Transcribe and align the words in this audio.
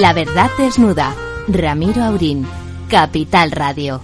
La 0.00 0.12
verdad 0.12 0.50
desnuda. 0.58 1.14
Ramiro 1.48 2.02
Aurín. 2.04 2.46
Capital 2.90 3.50
Radio. 3.50 4.02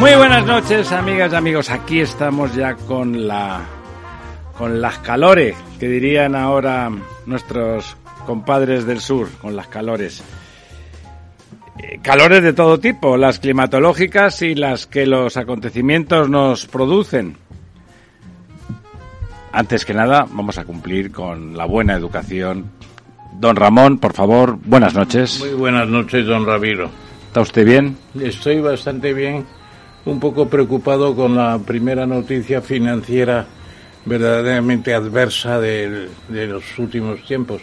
Muy 0.00 0.14
buenas 0.16 0.44
noches, 0.44 0.90
amigas 0.90 1.32
y 1.32 1.36
amigos. 1.36 1.70
Aquí 1.70 2.00
estamos 2.00 2.52
ya 2.56 2.74
con 2.74 3.28
la 3.28 3.60
con 4.58 4.80
las 4.80 4.98
calores, 4.98 5.54
que 5.78 5.86
dirían 5.86 6.34
ahora 6.34 6.90
nuestros 7.26 7.96
compadres 8.26 8.84
del 8.84 9.00
sur, 9.00 9.28
con 9.40 9.54
las 9.54 9.68
calores. 9.68 10.24
Eh, 11.78 12.00
calores 12.02 12.42
de 12.42 12.52
todo 12.52 12.80
tipo, 12.80 13.16
las 13.16 13.38
climatológicas 13.38 14.42
y 14.42 14.56
las 14.56 14.88
que 14.88 15.06
los 15.06 15.36
acontecimientos 15.36 16.28
nos 16.28 16.66
producen. 16.66 17.36
Antes 19.52 19.84
que 19.84 19.92
nada, 19.94 20.26
vamos 20.30 20.56
a 20.58 20.64
cumplir 20.64 21.12
con 21.12 21.56
la 21.56 21.66
buena 21.66 21.94
educación. 21.94 22.70
Don 23.38 23.56
Ramón, 23.56 23.98
por 23.98 24.14
favor, 24.14 24.58
buenas 24.64 24.94
noches. 24.94 25.40
Muy 25.40 25.50
buenas 25.54 25.88
noches, 25.88 26.24
don 26.26 26.46
Ramiro. 26.46 26.90
¿Está 27.28 27.40
usted 27.42 27.64
bien? 27.64 27.96
Estoy 28.20 28.60
bastante 28.60 29.12
bien, 29.12 29.44
un 30.04 30.20
poco 30.20 30.48
preocupado 30.48 31.14
con 31.14 31.36
la 31.36 31.58
primera 31.58 32.06
noticia 32.06 32.60
financiera 32.62 33.46
verdaderamente 34.04 34.92
adversa 34.94 35.60
de, 35.60 36.08
de 36.28 36.46
los 36.46 36.64
últimos 36.78 37.22
tiempos. 37.24 37.62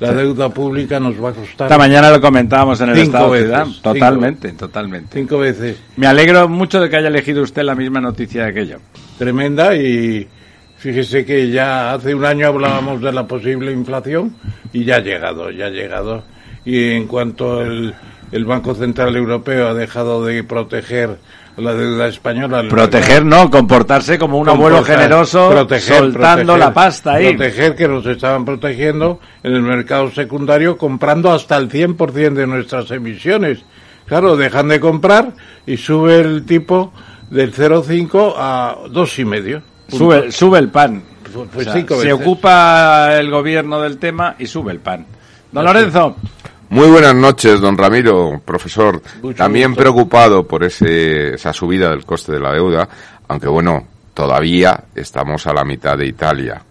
La 0.00 0.12
deuda 0.12 0.48
pública 0.48 0.98
nos 0.98 1.22
va 1.22 1.30
a 1.30 1.32
costar. 1.32 1.66
Esta 1.66 1.78
mañana 1.78 2.10
lo 2.10 2.20
comentábamos 2.20 2.80
en 2.80 2.88
el 2.90 2.96
Cinco 2.96 3.06
Estado 3.06 3.24
de 3.24 3.30
veces, 3.32 3.48
Ciudad. 3.50 3.64
cinco. 3.66 3.80
Totalmente, 3.82 4.52
totalmente. 4.52 5.18
Cinco 5.20 5.38
veces. 5.38 5.80
Me 5.96 6.06
alegro 6.06 6.48
mucho 6.48 6.80
de 6.80 6.90
que 6.90 6.96
haya 6.96 7.08
elegido 7.08 7.42
usted 7.42 7.62
la 7.62 7.74
misma 7.74 8.00
noticia 8.00 8.52
que 8.52 8.66
yo. 8.66 8.76
Tremenda 9.18 9.76
y 9.76 10.26
fíjese 10.82 11.24
que 11.24 11.48
ya 11.48 11.94
hace 11.94 12.12
un 12.12 12.24
año 12.24 12.48
hablábamos 12.48 13.00
de 13.00 13.12
la 13.12 13.24
posible 13.24 13.70
inflación 13.70 14.34
y 14.72 14.84
ya 14.84 14.96
ha 14.96 15.00
llegado, 15.00 15.50
ya 15.50 15.66
ha 15.66 15.70
llegado. 15.70 16.24
Y 16.64 16.90
en 16.90 17.06
cuanto 17.06 17.62
el, 17.62 17.94
el 18.32 18.44
Banco 18.44 18.74
Central 18.74 19.14
Europeo 19.14 19.68
ha 19.68 19.74
dejado 19.74 20.24
de 20.24 20.42
proteger 20.42 21.18
la 21.56 21.74
deuda 21.74 22.08
española. 22.08 22.64
Proteger, 22.68 23.24
no, 23.24 23.48
comportarse 23.48 24.18
como 24.18 24.38
un 24.38 24.48
abuelo 24.48 24.82
generoso, 24.82 25.50
proteger, 25.50 25.98
soltando 25.98 26.54
proteger, 26.54 26.58
la 26.58 26.74
pasta 26.74 27.12
ahí. 27.12 27.28
Proteger 27.28 27.76
que 27.76 27.86
nos 27.86 28.04
estaban 28.06 28.44
protegiendo 28.44 29.20
en 29.44 29.54
el 29.54 29.62
mercado 29.62 30.10
secundario 30.10 30.76
comprando 30.76 31.30
hasta 31.30 31.56
el 31.58 31.68
100% 31.68 32.32
de 32.32 32.46
nuestras 32.48 32.90
emisiones. 32.90 33.64
Claro, 34.06 34.36
dejan 34.36 34.66
de 34.66 34.80
comprar 34.80 35.34
y 35.64 35.76
sube 35.76 36.18
el 36.18 36.44
tipo 36.44 36.92
del 37.30 37.54
0,5 37.54 38.34
a 38.36 38.78
2,5. 38.88 39.62
Sube, 39.88 40.30
sube 40.32 40.58
el 40.58 40.68
pan. 40.68 41.02
Pues- 41.22 41.48
pues 41.52 41.66
O 41.66 41.70
sea, 41.70 41.80
cinco 41.80 42.00
se 42.00 42.12
ocupa 42.12 43.16
el 43.18 43.30
gobierno 43.30 43.80
del 43.80 43.98
tema 43.98 44.34
y 44.38 44.46
sube 44.46 44.72
el 44.72 44.80
pan. 44.80 45.06
Don 45.50 45.64
Lorenzo, 45.64 46.16
Muy 46.70 46.88
buenas 46.88 47.14
noches, 47.14 47.60
don 47.60 47.76
Ramiro, 47.76 48.40
profesor. 48.44 49.02
Mucho 49.22 49.36
También 49.36 49.70
gusto. 49.72 49.82
preocupado 49.82 50.46
por 50.46 50.64
ese, 50.64 51.34
esa 51.34 51.52
subida 51.52 51.90
del 51.90 52.04
coste 52.06 52.32
de 52.32 52.40
la 52.40 52.52
deuda, 52.52 52.88
aunque 53.28 53.46
bueno, 53.48 53.86
todavía 54.14 54.84
estamos 54.94 55.46
a 55.46 55.52
la 55.52 55.64
mitad 55.64 55.96
de 55.98 56.06
Italia. 56.06 56.62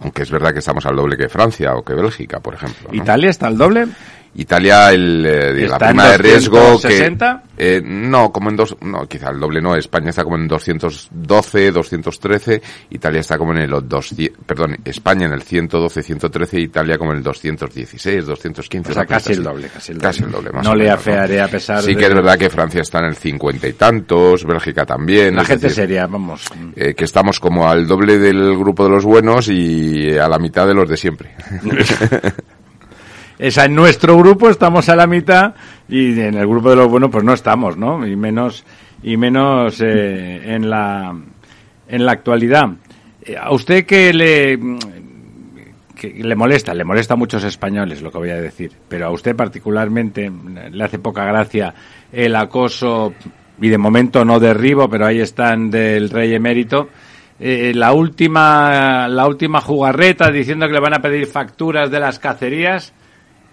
Aunque 0.00 0.22
es 0.22 0.30
verdad 0.30 0.52
que 0.52 0.60
estamos 0.60 0.86
al 0.86 0.94
doble 0.94 1.16
que 1.16 1.28
Francia 1.28 1.74
o 1.74 1.82
que 1.84 1.92
Bélgica, 1.92 2.38
por 2.38 2.54
ejemplo. 2.54 2.88
¿no? 2.92 2.96
¿Italia 3.02 3.30
está 3.30 3.48
al 3.48 3.58
doble? 3.58 3.88
Italia, 4.34 4.92
el, 4.92 5.24
eh, 5.26 5.66
la 5.66 5.74
¿Está 5.74 5.86
en 5.90 5.96
prima 5.96 6.08
de 6.10 6.18
riesgo 6.18 6.58
260? 6.58 7.42
que... 7.56 7.76
eh, 7.76 7.82
no, 7.84 8.30
como 8.30 8.50
en 8.50 8.56
dos... 8.56 8.76
No, 8.82 9.06
quizá 9.08 9.30
el 9.30 9.40
doble 9.40 9.60
no. 9.60 9.74
España 9.74 10.10
está 10.10 10.22
como 10.22 10.36
en 10.36 10.46
212, 10.46 11.72
213. 11.72 12.62
Italia 12.90 13.20
está 13.20 13.36
como 13.36 13.52
en 13.52 13.58
el 13.58 13.70
200... 13.70 14.36
Perdón, 14.46 14.76
España 14.84 15.26
en 15.26 15.32
el 15.32 15.42
112, 15.42 16.02
113. 16.02 16.60
Italia 16.60 16.98
como 16.98 17.10
en 17.12 17.18
el 17.18 17.22
216, 17.24 18.26
215. 18.26 18.90
O 18.90 18.94
sea, 18.94 19.06
casi 19.06 19.32
el 19.32 19.42
doble, 19.42 19.68
casi 19.68 19.92
el 19.92 19.98
doble. 19.98 20.08
Casi 20.08 20.22
el 20.24 20.30
doble, 20.30 20.50
más 20.52 20.64
No 20.64 20.70
o 20.70 20.74
le 20.76 20.84
menos, 20.84 20.98
afearé 21.00 21.40
a 21.40 21.48
pesar 21.48 21.82
Sí 21.82 21.94
de- 21.94 21.96
que 21.96 22.06
es 22.06 22.14
verdad 22.14 22.38
que 22.38 22.50
Francia 22.50 22.82
está 22.82 22.98
en 23.00 23.06
el 23.06 23.16
50 23.16 23.66
y 23.66 23.72
tantos, 23.72 24.44
Bélgica 24.44 24.86
también. 24.86 25.34
La 25.34 25.44
gente 25.44 25.66
decir, 25.68 25.82
seria, 25.84 26.06
vamos. 26.06 26.42
eh, 26.76 26.94
que 26.94 27.04
estamos 27.04 27.40
como 27.40 27.68
al 27.68 27.86
doble 27.88 28.18
del 28.18 28.56
grupo 28.56 28.84
de 28.84 28.90
los 28.90 29.04
buenos 29.04 29.48
y 29.48 30.16
a 30.16 30.28
la 30.28 30.38
mitad 30.38 30.66
de 30.66 30.74
los 30.74 30.88
de 30.88 30.96
siempre. 30.96 31.34
Esa 33.38 33.66
en 33.66 33.74
nuestro 33.74 34.16
grupo 34.18 34.50
estamos 34.50 34.88
a 34.88 34.96
la 34.96 35.06
mitad 35.06 35.54
y 35.88 36.18
en 36.18 36.34
el 36.34 36.46
grupo 36.46 36.70
de 36.70 36.76
los 36.76 36.88
buenos 36.88 37.10
pues 37.10 37.22
no 37.22 37.32
estamos, 37.32 37.76
¿no? 37.76 38.04
Y 38.04 38.16
menos 38.16 38.64
y 39.02 39.16
menos 39.16 39.80
eh, 39.80 40.54
en 40.54 40.68
la 40.68 41.14
en 41.88 42.04
la 42.04 42.12
actualidad. 42.12 42.70
Eh, 43.22 43.36
A 43.36 43.52
usted 43.52 43.86
que 43.86 44.12
le 44.12 44.58
que 45.94 46.22
le 46.22 46.34
molesta, 46.34 46.74
le 46.74 46.84
molesta 46.84 47.14
a 47.14 47.16
muchos 47.16 47.44
españoles 47.44 48.02
lo 48.02 48.10
que 48.10 48.18
voy 48.18 48.30
a 48.30 48.40
decir, 48.40 48.72
pero 48.88 49.06
a 49.06 49.10
usted 49.10 49.34
particularmente 49.36 50.30
le 50.70 50.84
hace 50.84 50.98
poca 50.98 51.24
gracia 51.24 51.74
el 52.12 52.34
acoso 52.34 53.14
y 53.60 53.68
de 53.68 53.78
momento 53.78 54.24
no 54.24 54.38
derribo, 54.38 54.88
pero 54.88 55.06
ahí 55.06 55.20
están 55.20 55.70
del 55.70 56.10
rey 56.10 56.34
emérito. 56.34 56.88
Eh, 57.40 57.72
la 57.74 57.92
última 57.92 59.06
la 59.06 59.28
última 59.28 59.60
jugarreta 59.60 60.28
diciendo 60.32 60.66
que 60.66 60.72
le 60.72 60.80
van 60.80 60.94
a 60.94 61.02
pedir 61.02 61.26
facturas 61.26 61.88
de 61.88 62.00
las 62.00 62.18
cacerías 62.18 62.92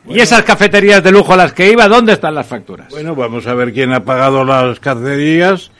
y 0.07 0.19
esas 0.19 0.43
cafeterías 0.43 1.03
de 1.03 1.11
lujo 1.11 1.33
a 1.33 1.37
las 1.37 1.53
que 1.53 1.71
iba, 1.71 1.87
¿dónde 1.87 2.13
están 2.13 2.35
las 2.35 2.47
facturas? 2.47 2.89
Bueno, 2.89 3.15
vamos 3.15 3.47
a 3.47 3.53
ver 3.53 3.73
quién 3.73 3.93
ha 3.93 4.03
pagado 4.03 4.43
las 4.43 4.79
cacerías, 4.79 5.71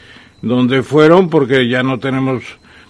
dónde 0.42 0.84
fueron, 0.84 1.30
porque 1.30 1.68
ya 1.68 1.84
no 1.84 2.00
tenemos 2.00 2.44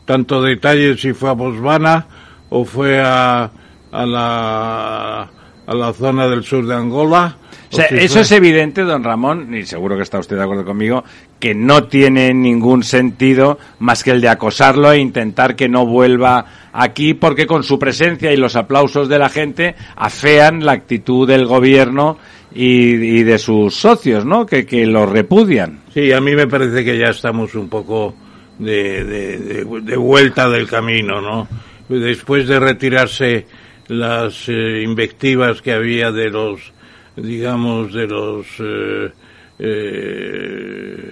tanto 0.06 0.42
detalle 0.42 0.98
si 0.98 1.14
fue 1.14 1.30
a 1.30 1.34
Bosvana 1.34 2.08
o 2.50 2.64
fue 2.66 3.02
a, 3.02 3.52
a 3.92 4.06
la 4.06 5.30
a 5.68 5.74
la 5.74 5.94
zona 5.94 6.28
del 6.28 6.44
sur 6.44 6.66
de 6.66 6.76
Angola. 6.76 7.38
O 7.84 7.88
sea, 7.88 7.90
si 7.90 7.96
eso 8.06 8.14
fue- 8.16 8.22
es 8.24 8.32
evidente, 8.32 8.82
don 8.82 9.04
Ramón, 9.04 9.54
y 9.56 9.66
seguro 9.66 9.96
que 9.96 10.04
está 10.04 10.20
usted 10.20 10.36
de 10.38 10.44
acuerdo 10.44 10.66
conmigo, 10.66 11.04
que 11.40 11.54
no 11.56 11.84
tiene 11.86 12.34
ningún 12.34 12.84
sentido 12.84 13.58
más 13.80 14.04
que 14.04 14.12
el 14.12 14.22
de 14.22 14.30
acosarlo 14.30 14.92
e 14.92 15.00
intentar 15.00 15.56
que 15.56 15.70
no 15.70 15.86
vuelva 15.86 16.46
aquí, 16.74 17.14
porque 17.14 17.46
con 17.48 17.64
su 17.64 17.78
presencia 17.80 18.32
y 18.32 18.38
los 18.38 18.56
aplausos 18.56 19.08
de 19.10 19.20
la 19.20 19.30
gente 19.30 19.76
afean 19.96 20.66
la 20.66 20.74
actitud 20.74 21.28
del 21.28 21.46
gobierno 21.46 22.18
y, 22.54 22.94
y 23.20 23.24
de 23.24 23.38
sus 23.38 23.76
socios, 23.76 24.26
¿no? 24.26 24.46
Que, 24.46 24.66
que 24.66 24.86
lo 24.86 25.06
repudian. 25.06 25.82
Sí, 25.94 26.12
a 26.12 26.22
mí 26.22 26.36
me 26.36 26.48
parece 26.48 26.84
que 26.86 26.98
ya 26.98 27.08
estamos 27.10 27.54
un 27.56 27.68
poco 27.70 28.16
de, 28.60 29.04
de, 29.04 29.38
de- 29.40 29.82
de 29.82 29.98
vuelta 29.98 30.50
del 30.50 30.68
camino, 30.68 31.20
¿no? 31.22 31.48
Después 31.90 32.48
de 32.48 32.60
retirarse 32.60 33.46
las 33.88 34.50
eh, 34.50 34.82
invectivas 34.84 35.62
que 35.62 35.72
había 35.74 36.12
de 36.12 36.30
los, 36.30 36.74
digamos, 37.16 37.94
de 37.94 38.08
los 38.08 38.46
eh, 38.60 39.12
eh, 39.60 41.12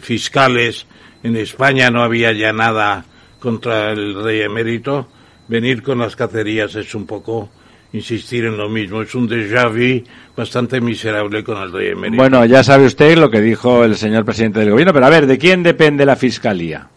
fiscales, 0.00 0.86
en 1.22 1.36
España 1.36 1.90
no 1.90 2.02
había 2.02 2.32
ya 2.32 2.52
nada 2.52 3.04
contra 3.38 3.92
el 3.92 4.22
rey 4.22 4.40
emérito, 4.42 5.08
venir 5.48 5.82
con 5.82 5.98
las 5.98 6.16
cacerías 6.16 6.74
es 6.74 6.94
un 6.94 7.06
poco 7.06 7.50
insistir 7.92 8.44
en 8.44 8.56
lo 8.56 8.68
mismo, 8.68 9.02
es 9.02 9.14
un 9.14 9.28
déjà 9.28 9.68
vu 9.70 10.02
bastante 10.36 10.80
miserable 10.80 11.44
con 11.44 11.62
el 11.62 11.72
rey 11.72 11.88
emérito. 11.88 12.20
Bueno, 12.22 12.44
ya 12.44 12.62
sabe 12.62 12.86
usted 12.86 13.16
lo 13.16 13.30
que 13.30 13.40
dijo 13.40 13.84
el 13.84 13.96
señor 13.96 14.24
presidente 14.24 14.60
del 14.60 14.70
gobierno, 14.70 14.92
pero 14.92 15.06
a 15.06 15.10
ver, 15.10 15.26
¿de 15.26 15.38
quién 15.38 15.62
depende 15.62 16.04
la 16.04 16.16
fiscalía? 16.16 16.88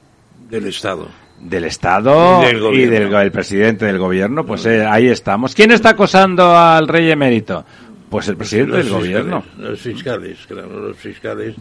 del 0.49 0.65
Estado. 0.65 1.07
Del 1.39 1.63
Estado 1.65 2.43
Y 2.43 2.47
del 2.47 2.73
y 2.73 2.85
del 2.85 3.13
el 3.13 3.31
presidente 3.31 3.85
del 3.85 3.97
gobierno, 3.97 4.45
pues 4.45 4.65
eh, 4.65 4.85
ahí 4.85 5.07
estamos. 5.07 5.55
¿Quién 5.55 5.71
está 5.71 5.91
acosando 5.91 6.57
al 6.57 6.87
rey 6.87 7.09
emérito? 7.09 7.63
Pues 8.09 8.27
el 8.27 8.37
presidente 8.37 8.77
del 8.77 8.89
gobierno. 8.89 9.43
Los 9.57 9.79
fiscales, 9.79 10.37
claro, 10.47 10.79
los 10.87 10.97
fiscales. 10.97 11.55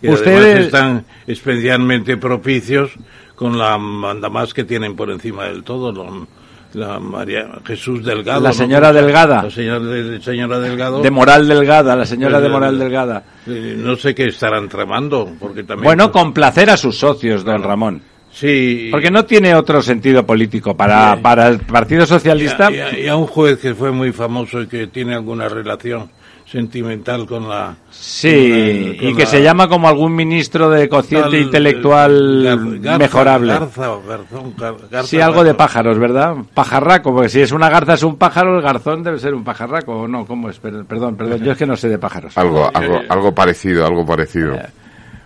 Que 0.00 0.10
Ustedes- 0.10 0.38
además 0.44 0.64
están 0.66 1.04
especialmente 1.26 2.16
propicios 2.16 2.90
con 3.34 3.58
la 3.58 3.78
mandamás 3.78 4.52
que 4.54 4.64
tienen 4.64 4.94
por 4.94 5.10
encima 5.10 5.44
del 5.44 5.62
todo, 5.64 5.90
lo- 5.92 6.26
la 6.74 7.00
María 7.00 7.48
Jesús 7.64 8.04
Delgado. 8.04 8.40
La 8.42 8.50
¿no? 8.50 8.54
señora 8.54 8.92
Delgada. 8.92 9.42
La 9.44 9.50
señora, 9.50 9.80
de- 9.80 10.20
señora 10.20 10.60
Delgado. 10.60 11.00
De 11.00 11.10
Moral 11.10 11.48
Delgada, 11.48 11.96
la 11.96 12.04
señora 12.04 12.40
de 12.40 12.48
Moral 12.50 12.74
Eh, 12.76 12.78
Delgada. 12.78 13.24
eh, 13.46 13.74
no 13.78 13.96
sé 13.96 14.14
qué 14.14 14.26
estarán 14.26 14.68
tramando, 14.68 15.32
porque 15.40 15.62
también... 15.62 15.84
Bueno, 15.84 16.12
complacer 16.12 16.68
a 16.70 16.76
sus 16.76 16.98
socios, 16.98 17.42
don 17.44 17.62
Ramón. 17.62 18.02
Sí. 18.38 18.88
Porque 18.92 19.10
no 19.10 19.24
tiene 19.24 19.52
otro 19.56 19.82
sentido 19.82 20.24
político. 20.24 20.76
Para, 20.76 21.16
Sí. 21.16 21.20
para 21.22 21.48
el 21.48 21.58
Partido 21.58 22.06
Socialista, 22.06 22.70
Y 22.70 22.78
a, 22.78 22.98
y 22.98 23.08
a 23.08 23.16
un 23.16 23.26
juez 23.26 23.58
que 23.58 23.74
fue 23.74 23.90
muy 23.90 24.12
famoso 24.12 24.62
y 24.62 24.68
que 24.68 24.86
tiene 24.86 25.14
alguna 25.14 25.48
relación 25.48 26.08
sentimental 26.46 27.26
con 27.26 27.48
la... 27.48 27.74
sí, 27.90 28.94
con 28.96 29.04
la- 29.04 29.10
y 29.10 29.14
que 29.14 29.22
la- 29.24 29.26
se 29.28 29.42
llama 29.42 29.68
como 29.68 29.88
algún 29.88 30.14
ministro 30.14 30.70
de 30.70 30.88
cociente 30.88 31.30
tal- 31.30 31.40
intelectual 31.40 32.42
Gar- 32.44 32.80
Garza- 32.80 32.98
mejorable. 32.98 33.52
Garza 33.52 33.92
o 33.92 34.02
Garzón, 34.02 34.56
Gar- 34.56 34.88
Garza, 34.90 35.08
Sí, 35.08 35.20
algo 35.20 35.42
de 35.44 35.54
pájaros, 35.54 35.98
¿verdad? 35.98 36.36
Pajarraco, 36.54 37.12
porque 37.12 37.28
si 37.28 37.40
es 37.40 37.52
una 37.52 37.68
garza 37.68 37.94
es 37.94 38.02
un 38.02 38.16
pájaro, 38.16 38.56
el 38.56 38.62
garzón 38.62 39.02
debe 39.02 39.18
ser 39.18 39.34
un 39.34 39.44
pajarraco, 39.44 40.02
¿o 40.02 40.08
no? 40.08 40.24
¿Cómo 40.24 40.48
es? 40.48 40.58
Per- 40.58 40.84
Perdón, 40.86 41.16
perdón, 41.16 41.42
yo 41.44 41.52
es 41.52 41.58
que 41.58 41.66
no 41.66 41.76
sé 41.76 41.88
de 41.88 41.98
pájaros. 41.98 42.38
Algo, 42.38 42.70
algo, 42.72 43.00
algo 43.08 43.34
parecido, 43.34 43.84
algo 43.84 44.06
parecido. 44.06 44.56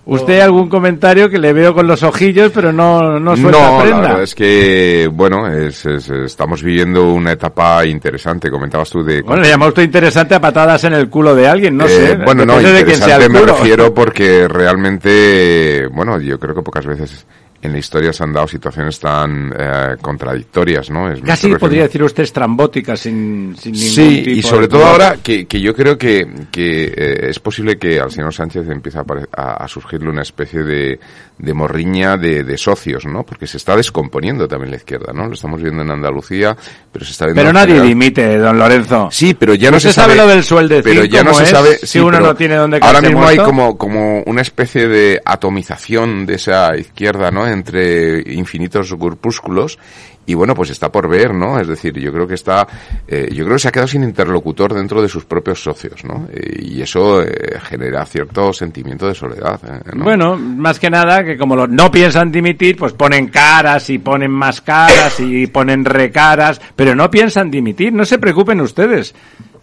Usted 0.05 0.41
algún 0.41 0.69
comentario 0.69 1.31
que 1.31 1.39
le 1.39 1.53
veo 1.53 1.73
con 1.73 1.87
los 1.87 2.03
ojillos, 2.03 2.51
pero 2.53 2.73
no, 2.73 3.21
no 3.21 3.37
suelta 3.37 3.71
no, 3.71 3.79
prenda. 3.81 3.97
la 3.97 4.09
verdad 4.09 4.23
es 4.25 4.35
que, 4.35 5.09
bueno, 5.13 5.47
es, 5.47 5.87
es- 5.87 6.11
estamos 6.11 6.61
viviendo 6.63 7.13
una 7.13 7.33
etapa 7.33 7.87
interesante. 7.87 8.51
Comentabas 8.51 8.91
tú 8.91 9.05
de... 9.05 9.23
Bueno, 9.23 9.43
le 9.43 9.49
llama 9.51 9.69
usted 9.69 9.85
interesante 9.85 10.35
a 10.35 10.41
patadas 10.41 10.83
en 10.85 10.95
el 10.95 11.09
culo 11.09 11.37
de 11.37 11.47
alguien, 11.47 11.77
no 11.77 11.85
Eh, 11.87 11.89
sé. 11.89 12.17
bueno, 12.17 12.45
no, 12.45 12.59
de 12.59 12.81
interesante 12.81 13.25
el 13.27 13.31
me 13.31 13.41
refiero 13.43 13.95
porque 13.95 14.49
realmente, 14.49 15.87
bueno, 15.93 16.21
yo 16.21 16.39
creo 16.39 16.55
que 16.57 16.63
pocas 16.63 16.85
veces 16.85 17.25
en 17.63 17.73
la 17.73 17.79
historia 17.79 18.13
se 18.13 18.25
han 18.25 18.33
dado 18.33 18.49
situaciones 18.49 18.99
tan 18.99 19.55
eh, 19.57 19.97
contradictorias, 20.01 20.91
¿no? 20.91 21.11
Es- 21.13 21.21
Casi 21.23 21.55
podría 21.55 21.83
decir 21.85 22.03
usted 22.03 22.25
estrambótica 22.25 22.97
sin, 22.97 23.55
sin 23.57 23.73
ningún 23.73 23.89
Sí, 23.89 24.23
tipo 24.25 24.31
y 24.39 24.43
sobre 24.43 24.67
de 24.67 24.69
todo 24.73 24.85
ahora 24.85 25.17
que, 25.23 25.47
que 25.47 25.61
yo 25.61 25.75
creo 25.75 25.97
que, 25.97 26.27
que 26.51 26.85
eh, 26.97 27.27
es 27.31 27.39
posible 27.39 27.79
que 27.79 28.01
al 28.01 28.11
señor 28.11 28.35
Sánchez 28.35 28.69
empiece 28.69 28.99
a, 28.99 29.05
a- 29.37 29.65
a 29.65 29.69
surgirle 29.69 30.11
una 30.11 30.23
especie 30.23 30.63
de, 30.63 30.99
de 31.39 31.55
morriña 31.55 32.17
de, 32.17 32.43
de 32.45 32.59
socios, 32.59 33.07
¿no? 33.07 33.23
Porque 33.25 33.47
se 33.47 33.57
está 33.59 33.77
descomponiendo 33.77 34.49
también 34.49 34.71
la 34.73 34.77
izquierda, 34.79 35.13
¿no? 35.13 35.27
Lo 35.29 35.35
estamos 35.35 35.63
viendo 35.63 35.83
en 35.83 35.91
Andalucía, 35.91 36.57
pero 36.93 37.05
se 37.05 37.13
está 37.13 37.27
viendo 37.27 37.43
Pero 37.43 37.53
nadie 37.53 37.67
general. 37.75 37.89
limite, 37.89 38.39
don 38.39 38.59
Lorenzo. 38.59 39.09
Sí, 39.13 39.35
pero 39.35 39.55
ya 39.55 39.71
no 39.71 39.77
¿Usted 39.77 39.91
se 39.91 39.95
sabe, 39.95 40.15
sabe 40.17 40.27
lo 40.27 40.35
del 40.35 40.43
sueldecín, 40.45 40.83
Pero 40.95 41.05
ya 41.05 41.23
no 41.23 41.33
se 41.33 41.45
es? 41.45 41.49
sabe 41.51 41.77
Si 41.79 41.87
sí, 41.87 41.99
uno 42.01 42.19
no 42.19 42.35
tiene 42.35 42.57
dónde 42.57 42.79
Ahora 42.83 43.01
mismo 43.01 43.25
hay 43.25 43.37
como 43.37 43.79
como 43.79 44.23
una 44.27 44.43
especie 44.43 44.89
de 44.89 45.21
atomización 45.25 46.27
de 46.27 46.35
esa 46.35 46.77
izquierda, 46.77 47.31
¿no? 47.31 47.47
Entre 47.53 48.23
infinitos 48.35 48.93
grupúsculos 48.95 49.79
y 50.25 50.35
bueno, 50.35 50.55
pues 50.55 50.71
está 50.71 50.91
por 50.93 51.09
ver, 51.09 51.35
¿no? 51.35 51.59
Es 51.59 51.67
decir, 51.67 51.99
yo 51.99 52.13
creo 52.13 52.29
que 52.29 52.35
está, 52.35 52.65
eh, 53.09 53.29
yo 53.33 53.45
creo 53.45 53.57
que 53.57 53.59
se 53.63 53.69
ha 53.69 53.73
quedado 53.73 53.89
sin 53.89 54.05
interlocutor 54.05 54.73
dentro 54.73 55.03
de 55.03 55.09
sus 55.09 55.25
propios 55.25 55.61
socios, 55.63 56.05
¿no? 56.05 56.29
Eh, 56.33 56.61
y 56.63 56.81
eso 56.81 57.23
eh, 57.23 57.59
genera 57.69 58.05
cierto 58.07 58.53
sentimiento 58.53 59.09
de 59.09 59.15
soledad. 59.17 59.61
eh, 59.67 59.91
¿no? 59.97 60.05
Bueno, 60.05 60.37
más 60.37 60.79
que 60.79 60.91
nada 60.91 61.25
que 61.25 61.37
como 61.37 61.57
lo- 61.57 61.67
no 61.67 61.91
piensan 61.91 62.31
dimitir, 62.31 62.77
pues 62.77 62.93
ponen 62.93 63.29
caras 63.29 63.91
y 63.91 63.99
ponen 63.99 64.31
más 64.31 64.61
caras 64.61 65.19
y 65.19 65.49
ponen 65.49 65.85
recaras, 65.85 66.61
pero 66.77 66.95
no 66.95 67.11
piensan 67.11 67.51
dimitir. 67.51 67.93
No 67.93 68.05
se 68.05 68.19
preocupen 68.19 68.61
ustedes. 68.61 69.15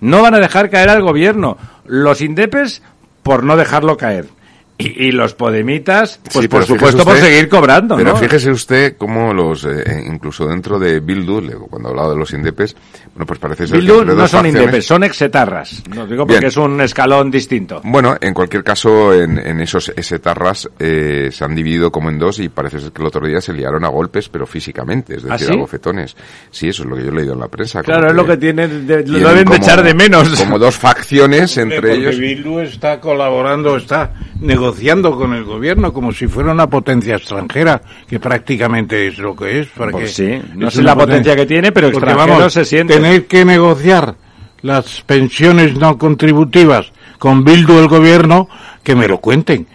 No 0.02 0.22
van 0.22 0.34
a 0.36 0.40
dejar 0.40 0.70
caer 0.70 0.90
al 0.90 1.02
gobierno. 1.04 1.58
Los 1.86 2.20
indepes 2.22 2.82
por 3.24 3.44
no 3.46 3.56
dejarlo 3.56 3.96
caer. 3.96 4.26
Y, 4.82 5.08
y 5.08 5.12
los 5.12 5.34
podemitas, 5.34 6.22
pues 6.32 6.44
Sí, 6.44 6.48
por 6.48 6.64
supuesto 6.64 7.04
por 7.04 7.18
seguir 7.18 7.50
cobrando, 7.50 7.98
Pero 7.98 8.12
¿no? 8.12 8.16
fíjese 8.16 8.50
usted 8.50 8.96
cómo 8.98 9.34
los, 9.34 9.66
eh, 9.66 10.06
incluso 10.08 10.48
dentro 10.48 10.80
de 10.80 11.02
Bildu, 11.02 11.68
cuando 11.70 11.90
hablaba 11.90 12.12
de 12.12 12.16
los 12.16 12.32
indepes, 12.32 12.78
bueno, 13.14 13.26
pues 13.26 13.40
parece 13.40 13.68
ser 13.68 13.76
que 13.76 13.82
Bildu 13.82 14.06
no 14.06 14.14
son 14.26 14.46
facciones- 14.46 14.54
indepes, 14.56 14.86
son 14.88 15.04
exetarras. 15.04 15.84
Lo 15.94 16.08
digo 16.08 16.26
porque 16.26 16.40
Bien. 16.40 16.48
es 16.48 16.56
un 16.56 16.80
escalón 16.80 17.30
distinto. 17.30 17.82
Bueno, 17.84 18.16
en 18.22 18.34
cualquier 18.34 18.64
caso, 18.64 19.14
en, 19.14 19.38
en 19.38 19.60
esos 19.60 19.90
esetarras 19.98 20.70
eh, 20.80 21.28
se 21.30 21.44
han 21.44 21.54
dividido 21.56 21.92
como 21.92 22.08
en 22.10 22.18
dos 22.18 22.40
y 22.40 22.48
parece 22.48 22.80
ser 22.80 22.94
que 22.94 23.02
el 23.02 23.08
otro 23.10 23.28
día 23.28 23.42
se 23.42 23.52
liaron 23.52 23.84
a 23.84 23.90
golpes, 23.90 24.30
pero 24.30 24.48
físicamente, 24.48 25.18
es 25.18 25.26
¿Ah, 25.26 25.34
decir, 25.34 25.48
sí? 25.48 25.54
a 25.56 25.58
bofetones. 25.58 26.16
Sí, 26.52 26.70
eso 26.70 26.84
es 26.84 26.90
lo 26.90 26.96
que 26.96 27.04
yo 27.04 27.10
he 27.10 27.16
leído 27.16 27.34
en 27.34 27.40
la 27.42 27.50
prensa. 27.50 27.84
Claro, 27.84 28.08
es 28.08 28.14
lo 28.14 28.26
que 28.26 28.38
tiene, 28.38 28.66
de- 28.70 29.00
lo 29.00 29.04
tienen 29.04 29.24
deben 29.24 29.46
de 29.50 29.56
echar 29.58 29.84
de 29.84 29.94
menos. 29.94 30.30
Como 30.40 30.58
dos 30.58 30.78
facciones 30.78 31.58
entre 31.58 31.82
Porque 31.82 31.96
ellos. 31.96 32.18
Bildu 32.18 32.60
está 32.62 33.02
colaborando, 33.02 33.76
está 33.76 34.14
negociando 34.40 34.69
con 35.16 35.34
el 35.34 35.44
gobierno 35.44 35.94
como 35.94 36.12
si 36.12 36.28
fuera 36.28 36.52
una 36.52 36.68
potencia 36.68 37.16
extranjera, 37.16 37.82
que 38.08 38.20
prácticamente 38.20 39.08
es 39.08 39.18
lo 39.18 39.36
que 39.36 39.62
es. 39.62 39.68
porque 39.76 39.94
Pues 39.94 40.14
sí, 40.14 40.42
no 40.56 40.68
es 40.68 40.76
la 40.78 40.96
potencia 40.96 41.36
que 41.36 41.46
tiene, 41.46 41.72
pero 41.72 41.92
Porque 41.92 42.14
vamos, 42.14 42.54
se 42.54 42.66
siente. 42.66 42.96
Tener 42.96 43.26
que 43.28 43.46
negociar 43.46 44.16
las 44.62 45.02
pensiones 45.02 45.76
no 45.78 45.98
contributivas 45.98 46.92
con 47.18 47.44
Bildu 47.44 47.80
el 47.80 47.88
gobierno, 47.88 48.50
que 48.84 48.96
me 48.96 49.08
lo 49.08 49.20
cuenten. 49.20 49.68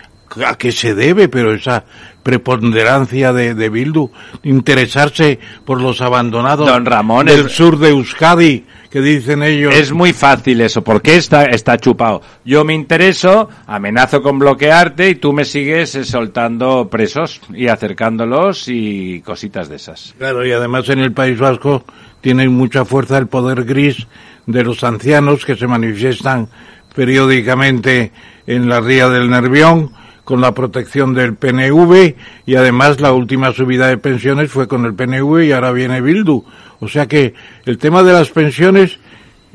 ¿A 0.45 0.57
qué 0.57 0.73
se 0.73 0.95
debe? 0.95 1.29
Pero 1.29 1.55
esa 1.55 1.85
preponderancia 2.25 3.33
de, 3.33 3.55
de 3.55 3.69
Bildu, 3.69 4.11
interesarse 4.43 5.39
por 5.65 5.81
los 5.81 6.01
abandonados 6.01 6.67
Don 6.67 6.85
Ramón, 6.85 7.27
del 7.27 7.47
es- 7.47 7.53
sur 7.53 7.79
de 7.79 7.91
Euskadi, 7.91 8.65
que 8.91 9.01
dicen 9.01 9.43
ellos. 9.43 9.75
Es 9.75 9.93
muy 9.93 10.13
fácil 10.13 10.61
eso, 10.61 10.83
porque 10.83 11.17
está, 11.17 11.45
está 11.45 11.77
chupado. 11.79 12.23
Yo 12.45 12.65
me 12.65 12.75
intereso, 12.75 13.49
amenazo 13.67 14.23
con 14.23 14.39
bloquearte 14.39 15.11
y 15.11 15.15
tú 15.17 15.33
me 15.33 15.45
sigues 15.45 15.95
eh, 15.95 16.05
soltando 16.05 16.89
presos 16.91 17.41
y 17.53 17.69
acercándolos 17.69 18.65
y 18.69 19.21
cositas 19.21 19.69
de 19.69 19.77
esas. 19.77 20.15
Claro, 20.19 20.45
y 20.47 20.53
además 20.53 20.89
en 20.89 21.01
el 21.01 21.13
País 21.13 21.39
Vasco 21.39 21.85
tiene 22.21 22.49
mucha 22.49 22.85
fuerza 22.85 23.19
el 23.19 23.27
poder 23.27 23.65
gris 23.65 24.07
de 24.47 24.63
los 24.65 24.83
ancianos 24.85 25.45
que 25.45 25.57
se 25.57 25.67
manifiestan 25.67 26.49
periódicamente 26.95 28.13
en 28.47 28.69
la 28.69 28.81
ría 28.81 29.09
del 29.09 29.29
Nervión 29.31 29.93
con 30.25 30.41
la 30.41 30.53
protección 30.53 31.13
del 31.15 31.35
PNV 31.35 32.15
y 32.47 32.55
además 32.57 33.01
la 33.01 33.13
última 33.13 33.53
subida 33.53 33.89
de 33.89 33.99
pensiones 33.99 34.51
fue 34.51 34.67
con 34.67 34.85
el 34.87 34.95
PNV 34.95 35.45
y 35.45 35.53
ahora 35.53 35.71
viene 35.73 36.01
Bildu. 36.01 36.43
O 36.81 36.89
sea 36.89 37.07
que 37.07 37.35
el 37.67 37.79
tema 37.79 38.03
de 38.03 38.13
las 38.13 38.31
pensiones 38.31 38.99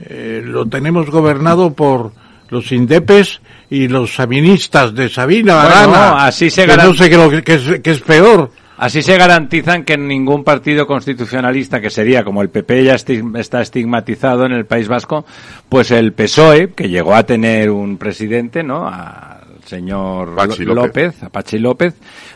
eh, 0.01 0.41
lo 0.45 0.65
tenemos 0.67 1.09
gobernado 1.09 1.73
por 1.73 2.11
los 2.49 2.71
indepes 2.71 3.41
y 3.69 3.87
los 3.87 4.15
sabinistas 4.15 4.95
de 4.95 5.09
Sabina 5.09 5.55
Bueno, 5.63 5.95
Arana. 5.95 6.25
así 6.25 6.49
se 6.49 6.65
que 6.65 6.77
no 6.77 6.93
sé 6.93 7.09
qué, 7.09 7.43
que- 7.43 7.81
que 7.81 7.91
es, 7.91 7.99
peor. 8.01 8.49
Así 8.77 9.01
se 9.01 9.17
garantizan 9.17 9.83
que 9.83 9.97
ningún 9.97 10.43
partido 10.45 10.87
constitucionalista, 10.87 11.81
que 11.81 11.89
sería 11.89 12.23
como 12.23 12.41
el 12.41 12.49
PP 12.49 12.85
ya 12.85 12.95
está 12.95 13.61
estigmatizado 13.61 14.45
en 14.45 14.53
el 14.53 14.65
País 14.65 14.87
Vasco, 14.87 15.25
pues 15.67 15.91
el 15.91 16.13
PSOE, 16.13 16.69
que 16.73 16.87
llegó 16.87 17.13
a 17.13 17.23
tener 17.23 17.69
un 17.71 17.97
presidente, 17.97 18.63
¿no? 18.63 18.87
Al 18.87 19.38
señor 19.69 20.35
Pachi 20.35 20.65
López. 20.65 20.75
López, 21.15 21.23
a 21.23 21.29
Pachi 21.29 21.59
López, 21.59 21.93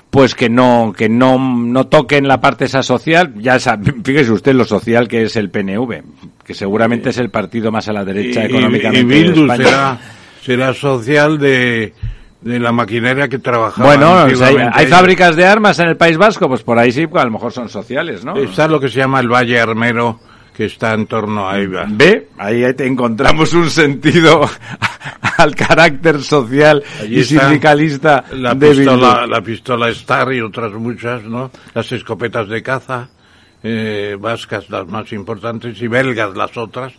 pues 0.09 0.35
que 0.35 0.49
no, 0.49 0.93
que 0.95 1.09
no, 1.09 1.37
no 1.39 1.87
toquen 1.87 2.27
la 2.27 2.39
parte 2.39 2.65
esa 2.65 2.83
social, 2.83 3.33
ya 3.37 3.59
sabe, 3.59 3.93
fíjese 4.03 4.31
usted 4.31 4.53
lo 4.53 4.65
social 4.65 5.07
que 5.07 5.23
es 5.23 5.35
el 5.35 5.49
PNV, 5.49 6.01
que 6.45 6.53
seguramente 6.53 7.09
es 7.09 7.17
el 7.17 7.29
partido 7.29 7.71
más 7.71 7.87
a 7.89 7.93
la 7.93 8.05
derecha 8.05 8.43
Y- 8.43 8.45
económicamente 8.45 8.99
Y, 9.01 9.05
de 9.05 9.23
Bildu 9.23 9.41
España. 9.43 9.65
será, 9.65 9.99
será 10.43 10.73
social 10.73 11.39
de, 11.39 11.93
de 12.41 12.59
la 12.59 12.71
maquinaria 12.71 13.27
que 13.27 13.39
trabajaba. 13.39 13.87
Bueno, 13.87 14.25
o 14.25 14.35
sea, 14.35 14.69
hay, 14.73 14.87
fábricas 14.87 15.35
de 15.35 15.45
armas 15.45 15.79
en 15.79 15.87
el 15.89 15.97
País 15.97 16.17
Vasco, 16.17 16.47
pues 16.47 16.61
por 16.61 16.77
ahí 16.77 16.91
sí, 16.91 17.07
pues 17.07 17.21
a 17.21 17.25
lo 17.25 17.31
mejor 17.31 17.51
son 17.51 17.67
sociales, 17.69 18.23
¿no? 18.23 18.35
Está 18.37 18.67
lo 18.67 18.79
que 18.79 18.89
se 18.89 18.99
llama 18.99 19.19
el 19.19 19.27
Valle 19.27 19.59
Armero, 19.59 20.19
que 20.53 20.65
está 20.65 20.93
en 20.93 21.07
torno 21.07 21.50
a 21.50 21.60
Iba. 21.60 21.86
Ve, 21.89 22.29
ahí 22.38 22.72
te 22.74 22.86
encontramos 22.86 23.53
un 23.53 23.69
sentido 23.69 24.48
al 25.38 25.55
carácter 25.55 26.22
social 26.22 26.83
Allí 27.01 27.19
y 27.19 27.24
sindicalista 27.24 28.24
La 28.31 28.53
de 28.53 28.69
pistola, 28.69 29.19
Bildu. 29.19 29.31
la 29.31 29.41
pistola 29.41 29.89
Star 29.89 30.33
y 30.33 30.41
otras 30.41 30.74
muchas, 30.74 31.24
¿no? 31.24 31.51
Las 31.74 31.91
escopetas 31.91 32.48
de 32.48 32.62
caza, 32.62 33.10
eh, 33.63 34.15
vascas 34.19 34.69
las 34.69 34.88
más 34.88 35.12
importantes 35.12 35.81
y 35.81 35.88
belgas 35.88 36.36
las 36.36 36.55
otras. 36.55 36.93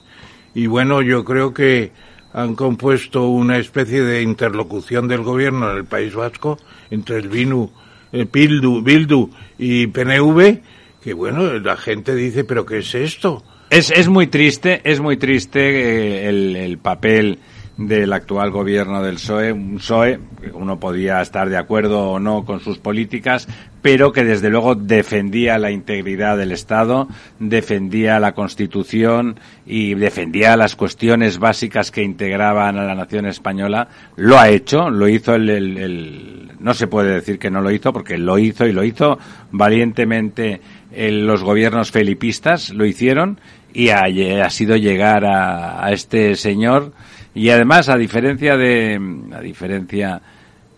Y 0.54 0.66
bueno, 0.66 1.00
yo 1.02 1.25
creo 1.25 1.54
que 1.54 1.92
han 2.32 2.56
compuesto 2.56 3.28
una 3.28 3.58
especie 3.58 4.02
de 4.02 4.23
interlocución 4.23 5.06
del 5.06 5.23
gobierno 5.23 5.70
en 5.70 5.76
el 5.78 5.84
País 5.84 6.14
Vasco 6.14 6.58
entre 6.90 7.18
el 7.18 7.28
Binu, 7.28 7.70
el 8.11 8.26
Bildu, 8.26 8.82
Bildu 8.82 9.30
y 9.56 9.87
PNV, 9.87 10.61
que 11.04 11.12
bueno, 11.12 11.52
la 11.61 11.76
gente 11.76 12.14
dice, 12.14 12.44
pero 12.44 12.64
¿qué 12.66 12.78
es 12.78 12.94
esto? 12.94 13.44
Es, 13.70 13.90
es 13.90 14.08
muy 14.08 14.26
triste, 14.26 14.80
es 14.84 15.00
muy 15.00 15.16
triste 15.18 15.61
eh, 15.61 16.28
el, 16.30 16.56
el 16.56 16.78
papel 16.78 17.38
del 17.76 18.12
actual 18.12 18.50
gobierno 18.52 19.02
del 19.02 19.16
PSOE, 19.16 19.52
un 19.52 19.76
PSOE 19.78 20.18
uno 20.52 20.78
podía 20.78 21.20
estar 21.20 21.49
de 21.50 21.56
acuerdo 21.56 22.08
o 22.12 22.20
no 22.20 22.44
con 22.44 22.61
sus 22.61 22.78
políticas, 22.78 23.49
pero 23.82 24.12
que 24.12 24.23
desde 24.23 24.49
luego 24.49 24.76
defendía 24.76 25.58
la 25.58 25.73
integridad 25.73 26.37
del 26.38 26.52
Estado, 26.52 27.08
defendía 27.40 28.20
la 28.20 28.32
Constitución 28.32 29.40
y 29.66 29.94
defendía 29.94 30.56
las 30.56 30.76
cuestiones 30.76 31.38
básicas 31.38 31.90
que 31.90 32.02
integraban 32.04 32.78
a 32.78 32.84
la 32.84 32.94
nación 32.94 33.26
española. 33.26 33.88
Lo 34.16 34.38
ha 34.38 34.49
hecho, 34.50 34.88
lo 34.88 35.08
hizo 35.08 35.34
el, 35.34 35.50
el- 35.50 35.78
el- 35.78 36.50
no 36.61 36.73
se 36.75 36.87
puede 36.87 37.12
decir 37.14 37.38
que 37.40 37.50
no 37.50 37.61
lo 37.61 37.70
hizo 37.73 37.92
porque 37.92 38.16
lo 38.16 38.38
hizo 38.38 38.66
y 38.66 38.73
lo 38.73 38.84
hizo 38.84 39.18
valientemente 39.50 40.52
en 40.54 40.61
los 40.96 41.42
gobiernos 41.42 41.90
felipistas, 41.90 42.70
lo 42.70 42.84
hicieron 42.84 43.40
y 43.72 43.88
ha, 43.88 44.50
sido 44.50 44.76
llegar 44.76 45.24
a, 45.24 45.84
a 45.84 45.92
este 45.92 46.36
señor. 46.36 46.92
Y 47.34 47.50
además 47.50 47.88
a 47.88 47.96
diferencia 47.96 48.56
de 48.56 49.00
a 49.32 49.40
diferencia 49.40 50.22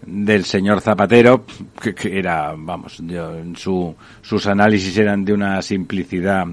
del 0.07 0.45
señor 0.45 0.81
Zapatero 0.81 1.45
que, 1.81 2.19
era 2.19 2.55
vamos 2.57 2.99
yo, 3.05 3.33
su, 3.57 3.95
sus 4.23 4.47
análisis 4.47 4.97
eran 4.99 5.25
de 5.25 5.33
una 5.33 5.61
simplicidad 5.63 6.47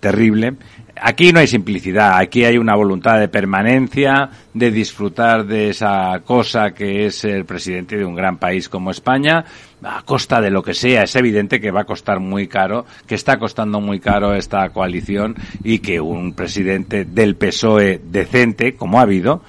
terrible. 0.00 0.54
Aquí 1.00 1.32
no 1.32 1.38
hay 1.38 1.46
simplicidad, 1.46 2.18
aquí 2.18 2.44
hay 2.44 2.58
una 2.58 2.74
voluntad 2.74 3.18
de 3.18 3.28
permanencia, 3.28 4.28
de 4.52 4.70
disfrutar 4.70 5.46
de 5.46 5.70
esa 5.70 6.20
cosa 6.24 6.72
que 6.72 7.06
es 7.06 7.24
el 7.24 7.44
presidente 7.44 7.96
de 7.96 8.04
un 8.04 8.14
gran 8.14 8.36
país 8.36 8.68
como 8.68 8.90
España, 8.90 9.44
a 9.82 10.02
costa 10.02 10.40
de 10.40 10.50
lo 10.50 10.62
que 10.62 10.74
sea. 10.74 11.04
Es 11.04 11.16
evidente 11.16 11.60
que 11.60 11.70
va 11.70 11.82
a 11.82 11.86
costar 11.86 12.20
muy 12.20 12.46
caro, 12.46 12.84
que 13.06 13.14
está 13.14 13.38
costando 13.38 13.80
muy 13.80 14.00
caro 14.00 14.34
esta 14.34 14.68
coalición 14.70 15.34
y 15.64 15.78
que 15.78 16.00
un 16.00 16.34
presidente 16.34 17.04
del 17.04 17.36
PSOE 17.36 18.00
decente, 18.04 18.74
como 18.74 18.98
ha 18.98 19.02
habido, 19.02 19.42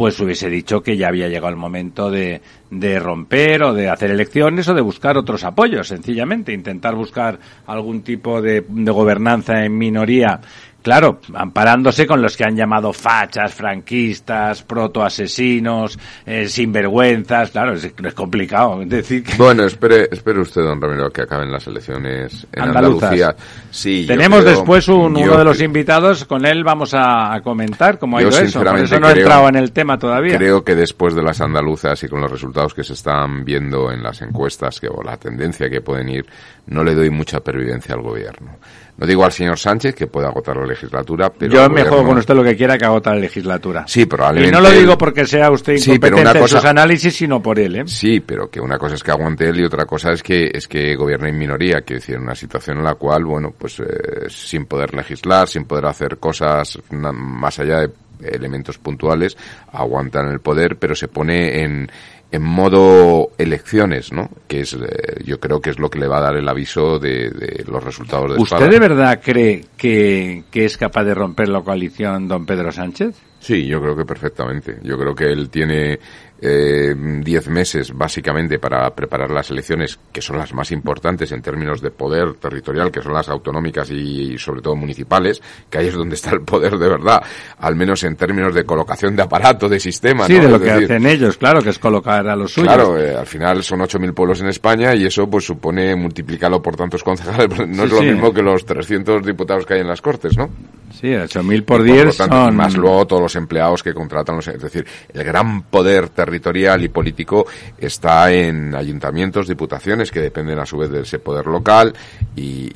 pues 0.00 0.18
hubiese 0.18 0.48
dicho 0.48 0.80
que 0.80 0.96
ya 0.96 1.08
había 1.08 1.28
llegado 1.28 1.50
el 1.50 1.56
momento 1.56 2.10
de, 2.10 2.40
de 2.70 2.98
romper 2.98 3.62
o 3.64 3.74
de 3.74 3.90
hacer 3.90 4.10
elecciones 4.10 4.66
o 4.66 4.72
de 4.72 4.80
buscar 4.80 5.18
otros 5.18 5.44
apoyos, 5.44 5.88
sencillamente, 5.88 6.54
intentar 6.54 6.94
buscar 6.94 7.38
algún 7.66 8.00
tipo 8.00 8.40
de, 8.40 8.64
de 8.66 8.90
gobernanza 8.90 9.62
en 9.62 9.76
minoría 9.76 10.40
Claro, 10.82 11.20
amparándose 11.34 12.06
con 12.06 12.22
los 12.22 12.36
que 12.36 12.44
han 12.44 12.56
llamado 12.56 12.92
fachas, 12.92 13.54
franquistas, 13.54 14.62
protoasesinos, 14.62 15.98
eh, 16.24 16.48
sinvergüenzas, 16.48 17.50
claro, 17.50 17.74
es, 17.74 17.84
es 17.84 18.14
complicado 18.14 18.80
decir 18.86 19.22
que... 19.24 19.34
Bueno, 19.36 19.64
espere, 19.64 20.08
espere 20.10 20.40
usted, 20.40 20.62
don 20.62 20.80
Ramiro, 20.80 21.10
que 21.10 21.22
acaben 21.22 21.50
las 21.52 21.66
elecciones 21.66 22.46
en 22.52 22.62
Andaluzas. 22.62 23.10
Andalucía. 23.12 23.36
Sí, 23.70 24.04
Tenemos 24.06 24.40
creo- 24.42 24.56
después 24.56 24.88
un, 24.88 25.16
uno 25.16 25.36
de 25.36 25.44
los 25.44 25.60
invitados, 25.60 26.24
con 26.24 26.46
él 26.46 26.64
vamos 26.64 26.94
a, 26.94 27.34
a 27.34 27.40
comentar 27.42 27.98
cómo 27.98 28.18
ha 28.18 28.22
ido 28.22 28.30
eso. 28.30 28.62
Por 28.62 28.78
eso 28.78 28.98
no 28.98 29.08
he 29.08 29.12
creo- 29.12 29.22
entrado 29.24 29.48
en 29.48 29.56
el 29.56 29.72
tema 29.72 29.98
todavía. 29.98 30.36
Creo 30.38 30.64
que 30.64 30.74
después 30.74 31.14
de 31.14 31.22
las 31.22 31.40
andaluzas 31.40 32.02
y 32.04 32.08
con 32.08 32.20
los 32.20 32.30
resultados 32.30 32.72
que 32.74 32.84
se 32.84 32.94
están 32.94 33.44
viendo 33.44 33.90
en 33.92 34.02
las 34.02 34.22
encuestas 34.22 34.80
que, 34.80 34.88
o 34.88 35.02
la 35.02 35.16
tendencia 35.16 35.68
que 35.68 35.80
pueden 35.80 36.08
ir, 36.08 36.26
no 36.70 36.82
le 36.82 36.94
doy 36.94 37.10
mucha 37.10 37.40
pervivencia 37.40 37.94
al 37.94 38.00
gobierno. 38.02 38.56
No 38.96 39.06
digo 39.06 39.24
al 39.24 39.32
señor 39.32 39.58
Sánchez 39.58 39.94
que 39.94 40.06
pueda 40.08 40.28
agotar 40.28 40.56
la 40.58 40.66
legislatura, 40.66 41.30
pero 41.30 41.52
Yo 41.54 41.70
me 41.70 41.84
juego 41.84 42.04
con 42.04 42.18
usted 42.18 42.34
lo 42.34 42.44
que 42.44 42.54
quiera 42.54 42.76
que 42.76 42.84
agota 42.84 43.10
la 43.14 43.20
legislatura. 43.20 43.84
Sí, 43.86 44.02
y 44.02 44.06
probablemente. 44.06 44.52
no 44.54 44.60
lo 44.60 44.70
digo 44.70 44.98
porque 44.98 45.24
sea 45.26 45.50
usted 45.50 45.76
Sí, 45.78 45.92
incompetente 45.92 46.30
en 46.32 46.42
cosa- 46.42 46.56
sus 46.60 46.64
análisis, 46.68 47.14
sino 47.16 47.40
por 47.42 47.58
él, 47.58 47.76
¿eh? 47.76 47.82
Sí, 47.86 48.20
pero 48.20 48.50
que 48.50 48.60
una 48.60 48.76
cosa 48.78 48.96
es 48.96 49.02
que 49.02 49.10
aguante 49.10 49.48
él 49.48 49.58
y 49.60 49.64
otra 49.64 49.86
cosa 49.86 50.12
es 50.12 50.22
que 50.22 50.50
es 50.52 50.68
que 50.68 50.94
gobierne 50.96 51.30
en 51.30 51.38
minoría, 51.38 51.80
que 51.80 51.94
decir, 51.94 52.16
en 52.16 52.22
una 52.22 52.34
situación 52.34 52.76
en 52.78 52.84
la 52.84 52.94
cual, 52.94 53.24
bueno, 53.24 53.54
pues 53.56 53.80
eh, 53.80 53.84
sin 54.28 54.66
poder 54.66 54.92
legislar, 54.94 55.48
sin 55.48 55.64
poder 55.64 55.86
hacer 55.86 56.18
cosas 56.18 56.78
más 56.90 57.58
allá 57.58 57.80
de 57.80 57.90
elementos 58.22 58.76
puntuales, 58.76 59.34
aguantan 59.72 60.28
el 60.28 60.40
poder, 60.40 60.76
pero 60.76 60.94
se 60.94 61.08
pone 61.08 61.62
en 61.62 61.90
en 62.32 62.42
modo 62.42 63.30
elecciones, 63.38 64.12
¿no? 64.12 64.30
Que 64.46 64.60
es, 64.60 64.74
eh, 64.74 65.22
yo 65.24 65.40
creo 65.40 65.60
que 65.60 65.70
es 65.70 65.78
lo 65.78 65.90
que 65.90 65.98
le 65.98 66.06
va 66.08 66.18
a 66.18 66.22
dar 66.22 66.36
el 66.36 66.48
aviso 66.48 66.98
de, 66.98 67.30
de 67.30 67.64
los 67.66 67.82
resultados 67.82 68.32
de 68.32 68.40
¿Usted 68.40 68.70
de 68.70 68.78
verdad 68.78 69.20
cree 69.22 69.64
que, 69.76 70.44
que 70.50 70.64
es 70.64 70.76
capaz 70.76 71.04
de 71.04 71.14
romper 71.14 71.48
la 71.48 71.62
coalición 71.62 72.28
don 72.28 72.46
Pedro 72.46 72.70
Sánchez? 72.70 73.14
Sí, 73.40 73.66
yo 73.66 73.80
creo 73.80 73.96
que 73.96 74.04
perfectamente. 74.04 74.78
Yo 74.82 74.98
creo 74.98 75.14
que 75.14 75.24
él 75.24 75.48
tiene 75.48 75.98
eh, 76.42 76.94
diez 77.22 77.48
meses 77.48 77.92
básicamente 77.92 78.58
para 78.58 78.88
preparar 78.94 79.30
las 79.30 79.50
elecciones, 79.50 79.98
que 80.12 80.22
son 80.22 80.38
las 80.38 80.54
más 80.54 80.70
importantes 80.72 81.32
en 81.32 81.42
términos 81.42 81.80
de 81.80 81.90
poder 81.90 82.34
territorial, 82.34 82.90
que 82.90 83.02
son 83.02 83.12
las 83.12 83.28
autonómicas 83.28 83.90
y, 83.90 84.34
y 84.34 84.38
sobre 84.38 84.62
todo 84.62 84.74
municipales, 84.76 85.42
que 85.68 85.78
ahí 85.78 85.88
es 85.88 85.94
donde 85.94 86.14
está 86.14 86.30
el 86.30 86.42
poder 86.42 86.78
de 86.78 86.88
verdad, 86.88 87.22
al 87.58 87.76
menos 87.76 88.02
en 88.04 88.16
términos 88.16 88.54
de 88.54 88.64
colocación 88.64 89.16
de 89.16 89.22
aparato, 89.22 89.68
de 89.68 89.80
sistema. 89.80 90.26
Sí, 90.26 90.34
¿no? 90.34 90.42
de 90.42 90.48
lo 90.48 90.56
Es 90.56 90.62
que 90.62 90.70
decir, 90.70 90.84
hacen 90.84 91.06
ellos, 91.06 91.36
claro, 91.36 91.62
que 91.62 91.70
es 91.70 91.78
colocar 91.78 92.26
a 92.26 92.36
los 92.36 92.52
suyos. 92.52 92.72
Claro, 92.72 92.98
eh, 92.98 93.14
al 93.14 93.26
final 93.26 93.62
son 93.62 93.80
8.000 93.80 94.14
pueblos 94.14 94.40
en 94.40 94.48
España 94.48 94.94
y 94.94 95.04
eso 95.04 95.28
pues 95.28 95.44
supone 95.44 95.94
multiplicarlo 95.94 96.62
por 96.62 96.76
tantos 96.76 97.02
concejales. 97.02 97.48
No 97.70 97.84
es 97.84 97.92
lo 97.92 97.98
sí. 97.98 98.06
mismo 98.06 98.32
que 98.32 98.42
los 98.42 98.64
300 98.64 99.24
diputados 99.24 99.64
que 99.64 99.74
hay 99.74 99.80
en 99.80 99.88
las 99.88 100.00
Cortes, 100.00 100.36
¿no? 100.36 100.50
Sí, 100.92 101.08
8.000 101.08 101.64
por 101.64 101.80
Y 101.82 101.92
10 101.92 102.04
lo 102.04 102.12
tanto, 102.12 102.44
son... 102.44 102.56
Más 102.56 102.76
luego 102.76 103.06
todos 103.06 103.22
los 103.22 103.29
empleados 103.36 103.82
que 103.82 103.94
contratan, 103.94 104.36
los- 104.36 104.48
es 104.48 104.60
decir, 104.60 104.86
el 105.12 105.24
gran 105.24 105.62
poder 105.62 106.08
territorial 106.10 106.82
y 106.82 106.88
político 106.88 107.46
está 107.78 108.32
en 108.32 108.74
ayuntamientos, 108.74 109.48
diputaciones 109.48 110.10
que 110.10 110.20
dependen 110.20 110.58
a 110.58 110.66
su 110.66 110.78
vez 110.78 110.90
de 110.90 111.00
ese 111.02 111.18
poder 111.18 111.46
local 111.46 111.92
y, 112.36 112.70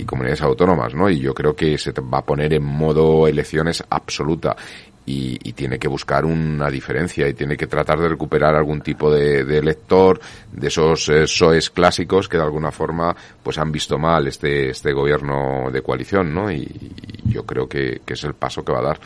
y- 0.00 0.04
comunidades 0.06 0.42
autónomas, 0.42 0.94
¿no? 0.94 1.10
Y 1.10 1.18
yo 1.18 1.34
creo 1.34 1.54
que 1.56 1.76
se 1.78 1.92
va 1.92 2.18
a 2.18 2.24
poner 2.24 2.52
en 2.54 2.62
modo 2.64 3.26
elecciones 3.26 3.82
absoluta. 3.90 4.54
Y, 5.08 5.38
y 5.48 5.52
tiene 5.52 5.78
que 5.78 5.86
buscar 5.86 6.24
una 6.24 6.68
diferencia 6.68 7.28
y 7.28 7.34
tiene 7.34 7.56
que 7.56 7.68
tratar 7.68 8.00
de 8.00 8.08
recuperar 8.08 8.56
algún 8.56 8.80
tipo 8.80 9.08
de, 9.08 9.44
de 9.44 9.58
elector 9.58 10.18
de 10.50 10.66
esos 10.66 11.08
eh, 11.10 11.28
soes 11.28 11.70
clásicos 11.70 12.28
que 12.28 12.36
de 12.36 12.42
alguna 12.42 12.72
forma 12.72 13.14
pues 13.40 13.56
han 13.58 13.70
visto 13.70 13.98
mal 13.98 14.26
este 14.26 14.70
este 14.70 14.92
gobierno 14.92 15.70
de 15.70 15.80
coalición 15.80 16.34
no 16.34 16.50
y, 16.50 16.56
y 16.56 17.32
yo 17.32 17.46
creo 17.46 17.68
que, 17.68 18.00
que 18.04 18.14
es 18.14 18.24
el 18.24 18.34
paso 18.34 18.64
que 18.64 18.72
va 18.72 18.80
a 18.80 18.88
dar 18.88 19.00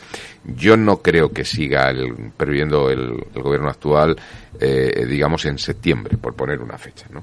yo 0.45 0.75
no 0.75 1.03
creo 1.03 1.33
que 1.33 1.45
siga 1.45 1.91
el 1.91 2.33
previendo 2.35 2.89
el, 2.89 3.23
el 3.35 3.43
gobierno 3.43 3.69
actual 3.69 4.17
eh, 4.59 5.05
digamos 5.07 5.45
en 5.45 5.59
septiembre 5.59 6.17
por 6.17 6.35
poner 6.35 6.61
una 6.63 6.79
fecha 6.79 7.09
no 7.13 7.23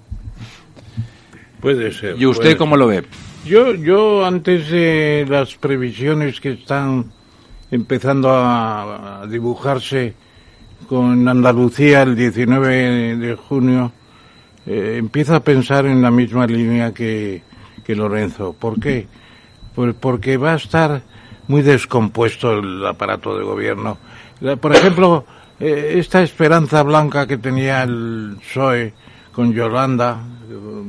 Puede 1.60 1.92
ser. 1.92 2.16
¿Y 2.20 2.26
usted 2.26 2.44
puede 2.44 2.58
cómo 2.58 2.78
lo 2.78 2.88
ve? 2.88 3.04
Yo, 3.46 3.74
yo 3.74 4.26
antes 4.26 4.70
de 4.70 5.26
las 5.28 5.56
previsiones 5.56 6.40
que 6.40 6.52
están 6.52 7.12
empezando 7.72 8.30
a, 8.32 9.26
dibujarse 9.30 10.14
con 10.88 11.28
Andalucía 11.28 12.04
el 12.04 12.16
19 12.16 13.18
de 13.18 13.36
junio, 13.36 13.92
eh, 14.66 14.96
empiezo 14.98 15.36
a 15.36 15.40
pensar 15.40 15.86
en 15.86 16.02
la 16.02 16.12
misma 16.12 16.46
línea 16.46 16.94
que, 16.94 17.42
que 17.84 17.96
Lorenzo. 17.96 18.54
¿Por 18.54 18.80
qué? 18.80 19.08
Pues 19.76 19.96
porque 20.00 20.38
va 20.38 20.54
a 20.54 20.58
estar 20.58 21.02
muy 21.48 21.62
descompuesto 21.62 22.54
el 22.54 22.86
aparato 22.86 23.38
de 23.38 23.44
gobierno. 23.44 23.98
Por 24.60 24.76
ejemplo, 24.76 25.26
eh, 25.60 25.96
esta 25.98 26.22
esperanza 26.22 26.84
blanca 26.84 27.26
que 27.26 27.38
tenía 27.38 27.84
el 27.84 28.38
PSOE 28.40 28.94
con 29.32 29.54
Yolanda, 29.54 30.20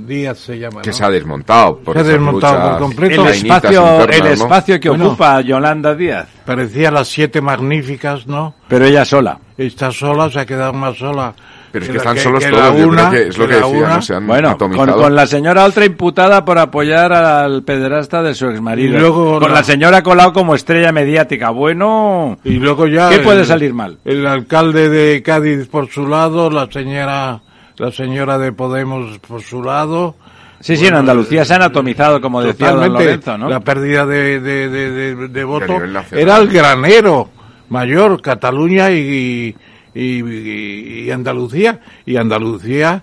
Díaz 0.07 0.39
se 0.39 0.59
llama, 0.59 0.83
que 0.83 0.91
¿no? 0.91 0.97
se 0.97 1.05
ha 1.05 1.11
desmontado 1.11 1.79
por 1.79 1.95
Se 1.95 2.01
ha 2.01 2.05
desmontado 2.05 2.71
por 2.71 2.79
completo. 2.81 3.23
El 3.27 3.35
espacio, 3.35 4.01
internas, 4.01 4.17
el 4.17 4.25
¿no? 4.39 4.45
espacio 4.45 4.81
que 4.81 4.89
Bueno. 4.89 5.07
ocupa 5.09 5.41
Yolanda 5.41 5.95
Díaz, 5.95 6.29
Parecía 6.45 6.91
las 6.91 7.09
siete 7.09 7.41
magníficas, 7.41 8.27
¿no? 8.27 8.55
pero 8.69 8.85
ella 8.87 9.05
sola. 9.05 9.39
Está 9.57 9.91
sola, 9.91 10.31
se 10.31 10.39
ha 10.41 10.47
quedado 10.47 10.73
más 10.73 10.97
sola. 10.97 11.35
pero 11.73 11.85
es 11.85 11.89
que 11.91 11.97
la 11.97 11.99
están 11.99 12.17
solos 12.19 12.45
que 12.45 12.51
todos 12.51 12.71
creo 12.73 12.89
una, 12.89 13.11
que 13.11 13.23
es 13.29 13.37
lo 13.37 13.47
que 13.49 13.55
decía 13.57 13.67
una. 13.67 13.97
no 13.97 14.03
se 14.03 14.15
han 14.15 14.27
Bueno, 14.27 14.49
con, 14.57 14.73
atomizado 14.73 15.03
con 15.03 15.15
la 15.15 15.27
señora 15.27 15.65
otra 15.65 15.85
imputada 15.85 16.45
por 16.45 16.59
apoyar 16.59 17.13
al 17.13 17.63
pederasta 17.65 18.23
de 18.23 18.35
su 18.35 18.47
exmarido. 18.49 18.97
Y 18.97 19.01
luego 19.01 19.39
con 19.41 19.49
la- 19.51 19.57
la 19.59 19.65
señora 19.65 20.03
Colau 20.03 20.33
como 20.33 20.55
estrella 20.55 20.93
mediática. 20.93 21.51
Bueno, 21.51 22.39
Y 22.45 22.55
luego 22.55 22.87
ya... 22.87 23.09
¿Qué 23.11 23.17
el- 23.17 23.23
puede 23.23 23.45
salir 23.45 23.75
mal? 23.75 23.99
El 24.05 24.27
alcalde 24.27 24.89
de 24.89 25.23
Cádiz 25.23 25.67
por 25.69 25.89
su 25.89 26.07
lado, 26.07 26.49
la 26.51 26.69
señora, 26.71 27.41
la 27.79 27.91
señora 27.93 28.39
de 28.39 28.53
Podemos 28.53 29.19
por 29.21 29.43
su 29.43 29.63
lado. 29.63 30.15
sí, 30.61 30.77
sí, 30.77 30.87
en 30.87 30.95
Andalucía 30.95 31.45
se 31.45 31.55
han 31.55 31.63
atomizado, 31.63 32.21
como 32.21 32.43
decía 32.43 32.73
don 32.73 32.93
Lorenzo, 32.93 33.39
¿no? 33.39 33.49
La 33.49 33.61
pérdida 33.61 34.05
de, 34.07 34.41
de, 34.41 34.69
de, 34.69 34.91
de- 34.91 35.29
de 35.29 35.45
voto 35.45 35.67
era 36.13 36.37
el 36.39 36.49
granero 36.49 37.31
mayor, 37.69 38.21
Cataluña 38.21 38.91
y, 38.91 39.55
y, 39.95 40.19
y- 40.23 41.01
y 41.07 41.11
Andalucía. 41.11 41.81
Y 42.07 42.17
Andalucía 42.17 43.03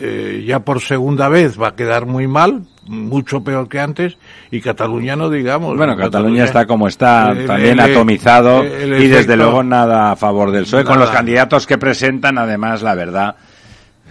eh, 0.00 0.44
ya 0.46 0.60
por 0.60 0.80
segunda 0.80 1.28
vez 1.28 1.60
va 1.60 1.68
a 1.68 1.74
quedar 1.76 2.06
muy 2.06 2.26
mal, 2.26 2.62
mucho 2.86 3.42
peor 3.44 3.68
que 3.68 3.80
antes, 3.80 4.16
y 4.50 4.60
Cataluña 4.60 5.14
no 5.16 5.28
digamos. 5.30 5.76
Bueno, 5.76 5.96
Cataluña 5.96 6.44
está 6.44 6.66
como 6.66 6.88
está, 6.88 7.30
el- 7.32 7.46
también 7.46 7.78
el- 7.80 7.90
atomizado 7.92 8.62
el 8.62 8.94
y 9.02 9.08
desde 9.08 9.20
efecto- 9.34 9.36
luego 9.36 9.62
nada 9.62 10.12
a 10.12 10.16
favor 10.16 10.50
del 10.52 10.64
PSOE. 10.64 10.84
Con 10.84 10.98
los 10.98 11.10
candidatos 11.10 11.66
que 11.66 11.76
presentan, 11.78 12.38
además, 12.38 12.82
la 12.82 12.94
verdad, 12.94 13.36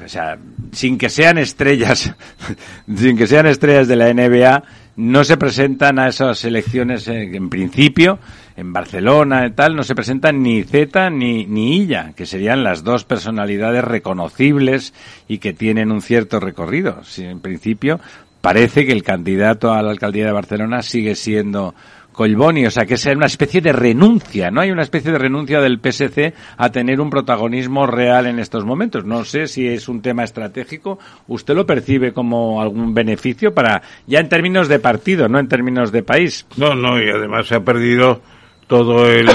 o 0.03 0.07
sea, 0.07 0.37
sin 0.71 0.97
que 0.97 1.09
sean 1.09 1.37
estrellas, 1.37 2.13
sin 2.95 3.17
que 3.17 3.27
sean 3.27 3.47
estrellas 3.47 3.87
de 3.87 3.95
la 3.95 4.13
NBA, 4.13 4.63
no 4.97 5.23
se 5.23 5.37
presentan 5.37 5.99
a 5.99 6.07
esas 6.07 6.43
elecciones 6.43 7.07
en 7.07 7.49
principio, 7.49 8.19
en 8.57 8.73
Barcelona 8.73 9.45
y 9.45 9.51
tal, 9.51 9.75
no 9.75 9.83
se 9.83 9.93
presentan 9.93 10.41
ni 10.41 10.63
Z 10.63 11.11
ni, 11.11 11.45
ni 11.45 11.77
Illa, 11.77 12.13
que 12.15 12.25
serían 12.25 12.63
las 12.63 12.83
dos 12.83 13.05
personalidades 13.05 13.83
reconocibles 13.83 14.95
y 15.27 15.37
que 15.37 15.53
tienen 15.53 15.91
un 15.91 16.01
cierto 16.01 16.39
recorrido. 16.39 17.03
Si 17.03 17.23
en 17.23 17.39
principio 17.39 17.99
parece 18.41 18.87
que 18.87 18.93
el 18.93 19.03
candidato 19.03 19.73
a 19.73 19.83
la 19.83 19.91
alcaldía 19.91 20.25
de 20.25 20.31
Barcelona 20.31 20.81
sigue 20.81 21.13
siendo 21.13 21.75
Colboni, 22.17 22.65
o 22.65 22.71
sea 22.71 22.87
que 22.87 22.95
es 22.95 23.05
una 23.05 23.27
especie 23.27 23.61
de 23.61 23.71
renuncia, 23.71 24.49
¿no? 24.49 24.61
Hay 24.61 24.71
una 24.71 24.81
especie 24.81 25.11
de 25.11 25.19
renuncia 25.19 25.61
del 25.61 25.79
PSC 25.79 26.33
a 26.57 26.71
tener 26.71 26.99
un 26.99 27.11
protagonismo 27.11 27.85
real 27.85 28.25
en 28.25 28.39
estos 28.39 28.65
momentos. 28.65 29.05
No 29.05 29.23
sé 29.23 29.45
si 29.45 29.67
es 29.67 29.87
un 29.87 30.01
tema 30.01 30.23
estratégico. 30.23 30.97
¿Usted 31.27 31.53
lo 31.53 31.67
percibe 31.67 32.13
como 32.13 32.59
algún 32.59 32.95
beneficio 32.95 33.53
para, 33.53 33.83
ya 34.07 34.19
en 34.19 34.29
términos 34.29 34.67
de 34.67 34.79
partido, 34.79 35.29
no 35.29 35.37
en 35.37 35.47
términos 35.47 35.91
de 35.91 36.01
país? 36.01 36.47
No, 36.57 36.73
no, 36.73 36.99
y 36.99 37.07
además 37.07 37.45
se 37.45 37.53
ha 37.53 37.59
perdido 37.59 38.19
todo 38.65 39.07
el, 39.07 39.29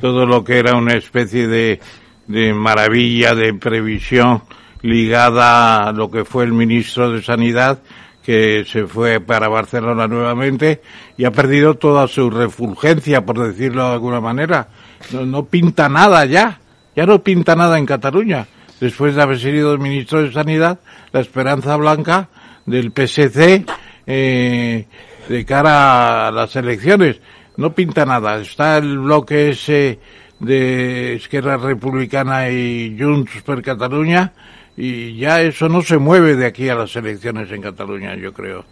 todo 0.00 0.26
lo 0.26 0.42
que 0.42 0.58
era 0.58 0.74
una 0.76 0.94
especie 0.94 1.46
de, 1.46 1.78
de 2.26 2.52
maravilla 2.52 3.36
de 3.36 3.54
previsión 3.54 4.42
ligada 4.82 5.86
a 5.86 5.92
lo 5.92 6.10
que 6.10 6.24
fue 6.24 6.42
el 6.42 6.52
ministro 6.52 7.12
de 7.12 7.22
Sanidad, 7.22 7.78
que 8.24 8.64
se 8.66 8.86
fue 8.86 9.20
para 9.20 9.48
Barcelona 9.48 10.08
nuevamente 10.08 10.80
y 11.20 11.26
ha 11.26 11.32
perdido 11.32 11.74
toda 11.74 12.08
su 12.08 12.30
refulgencia, 12.30 13.26
por 13.26 13.38
decirlo 13.38 13.84
de 13.84 13.92
alguna 13.92 14.22
manera. 14.22 14.68
No, 15.12 15.26
no 15.26 15.44
pinta 15.44 15.86
nada 15.86 16.24
ya, 16.24 16.60
ya 16.96 17.04
no 17.04 17.22
pinta 17.22 17.54
nada 17.54 17.78
en 17.78 17.84
Cataluña. 17.84 18.46
Después 18.80 19.14
de 19.14 19.20
haber 19.20 19.38
sido 19.38 19.76
ministro 19.76 20.22
de 20.22 20.32
Sanidad, 20.32 20.80
la 21.12 21.20
esperanza 21.20 21.76
blanca 21.76 22.30
del 22.64 22.90
PSC 22.92 23.66
eh, 24.06 24.86
de 25.28 25.44
cara 25.44 26.28
a 26.28 26.32
las 26.32 26.56
elecciones. 26.56 27.20
No 27.58 27.74
pinta 27.74 28.06
nada. 28.06 28.40
Está 28.40 28.78
el 28.78 29.00
bloque 29.00 29.50
ese 29.50 29.98
de 30.38 31.16
Esquerra 31.16 31.58
Republicana 31.58 32.48
y 32.48 32.96
Junts 32.98 33.42
per 33.42 33.60
Cataluña 33.60 34.32
y 34.74 35.18
ya 35.18 35.42
eso 35.42 35.68
no 35.68 35.82
se 35.82 35.98
mueve 35.98 36.34
de 36.36 36.46
aquí 36.46 36.70
a 36.70 36.76
las 36.76 36.96
elecciones 36.96 37.52
en 37.52 37.60
Cataluña, 37.60 38.14
yo 38.14 38.32
creo 38.32 38.64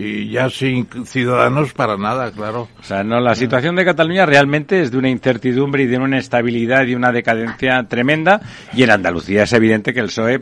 y 0.00 0.30
ya 0.30 0.48
sin 0.48 0.86
ciudadanos 1.06 1.72
para 1.72 1.96
nada, 1.96 2.30
claro. 2.30 2.68
O 2.78 2.82
sea, 2.84 3.02
no, 3.02 3.18
la 3.18 3.34
situación 3.34 3.74
de 3.74 3.84
Cataluña 3.84 4.26
realmente 4.26 4.80
es 4.80 4.92
de 4.92 4.98
una 4.98 5.08
incertidumbre 5.08 5.82
y 5.82 5.86
de 5.86 5.96
una 5.96 6.06
inestabilidad 6.06 6.86
y 6.86 6.94
una 6.94 7.10
decadencia 7.10 7.82
tremenda. 7.88 8.40
Y 8.72 8.84
en 8.84 8.90
Andalucía 8.90 9.42
es 9.42 9.52
evidente 9.52 9.92
que 9.92 9.98
el 9.98 10.06
PSOE 10.06 10.38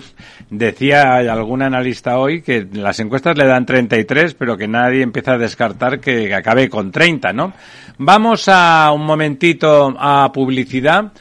decía 0.51 1.17
algún 1.17 1.63
analista 1.63 2.19
hoy 2.19 2.43
que 2.43 2.69
las 2.71 3.01
encuestas 3.01 3.39
le 3.39 3.47
dan 3.47 3.65
33, 3.65 4.35
pero 4.35 4.59
que 4.59 4.69
nadie 4.69 5.01
empieza 5.01 5.33
a 5.33 5.39
descartar 5.39 6.01
que 6.01 6.35
acabe 6.35 6.69
con 6.69 6.93
30, 6.93 7.33
¿no? 7.33 7.55
Vamos 7.97 8.49
a 8.49 8.93
un 8.93 9.07
momentito 9.07 9.97
a 9.99 10.33
publicidad, 10.35 11.13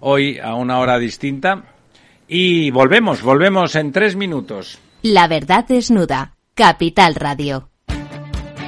hoy 0.00 0.38
a 0.38 0.54
una 0.54 0.78
hora 0.78 0.98
distinta, 0.98 1.64
y 2.26 2.70
volvemos, 2.70 3.20
volvemos 3.20 3.74
en 3.74 3.92
tres 3.92 4.16
minutos. 4.16 4.78
La 5.02 5.28
verdad 5.28 5.66
desnuda. 5.68 6.32
Capital 6.54 7.14
Radio. 7.16 7.71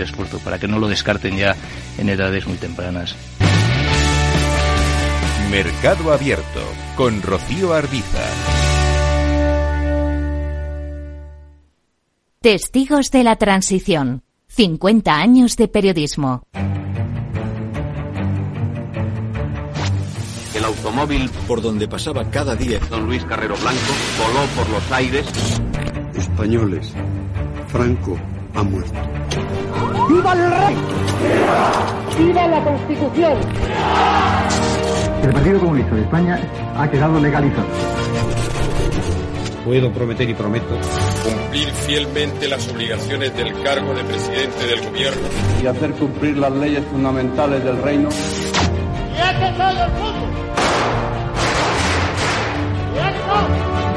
esfuerzo 0.00 0.38
para 0.38 0.58
que 0.58 0.68
no 0.68 0.78
lo 0.78 0.88
descarten 0.88 1.36
ya 1.36 1.56
en 1.98 2.08
edades 2.08 2.46
muy 2.46 2.56
tempranas. 2.56 3.14
Mercado 5.50 6.12
Abierto 6.12 6.60
con 6.96 7.22
Rocío 7.22 7.72
Arbiza. 7.72 8.22
Testigos 12.40 13.10
de 13.10 13.24
la 13.24 13.36
Transición. 13.36 14.22
50 14.48 15.14
años 15.14 15.56
de 15.56 15.68
periodismo. 15.68 16.42
El 20.54 20.64
automóvil 20.64 21.28
por 21.46 21.60
donde 21.60 21.86
pasaba 21.86 22.30
cada 22.30 22.56
día 22.56 22.78
don 22.88 23.06
Luis 23.06 23.24
Carrero 23.24 23.56
Blanco 23.56 23.92
voló 24.18 24.46
por 24.56 24.68
los 24.70 24.92
aires. 24.92 25.26
Españoles, 26.14 26.92
Franco 27.68 28.18
ha 28.54 28.62
muerto. 28.62 28.98
¡Viva 30.08 30.32
el 30.32 30.50
rey! 30.50 30.76
¡Viva 32.18 32.46
la 32.46 32.64
Constitución! 32.64 33.38
El 35.22 35.32
Partido 35.32 35.60
Comunista 35.60 35.94
de 35.94 36.02
España 36.02 36.40
ha 36.76 36.88
quedado 36.88 37.20
legalizado. 37.20 37.66
Puedo 39.64 39.90
prometer 39.90 40.30
y 40.30 40.34
prometo 40.34 40.78
cumplir 41.24 41.68
fielmente 41.68 42.46
las 42.46 42.68
obligaciones 42.68 43.36
del 43.36 43.60
cargo 43.62 43.94
de 43.94 44.04
presidente 44.04 44.66
del 44.66 44.80
gobierno 44.80 45.22
y 45.60 45.66
hacer 45.66 45.92
cumplir 45.94 46.36
las 46.36 46.52
leyes 46.52 46.84
fundamentales 46.84 47.64
del 47.64 47.82
reino. 47.82 48.08
¡Y 48.08 49.20
hace 49.20 49.52
todo 49.56 49.84
el 49.84 49.92
mundo! 49.92 50.26
¡Y 52.94 53.95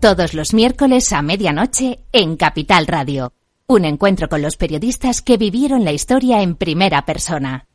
Todos 0.00 0.32
los 0.32 0.54
miércoles 0.54 1.12
a 1.12 1.20
medianoche 1.20 2.00
en 2.10 2.38
Capital 2.38 2.86
Radio. 2.86 3.34
Un 3.66 3.84
encuentro 3.84 4.30
con 4.30 4.40
los 4.40 4.56
periodistas 4.56 5.20
que 5.20 5.36
vivieron 5.36 5.84
la 5.84 5.92
historia 5.92 6.40
en 6.40 6.56
primera 6.56 7.04
persona. 7.04 7.66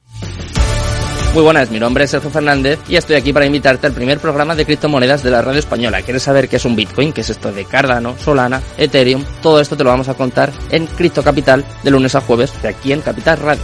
Muy 1.35 1.43
buenas, 1.43 1.69
mi 1.69 1.79
nombre 1.79 2.05
es 2.05 2.09
Sergio 2.09 2.31
Fernández 2.31 2.79
y 2.89 2.95
estoy 2.95 3.17
aquí 3.17 3.31
para 3.31 3.45
invitarte 3.45 3.85
al 3.85 3.93
primer 3.93 4.17
programa 4.17 4.55
de 4.55 4.65
criptomonedas 4.65 5.21
de 5.21 5.29
la 5.29 5.43
radio 5.43 5.59
española. 5.59 6.01
¿Quieres 6.01 6.23
saber 6.23 6.49
qué 6.49 6.55
es 6.55 6.65
un 6.65 6.75
Bitcoin? 6.75 7.13
¿Qué 7.13 7.21
es 7.21 7.29
esto 7.29 7.51
de 7.51 7.63
Cardano, 7.63 8.17
Solana, 8.17 8.59
Ethereum? 8.75 9.23
Todo 9.43 9.59
esto 9.59 9.77
te 9.77 9.83
lo 9.83 9.91
vamos 9.91 10.09
a 10.09 10.15
contar 10.15 10.51
en 10.71 10.87
Cripto 10.87 11.21
Capital 11.21 11.63
de 11.83 11.91
lunes 11.91 12.15
a 12.15 12.21
jueves 12.21 12.59
de 12.59 12.69
aquí 12.69 12.91
en 12.91 13.01
Capital 13.01 13.37
Radio. 13.37 13.63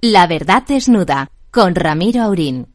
La 0.00 0.26
verdad 0.26 0.64
desnuda 0.66 1.30
con 1.52 1.76
Ramiro 1.76 2.22
Aurín. 2.22 2.74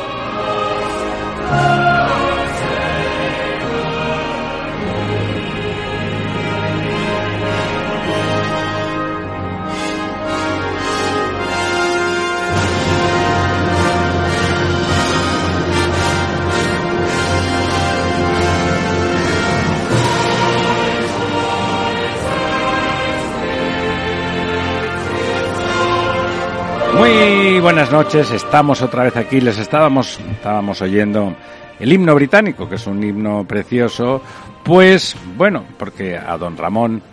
Buenas 27.61 27.91
noches, 27.91 28.31
estamos 28.31 28.81
otra 28.81 29.03
vez 29.03 29.15
aquí, 29.15 29.39
les 29.39 29.59
estábamos, 29.59 30.19
estábamos 30.31 30.81
oyendo 30.81 31.35
el 31.79 31.93
himno 31.93 32.15
británico, 32.15 32.67
que 32.67 32.75
es 32.75 32.87
un 32.87 33.03
himno 33.03 33.45
precioso, 33.45 34.19
pues 34.63 35.15
bueno, 35.37 35.63
porque 35.77 36.17
a 36.17 36.37
don 36.37 36.57
Ramón, 36.57 37.03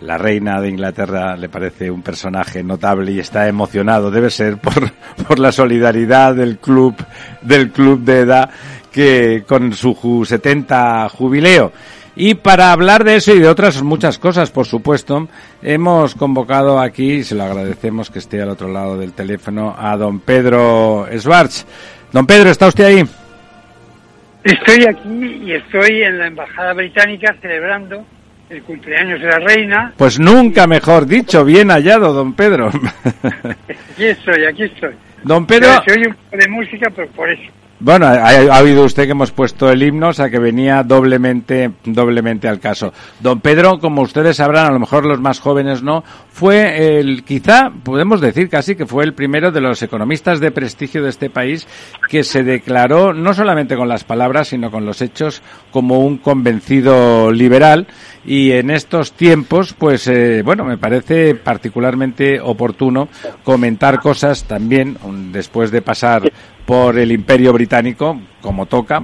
la 0.00 0.18
reina 0.18 0.60
de 0.60 0.70
Inglaterra, 0.70 1.36
le 1.36 1.48
parece 1.48 1.92
un 1.92 2.02
personaje 2.02 2.64
notable 2.64 3.12
y 3.12 3.20
está 3.20 3.46
emocionado, 3.46 4.10
debe 4.10 4.30
ser 4.30 4.58
por, 4.58 4.90
por 5.28 5.38
la 5.38 5.52
solidaridad 5.52 6.34
del 6.34 6.58
club, 6.58 6.96
del 7.42 7.70
club 7.70 8.00
de 8.00 8.20
edad 8.20 8.50
que 8.90 9.44
con 9.46 9.72
su 9.74 10.24
70 10.26 11.08
jubileo. 11.10 11.70
Y 12.16 12.34
para 12.34 12.70
hablar 12.70 13.02
de 13.02 13.16
eso 13.16 13.34
y 13.34 13.40
de 13.40 13.48
otras 13.48 13.82
muchas 13.82 14.18
cosas, 14.18 14.50
por 14.50 14.66
supuesto, 14.66 15.28
hemos 15.62 16.14
convocado 16.14 16.78
aquí, 16.78 17.14
y 17.14 17.24
se 17.24 17.34
lo 17.34 17.42
agradecemos 17.42 18.10
que 18.10 18.20
esté 18.20 18.40
al 18.40 18.50
otro 18.50 18.68
lado 18.68 18.96
del 18.96 19.12
teléfono, 19.12 19.74
a 19.76 19.96
don 19.96 20.20
Pedro 20.20 21.08
Schwartz. 21.16 21.66
Don 22.12 22.26
Pedro, 22.26 22.50
¿está 22.50 22.68
usted 22.68 22.84
ahí? 22.84 23.04
Estoy 24.44 24.84
aquí 24.86 25.42
y 25.44 25.52
estoy 25.52 26.02
en 26.02 26.18
la 26.18 26.26
Embajada 26.28 26.72
Británica 26.74 27.34
celebrando 27.40 28.04
el 28.50 28.62
cumpleaños 28.62 29.20
de 29.20 29.26
la 29.26 29.38
reina. 29.38 29.92
Pues 29.96 30.20
nunca 30.20 30.66
mejor 30.66 31.06
dicho, 31.06 31.44
bien 31.44 31.70
hallado, 31.70 32.12
don 32.12 32.34
Pedro. 32.34 32.68
aquí 33.92 34.04
estoy, 34.04 34.44
aquí 34.44 34.64
estoy. 34.64 34.94
Don 35.24 35.46
Pedro... 35.46 35.82
Se 35.84 35.92
oye 35.92 36.08
un 36.08 36.14
poco 36.14 36.36
de 36.36 36.48
música, 36.48 36.90
pero 36.94 37.08
por 37.08 37.30
eso. 37.30 37.50
Bueno, 37.80 38.06
ha, 38.06 38.12
ha, 38.12 38.56
habido 38.56 38.84
usted 38.84 39.04
que 39.04 39.10
hemos 39.10 39.32
puesto 39.32 39.68
el 39.68 39.82
himno, 39.82 40.08
o 40.08 40.12
sea 40.12 40.30
que 40.30 40.38
venía 40.38 40.82
doblemente, 40.84 41.72
doblemente 41.84 42.48
al 42.48 42.60
caso. 42.60 42.92
Don 43.20 43.40
Pedro, 43.40 43.80
como 43.80 44.02
ustedes 44.02 44.36
sabrán, 44.36 44.66
a 44.66 44.72
lo 44.72 44.78
mejor 44.78 45.04
los 45.04 45.20
más 45.20 45.40
jóvenes 45.40 45.82
no, 45.82 46.04
fue 46.30 46.98
el, 46.98 47.24
quizá, 47.24 47.70
podemos 47.82 48.20
decir 48.20 48.48
casi 48.48 48.74
que 48.74 48.86
fue 48.86 49.04
el 49.04 49.14
primero 49.14 49.52
de 49.52 49.60
los 49.60 49.82
economistas 49.82 50.40
de 50.40 50.50
prestigio 50.50 51.02
de 51.02 51.10
este 51.10 51.30
país 51.30 51.66
que 52.08 52.24
se 52.24 52.42
declaró, 52.42 53.12
no 53.12 53.34
solamente 53.34 53.76
con 53.76 53.88
las 53.88 54.04
palabras, 54.04 54.48
sino 54.48 54.70
con 54.70 54.86
los 54.86 55.02
hechos, 55.02 55.42
como 55.70 55.98
un 55.98 56.18
convencido 56.18 57.30
liberal. 57.30 57.86
Y 58.26 58.52
en 58.52 58.70
estos 58.70 59.12
tiempos, 59.12 59.74
pues, 59.78 60.06
eh, 60.08 60.42
bueno, 60.42 60.64
me 60.64 60.78
parece 60.78 61.34
particularmente 61.34 62.40
oportuno 62.40 63.08
comentar 63.42 64.00
cosas 64.00 64.44
también, 64.44 64.96
después 65.32 65.70
de 65.70 65.82
pasar 65.82 66.32
por 66.64 66.98
el 66.98 67.12
imperio 67.12 67.52
británico, 67.52 68.18
como 68.40 68.66
toca, 68.66 69.02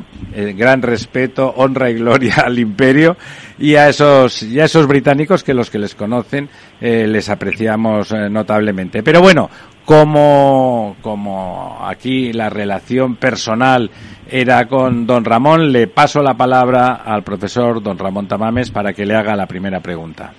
gran 0.56 0.80
respeto, 0.80 1.52
honra 1.56 1.90
y 1.90 1.94
gloria 1.94 2.36
al 2.46 2.58
imperio 2.58 3.16
y 3.58 3.74
a 3.74 3.90
esos, 3.90 4.42
y 4.42 4.58
a 4.58 4.64
esos 4.64 4.86
británicos 4.86 5.44
que 5.44 5.52
los 5.52 5.70
que 5.70 5.78
les 5.78 5.94
conocen 5.94 6.48
eh, 6.80 7.06
les 7.06 7.28
apreciamos 7.28 8.10
eh, 8.10 8.30
notablemente. 8.30 9.02
Pero 9.02 9.20
bueno, 9.20 9.50
como, 9.90 10.94
como 11.02 11.80
aquí 11.82 12.32
la 12.32 12.48
relación 12.48 13.16
personal 13.16 13.90
era 14.30 14.68
con 14.68 15.04
don 15.04 15.24
Ramón, 15.24 15.72
le 15.72 15.88
paso 15.88 16.22
la 16.22 16.34
palabra 16.34 17.02
al 17.04 17.24
profesor 17.24 17.82
don 17.82 17.98
Ramón 17.98 18.28
Tamames 18.28 18.70
para 18.70 18.92
que 18.92 19.04
le 19.04 19.16
haga 19.16 19.34
la 19.34 19.46
primera 19.46 19.80
pregunta. 19.80 20.32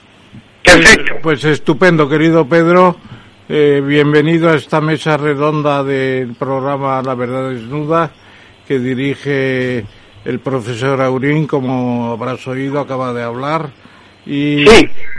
Perfecto. 0.64 1.16
Pues 1.22 1.44
estupendo, 1.44 2.08
querido 2.08 2.48
Pedro. 2.48 2.96
Eh, 3.50 3.84
bienvenido 3.86 4.50
a 4.50 4.56
esta 4.56 4.80
mesa 4.80 5.18
redonda 5.18 5.84
del 5.84 6.34
programa 6.36 7.02
La 7.02 7.14
Verdad 7.14 7.50
Desnuda 7.50 8.10
que 8.66 8.80
dirige 8.80 9.84
el 10.24 10.40
profesor 10.40 11.02
Aurín, 11.02 11.46
como 11.46 12.14
habrás 12.14 12.48
oído, 12.48 12.80
acaba 12.80 13.12
de 13.12 13.24
hablar. 13.24 13.70
Y 14.26 14.64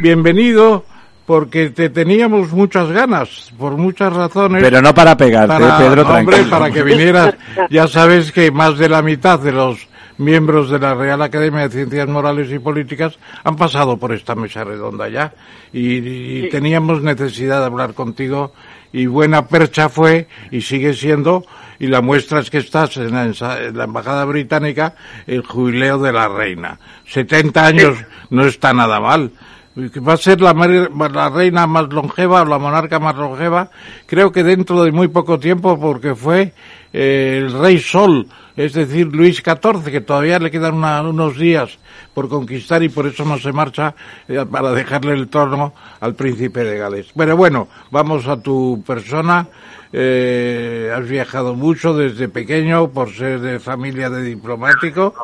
bienvenido 0.00 0.86
porque 1.26 1.70
te 1.70 1.88
teníamos 1.88 2.52
muchas 2.52 2.90
ganas, 2.90 3.52
por 3.58 3.76
muchas 3.76 4.12
razones. 4.12 4.62
Pero 4.62 4.82
no 4.82 4.94
para 4.94 5.16
pegarte, 5.16 5.64
Pedro, 5.78 6.08
hombre, 6.08 6.44
para 6.44 6.70
que 6.70 6.82
vinieras. 6.82 7.34
Ya 7.70 7.86
sabes 7.86 8.32
que 8.32 8.50
más 8.50 8.78
de 8.78 8.88
la 8.88 9.02
mitad 9.02 9.38
de 9.38 9.52
los 9.52 9.88
miembros 10.18 10.70
de 10.70 10.78
la 10.78 10.94
Real 10.94 11.20
Academia 11.22 11.62
de 11.62 11.70
Ciencias 11.70 12.08
Morales 12.08 12.50
y 12.50 12.58
Políticas 12.58 13.18
han 13.44 13.56
pasado 13.56 13.96
por 13.96 14.12
esta 14.12 14.34
mesa 14.34 14.64
redonda 14.64 15.08
ya 15.08 15.32
y, 15.72 16.48
teníamos 16.50 17.02
necesidad 17.02 17.60
de 17.60 17.66
hablar 17.66 17.94
contigo 17.94 18.52
y 18.92 19.06
buena 19.06 19.48
percha 19.48 19.88
fue 19.88 20.28
y 20.50 20.60
sigue 20.60 20.94
siendo 20.94 21.44
y 21.78 21.86
la 21.86 22.00
muestra 22.00 22.40
es 22.40 22.50
que 22.50 22.58
estás 22.58 22.96
en 22.96 23.12
la, 23.12 23.24
en 23.24 23.76
la, 23.76 23.84
Embajada 23.84 24.24
Británica 24.24 24.94
el 25.26 25.42
jubileo 25.42 25.98
de 25.98 26.12
la 26.12 26.28
reina. 26.28 26.78
70 27.06 27.66
años 27.66 27.98
no 28.30 28.44
está 28.44 28.72
nada 28.72 29.00
mal. 29.00 29.32
Va 29.76 30.12
a 30.12 30.16
ser 30.18 30.40
la, 30.40 30.52
la 30.52 31.30
reina 31.30 31.66
más 31.66 31.88
longeva 31.88 32.42
o 32.42 32.44
la 32.44 32.58
monarca 32.58 32.98
más 32.98 33.16
longeva, 33.16 33.70
creo 34.06 34.30
que 34.30 34.42
dentro 34.42 34.84
de 34.84 34.92
muy 34.92 35.08
poco 35.08 35.38
tiempo 35.38 35.80
porque 35.80 36.14
fue 36.14 36.52
eh, 36.92 37.40
el 37.42 37.52
rey 37.58 37.78
Sol 37.78 38.28
es 38.56 38.74
decir, 38.74 39.06
Luis 39.14 39.42
XIV, 39.42 39.90
que 39.90 40.00
todavía 40.00 40.38
le 40.38 40.50
quedan 40.50 40.84
unos 41.06 41.38
días 41.38 41.78
por 42.12 42.28
conquistar 42.28 42.82
y 42.82 42.90
por 42.90 43.06
eso 43.06 43.24
no 43.24 43.38
se 43.38 43.52
marcha 43.52 43.94
eh, 44.28 44.44
para 44.50 44.72
dejarle 44.72 45.14
el 45.14 45.28
trono 45.28 45.72
al 46.00 46.14
príncipe 46.14 46.62
de 46.62 46.78
Gales. 46.78 47.06
Pero 47.16 47.36
bueno, 47.36 47.68
vamos 47.90 48.26
a 48.26 48.40
tu 48.40 48.82
persona. 48.86 49.48
Eh, 49.92 50.92
has 50.94 51.08
viajado 51.08 51.54
mucho 51.54 51.94
desde 51.94 52.28
pequeño 52.28 52.90
por 52.90 53.12
ser 53.14 53.40
de 53.40 53.58
familia 53.58 54.10
de 54.10 54.22
diplomático. 54.22 55.14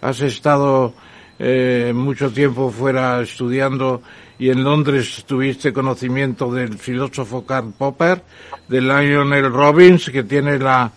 Has 0.00 0.20
estado 0.22 0.94
eh, 1.38 1.92
mucho 1.94 2.30
tiempo 2.32 2.70
fuera 2.70 3.20
estudiando 3.20 4.02
y 4.38 4.50
en 4.50 4.62
Londres 4.62 5.24
tuviste 5.26 5.72
conocimiento 5.72 6.52
del 6.52 6.78
filósofo 6.78 7.44
Karl 7.44 7.72
Popper, 7.76 8.22
de 8.68 8.80
Lionel 8.80 9.52
Robbins, 9.52 10.10
que 10.10 10.22
tiene 10.22 10.58
la 10.58 10.92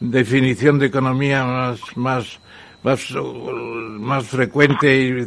definición 0.00 0.78
de 0.78 0.86
economía 0.86 1.44
más, 1.44 1.80
más, 1.96 2.40
más, 2.82 3.14
más 3.98 4.26
frecuente 4.26 4.96
y 4.96 5.24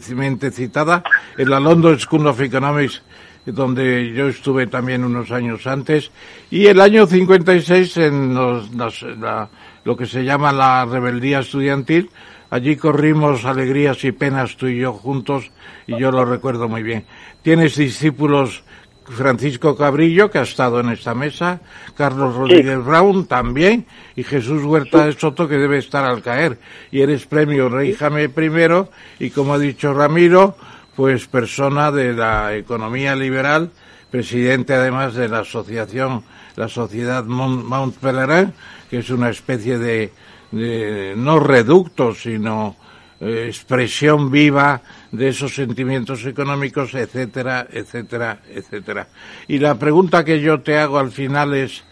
citada, 0.51 1.03
en 1.37 1.49
la 1.49 1.59
London 1.59 1.99
School 1.99 2.27
of 2.27 2.41
Economics, 2.41 3.03
donde 3.45 4.11
yo 4.13 4.27
estuve 4.27 4.67
también 4.67 5.03
unos 5.03 5.31
años 5.31 5.65
antes, 5.67 6.11
y 6.49 6.65
el 6.65 6.81
año 6.81 7.05
56 7.05 7.97
en 7.97 8.33
los, 8.33 8.71
la, 8.73 9.49
lo 9.83 9.95
que 9.95 10.05
se 10.05 10.23
llama 10.23 10.51
la 10.51 10.85
rebeldía 10.85 11.39
estudiantil, 11.39 12.09
allí 12.49 12.75
corrimos 12.75 13.45
alegrías 13.45 14.03
y 14.03 14.11
penas 14.11 14.57
tú 14.57 14.67
y 14.67 14.79
yo 14.79 14.93
juntos, 14.93 15.51
y 15.87 15.97
yo 15.99 16.11
lo 16.11 16.25
recuerdo 16.25 16.67
muy 16.67 16.83
bien. 16.83 17.05
Tienes 17.41 17.75
discípulos 17.75 18.63
Francisco 19.09 19.75
Cabrillo, 19.75 20.29
que 20.29 20.37
ha 20.37 20.43
estado 20.43 20.79
en 20.79 20.89
esta 20.89 21.15
mesa, 21.15 21.61
Carlos 21.95 22.35
Rodríguez 22.35 22.83
Brown 22.83 23.25
también, 23.25 23.85
y 24.15 24.23
Jesús 24.23 24.63
Huerta 24.63 25.05
de 25.05 25.13
Soto, 25.13 25.47
que 25.47 25.57
debe 25.57 25.79
estar 25.79 26.05
al 26.05 26.21
caer. 26.21 26.59
Y 26.91 27.01
eres 27.01 27.25
premio 27.25 27.69
Rey 27.69 27.93
Jaime 27.93 28.25
I, 28.25 29.25
y 29.25 29.29
como 29.31 29.55
ha 29.55 29.59
dicho 29.59 29.93
Ramiro, 29.93 30.55
pues 30.95 31.27
persona 31.27 31.91
de 31.91 32.13
la 32.13 32.55
economía 32.55 33.15
liberal, 33.15 33.71
presidente 34.11 34.73
además 34.73 35.15
de 35.15 35.29
la 35.29 35.39
asociación, 35.39 36.23
la 36.55 36.67
Sociedad 36.67 37.23
Mount, 37.23 37.95
Pelerin, 37.97 38.53
que 38.89 38.99
es 38.99 39.09
una 39.09 39.29
especie 39.29 39.77
de, 39.77 40.11
de 40.51 41.13
no 41.15 41.39
reducto, 41.39 42.13
sino 42.13 42.75
eh, 43.19 43.47
expresión 43.47 44.31
viva 44.31 44.81
de 45.11 45.29
esos 45.29 45.53
sentimientos 45.53 46.25
económicos, 46.25 46.93
etcétera, 46.93 47.67
etcétera, 47.69 48.41
etcétera. 48.49 49.09
Y 49.47 49.59
la 49.59 49.77
pregunta 49.77 50.23
que 50.23 50.39
yo 50.39 50.61
te 50.61 50.77
hago 50.77 50.99
al 50.99 51.11
final 51.11 51.53
es, 51.53 51.83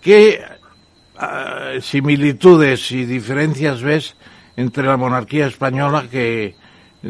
¿qué 0.00 0.40
ah, 1.18 1.72
similitudes 1.80 2.90
y 2.92 3.04
diferencias 3.04 3.82
ves 3.82 4.16
entre 4.56 4.86
la 4.86 4.96
monarquía 4.96 5.46
española 5.46 6.06
que 6.10 6.54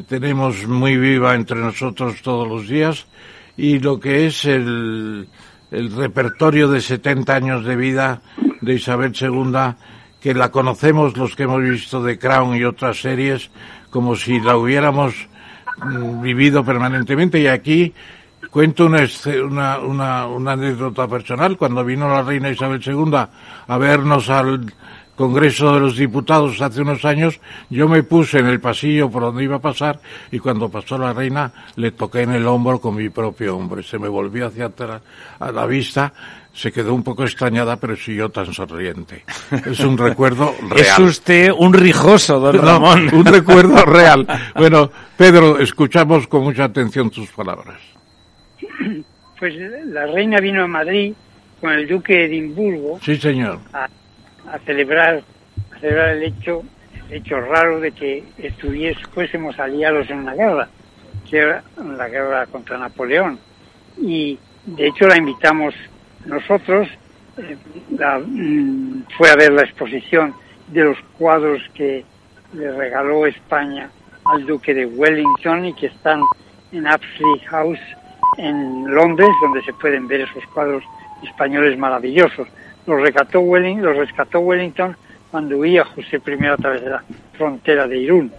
tenemos 0.08 0.66
muy 0.66 0.96
viva 0.96 1.34
entre 1.34 1.60
nosotros 1.60 2.20
todos 2.22 2.48
los 2.48 2.68
días 2.68 3.06
y 3.56 3.78
lo 3.78 4.00
que 4.00 4.26
es 4.26 4.44
el, 4.44 5.28
el 5.70 5.92
repertorio 5.94 6.68
de 6.68 6.80
70 6.80 7.34
años 7.34 7.64
de 7.64 7.76
vida 7.76 8.22
de 8.60 8.74
Isabel 8.74 9.12
II 9.18 9.76
que 10.26 10.34
la 10.34 10.50
conocemos 10.50 11.16
los 11.16 11.36
que 11.36 11.44
hemos 11.44 11.62
visto 11.62 12.02
de 12.02 12.18
Crown 12.18 12.56
y 12.56 12.64
otras 12.64 13.00
series 13.00 13.48
como 13.90 14.16
si 14.16 14.40
la 14.40 14.56
hubiéramos 14.56 15.14
mm, 15.78 16.20
vivido 16.20 16.64
permanentemente 16.64 17.38
y 17.38 17.46
aquí 17.46 17.94
cuento 18.50 18.86
una, 18.86 19.06
una, 19.78 20.26
una, 20.26 20.52
anécdota 20.52 21.06
personal. 21.06 21.56
Cuando 21.56 21.84
vino 21.84 22.08
la 22.08 22.22
reina 22.22 22.50
Isabel 22.50 22.82
II 22.84 23.14
a 23.68 23.78
vernos 23.78 24.28
al 24.28 24.74
Congreso 25.14 25.74
de 25.74 25.80
los 25.80 25.96
Diputados 25.96 26.60
hace 26.60 26.82
unos 26.82 27.04
años, 27.04 27.38
yo 27.70 27.86
me 27.86 28.02
puse 28.02 28.40
en 28.40 28.46
el 28.46 28.60
pasillo 28.60 29.08
por 29.08 29.22
donde 29.22 29.44
iba 29.44 29.56
a 29.56 29.60
pasar 29.60 30.00
y 30.32 30.40
cuando 30.40 30.68
pasó 30.68 30.98
la 30.98 31.12
reina 31.12 31.52
le 31.76 31.92
toqué 31.92 32.22
en 32.22 32.32
el 32.32 32.48
hombro 32.48 32.80
con 32.80 32.96
mi 32.96 33.10
propio 33.10 33.56
hombro. 33.56 33.80
Se 33.80 33.96
me 33.96 34.08
volvió 34.08 34.48
hacia 34.48 34.66
atrás 34.66 35.02
a 35.38 35.52
la 35.52 35.66
vista 35.66 36.12
se 36.56 36.72
quedó 36.72 36.94
un 36.94 37.02
poco 37.02 37.22
extrañada, 37.24 37.76
pero 37.76 37.94
siguió 37.94 38.30
tan 38.30 38.52
sonriente. 38.52 39.24
Es 39.66 39.80
un 39.80 39.98
recuerdo 39.98 40.54
real. 40.70 40.80
Es 40.80 40.98
usted 40.98 41.50
un 41.56 41.74
rijoso, 41.74 42.40
don 42.40 42.56
Ramón. 42.58 43.14
un 43.14 43.26
recuerdo 43.26 43.84
real. 43.84 44.26
Bueno, 44.54 44.90
Pedro, 45.18 45.58
escuchamos 45.58 46.26
con 46.26 46.44
mucha 46.44 46.64
atención 46.64 47.10
tus 47.10 47.30
palabras. 47.30 47.78
Pues 49.38 49.54
la 49.84 50.06
reina 50.06 50.40
vino 50.40 50.64
a 50.64 50.66
Madrid 50.66 51.12
con 51.60 51.72
el 51.72 51.86
duque 51.86 52.14
de 52.14 52.24
Edimburgo. 52.24 52.98
Sí, 53.02 53.16
señor. 53.16 53.58
A, 53.74 53.86
celebrar, 54.64 55.22
a 55.74 55.78
celebrar 55.78 56.16
el 56.16 56.22
hecho, 56.22 56.62
el 57.10 57.18
hecho 57.18 57.38
raro 57.38 57.80
de 57.80 57.92
que 57.92 58.24
estuviésemos, 58.38 59.10
fuésemos 59.12 59.58
aliados 59.58 60.08
en 60.08 60.20
una 60.20 60.32
guerra, 60.34 60.68
que 61.28 61.36
era 61.36 61.62
la 61.84 62.08
guerra 62.08 62.46
contra 62.46 62.78
Napoleón. 62.78 63.38
Y 64.00 64.38
de 64.64 64.86
hecho 64.86 65.06
la 65.06 65.18
invitamos 65.18 65.74
nosotros 66.26 66.88
eh, 67.38 67.56
mm, 67.88 69.02
fue 69.16 69.30
a 69.30 69.36
ver 69.36 69.52
la 69.52 69.62
exposición 69.62 70.34
de 70.68 70.84
los 70.84 70.98
cuadros 71.18 71.62
que 71.74 72.04
le 72.52 72.72
regaló 72.72 73.26
España 73.26 73.90
al 74.24 74.44
duque 74.44 74.74
de 74.74 74.86
Wellington 74.86 75.66
y 75.66 75.74
que 75.74 75.86
están 75.86 76.20
en 76.72 76.86
Apsley 76.86 77.38
House 77.46 77.78
en 78.38 78.92
Londres, 78.92 79.28
donde 79.40 79.62
se 79.62 79.72
pueden 79.74 80.08
ver 80.08 80.22
esos 80.22 80.44
cuadros 80.52 80.82
españoles 81.22 81.78
maravillosos. 81.78 82.48
Los 82.86 83.00
rescató 83.00 83.40
Wellington, 83.40 83.84
los 83.84 83.96
rescató 83.96 84.40
Wellington 84.40 84.96
cuando 85.30 85.58
huía 85.58 85.84
José 85.84 86.20
I 86.26 86.46
a 86.46 86.56
través 86.56 86.82
de 86.82 86.90
la 86.90 87.04
frontera 87.36 87.86
de 87.86 87.98
Irún. 87.98 88.32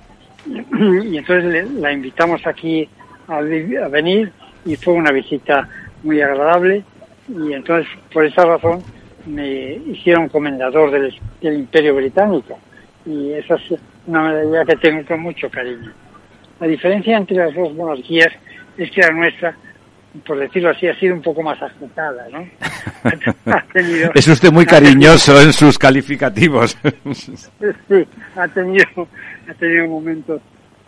Y 0.46 1.18
entonces 1.18 1.70
la 1.72 1.92
invitamos 1.92 2.46
aquí 2.46 2.88
a 3.28 3.42
venir 3.42 4.32
y 4.66 4.76
fue 4.76 4.94
una 4.94 5.12
visita 5.12 5.68
muy 6.04 6.22
agradable 6.22 6.84
y 7.28 7.54
entonces 7.54 7.88
por 8.14 8.26
esa 8.26 8.46
razón 8.46 8.82
me 9.26 9.74
hicieron 9.88 10.30
comendador 10.30 10.92
del, 10.92 11.14
del 11.42 11.54
Imperio 11.60 11.96
Británico 11.96 12.58
y 13.06 13.34
esa 13.34 13.56
es 13.56 13.74
una 14.06 14.24
medalla 14.30 14.66
que 14.66 14.76
tengo 14.78 15.06
con 15.06 15.22
mucho 15.22 15.50
cariño. 15.50 15.92
La 16.60 16.68
diferencia 16.68 17.18
entre 17.18 17.38
las 17.38 17.54
dos 17.54 17.74
monarquías 17.74 18.30
es 18.78 18.90
que 18.92 19.02
la 19.02 19.12
nuestra, 19.12 19.56
por 20.26 20.40
decirlo 20.40 20.70
así, 20.70 20.88
ha 20.88 20.98
sido 21.00 21.14
un 21.16 21.22
poco 21.22 21.44
más 21.44 21.62
agitada, 21.62 22.28
¿no? 22.32 22.48
Ha 23.46 23.62
tenido- 23.74 24.12
Es 24.16 24.28
usted 24.28 24.52
muy 24.52 24.66
cariñoso 24.66 25.40
en 25.42 25.54
sus 25.54 25.78
calificativos. 25.78 26.78
sí, 27.14 28.08
ha 28.36 28.48
tenido, 28.50 29.08
ha 29.50 29.54
tenido 29.54 29.88
momentos 29.88 30.42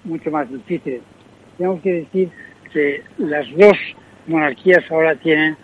mucho 0.04 0.32
más 0.32 0.50
difíciles. 0.52 1.02
Tengo 1.58 1.80
que 1.82 1.94
decir 1.94 2.30
que 2.74 3.04
las 3.18 3.46
dos 3.56 3.78
monarquías 4.28 4.84
ahora 4.92 5.16
tienen 5.16 5.56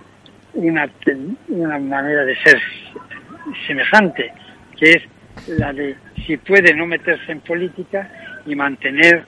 una, 0.55 0.89
una 1.49 1.79
manera 1.79 2.25
de 2.25 2.35
ser 2.37 2.59
semejante, 3.67 4.31
que 4.77 4.91
es 4.91 5.03
la 5.47 5.71
de 5.73 5.95
si 6.25 6.37
puede 6.37 6.73
no 6.73 6.85
meterse 6.87 7.31
en 7.31 7.41
política 7.41 8.09
y 8.45 8.55
mantener 8.55 9.25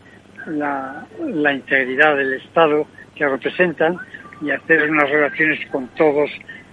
la, 0.48 1.06
la 1.20 1.54
integridad 1.54 2.16
del 2.16 2.34
Estado 2.34 2.88
que 3.16 3.28
representan 3.28 3.98
y 4.42 4.52
hacer 4.52 4.90
unas 4.90 5.10
relaciones 5.10 5.60
con 5.72 5.88
todos 5.90 6.30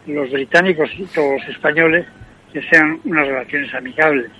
los 0.06 0.30
británicos 0.30 0.90
y 0.96 1.04
todos 1.06 1.40
los 1.40 1.48
españoles 1.48 2.06
que 2.52 2.62
sean 2.68 3.00
unas 3.04 3.26
relaciones 3.26 3.74
amigables. 3.74 4.30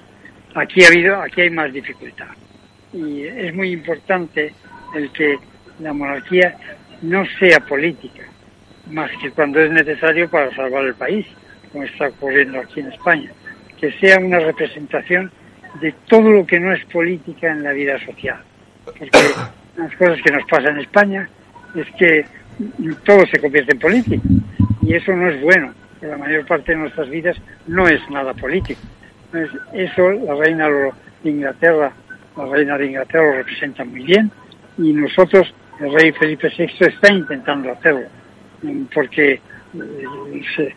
Aquí 0.55 0.85
ha 0.85 0.89
habido, 0.89 1.21
aquí 1.21 1.41
hay 1.41 1.51
más 1.51 1.73
dificultad. 1.73 2.29
Y 2.93 3.25
es 3.25 3.53
muy 3.55 3.73
importante 3.73 4.53
el 4.95 5.11
que 5.11 5.37
la 5.81 5.93
monarquía 5.93 6.57
no 7.03 7.25
sea 7.39 7.61
política, 7.61 8.23
más 8.91 9.11
que 9.21 9.31
cuando 9.31 9.61
es 9.61 9.71
necesario 9.71 10.29
para 10.29 10.55
salvar 10.55 10.85
el 10.85 10.95
país, 10.95 11.27
como 11.73 11.85
está 11.85 12.09
ocurriendo 12.09 12.61
aquí 12.61 12.81
en 12.81 12.93
España. 12.93 13.31
Que 13.81 13.93
sea 13.93 14.19
una 14.19 14.39
representación 14.39 15.31
de 15.81 15.93
todo 16.09 16.31
lo 16.31 16.47
que 16.47 16.61
no 16.61 16.73
es 16.73 16.85
política 16.87 17.51
en 17.51 17.63
la 17.63 17.73
vida 17.73 17.99
social. 18.05 18.39
Porque 18.85 19.11
las 19.77 19.95
cosas 19.97 20.21
que 20.23 20.33
nos 20.33 20.45
pasa 20.49 20.71
en 20.71 20.79
España 20.79 21.29
es 21.75 21.87
que 21.99 22.25
todo 23.05 23.27
se 23.27 23.39
convierte 23.39 23.73
en 23.73 23.79
política. 23.79 24.23
Y 24.83 24.95
eso 24.95 25.13
no 25.13 25.29
es 25.29 25.41
bueno. 25.41 25.73
La 26.01 26.19
mayor 26.19 26.47
parte 26.47 26.73
de 26.73 26.79
nuestras 26.79 27.09
vidas 27.09 27.37
no 27.67 27.89
es 27.89 28.01
nada 28.11 28.35
político. 28.35 28.81
Entonces, 29.33 29.61
eso 29.73 30.11
la 30.13 30.35
reina 30.35 30.69
de 30.69 31.31
Inglaterra, 31.31 31.93
la 32.37 32.47
reina 32.47 32.79
de 32.79 32.87
Inglaterra 32.87 33.25
lo 33.25 33.37
representa 33.39 33.85
muy 33.85 34.05
bien 34.05 34.31
y 34.79 34.93
nosotros, 34.93 35.53
el 35.81 35.93
rey 35.93 36.13
Felipe 36.13 36.53
VI 36.57 36.71
está 36.81 37.13
intentando 37.13 37.73
hacerlo, 37.73 38.07
porque 38.93 39.33
eh, 39.35 40.43
se- 40.57 40.75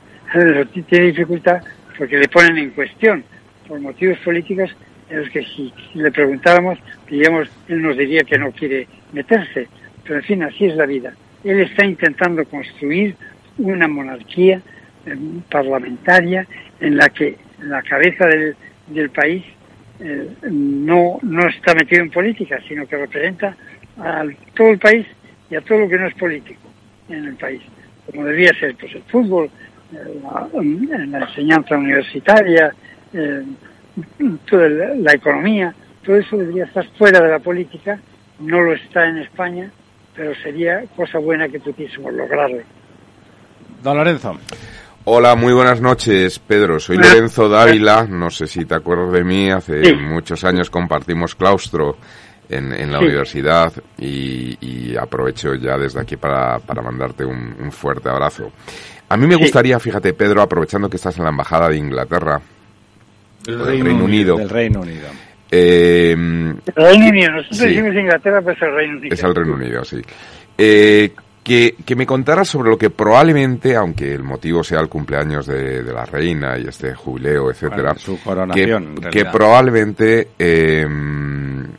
tiene 0.89 1.07
dificultad 1.07 1.61
porque 1.97 2.17
le 2.17 2.27
ponen 2.27 2.57
en 2.57 2.69
cuestión 2.71 3.23
por 3.67 3.79
motivos 3.79 4.17
políticos 4.19 4.69
en 5.09 5.19
los 5.19 5.29
que 5.29 5.41
si, 5.43 5.73
le 5.93 6.11
preguntáramos, 6.11 6.77
diríamos, 7.09 7.49
él 7.69 7.81
nos 7.81 7.97
diría 7.97 8.21
que 8.23 8.37
no 8.37 8.51
quiere 8.51 8.87
meterse. 9.13 9.67
Pero 10.03 10.15
en 10.19 10.23
fin, 10.23 10.43
así 10.43 10.65
es 10.65 10.75
la 10.75 10.85
vida. 10.85 11.13
Él 11.43 11.61
está 11.61 11.85
intentando 11.85 12.43
construir 12.45 13.15
una 13.57 13.87
monarquía 13.87 14.61
eh, 15.05 15.15
parlamentaria 15.49 16.45
en 16.79 16.97
la 16.97 17.09
que 17.09 17.37
la 17.61 17.81
cabeza 17.81 18.25
del, 18.27 18.55
del 18.87 19.09
país 19.09 19.43
eh, 19.99 20.29
no, 20.51 21.17
no 21.23 21.47
está 21.47 21.73
metido 21.73 22.03
en 22.03 22.11
política, 22.11 22.59
sino 22.67 22.85
que 22.85 22.97
representa 22.97 23.55
a 23.97 24.23
todo 24.53 24.69
el 24.69 24.77
país 24.77 25.07
y 25.49 25.55
a 25.55 25.61
todo 25.61 25.79
lo 25.79 25.89
que 25.89 25.97
no 25.97 26.07
es 26.07 26.13
político 26.15 26.61
en 27.09 27.25
el 27.25 27.35
país. 27.35 27.61
Como 28.11 28.25
debía 28.25 28.51
ser 28.59 28.75
pues 28.75 28.93
el 28.95 29.03
fútbol, 29.03 29.49
eh, 29.93 30.21
la, 30.23 31.05
la 31.19 31.25
enseñanza 31.25 31.77
universitaria, 31.77 32.73
eh, 33.13 33.43
toda 34.49 34.69
la, 34.69 34.95
la 34.95 35.13
economía, 35.13 35.73
todo 36.05 36.15
eso 36.17 36.37
debería 36.37 36.65
estar 36.65 36.85
fuera 36.97 37.19
de 37.19 37.29
la 37.31 37.39
política, 37.39 37.99
no 38.39 38.61
lo 38.61 38.73
está 38.73 39.07
en 39.07 39.17
España, 39.17 39.69
pero 40.15 40.33
sería 40.41 40.83
cosa 40.95 41.19
buena 41.19 41.47
que 41.49 41.59
pudiésemos 41.59 42.13
lograrlo. 42.13 42.61
Don 43.83 43.97
Lorenzo. 43.97 44.37
Hola, 45.05 45.35
muy 45.35 45.53
buenas 45.53 45.79
noches, 45.79 46.37
Pedro. 46.39 46.79
Soy. 46.79 46.97
Lorenzo 46.97 47.47
Dávila. 47.47 48.05
No 48.09 48.29
sé 48.29 48.45
si 48.47 48.65
te 48.65 48.75
acuerdas 48.75 49.11
de 49.13 49.23
mí. 49.23 49.49
Hace 49.49 49.83
Sí. 49.85 49.93
muchos 49.93 50.43
años 50.43 50.69
compartimos 50.69 51.33
claustro 51.35 51.95
en, 52.49 52.71
en 52.73 52.91
la 52.91 52.99
Sí. 52.99 53.05
universidad 53.05 53.73
y, 53.97 54.57
y 54.61 54.95
aprovecho 54.97 55.53
ya 55.55 55.77
desde 55.77 55.99
aquí 56.01 56.15
para, 56.17 56.59
para 56.59 56.81
mandarte 56.81 57.25
un, 57.25 57.55
un 57.59 57.71
fuerte 57.71 58.09
abrazo. 58.09 58.51
A 59.09 59.17
mí 59.17 59.25
me 59.27 59.35
Sí. 59.35 59.41
gustaría, 59.41 59.79
fíjate, 59.79 60.13
Pedro, 60.13 60.41
aprovechando 60.41 60.89
que 60.89 60.97
estás 60.97 61.17
en 61.17 61.23
la 61.23 61.29
Embajada 61.29 61.69
de 61.69 61.77
Inglaterra, 61.77 62.41
del 63.45 63.65
Reino 63.65 64.03
Unido, 64.03 64.37
Del 64.37 64.49
Reino 64.49 64.81
Unido. 64.81 65.07
eh, 65.51 66.11
El 66.11 66.61
Reino 66.75 67.07
Unido, 67.07 67.31
nosotros 67.31 67.57
Sí. 67.57 67.67
decimos 67.69 67.95
Inglaterra, 67.95 68.41
pero 68.41 68.51
es 68.53 68.61
el 68.61 68.75
Reino 68.75 68.97
Unido. 68.97 69.13
Es 69.13 69.23
el 69.23 69.35
Reino 69.35 69.53
Unido, 69.53 69.85
sí. 69.85 70.01
Eh, 70.57 71.11
que, 71.47 71.77
que 71.85 71.95
me 71.95 72.05
contaras 72.05 72.49
sobre 72.49 72.69
lo 72.69 72.77
que 72.77 72.89
probablemente, 72.89 73.73
aunque 73.73 74.13
el 74.13 74.21
motivo 74.21 74.65
sea 74.65 74.81
el 74.81 74.89
cumpleaños 74.89 75.45
de, 75.45 75.81
de 75.81 75.93
la 75.93 76.03
reina 76.03 76.57
y 76.57 76.67
este 76.67 76.93
jubileo, 76.93 77.49
etcétera, 77.49 77.93
Bueno, 77.93 77.99
su 77.99 78.19
coronación, 78.21 78.95
en 79.01 79.09
que, 79.09 79.23
probablemente 79.23 80.31
eh, 80.37 80.85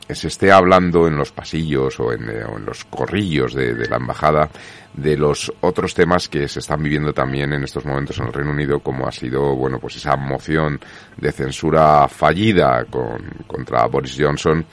se 0.08 0.28
esté 0.28 0.50
hablando 0.50 1.06
en 1.06 1.18
los 1.18 1.32
pasillos 1.32 2.00
o 2.00 2.14
en, 2.14 2.30
eh, 2.30 2.44
o 2.50 2.56
en 2.56 2.64
los 2.64 2.86
corrillos 2.86 3.52
de, 3.52 3.74
de 3.74 3.86
la 3.90 3.96
embajada 3.96 4.48
de 4.94 5.18
los 5.18 5.52
otros 5.60 5.92
temas 5.92 6.30
que 6.30 6.48
se 6.48 6.60
están 6.60 6.82
viviendo 6.82 7.12
también 7.12 7.52
en 7.52 7.62
estos 7.62 7.84
momentos 7.84 8.18
en 8.20 8.26
el 8.28 8.32
Reino 8.32 8.52
Unido, 8.52 8.80
como 8.80 9.06
ha 9.06 9.12
sido, 9.12 9.54
bueno, 9.54 9.78
pues 9.78 9.96
esa 9.96 10.16
moción 10.16 10.80
de 11.18 11.30
censura 11.30 12.08
fallida 12.08 12.86
con, 12.88 13.22
contra 13.46 13.86
Boris 13.86 14.16
Johnson 14.18 14.64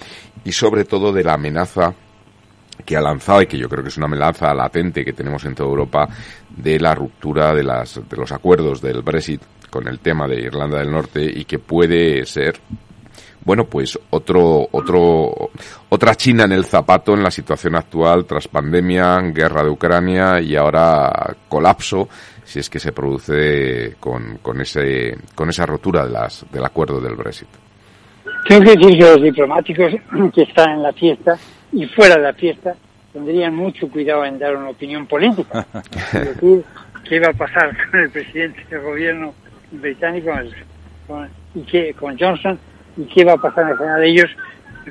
y 0.45 0.53
sobre 0.53 0.86
todo 0.86 1.12
de 1.12 1.25
la 1.25 1.34
amenaza 1.34 1.93
que 2.85 2.95
ha 2.95 3.01
lanzado 3.01 3.41
y 3.41 3.47
que 3.47 3.57
yo 3.57 3.67
creo 3.67 3.83
que 3.83 3.89
es 3.89 3.97
una 3.97 4.05
amenaza 4.05 4.53
latente 4.53 5.03
que 5.03 5.13
tenemos 5.13 5.43
en 5.45 5.55
toda 5.55 5.69
Europa 5.69 6.07
de 6.55 6.79
la 6.79 6.93
ruptura 6.93 7.53
de, 7.53 7.63
las, 7.63 7.99
de 8.07 8.17
los 8.17 8.31
acuerdos 8.31 8.81
del 8.81 9.01
Brexit 9.01 9.41
con 9.69 9.87
el 9.87 9.99
tema 9.99 10.27
de 10.27 10.41
Irlanda 10.41 10.79
del 10.79 10.91
Norte 10.91 11.23
y 11.23 11.43
que 11.45 11.59
puede 11.59 12.25
ser 12.25 12.55
bueno 13.43 13.65
pues 13.65 13.99
otro 14.09 14.67
otro 14.71 15.49
otra 15.89 16.15
China 16.15 16.45
en 16.45 16.53
el 16.53 16.65
zapato 16.65 17.13
en 17.13 17.21
la 17.21 17.31
situación 17.31 17.75
actual 17.75 18.25
tras 18.25 18.47
pandemia 18.47 19.19
guerra 19.33 19.63
de 19.63 19.69
Ucrania 19.69 20.39
y 20.41 20.55
ahora 20.55 21.35
colapso 21.49 22.07
si 22.43 22.59
es 22.59 22.69
que 22.69 22.79
se 22.79 22.91
produce 22.91 23.95
con, 23.99 24.37
con 24.41 24.61
ese 24.61 25.17
con 25.33 25.49
esa 25.49 25.65
rotura 25.65 26.05
de 26.05 26.11
las 26.11 26.45
del 26.51 26.63
acuerdo 26.63 27.01
del 27.01 27.15
Brexit. 27.15 27.49
Decir 28.47 28.77
que 28.77 28.95
los 28.95 29.21
diplomáticos 29.21 29.91
que 30.33 30.43
están 30.43 30.73
en 30.73 30.83
la 30.83 30.93
fiesta 30.93 31.37
y 31.75 31.85
fuera 31.88 32.15
de 32.15 32.21
la 32.23 32.33
fiesta 32.33 32.75
tendrían 33.13 33.55
mucho 33.55 33.88
cuidado 33.89 34.25
en 34.25 34.39
dar 34.39 34.55
una 34.55 34.69
opinión 34.69 35.05
política. 35.07 35.65
Es 36.13 36.35
decir, 36.35 36.63
qué 37.07 37.19
va 37.19 37.27
a 37.29 37.33
pasar 37.33 37.75
con 37.91 37.99
el 37.99 38.09
presidente 38.09 38.63
del 38.69 38.81
gobierno 38.81 39.33
británico 39.71 40.31
el- 40.33 40.53
con, 41.07 41.29
y 41.53 41.61
qué, 41.61 41.93
con 41.93 42.17
Johnson 42.17 42.57
y 42.97 43.03
qué 43.05 43.23
va 43.23 43.33
a 43.33 43.38
pasar 43.38 43.69
en 43.71 43.77
general. 43.77 44.03
Ellos 44.03 44.29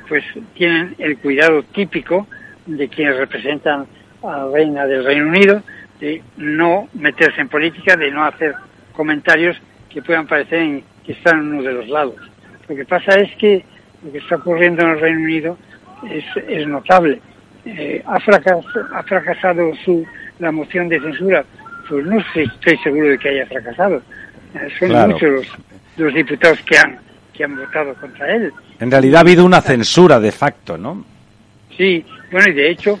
pues 0.07 0.23
tienen 0.55 0.95
el 0.97 1.17
cuidado 1.17 1.63
típico 1.63 2.27
de 2.65 2.87
quienes 2.89 3.17
representan 3.17 3.85
a 4.23 4.37
la 4.37 4.47
reina 4.51 4.85
del 4.85 5.03
Reino 5.05 5.27
Unido 5.27 5.61
de 5.99 6.21
no 6.37 6.87
meterse 6.93 7.39
en 7.41 7.47
política, 7.49 7.95
de 7.95 8.11
no 8.11 8.23
hacer 8.25 8.53
comentarios 8.93 9.55
que 9.89 10.01
puedan 10.01 10.27
parecer 10.27 10.59
en- 10.59 10.83
que 11.05 11.13
están 11.13 11.39
en 11.39 11.47
uno 11.53 11.63
de 11.63 11.73
los 11.73 11.87
lados. 11.89 12.15
Lo 12.67 12.75
que 12.75 12.85
pasa 12.85 13.15
es 13.19 13.33
que 13.37 13.63
lo 14.03 14.11
que 14.11 14.17
está 14.19 14.35
ocurriendo 14.37 14.83
en 14.83 14.89
el 14.91 14.99
Reino 14.99 15.19
Unido 15.19 15.57
es, 16.11 16.25
es 16.47 16.67
notable. 16.67 17.19
Eh, 17.65 18.01
ha, 18.05 18.19
fracasado, 18.19 18.63
ha 18.93 19.03
fracasado 19.03 19.71
su, 19.83 20.05
la 20.39 20.51
moción 20.51 20.87
de 20.89 20.99
censura. 20.99 21.43
Pues 21.89 22.05
no 22.05 22.17
sé, 22.33 22.43
estoy 22.43 22.77
seguro 22.79 23.09
de 23.09 23.17
que 23.17 23.29
haya 23.29 23.45
fracasado. 23.47 24.01
Eh, 24.55 24.67
son 24.79 24.89
Claro. 24.89 25.11
muchos 25.13 25.29
los, 25.31 25.47
los 25.97 26.13
diputados 26.13 26.59
que 26.61 26.77
han, 26.77 26.99
que 27.33 27.43
han 27.43 27.55
votado 27.55 27.93
contra 27.95 28.33
él. 28.35 28.51
En 28.79 28.91
realidad 28.91 29.17
ha 29.17 29.21
habido 29.21 29.45
una 29.45 29.61
censura 29.61 30.19
de 30.19 30.31
facto, 30.31 30.77
¿no? 30.77 31.05
Sí, 31.77 32.05
bueno, 32.31 32.49
y 32.49 32.53
de 32.53 32.69
hecho 32.69 32.99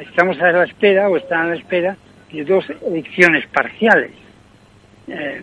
estamos 0.00 0.40
a 0.40 0.50
la 0.52 0.64
espera 0.64 1.08
o 1.08 1.16
están 1.16 1.42
a 1.46 1.48
la 1.50 1.56
espera 1.56 1.96
de 2.32 2.44
dos 2.44 2.64
elecciones 2.86 3.46
parciales. 3.48 4.10
Eh, 5.06 5.42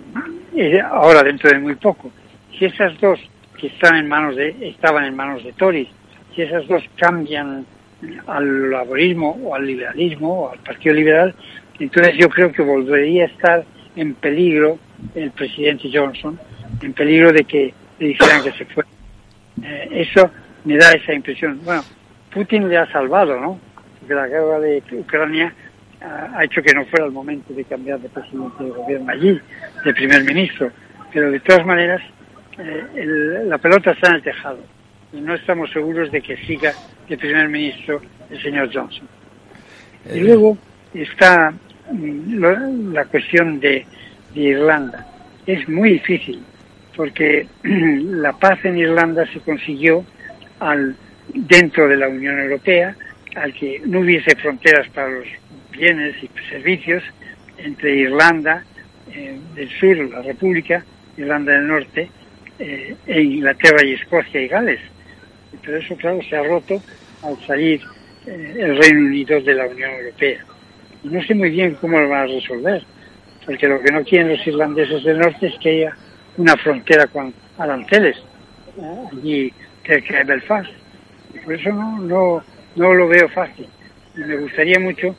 eh, 0.55 0.81
ahora 0.81 1.23
dentro 1.23 1.49
de 1.49 1.59
muy 1.59 1.75
poco. 1.75 2.11
Si 2.57 2.65
esas 2.65 2.99
dos 2.99 3.19
que 3.57 3.67
están 3.67 3.95
en 3.95 4.07
manos 4.07 4.35
de 4.35 4.55
estaban 4.61 5.05
en 5.05 5.15
manos 5.15 5.43
de 5.43 5.53
Tories, 5.53 5.87
si 6.35 6.41
esas 6.43 6.67
dos 6.67 6.83
cambian 6.97 7.65
al 8.27 8.71
laborismo 8.71 9.37
o 9.43 9.55
al 9.55 9.65
liberalismo 9.65 10.41
o 10.45 10.51
al 10.51 10.59
Partido 10.59 10.95
Liberal, 10.95 11.35
entonces 11.79 12.15
yo 12.17 12.29
creo 12.29 12.51
que 12.51 12.61
volvería 12.61 13.23
a 13.23 13.27
estar 13.27 13.63
en 13.95 14.13
peligro 14.15 14.79
el 15.15 15.31
presidente 15.31 15.89
Johnson, 15.93 16.39
en 16.81 16.93
peligro 16.93 17.31
de 17.31 17.43
que 17.43 17.73
le 17.99 18.07
dijeran 18.07 18.43
que 18.43 18.51
se 18.53 18.65
fue. 18.65 18.83
Eh, 19.63 19.89
eso 19.91 20.29
me 20.65 20.77
da 20.77 20.91
esa 20.91 21.13
impresión. 21.13 21.59
Bueno, 21.63 21.83
Putin 22.33 22.69
le 22.69 22.77
ha 22.77 22.91
salvado, 22.91 23.39
¿no? 23.39 23.59
Porque 23.99 24.13
la 24.13 24.27
guerra 24.27 24.59
de 24.59 24.81
Ucrania 24.93 25.53
ah, 26.01 26.31
ha 26.37 26.43
hecho 26.45 26.61
que 26.63 26.73
no 26.73 26.85
fuera 26.85 27.05
el 27.05 27.11
momento 27.11 27.53
de 27.53 27.63
cambiar 27.65 27.99
de 27.99 28.09
presidente 28.09 28.63
de 28.63 28.69
gobierno 28.71 29.11
allí, 29.11 29.39
de 29.83 29.93
primer 29.93 30.23
ministro. 30.23 30.71
Pero 31.13 31.29
de 31.29 31.39
todas 31.41 31.65
maneras, 31.65 32.01
eh, 32.57 32.83
el- 32.95 33.49
la 33.49 33.57
pelota 33.57 33.91
está 33.91 34.09
en 34.09 34.15
el 34.15 34.23
tejado 34.23 34.59
y 35.13 35.21
no 35.21 35.35
estamos 35.35 35.71
seguros 35.71 36.11
de 36.11 36.21
que 36.21 36.37
siga 36.37 36.73
el 37.07 37.17
primer 37.17 37.49
ministro, 37.49 38.01
el 38.29 38.41
señor 38.41 38.69
Johnson. 38.73 39.07
Y 40.13 40.19
luego 40.19 40.57
está 40.93 41.53
mm, 41.91 42.93
la 42.93 43.05
cuestión 43.05 43.59
de, 43.59 43.85
de 44.33 44.41
Irlanda. 44.41 45.07
Es 45.45 45.67
muy 45.67 45.93
difícil 45.93 46.43
porque 46.95 47.47
la 47.63 48.33
paz 48.33 48.63
en 48.65 48.77
Irlanda 48.77 49.25
se 49.31 49.39
consiguió 49.39 50.05
al 50.59 50.95
dentro 51.33 51.87
de 51.87 51.97
la 51.97 52.07
Unión 52.07 52.39
Europea, 52.39 52.95
al 53.35 53.53
que 53.53 53.81
no 53.85 53.99
hubiese 54.01 54.35
fronteras 54.35 54.87
para 54.89 55.09
los 55.09 55.27
bienes 55.71 56.15
y 56.21 56.29
servicios 56.49 57.03
entre 57.57 57.95
Irlanda 57.95 58.63
eh, 59.13 59.37
del 59.55 59.69
Sur, 59.69 59.97
la 60.09 60.21
República, 60.21 60.83
Irlanda 61.17 61.53
del 61.53 61.67
Norte, 61.67 62.09
eh, 62.59 62.95
e 63.07 63.21
Inglaterra 63.21 63.83
y 63.83 63.93
Escocia 63.93 64.41
y 64.41 64.47
Gales. 64.47 64.79
Pero 65.63 65.77
eso, 65.77 65.95
claro, 65.95 66.19
se 66.27 66.35
ha 66.35 66.43
roto 66.43 66.81
al 67.23 67.37
salir 67.45 67.81
eh, 68.25 68.55
el 68.59 68.77
Reino 68.77 68.99
Unido 69.01 69.41
de 69.41 69.53
la 69.53 69.67
Unión 69.67 69.91
Europea. 69.91 70.45
Y 71.03 71.07
no 71.09 71.23
sé 71.23 71.33
muy 71.33 71.49
bien 71.49 71.75
cómo 71.81 71.99
lo 71.99 72.09
van 72.09 72.23
a 72.23 72.33
resolver, 72.33 72.83
porque 73.45 73.67
lo 73.67 73.81
que 73.81 73.91
no 73.91 74.03
quieren 74.03 74.29
los 74.29 74.45
irlandeses 74.45 75.03
del 75.03 75.19
norte 75.19 75.47
es 75.47 75.57
que 75.59 75.69
haya 75.69 75.95
una 76.37 76.55
frontera 76.57 77.07
con 77.07 77.33
aranceles, 77.57 78.17
¿eh? 78.77 79.03
allí 79.11 79.53
cerca 79.85 80.17
de 80.17 80.23
Belfast. 80.23 80.69
Y 81.33 81.39
por 81.39 81.53
eso 81.53 81.69
no, 81.71 81.99
no, 81.99 82.43
no 82.75 82.93
lo 82.93 83.07
veo 83.07 83.27
fácil. 83.29 83.67
Y 84.15 84.19
me 84.19 84.37
gustaría 84.37 84.79
mucho 84.79 85.15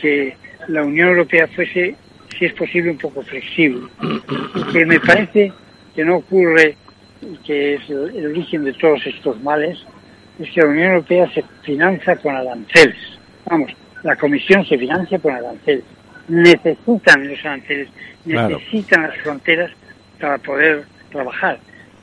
que 0.00 0.36
la 0.68 0.82
Unión 0.82 1.08
Europea 1.08 1.46
fuese, 1.48 1.96
si 2.38 2.44
es 2.44 2.52
posible, 2.54 2.90
un 2.90 2.98
poco 2.98 3.22
flexible. 3.22 3.88
Que 4.72 4.86
me 4.86 5.00
parece 5.00 5.52
que 5.94 6.04
no 6.04 6.16
ocurre, 6.16 6.76
y 6.83 6.83
que 7.44 7.74
es 7.74 7.90
el, 7.90 8.16
el 8.16 8.26
origen 8.26 8.64
de 8.64 8.72
todos 8.74 9.06
estos 9.06 9.40
males, 9.42 9.78
es 10.38 10.50
que 10.50 10.60
la 10.60 10.68
Unión 10.68 10.92
Europea 10.92 11.30
se 11.32 11.44
financia 11.62 12.16
con 12.16 12.34
aranceles. 12.34 12.96
Vamos, 13.46 13.70
la 14.02 14.16
Comisión 14.16 14.64
se 14.66 14.76
financia 14.78 15.18
con 15.18 15.32
aranceles. 15.34 15.84
Necesitan 16.28 17.28
los 17.28 17.44
aranceles, 17.44 17.88
Claro. 18.24 18.58
necesitan 18.58 19.02
las 19.02 19.16
fronteras 19.18 19.70
para 20.18 20.38
poder 20.38 20.84
trabajar. 21.10 21.58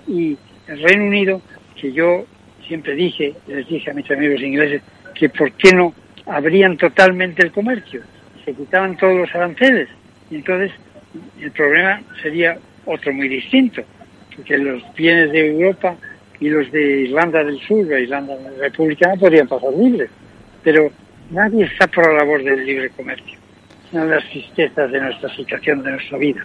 Y 0.07 0.38
el 0.67 0.81
Reino 0.84 1.05
Unido, 1.05 1.41
que 1.79 1.91
yo 1.91 2.25
siempre 2.67 2.93
dije, 2.93 3.34
les 3.47 3.67
dije 3.67 3.89
a 3.89 3.93
mis 3.93 4.10
amigos 4.12 4.39
ingleses, 4.41 4.81
que 5.15 5.29
por 5.29 5.51
qué 5.53 5.73
no 5.73 5.93
abrían 6.27 6.77
totalmente 6.77 7.41
el 7.41 7.51
comercio, 7.51 8.01
se 8.45 8.53
quitaban 8.53 8.95
todos 8.97 9.15
los 9.17 9.36
aranceles. 9.36 9.89
Y 10.29 10.36
entonces 10.36 10.71
el 11.41 11.51
problema 11.51 12.01
sería 12.21 12.57
otro 12.86 13.12
muy 13.13 13.27
distinto, 13.27 13.84
porque 14.35 14.57
los 14.57 14.81
bienes 14.95 15.31
de 15.31 15.49
Europa 15.51 15.95
y 16.39 16.49
los 16.49 16.71
de 16.71 17.01
Irlanda 17.01 17.43
del 17.43 17.59
Sur, 17.61 17.85
la 17.85 17.99
Irlanda 17.99 18.35
republicana, 18.59 19.15
podrían 19.15 19.47
pasar 19.47 19.73
libres. 19.73 20.09
Pero 20.63 20.89
nadie 21.31 21.65
está 21.65 21.87
por 21.87 22.07
la 22.07 22.19
labor 22.19 22.43
del 22.43 22.65
libre 22.65 22.89
comercio. 22.91 23.37
Son 23.91 24.09
las 24.09 24.23
tristezas 24.29 24.91
de 24.91 25.01
nuestra 25.01 25.35
situación, 25.35 25.83
de 25.83 25.91
nuestra 25.91 26.17
vida. 26.17 26.41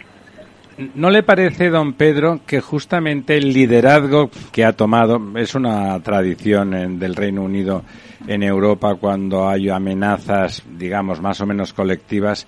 ¿No 0.94 1.08
le 1.10 1.22
parece, 1.22 1.70
don 1.70 1.94
Pedro, 1.94 2.40
que 2.46 2.60
justamente 2.60 3.38
el 3.38 3.52
liderazgo 3.54 4.30
que 4.52 4.64
ha 4.64 4.74
tomado 4.74 5.18
es 5.38 5.54
una 5.54 5.98
tradición 6.02 6.74
en- 6.74 6.98
del 6.98 7.14
Reino 7.16 7.42
Unido 7.42 7.82
en 8.26 8.42
Europa 8.42 8.96
cuando 8.96 9.48
hay 9.48 9.70
amenazas, 9.70 10.62
digamos, 10.76 11.22
más 11.22 11.40
o 11.40 11.46
menos 11.46 11.72
colectivas, 11.72 12.46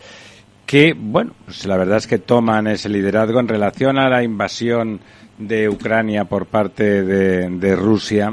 que, 0.67 0.95
bueno, 0.95 1.33
pues 1.47 1.65
la 1.65 1.79
verdad 1.79 1.97
es 1.97 2.07
que 2.07 2.19
toman 2.19 2.67
ese 2.67 2.91
liderazgo 2.91 3.41
en 3.41 3.49
relación 3.49 3.99
a 3.99 4.11
la 4.11 4.23
invasión 4.23 5.01
de 5.39 5.69
Ucrania 5.69 6.25
por 6.25 6.47
parte 6.47 7.03
de, 7.05 7.49
de 7.51 7.77
Rusia? 7.77 8.33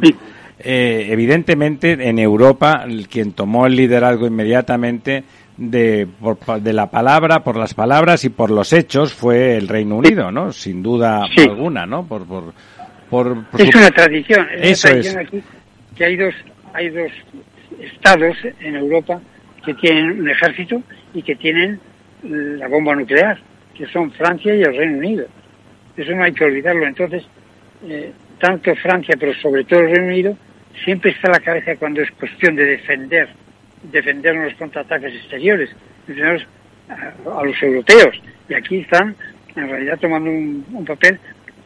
Eh, 0.59 1.07
evidentemente, 1.09 1.91
en 1.91 2.17
Europa, 2.19 2.85
quien 3.09 3.33
tomó 3.33 3.65
el 3.67 3.75
liderazgo 3.75 4.25
inmediatamente 4.27 5.23
de, 5.57 6.07
por 6.19 6.37
de 6.61 6.73
la 6.73 6.89
palabra, 6.89 7.43
por 7.43 7.57
las 7.57 7.73
palabras 7.73 8.23
y 8.25 8.29
por 8.29 8.49
los 8.51 8.73
hechos 8.73 9.13
fue 9.13 9.55
el 9.57 9.67
Reino 9.67 9.97
Unido, 9.97 10.31
¿no? 10.31 10.51
Sin 10.51 10.81
duda 10.81 11.23
alguna, 11.37 11.85
¿no? 11.85 12.05
Por, 12.05 12.25
por, 12.25 12.53
por, 13.09 13.45
por 13.45 13.61
Es 13.61 13.69
su- 13.69 13.77
una 13.77 13.91
tradición, 13.91 14.47
es 14.57 14.71
Eso 14.83 14.87
una 14.87 14.97
es. 14.99 15.13
tradición 15.13 15.19
aquí 15.19 15.43
que 15.95 16.05
hay 16.05 16.15
dos, 16.17 16.33
hay 16.73 16.89
dos 16.89 17.11
estados 17.81 18.35
en 18.59 18.75
Europa 18.75 19.19
que 19.65 19.73
tienen 19.75 20.19
un 20.21 20.29
ejército 20.29 20.81
y 21.13 21.21
que 21.21 21.35
tienen 21.35 21.79
la 22.23 22.67
bomba 22.67 22.95
nuclear, 22.95 23.37
que 23.77 23.85
son 23.87 24.11
Francia 24.11 24.55
y 24.55 24.61
el 24.61 24.75
Reino 24.75 24.97
Unido. 24.97 25.25
Eso 25.97 26.11
no 26.11 26.23
hay 26.23 26.33
que 26.33 26.43
olvidarlo. 26.43 26.85
Entonces, 26.85 27.23
eh, 27.87 28.11
tanto 28.39 28.75
Francia, 28.75 29.15
pero 29.19 29.33
sobre 29.35 29.63
todo 29.63 29.81
el 29.81 29.91
Reino 29.91 30.07
Unido, 30.07 30.37
siempre 30.83 31.11
está 31.11 31.29
a 31.29 31.33
la 31.33 31.39
cabeza 31.39 31.75
cuando 31.77 32.01
es 32.01 32.11
cuestión 32.11 32.55
de 32.55 32.65
defender, 32.65 33.29
defendernos 33.83 34.53
contra 34.55 34.81
ataques 34.81 35.13
exteriores, 35.13 35.69
defendernos 36.07 36.45
a, 36.89 37.43
los 37.43 37.61
europeos. 37.63 38.21
Y 38.49 38.53
aquí 38.53 38.77
están, 38.79 39.15
en 39.55 39.69
realidad, 39.69 39.97
tomando 39.99 40.29
un, 40.29 40.65
un 40.73 40.85
papel 40.85 41.19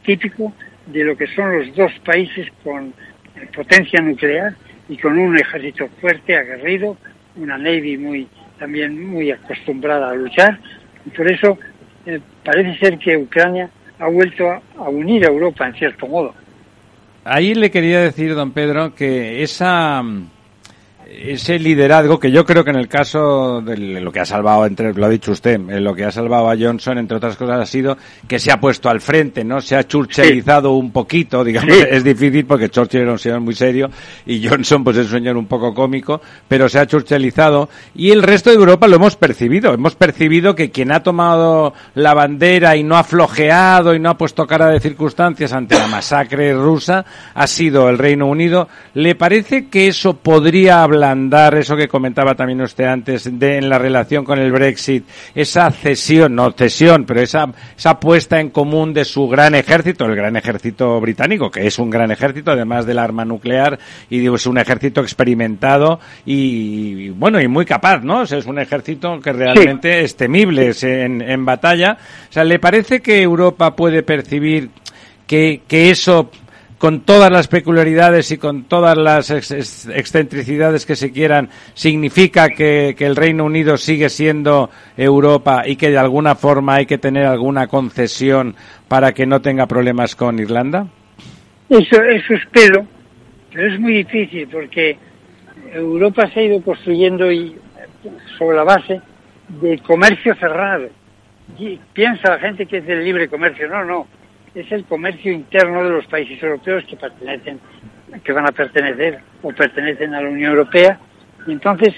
típico 0.03 0.53
de 0.85 1.03
lo 1.03 1.17
que 1.17 1.27
son 1.27 1.57
los 1.57 1.75
dos 1.75 1.91
países 2.05 2.47
con 2.63 2.87
eh, 3.35 3.47
potencia 3.55 4.01
nuclear 4.01 4.55
y 4.87 4.97
con 4.97 5.17
un 5.17 5.37
ejército 5.37 5.87
fuerte, 6.01 6.35
aguerrido, 6.35 6.97
una 7.35 7.57
navy 7.57 7.97
muy 7.97 8.27
también 8.59 9.07
muy 9.07 9.31
acostumbrada 9.31 10.09
a 10.09 10.15
luchar. 10.15 10.59
Y 11.05 11.09
por 11.11 11.31
eso 11.31 11.57
eh, 12.05 12.19
parece 12.43 12.77
ser 12.77 12.99
que 12.99 13.17
Ucrania 13.17 13.69
ha 13.99 14.07
vuelto 14.07 14.49
a, 14.49 14.89
unir 14.89 15.25
a 15.25 15.29
Europa 15.29 15.67
en 15.67 15.73
cierto 15.75 16.07
modo. 16.07 16.33
Ahí 17.25 17.53
le 17.53 17.69
quería 17.69 17.99
decir, 17.99 18.33
don 18.33 18.51
Pedro, 18.51 18.95
que 18.95 19.43
esa 19.43 20.01
ese 21.11 21.57
liderazgo 21.59 22.19
que 22.19 22.31
yo 22.31 22.45
creo 22.45 22.63
que 22.63 22.69
en 22.69 22.75
el 22.77 22.87
caso 22.87 23.61
de 23.61 23.77
lo 23.77 24.11
que 24.11 24.19
ha 24.19 24.25
salvado 24.25 24.65
entre 24.65 24.93
lo 24.93 25.05
ha 25.05 25.09
dicho 25.09 25.31
usted 25.31 25.59
lo 25.59 25.95
que 25.95 26.05
ha 26.05 26.11
salvado 26.11 26.49
a 26.49 26.55
Johnson 26.57 26.97
entre 26.97 27.17
otras 27.17 27.35
cosas 27.35 27.59
ha 27.59 27.65
sido 27.65 27.97
que 28.27 28.39
se 28.39 28.51
ha 28.51 28.59
puesto 28.59 28.89
al 28.89 29.01
frente 29.01 29.43
no 29.43 29.59
se 29.61 29.75
ha 29.75 29.83
churchillizado 29.87 30.71
un 30.73 30.91
poquito 30.91 31.43
digamos 31.43 31.73
Sí. 31.75 31.83
es 31.89 32.03
difícil 32.03 32.45
porque 32.45 32.69
Churchill 32.69 33.01
era 33.01 33.11
un 33.11 33.19
señor 33.19 33.39
muy 33.41 33.55
serio 33.55 33.89
y 34.25 34.47
Johnson 34.47 34.83
pues 34.83 34.97
es 34.97 35.05
un 35.07 35.11
señor 35.19 35.37
un 35.37 35.45
poco 35.47 35.73
cómico 35.73 36.21
pero 36.47 36.69
se 36.69 36.79
ha 36.79 36.85
churchillizado 36.85 37.69
y 37.95 38.11
el 38.11 38.23
resto 38.23 38.49
de 38.49 38.55
Europa 38.55 38.87
lo 38.87 38.95
hemos 38.97 39.15
percibido. 39.15 39.73
Hemos 39.73 39.95
percibido 39.95 40.55
que 40.55 40.71
quien 40.71 40.91
ha 40.91 41.03
tomado 41.03 41.73
la 41.95 42.13
bandera 42.13 42.75
y 42.75 42.83
no 42.83 42.97
ha 42.97 43.03
flojeado 43.03 43.93
y 43.93 43.99
no 43.99 44.09
ha 44.09 44.17
puesto 44.17 44.45
cara 44.47 44.67
de 44.67 44.79
circunstancias 44.79 45.53
ante 45.53 45.77
la 45.77 45.87
masacre 45.87 46.53
rusa 46.53 47.05
ha 47.33 47.47
sido 47.47 47.89
el 47.89 47.97
Reino 47.97 48.27
Unido. 48.27 48.67
Le 48.93 49.15
parece 49.15 49.67
que 49.67 49.87
eso 49.87 50.13
podría 50.15 50.83
ablandar 50.99 51.55
eso 51.55 51.75
que 51.75 51.87
comentaba 51.87 52.35
también 52.35 52.61
usted 52.61 52.83
antes 52.85 53.39
de 53.39 53.57
en 53.57 53.69
la 53.69 53.79
relación 53.79 54.25
con 54.25 54.37
el 54.37 54.51
Brexit, 54.51 55.05
esa 55.33 55.71
cesión, 55.71 56.35
no 56.35 56.51
cesión, 56.51 57.05
pero 57.05 57.21
esa, 57.21 57.51
esa 57.77 57.99
puesta 57.99 58.39
en 58.39 58.49
común 58.49 58.93
de 58.93 59.05
su 59.05 59.27
gran 59.27 59.55
ejército, 59.55 60.05
el 60.05 60.15
gran 60.15 60.35
ejército 60.35 60.99
británico, 60.99 61.49
que 61.49 61.65
es 61.65 61.79
un 61.79 61.89
gran 61.89 62.11
ejército, 62.11 62.51
además 62.51 62.85
del 62.85 62.99
arma 62.99 63.23
nuclear, 63.23 63.79
y 64.09 64.27
es 64.27 64.45
un 64.45 64.57
ejército 64.57 65.01
experimentado 65.01 65.99
y, 66.25 67.05
y, 67.05 67.09
bueno, 67.09 67.41
y 67.41 67.47
muy 67.47 67.65
capaz, 67.65 68.03
¿no? 68.03 68.21
O 68.21 68.25
sea, 68.25 68.37
es 68.37 68.45
un 68.45 68.59
ejército 68.59 69.19
que 69.21 69.31
realmente 69.31 70.01
es 70.01 70.15
temible 70.15 70.73
en, 70.81 71.21
en 71.21 71.45
batalla. 71.45 71.97
O 72.29 72.33
sea, 72.33 72.43
¿le 72.43 72.59
parece 72.59 73.01
que 73.01 73.21
Europa 73.21 73.75
puede 73.75 74.03
percibir 74.03 74.69
que, 75.25 75.61
que 75.67 75.91
eso 75.91 76.29
con 76.79 77.01
todas 77.01 77.29
las 77.29 77.47
peculiaridades 77.47 78.31
y 78.31 78.37
con 78.37 78.63
todas 78.63 78.97
las 78.97 79.29
ex- 79.29 79.51
ex- 79.51 79.87
excentricidades 79.93 80.85
que 80.85 80.95
se 80.95 81.11
quieran, 81.11 81.49
significa 81.73 82.49
que, 82.49 82.95
el 82.97 83.15
Reino 83.15 83.43
Unido 83.45 83.77
sigue 83.77 84.09
siendo 84.09 84.69
Europa 84.97 85.63
y 85.65 85.75
que 85.75 85.91
de 85.91 85.97
alguna 85.97 86.35
forma 86.35 86.75
hay 86.75 86.85
que 86.85 86.97
tener 86.97 87.25
alguna 87.25 87.67
concesión 87.67 88.55
para 88.87 89.13
que 89.13 89.25
no 89.25 89.41
tenga 89.41 89.67
problemas 89.67 90.15
con 90.15 90.39
Irlanda? 90.39 90.87
Eso, 91.69 92.01
eso 92.01 92.33
espero, 92.33 92.85
pero 93.51 93.73
es 93.73 93.79
muy 93.79 93.93
difícil 93.93 94.47
porque 94.47 94.97
Europa 95.73 96.29
se 96.33 96.39
ha 96.39 96.43
ido 96.43 96.61
construyendo 96.61 97.31
y 97.31 97.55
sobre 98.37 98.55
la 98.57 98.63
base 98.63 99.01
del 99.49 99.81
comercio 99.81 100.33
cerrado. 100.35 100.87
Y 101.57 101.77
piensa 101.93 102.29
la 102.29 102.39
gente 102.39 102.65
que 102.65 102.77
es 102.77 102.85
del 102.85 103.03
libre 103.03 103.27
comercio. 103.27 103.67
No, 103.67 103.83
no. 103.83 104.07
Es 104.55 104.71
el 104.71 104.85
comercio 104.85 105.31
interno 105.31 105.83
de 105.83 105.91
los 105.91 106.05
países 106.07 106.41
europeos 106.41 106.83
que 106.85 106.95
pertenecen, 106.95 107.59
que 108.23 108.31
van 108.33 108.47
a 108.47 108.51
pertenecer 108.51 109.19
o 109.41 109.51
pertenecen 109.51 110.13
a 110.13 110.21
la 110.21 110.29
Unión 110.29 110.51
Europea. 110.51 110.99
Y 111.45 111.51
entonces, 111.51 111.93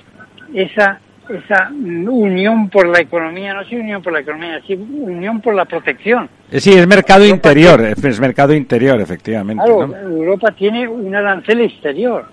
esa, 0.54 1.00
esa 1.30 1.70
unión 1.72 2.70
por 2.70 2.88
la 2.88 3.00
economía, 3.00 3.54
no 3.54 3.62
es 3.62 3.72
unión 3.72 4.02
por 4.02 4.14
la 4.14 4.20
economía, 4.20 4.58
es 4.58 4.70
unión 4.70 5.42
por 5.42 5.56
la 5.56 5.66
protección. 5.66 6.30
Sí, 6.52 6.74
es 6.74 6.86
mercado 6.88 7.26
interior, 7.26 7.82
es 7.82 8.20
mercado 8.20 8.54
interior, 8.54 9.00
efectivamente. 9.00 9.64
Claro, 9.64 9.88
¿no? 9.88 9.98
Europa 9.98 10.52
tiene 10.52 10.88
un 10.88 11.16
arancel 11.16 11.62
exterior. 11.62 12.26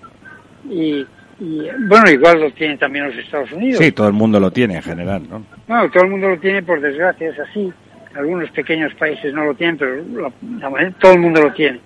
Y, 0.69 1.05
y, 1.39 1.67
bueno, 1.87 2.09
igual 2.09 2.41
lo 2.41 2.51
tienen 2.51 2.77
también 2.77 3.07
los 3.07 3.15
Estados 3.15 3.51
Unidos. 3.53 3.77
Sí, 3.81 3.93
todo 3.93 4.07
el 4.07 4.13
mundo 4.13 4.39
lo 4.39 4.51
tiene 4.51 4.75
en 4.75 4.81
general, 4.81 5.23
¿no? 5.29 5.43
Bueno, 5.67 5.89
todo 5.89 6.03
el 6.03 6.09
mundo 6.09 6.29
lo 6.29 6.37
tiene, 6.37 6.61
por 6.63 6.81
desgracia, 6.81 7.29
es 7.29 7.39
así. 7.39 7.71
Algunos 8.19 8.49
pequeños 8.51 8.93
países 8.95 9.33
no 9.33 9.45
lo 9.45 9.53
tienen, 9.55 9.77
pero 9.77 9.95
la, 9.95 10.69
la, 10.69 10.91
todo 10.99 11.13
el 11.13 11.19
mundo 11.19 11.41
lo 11.41 11.53
tiene. 11.53 11.79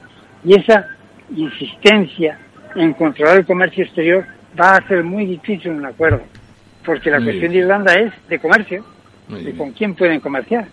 Y 0.44 0.56
esa 0.56 0.88
insistencia 1.36 2.38
en 2.76 2.94
controlar 2.94 3.38
el 3.38 3.46
comercio 3.46 3.84
exterior 3.84 4.26
va 4.60 4.76
a 4.76 4.78
hacer 4.78 5.04
muy 5.04 5.26
difícil 5.26 5.72
un 5.72 5.86
acuerdo, 5.86 6.22
porque 6.86 7.10
la 7.10 7.22
cuestión 7.22 7.52
de 7.52 7.60
Irlanda 7.60 7.94
es 7.94 8.12
de 8.28 8.40
comercio, 8.40 8.84
de 9.30 9.54
con 9.56 9.72
quién 9.72 9.96
pueden 9.96 10.20
comerciar. 10.20 10.68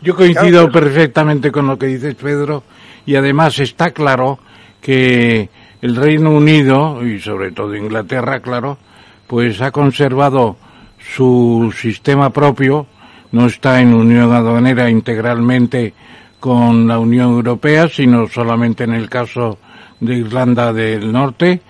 Yo 0.00 0.16
coincido 0.16 0.70
perfectamente 0.70 1.52
con 1.52 1.66
lo 1.66 1.78
que 1.78 1.86
dices, 1.86 2.14
Pedro, 2.16 2.64
y 3.06 3.14
además 3.14 3.58
está 3.58 3.92
claro 3.92 4.38
que 4.80 5.48
el 5.80 5.96
Reino 5.96 6.30
Unido, 6.30 7.04
y 7.06 7.20
sobre 7.20 7.52
todo 7.52 7.76
Inglaterra, 7.76 8.40
claro, 8.40 8.78
pues 9.26 9.60
ha 9.60 9.70
conservado 9.70 10.56
su 10.98 11.72
sistema 11.76 12.30
propio, 12.30 12.86
no 13.32 13.46
está 13.46 13.80
en 13.80 13.94
unión 13.94 14.32
aduanera 14.32 14.88
integralmente 14.88 15.94
con 16.38 16.86
la 16.86 16.98
Unión 16.98 17.30
Europea, 17.30 17.88
sino 17.88 18.26
solamente 18.28 18.84
en 18.84 18.94
el 18.94 19.08
caso 19.08 19.58
de 20.00 20.16
Irlanda 20.16 20.72
del 20.72 21.12
Norte, 21.12 21.60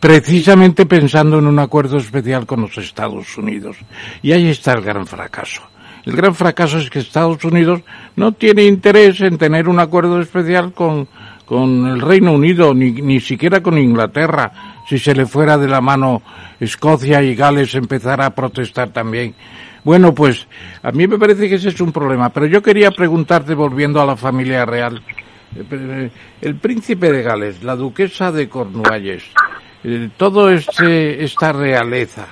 precisamente 0.00 0.86
pensando 0.86 1.38
en 1.38 1.46
un 1.46 1.58
acuerdo 1.58 1.98
especial 1.98 2.46
con 2.46 2.62
los 2.62 2.76
Estados 2.78 3.36
Unidos. 3.36 3.76
Y 4.22 4.32
ahí 4.32 4.48
está 4.48 4.72
el 4.72 4.82
gran 4.82 5.06
fracaso. 5.06 5.62
El 6.04 6.16
gran 6.16 6.34
fracaso 6.34 6.78
es 6.78 6.88
que 6.88 7.00
Estados 7.00 7.44
Unidos 7.44 7.82
no 8.16 8.32
tiene 8.32 8.64
interés 8.64 9.20
en 9.20 9.36
tener 9.36 9.68
un 9.68 9.78
acuerdo 9.78 10.20
especial 10.20 10.72
con, 10.72 11.06
con 11.44 11.86
el 11.86 12.00
Reino 12.00 12.32
Unido, 12.32 12.72
ni, 12.72 12.92
ni 12.92 13.20
siquiera 13.20 13.62
con 13.62 13.76
Inglaterra. 13.76 14.80
Si 14.88 14.98
se 14.98 15.14
le 15.14 15.26
fuera 15.26 15.58
de 15.58 15.68
la 15.68 15.82
mano 15.82 16.22
Escocia 16.58 17.22
y 17.22 17.34
Gales 17.34 17.74
empezara 17.74 18.24
a 18.24 18.34
protestar 18.34 18.88
también. 18.88 19.34
Bueno, 19.84 20.14
pues 20.14 20.46
a 20.82 20.90
mí 20.92 21.06
me 21.06 21.18
parece 21.18 21.48
que 21.48 21.56
ese 21.56 21.68
es 21.70 21.80
un 21.80 21.92
problema. 21.92 22.30
Pero 22.30 22.46
yo 22.46 22.62
quería 22.62 22.90
preguntarte, 22.90 23.54
volviendo 23.54 24.00
a 24.00 24.06
la 24.06 24.16
familia 24.16 24.64
real, 24.64 25.02
eh, 25.56 26.10
el 26.40 26.56
príncipe 26.56 27.12
de 27.12 27.22
Gales, 27.22 27.62
la 27.62 27.76
duquesa 27.76 28.32
de 28.32 28.48
Cornualles, 28.48 29.24
eh, 29.84 30.10
todo 30.16 30.50
este, 30.50 31.24
esta 31.24 31.52
realeza. 31.52 32.26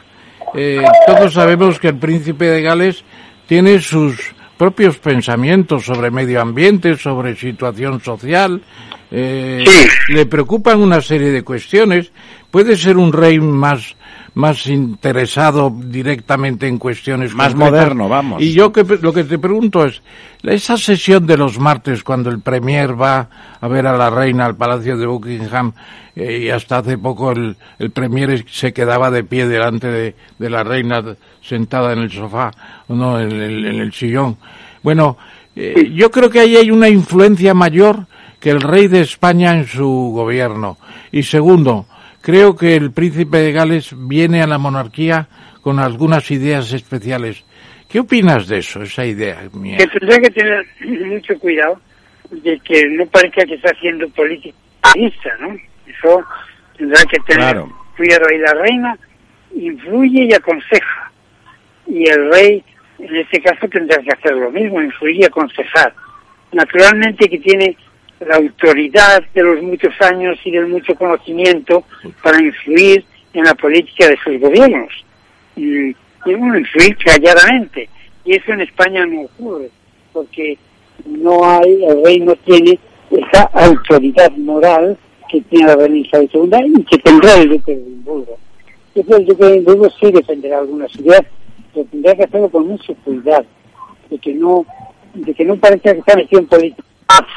Eh, 0.55 0.83
todos 1.07 1.35
sabemos 1.35 1.79
que 1.79 1.89
el 1.89 1.97
príncipe 1.97 2.47
de 2.47 2.63
Gales 2.63 3.05
tiene 3.47 3.81
sus 3.81 4.35
propios 4.57 4.99
pensamientos 4.99 5.85
sobre 5.85 6.11
medio 6.11 6.41
ambiente, 6.41 6.97
sobre 6.97 7.37
situación 7.37 8.01
social. 8.01 8.63
Eh, 9.11 9.65
Le 10.09 10.27
preocupan 10.27 10.81
una 10.81 11.01
serie 11.01 11.31
de 11.31 11.43
cuestiones. 11.43 12.11
Puede 12.51 12.77
ser 12.77 12.97
un 12.97 13.13
rey 13.13 13.39
más 13.39 13.97
más 14.37 14.67
interesado 14.67 15.75
directamente 15.75 16.69
en 16.69 16.77
cuestiones 16.77 17.35
más 17.35 17.55
moderno, 17.55 18.07
vamos. 18.07 18.43
Y 18.43 18.53
yo 18.53 18.71
que, 18.71 18.85
lo 19.01 19.11
que 19.11 19.25
te 19.25 19.39
pregunto 19.39 19.87
es, 19.87 20.03
esa 20.43 20.77
sesión 20.77 21.27
de 21.27 21.39
los 21.39 21.59
martes 21.59 22.03
cuando 22.03 22.29
el 22.29 22.41
premier 22.41 23.01
va 23.01 23.31
a 23.59 23.67
ver 23.67 23.87
a 23.87 23.97
la 23.97 24.11
reina 24.11 24.45
al 24.45 24.55
Palacio 24.55 24.99
de 24.99 25.07
Buckingham 25.07 25.73
eh, 26.15 26.43
y 26.45 26.51
hasta 26.51 26.79
hace 26.79 26.99
poco 26.99 27.33
el, 27.33 27.57
el 27.79 27.91
premier 27.93 28.45
se 28.47 28.75
quedaba 28.75 29.11
de 29.11 29.25
pie 29.25 29.49
delante 29.49 29.89
de, 29.89 30.15
de 30.39 30.51
la 30.51 30.63
reina 30.63 31.03
sentada 31.41 31.95
en 31.95 32.01
el 32.01 32.13
sofá, 32.13 32.51
o 32.89 32.95
no, 32.95 33.19
en 33.19 33.33
el, 33.33 33.65
en 33.65 33.81
el 33.81 33.95
sillón. 33.95 34.37
Bueno, 34.83 35.17
eh, 35.57 35.91
yo 35.95 36.11
creo 36.11 36.29
que 36.29 36.41
ahí 36.41 36.57
hay 36.57 36.71
una 36.71 36.91
influencia 36.91 37.55
mayor 37.55 38.07
que 38.39 38.51
el 38.51 38.61
rey 38.61 38.87
de 38.89 39.01
España 39.01 39.57
en 39.57 39.67
su 39.67 40.13
gobierno. 40.15 40.77
Y 41.11 41.23
segundo, 41.23 41.87
Creo 42.27 42.57
que 42.57 42.75
el 42.75 42.91
príncipe 42.91 43.39
de 43.39 43.53
Gales 43.53 43.95
viene 43.97 44.43
a 44.43 44.49
la 44.49 44.59
monarquía 44.59 45.29
con 45.61 45.79
algunas 45.79 46.29
ideas 46.33 46.73
especiales. 46.73 47.45
¿Qué 47.89 48.01
opinas 48.01 48.49
de 48.49 48.59
eso, 48.59 48.83
esa 48.83 49.07
idea 49.07 49.49
mía? 49.53 49.77
Que 49.77 49.87
tendrá 49.87 50.19
que 50.19 50.31
tener 50.31 50.67
mucho 51.07 51.39
cuidado 51.39 51.81
de 52.33 52.59
que 52.65 52.83
no 52.89 53.07
parezca 53.07 53.45
que 53.45 53.55
está 53.55 53.71
haciendo 53.71 54.09
política, 54.09 54.57
¿no? 55.39 55.57
Eso 55.87 56.25
tendrá 56.77 57.01
que 57.05 57.19
tener 57.29 57.63
cuidado. 57.97 58.27
Y 58.35 58.39
la 58.39 58.55
reina 58.55 58.99
influye 59.55 60.25
y 60.25 60.35
aconseja. 60.35 61.13
Y 61.87 62.09
el 62.09 62.29
rey, 62.33 62.65
en 62.99 63.17
este 63.19 63.41
caso, 63.41 63.69
tendrá 63.69 64.03
que 64.03 64.11
hacer 64.11 64.33
lo 64.33 64.51
mismo, 64.51 64.83
influir 64.83 65.21
y 65.21 65.25
aconsejar. 65.27 65.95
Naturalmente 66.51 67.29
que 67.29 67.39
tiene 67.39 67.77
la 68.21 68.37
autoridad 68.37 69.23
de 69.35 69.43
los 69.43 69.63
muchos 69.63 69.93
años 70.01 70.39
y 70.45 70.51
del 70.51 70.69
mucho 70.69 70.95
conocimiento 70.95 71.85
para 72.23 72.43
influir 72.43 73.05
en 73.33 73.45
la 73.45 73.55
política 73.55 74.09
de 74.09 74.17
sus 74.25 74.41
gobiernos. 74.41 74.93
Y, 75.57 75.91
y 75.91 75.95
influir 76.27 76.97
calladamente. 76.97 77.89
Y 78.25 78.35
eso 78.37 78.53
en 78.53 78.63
España 78.63 79.07
no 79.07 79.23
ocurre, 79.23 79.71
porque 80.13 80.59
no 81.05 81.45
hay, 81.45 81.85
el 81.85 82.05
rey 82.05 82.21
no 82.21 82.35
tiene 82.37 82.79
esa 83.11 83.43
autoridad 83.53 84.33
moral 84.33 84.97
que 85.31 85.41
tiene 85.43 85.67
la 85.67 85.77
reina 85.77 85.99
Isabel 85.99 86.31
II 86.33 86.75
y 86.79 86.85
que 86.85 86.99
tendrá 86.99 87.35
el 87.37 87.49
duque 87.51 87.77
de 87.77 87.83
Edimburgo. 87.83 88.39
el 88.95 89.27
duque 89.27 89.45
de 89.45 89.55
Edimburgo 89.55 89.91
sí 90.01 90.11
defenderá 90.11 90.59
algunas 90.59 90.95
ideas, 90.97 91.23
pero 91.73 91.87
tendrá 91.87 92.15
que 92.15 92.25
hacerlo 92.25 92.49
con 92.49 92.67
mucho 92.67 92.95
cuidado, 93.05 93.45
de 94.11 94.19
que 94.19 94.35
no, 94.35 94.65
de 95.15 95.35
que 95.35 95.45
no 95.45 95.57
parezca 95.57 95.93
que 95.93 96.01
está 96.01 96.17
metido 96.17 96.41
en 96.41 96.47
política 96.47 96.83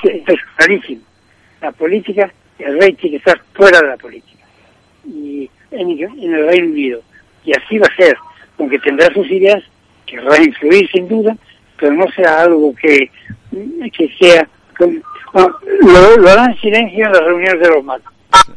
esto 0.03 0.33
es 0.33 0.39
clarísimo. 0.55 1.01
La 1.61 1.71
política, 1.71 2.31
el 2.57 2.79
rey 2.79 2.93
tiene 2.93 3.17
que 3.17 3.29
estar 3.29 3.41
fuera 3.53 3.79
de 3.81 3.87
la 3.87 3.97
política. 3.97 4.45
Y 5.05 5.49
en, 5.71 5.89
el 5.89 6.47
Reino 6.47 6.67
Unido. 6.67 7.01
Y 7.45 7.53
así 7.53 7.77
va 7.77 7.87
a 7.87 7.95
ser, 7.95 8.17
aunque 8.57 8.79
tendrá 8.79 9.13
sus 9.13 9.29
ideas, 9.29 9.63
que 10.05 10.19
va 10.19 10.35
a 10.35 10.43
influir 10.43 10.89
sin 10.91 11.07
duda, 11.07 11.35
pero 11.77 11.93
no 11.93 12.09
será 12.11 12.41
algo 12.41 12.73
que, 12.75 13.09
que 13.95 14.09
sea... 14.19 14.47
lo, 14.79 16.17
lo 16.17 16.29
hará 16.29 16.45
en 16.45 16.59
silencio 16.59 17.05
en 17.05 17.11
las 17.11 17.23
reuniones 17.23 17.59
de 17.59 17.69
los 17.69 17.83
malos. 17.83 18.07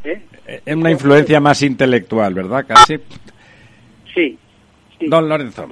¿eh? 0.04 0.20
Es 0.46 0.76
una 0.76 0.90
influencia 0.90 1.40
más 1.40 1.62
intelectual, 1.62 2.34
¿verdad? 2.34 2.64
Casi. 2.66 2.98
Sí. 4.14 4.38
Don 5.08 5.28
Lorenzo. 5.28 5.68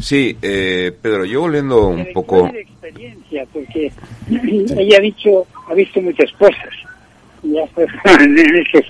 Sí, 0.00 0.36
eh, 0.42 0.92
Pedro, 1.00 1.24
yo 1.24 1.40
volviendo 1.42 1.88
un 1.88 2.06
poco... 2.12 2.46
experiencia, 2.46 3.46
porque 3.52 3.92
ella 4.30 4.96
ha 4.98 5.00
dicho, 5.00 5.46
ha 5.68 5.74
visto 5.74 6.00
muchas 6.00 6.30
cosas. 6.32 6.70
Ya 7.42 7.64
en 8.20 8.38
esos 8.38 8.84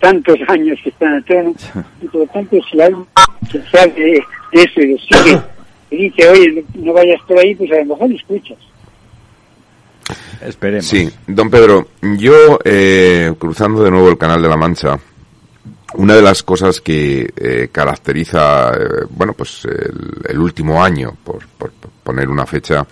tantos 0.00 0.38
años 0.48 0.78
que 0.82 0.90
está 0.90 1.06
en 1.06 1.14
el 1.14 1.24
trono, 1.24 1.54
y 2.00 2.06
por 2.06 2.20
lo 2.22 2.26
tanto, 2.28 2.56
si 2.70 2.80
algo 2.80 3.06
que 3.50 3.60
sabe 3.70 3.92
de 3.92 4.22
eso 4.52 4.80
y 4.80 4.92
lo 4.92 4.98
sigue, 4.98 5.40
y 5.90 5.96
dice, 5.96 6.28
oye, 6.28 6.64
no 6.74 6.92
vayas 6.92 7.20
por 7.26 7.38
ahí, 7.38 7.54
pues 7.54 7.70
a 7.72 7.78
lo 7.78 7.86
mejor 7.86 8.12
escuchas. 8.12 8.58
Esperemos. 10.40 10.86
Sí, 10.86 11.10
don 11.26 11.50
Pedro, 11.50 11.88
yo 12.00 12.58
eh, 12.64 13.34
cruzando 13.38 13.82
de 13.82 13.90
nuevo 13.90 14.08
el 14.08 14.18
Canal 14.18 14.40
de 14.40 14.48
la 14.48 14.56
Mancha, 14.56 14.98
una 15.94 16.14
de 16.14 16.22
las 16.22 16.42
cosas 16.42 16.80
que 16.80 17.32
eh, 17.36 17.68
caracteriza, 17.72 18.70
eh, 18.70 19.06
bueno, 19.10 19.32
pues 19.32 19.66
el, 20.28 20.38
último 20.38 20.82
año, 20.82 21.16
por, 21.24 21.42
poner 22.02 22.28
una 22.28 22.46
fecha, 22.46 22.86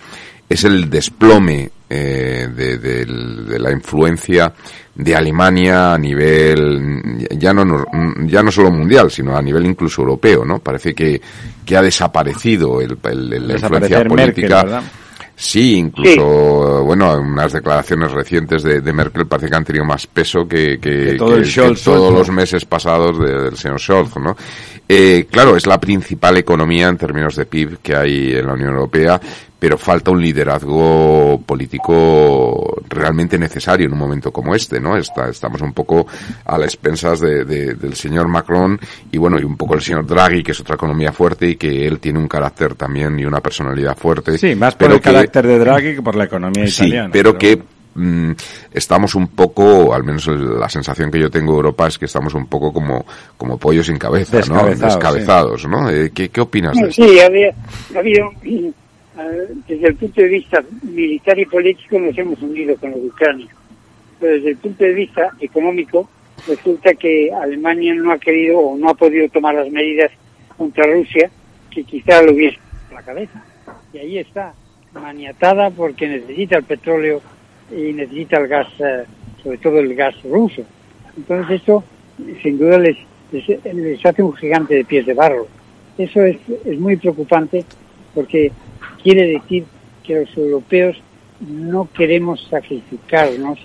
es 0.49 0.63
el 0.63 0.89
desplome 0.89 1.69
eh, 1.89 2.47
de, 2.53 3.59
la 3.59 3.71
influencia 3.71 4.53
de 4.93 5.15
Alemania 5.15 5.93
a 5.93 5.97
nivel 5.97 7.27
ya 7.37 7.53
no 7.53 7.85
ya 8.25 8.41
no 8.41 8.51
solo 8.51 8.71
mundial 8.71 9.11
sino 9.11 9.37
a 9.37 9.41
nivel 9.43 9.67
incluso 9.67 10.01
europeo 10.01 10.43
no 10.43 10.57
parece 10.57 10.95
que, 10.95 11.21
que 11.63 11.77
ha 11.77 11.83
desaparecido 11.83 12.81
el, 12.81 12.97
la 13.03 13.53
influencia 13.53 14.03
política 14.05 14.81
Sí, 15.39 15.75
incluso, 15.75 16.83
bueno, 16.83 17.21
unas 17.21 17.53
declaraciones 17.53 18.11
recientes 18.11 18.63
de, 18.63 18.81
Merkel 18.91 19.27
parece 19.27 19.49
que 19.51 19.55
han 19.55 19.63
tenido 19.63 19.85
más 19.85 20.07
peso 20.07 20.47
que, 20.47 20.79
que, 20.79 21.15
todos 21.15 22.11
los 22.11 22.29
meses 22.31 22.65
pasados 22.65 23.19
del 23.19 23.55
señor 23.55 23.79
Scholz, 23.79 24.17
¿no? 24.17 24.35
Eh, 24.89 25.27
claro, 25.29 25.57
es 25.57 25.67
la 25.67 25.79
principal 25.79 26.37
economía 26.37 26.87
en 26.87 26.97
términos 26.97 27.35
de 27.35 27.45
PIB 27.45 27.79
que 27.79 27.95
hay 27.95 28.33
en 28.33 28.47
la 28.47 28.53
Unión 28.53 28.69
Europea, 28.69 29.19
pero 29.59 29.77
falta 29.77 30.11
un 30.11 30.21
liderazgo 30.21 31.41
político 31.45 32.81
realmente 32.87 33.37
necesario 33.37 33.87
en 33.87 33.93
un 33.93 33.99
momento 33.99 34.31
como 34.31 34.55
este, 34.55 34.79
¿no? 34.79 34.95
Está, 34.95 35.29
estamos 35.29 35.61
un 35.61 35.73
poco 35.73 36.05
a 36.45 36.57
las 36.57 36.73
expensas 36.73 37.19
de, 37.19 37.43
del 37.43 37.95
señor 37.95 38.27
Macron 38.27 38.79
y 39.11 39.17
bueno, 39.17 39.39
y 39.39 39.43
un 39.43 39.57
poco 39.57 39.73
el 39.73 39.81
señor 39.81 40.05
Draghi, 40.05 40.43
que 40.43 40.51
es 40.51 40.59
otra 40.59 40.75
economía 40.75 41.11
fuerte 41.11 41.49
y 41.49 41.55
que 41.55 41.87
él 41.87 41.99
tiene 41.99 42.19
un 42.19 42.27
carácter 42.27 42.75
también 42.75 43.19
y 43.19 43.25
una 43.25 43.41
personalidad 43.41 43.97
fuerte. 43.97 44.37
Sí, 44.37 44.55
más 44.55 44.75
por 44.75 44.91
el 44.91 45.01
carácter 45.01 45.47
de 45.47 45.59
Draghi 45.59 45.95
que 45.95 46.01
por 46.01 46.15
la 46.15 46.25
economía 46.25 46.65
italiana. 46.65 47.07
Sí, 47.07 47.11
pero, 47.11 47.37
que 47.37 47.61
mm, 47.97 48.31
estamos 48.71 49.15
un 49.15 49.27
poco, 49.27 49.93
al 49.93 50.03
menos 50.03 50.27
la 50.27 50.69
sensación 50.69 51.11
que 51.11 51.19
yo 51.19 51.29
tengo 51.29 51.53
de 51.53 51.57
Europa 51.57 51.87
es 51.87 51.97
que 51.97 52.05
estamos 52.05 52.33
un 52.33 52.47
poco 52.47 52.71
como, 52.71 53.05
como 53.35 53.57
pollos 53.57 53.87
sin 53.87 53.97
cabeza, 53.97 54.39
¿no? 54.47 54.65
Descabezados, 54.67 55.67
¿no? 55.67 55.89
Eh, 55.89 56.11
¿Qué, 56.13 56.29
¿Qué 56.29 56.41
opinas 56.41 56.75
de 56.75 56.87
eso? 56.87 57.03
Sí, 57.03 57.19
había, 57.19 57.53
ha 57.95 57.99
habido 57.99 58.31
desde 59.67 59.87
el 59.87 59.95
punto 59.95 60.21
de 60.21 60.27
vista 60.27 60.63
militar 60.83 61.37
y 61.39 61.45
político 61.45 61.99
nos 61.99 62.17
hemos 62.17 62.41
unido 62.41 62.75
con 62.77 62.91
los 62.91 62.99
ucranianos. 62.99 63.55
Pero 64.19 64.33
desde 64.33 64.49
el 64.51 64.57
punto 64.57 64.83
de 64.83 64.93
vista 64.93 65.31
económico 65.39 66.09
resulta 66.47 66.93
que 66.93 67.31
Alemania 67.31 67.93
no 67.95 68.11
ha 68.11 68.19
querido 68.19 68.59
o 68.59 68.77
no 68.77 68.89
ha 68.89 68.93
podido 68.93 69.27
tomar 69.29 69.55
las 69.55 69.69
medidas 69.71 70.11
contra 70.55 70.85
Rusia 70.85 71.29
que 71.71 71.83
quizá 71.83 72.21
lo 72.21 72.33
hubiese 72.33 72.59
la 72.93 73.01
cabeza. 73.01 73.43
Y 73.93 73.97
ahí 73.97 74.17
está 74.19 74.53
maniatada 74.93 75.69
porque 75.69 76.07
necesita 76.07 76.57
el 76.57 76.63
petróleo 76.63 77.21
y 77.71 77.93
necesita 77.93 78.37
el 78.37 78.47
gas, 78.47 78.67
eh, 78.79 79.03
sobre 79.43 79.57
todo 79.57 79.79
el 79.79 79.93
gas 79.95 80.15
ruso. 80.23 80.63
Entonces 81.15 81.61
esto 81.61 81.83
sin 82.41 82.57
duda 82.57 82.79
les, 82.79 82.97
les, 83.31 84.05
hace 84.05 84.23
un 84.23 84.33
gigante 84.33 84.75
de 84.75 84.85
pies 84.85 85.05
de 85.05 85.13
barro. 85.13 85.47
Eso 85.97 86.21
es, 86.21 86.37
es 86.65 86.79
muy 86.79 86.95
preocupante 86.95 87.65
porque 88.13 88.51
quiere 89.03 89.27
decir 89.27 89.65
que 90.03 90.21
los 90.21 90.37
europeos 90.37 90.97
no 91.39 91.87
queremos 91.93 92.47
sacrificarnos 92.49 93.59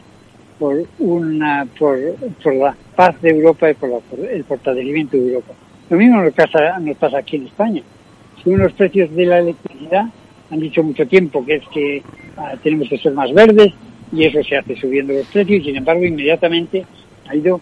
por 0.58 0.84
una 0.98 1.66
por, 1.78 1.98
por 2.42 2.54
la 2.54 2.76
paz 2.94 3.20
de 3.22 3.30
Europa 3.30 3.70
y 3.70 3.74
por, 3.74 4.02
el 4.30 4.44
fortalecimiento 4.44 5.16
de 5.16 5.28
Europa. 5.28 5.54
Lo 5.90 5.96
mismo 5.96 6.22
nos 6.22 6.32
pasa, 6.34 6.78
nos 6.78 6.96
pasa 6.96 7.18
aquí 7.18 7.36
en 7.36 7.46
España. 7.46 7.82
Según 8.42 8.60
los 8.60 8.72
precios 8.72 9.14
de 9.14 9.26
la 9.26 9.38
electricidad, 9.38 10.04
han 10.50 10.60
dicho 10.60 10.82
mucho 10.82 11.06
tiempo 11.06 11.44
que 11.44 11.56
es 11.56 11.68
que 11.72 12.02
ah, 12.36 12.54
tenemos 12.62 12.88
que 12.88 12.98
ser 12.98 13.12
más 13.12 13.32
verdes 13.32 13.72
y 14.12 14.24
eso 14.24 14.42
se 14.42 14.56
hace 14.56 14.76
subiendo 14.76 15.12
los 15.12 15.26
precios 15.26 15.60
y 15.60 15.64
sin 15.64 15.76
embargo 15.76 16.04
inmediatamente 16.04 16.84
ha 17.28 17.34
ido 17.34 17.60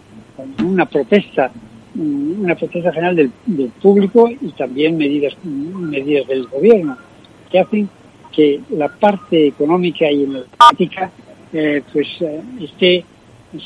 una 0.63 0.85
protesta 0.85 1.51
mm, 1.95 2.41
una 2.41 2.55
protesta 2.55 2.91
general 2.91 3.15
del, 3.15 3.69
público 3.81 4.29
y 4.29 4.51
también 4.51 4.97
medidas 4.97 5.33
medidas 5.43 6.27
del 6.27 6.47
gobierno 6.47 6.97
que 7.49 7.59
hacen 7.59 7.89
que 8.31 8.61
la 8.71 8.87
parte 8.87 9.47
económica 9.47 10.09
y 10.09 10.23
energética 10.23 11.11
eh, 11.53 11.81
pues 11.91 12.07
eh, 12.21 12.41
esté 12.61 13.03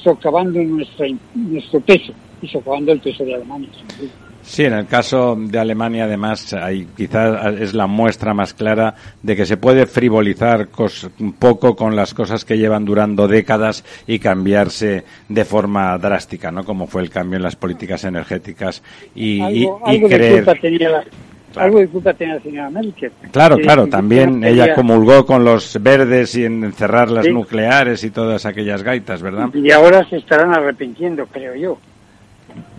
socavando 0.03 0.61
nuestra, 0.63 1.07
nuestro 1.35 1.79
peso 1.81 2.13
y 2.41 2.47
socavando 2.47 2.91
el 2.91 2.99
peso 2.99 3.23
de 3.23 3.35
Alemania. 3.35 3.69
Sí, 4.45 4.63
en 4.63 4.73
el 4.73 4.85
caso 4.85 5.35
de 5.37 5.57
Alemania, 5.57 6.05
además, 6.05 6.53
hay, 6.53 6.85
quizás 6.95 7.59
es 7.59 7.73
la 7.73 7.87
muestra 7.87 8.33
más 8.33 8.53
clara 8.53 8.93
de 9.21 9.35
que 9.35 9.45
se 9.45 9.57
puede 9.57 9.87
frivolizar 9.87 10.69
un 11.19 11.33
poco 11.33 11.75
con 11.75 11.95
las 11.95 12.13
cosas 12.13 12.45
que 12.45 12.57
llevan 12.57 12.85
durando 12.85 13.27
décadas 13.27 13.83
y 14.05 14.19
cambiarse 14.19 15.03
de 15.27 15.45
forma 15.45 15.97
drástica, 15.97 16.51
¿no? 16.51 16.63
Como 16.63 16.85
fue 16.85 17.01
el 17.01 17.09
cambio 17.09 17.37
en 17.37 17.43
las 17.43 17.55
políticas 17.55 18.03
energéticas 18.03 18.83
y, 19.15 19.39
creer. 20.07 20.45
Algo 21.55 21.79
de 21.79 21.87
culpa 21.87 22.13
tenía 22.13 22.35
la 22.35 22.41
señora 22.41 22.69
Merkel. 22.69 23.11
Claro, 23.31 23.57
claro, 23.57 23.87
también 23.87 24.43
ella 24.43 24.75
comulgó 24.75 25.25
con 25.25 25.43
los 25.45 25.81
verdes 25.81 26.35
y 26.35 26.45
en 26.45 26.63
encerrar 26.63 27.09
las 27.09 27.27
nucleares 27.27 28.03
y 28.03 28.11
todas 28.11 28.45
aquellas 28.45 28.83
gaitas, 28.83 29.21
¿verdad? 29.21 29.49
Y 29.53 29.71
ahora 29.71 30.07
se 30.09 30.17
estarán 30.17 30.53
arrepintiendo, 30.53 31.25
creo 31.27 31.55
yo. 31.55 31.77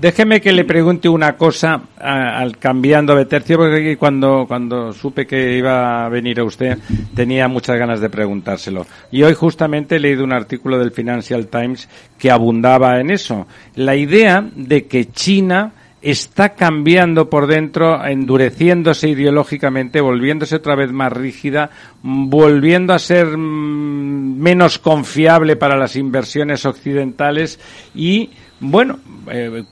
Déjeme 0.01 0.43
que 0.43 0.53
le 0.53 0.65
pregunte 0.65 1.09
una 1.09 1.37
cosa 1.37 1.81
al 1.99 2.59
cambiando 2.59 3.15
de 3.15 3.25
tercio, 3.25 3.57
porque 3.57 3.97
cuando, 3.97 4.45
cuando 4.47 4.93
supe 4.93 5.27
que 5.27 5.57
iba 5.57 6.05
a 6.05 6.09
venir 6.09 6.41
a 6.41 6.45
usted 6.45 6.79
tenía 7.15 7.49
muchas 7.49 7.79
ganas 7.79 8.01
de 8.01 8.11
preguntárselo. 8.11 8.87
Y 9.11 9.23
hoy 9.23 9.35
justamente 9.35 9.97
he 9.97 10.01
leído 10.01 10.23
un 10.23 10.35
artículo 10.35 10.79
del 10.79 10.93
Financial 10.93 11.47
Times 11.47 11.89
que 12.19 12.31
abundaba 12.31 13.01
en 13.01 13.11
eso. 13.11 13.47
La 13.75 13.97
idea 13.97 14.47
de 14.55 14.87
que 14.87 15.11
China 15.11 15.73
está 16.03 16.51
cambiando 16.51 17.29
por 17.29 17.47
dentro, 17.47 18.05
endureciéndose 18.05 19.09
ideológicamente, 19.09 20.01
volviéndose 20.01 20.57
otra 20.57 20.77
vez 20.77 20.93
más 20.93 21.13
rígida, 21.13 21.71
volviendo 22.03 22.93
a 22.93 22.99
ser 22.99 23.37
mm, 23.37 24.39
menos 24.39 24.79
confiable 24.79 25.57
para 25.57 25.77
las 25.77 25.97
inversiones 25.97 26.65
occidentales 26.65 27.59
y 27.95 28.31
bueno, 28.61 28.99
eh, 29.31 29.65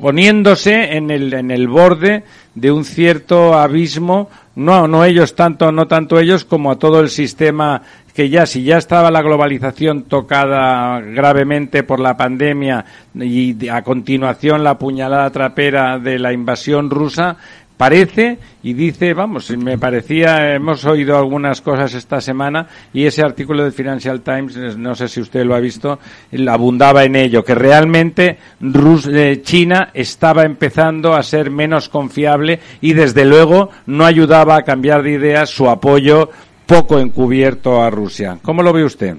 poniéndose 0.00 0.96
en 0.96 1.10
el, 1.10 1.32
en 1.32 1.50
el 1.50 1.68
borde 1.68 2.24
de 2.54 2.70
un 2.70 2.84
cierto 2.84 3.54
abismo, 3.54 4.28
no, 4.54 4.88
no 4.88 5.04
ellos 5.04 5.34
tanto, 5.34 5.72
no 5.72 5.86
tanto 5.86 6.18
ellos 6.18 6.44
como 6.44 6.70
a 6.70 6.78
todo 6.78 7.00
el 7.00 7.10
sistema 7.10 7.82
que 8.14 8.28
ya, 8.28 8.46
si 8.46 8.64
ya 8.64 8.76
estaba 8.76 9.10
la 9.10 9.22
globalización 9.22 10.02
tocada 10.02 11.00
gravemente 11.00 11.82
por 11.82 12.00
la 12.00 12.16
pandemia 12.16 12.84
y 13.14 13.68
a 13.68 13.82
continuación 13.82 14.64
la 14.64 14.78
puñalada 14.78 15.30
trapera 15.30 15.98
de 15.98 16.18
la 16.18 16.32
invasión 16.32 16.90
rusa, 16.90 17.36
parece 17.80 18.36
y 18.62 18.74
dice, 18.74 19.14
vamos, 19.14 19.56
me 19.56 19.78
parecía, 19.78 20.54
hemos 20.54 20.84
oído 20.84 21.16
algunas 21.16 21.62
cosas 21.62 21.94
esta 21.94 22.20
semana 22.20 22.66
y 22.92 23.06
ese 23.06 23.22
artículo 23.22 23.64
del 23.64 23.72
Financial 23.72 24.20
Times, 24.20 24.76
no 24.76 24.94
sé 24.94 25.08
si 25.08 25.22
usted 25.22 25.46
lo 25.46 25.54
ha 25.54 25.60
visto, 25.60 25.98
abundaba 26.46 27.04
en 27.04 27.16
ello, 27.16 27.42
que 27.42 27.54
realmente 27.54 28.36
Rus 28.60 29.06
eh, 29.06 29.40
China 29.40 29.88
estaba 29.94 30.42
empezando 30.42 31.14
a 31.14 31.22
ser 31.22 31.50
menos 31.50 31.88
confiable 31.88 32.60
y 32.82 32.92
desde 32.92 33.24
luego 33.24 33.70
no 33.86 34.04
ayudaba 34.04 34.56
a 34.56 34.62
cambiar 34.62 35.02
de 35.02 35.12
ideas 35.12 35.48
su 35.48 35.70
apoyo 35.70 36.28
poco 36.66 36.98
encubierto 36.98 37.82
a 37.82 37.88
Rusia. 37.88 38.36
¿Cómo 38.42 38.62
lo 38.62 38.74
ve 38.74 38.84
usted? 38.84 39.16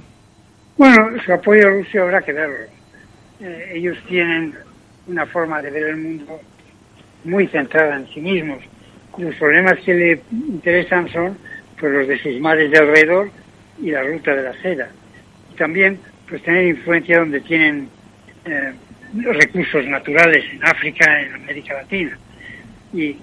Bueno, 0.77 1.09
su 1.25 1.33
apoyo 1.33 1.65
a 1.65 1.71
Rusia 1.71 2.03
habrá 2.03 2.21
que 2.21 2.33
verlo. 2.33 2.67
Eh, 3.39 3.71
ellos 3.73 3.97
tienen 4.07 4.53
una 5.07 5.25
forma 5.25 5.63
de 5.63 5.71
ver 5.71 5.83
el 5.87 5.97
mundo 5.97 6.39
muy 7.23 7.47
centrada 7.47 7.97
en 7.97 8.07
sí 8.13 8.21
mismos. 8.21 8.59
Los 9.17 9.35
problemas 9.35 9.79
que 9.79 9.93
le 9.93 10.21
interesan 10.31 11.09
son 11.09 11.37
pues, 11.79 11.91
los 11.91 12.07
de 12.07 12.17
sus 12.19 12.39
mares 12.39 12.71
de 12.71 12.77
alrededor 12.77 13.29
y 13.81 13.91
la 13.91 14.03
ruta 14.03 14.35
de 14.35 14.43
la 14.43 14.53
seda. 14.61 14.89
Y 15.51 15.55
también 15.55 15.99
pues 16.29 16.41
tener 16.43 16.65
influencia 16.65 17.19
donde 17.19 17.41
tienen 17.41 17.89
eh, 18.45 18.71
recursos 19.13 19.85
naturales 19.85 20.45
en 20.51 20.63
África, 20.63 21.21
en 21.21 21.33
América 21.35 21.73
Latina. 21.73 22.17
Y, 22.93 23.17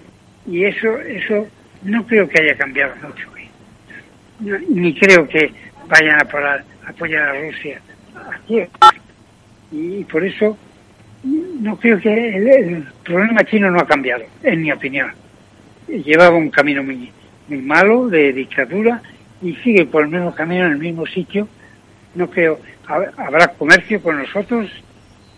y 0.46 0.64
eso, 0.64 0.99
eso 1.01 1.49
no 1.82 2.07
creo 2.07 2.28
que 2.28 2.42
haya 2.42 2.57
cambiado 2.57 2.94
mucho. 2.96 3.28
ni 4.68 4.94
creo 4.94 5.26
que 5.28 5.51
vayan 5.86 6.16
a, 6.16 6.64
apoyar 6.88 7.28
a 7.28 7.40
Rusia 7.40 7.80
aquí. 8.32 8.62
Y 9.70 10.05
por 10.05 10.24
eso 10.24 10.57
no 11.24 11.76
creo 11.76 12.00
que 12.00 12.36
el, 12.36 12.86
problema 13.04 13.44
chino 13.44 13.70
no 13.70 13.80
ha 13.80 13.86
cambiado, 13.86 14.24
en 14.42 14.62
mi 14.62 14.70
opinión. 14.70 15.10
Llevaba 15.88 16.36
un 16.36 16.50
camino 16.50 16.82
muy, 16.82 17.10
muy 17.48 17.58
malo 17.58 18.08
de 18.08 18.32
dictadura 18.32 19.00
y 19.42 19.54
sigue 19.56 19.86
por 19.86 20.04
el 20.04 20.10
mismo 20.10 20.34
camino 20.34 20.66
en 20.66 20.72
el 20.72 20.78
mismo 20.78 21.06
sitio. 21.06 21.48
No 22.14 22.28
creo, 22.28 22.60
habrá 22.86 23.48
comercio 23.48 24.00
con 24.02 24.18
nosotros, 24.18 24.70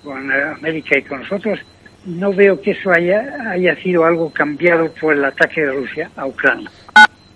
con 0.03 0.31
América 0.31 0.99
y 0.99 1.03
con 1.03 1.20
nosotros. 1.20 1.61
No 2.07 2.33
veo 2.33 2.61
que 2.61 2.72
eso 2.72 2.91
haya, 2.91 3.51
haya 3.51 3.76
sido 3.76 4.05
algo 4.05 4.33
cambiado 4.33 4.93
por 5.01 5.14
el 5.14 5.24
ataque 5.24 5.61
de 5.61 5.72
Rusia 5.72 6.11
a 6.16 6.26
Ucrania. 6.26 6.70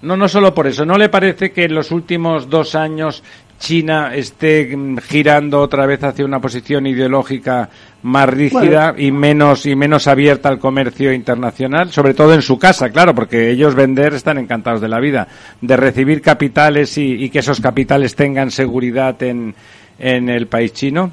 No, 0.01 0.16
no 0.16 0.28
solo 0.28 0.55
por 0.55 0.66
eso. 0.66 0.84
¿No 0.84 0.99
le 0.99 1.09
parece 1.09 1.51
que 1.53 1.64
en 1.64 1.74
los 1.74 1.90
últimos 1.90 2.51
dos 2.51 2.74
años 2.74 3.22
China 3.65 4.15
esté 4.15 4.77
mm, 4.77 4.99
girando 4.99 5.59
otra 5.62 5.87
vez 5.87 6.05
hacia 6.05 6.27
una 6.27 6.39
posición 6.39 6.87
ideológica 6.87 7.71
más 8.03 8.29
rígida 8.29 8.95
y 8.95 9.11
menos 9.11 9.65
y 9.65 9.75
menos 9.75 10.07
abierta 10.07 10.51
al 10.51 10.59
comercio 10.59 11.15
internacional, 11.15 11.91
sobre 11.91 12.12
todo 12.12 12.35
en 12.35 12.43
su 12.43 12.59
casa, 12.59 12.91
claro, 12.91 13.15
porque 13.15 13.51
ellos 13.51 13.75
vender 13.75 14.12
están 14.12 14.37
encantados 14.37 14.83
de 14.83 14.89
la 14.89 15.01
vida, 15.01 15.27
de 15.62 15.77
recibir 15.79 16.21
capitales 16.21 16.99
y, 16.99 17.31
que 17.31 17.39
esos 17.39 17.59
capitales 17.59 18.15
tengan 18.15 18.51
seguridad 18.51 19.21
en, 19.23 19.55
en 19.99 20.29
el 20.29 20.47
país 20.47 20.75
chino. 20.75 21.11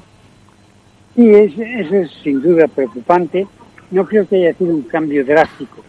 Sí, 1.16 1.30
eso 1.30 1.62
es 1.62 2.10
sin 2.22 2.42
duda 2.42 2.68
preocupante. 2.68 3.46
No 3.90 4.06
creo 4.06 4.28
que 4.28 4.36
haya 4.36 4.52
sido 4.58 4.74
un 4.74 4.82
cambio 4.82 5.24
drástico. 5.24 5.82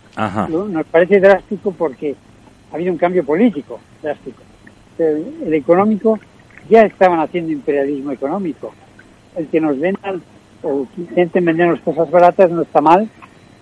Nos 0.47 0.85
parece 0.85 1.19
drástico 1.19 1.71
porque 1.71 2.15
ha 2.71 2.75
habido 2.75 2.93
un 2.93 2.97
cambio 2.97 3.25
político 3.25 3.81
drástico. 4.01 4.41
el 4.97 5.53
económico 5.53 6.17
ya 6.69 6.83
estaban 6.83 7.19
haciendo 7.19 7.51
imperialismo 7.51 8.11
económico. 8.11 8.73
El 9.35 9.47
que 9.47 9.59
nos 9.59 9.79
vendan 9.79 10.21
o 10.61 10.87
intenten 10.97 11.45
vendernos 11.45 11.79
cosas 11.81 12.09
baratas 12.09 12.49
no 12.51 12.61
está 12.61 12.81
mal. 12.81 13.09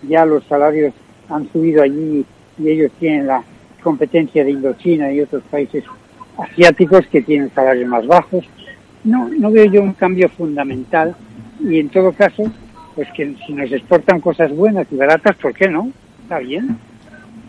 Ya 0.07 0.25
los 0.25 0.43
salarios 0.45 0.93
han 1.29 1.51
subido 1.51 1.83
allí 1.83 2.25
y 2.57 2.69
ellos 2.69 2.91
tienen 2.99 3.27
la 3.27 3.43
competencia 3.81 4.43
de 4.43 4.51
Indochina 4.51 5.11
y 5.11 5.21
otros 5.21 5.43
países 5.49 5.83
asiáticos 6.37 7.05
que 7.07 7.21
tienen 7.21 7.51
salarios 7.53 7.89
más 7.89 8.05
bajos. 8.05 8.45
No, 9.03 9.29
no 9.29 9.51
veo 9.51 9.65
yo 9.65 9.81
un 9.81 9.93
cambio 9.93 10.29
fundamental 10.29 11.15
y 11.59 11.79
en 11.79 11.89
todo 11.89 12.11
caso, 12.11 12.43
pues 12.95 13.07
que 13.15 13.35
si 13.45 13.53
nos 13.53 13.71
exportan 13.71 14.21
cosas 14.21 14.55
buenas 14.55 14.87
y 14.91 14.95
baratas, 14.95 15.35
¿por 15.37 15.53
qué 15.53 15.67
no? 15.67 15.91
Está 16.23 16.39
bien. 16.39 16.77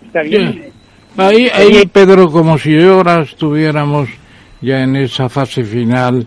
Está 0.07 0.23
bien. 0.23 0.73
Ahí, 1.17 1.49
ahí, 1.53 1.87
Pedro, 1.87 2.31
como 2.31 2.57
si 2.59 2.83
ahora 2.83 3.23
estuviéramos 3.23 4.09
ya 4.63 4.83
en 4.83 4.97
esa 4.97 5.29
fase 5.29 5.65
final 5.65 6.27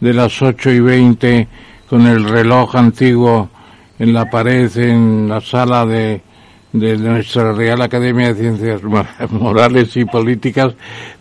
de 0.00 0.12
las 0.12 0.42
8 0.42 0.70
y 0.72 0.80
20 0.80 1.48
con 1.88 2.06
el 2.06 2.24
reloj 2.24 2.74
antiguo 2.76 3.48
en 3.98 4.12
la 4.12 4.28
pared 4.28 4.70
en 4.76 5.28
la 5.28 5.40
sala 5.40 5.86
de, 5.86 6.20
de 6.72 6.98
nuestra 6.98 7.52
Real 7.52 7.80
Academia 7.80 8.34
de 8.34 8.40
Ciencias 8.40 8.82
Morales 9.30 9.96
y 9.96 10.04
Políticas, 10.04 10.74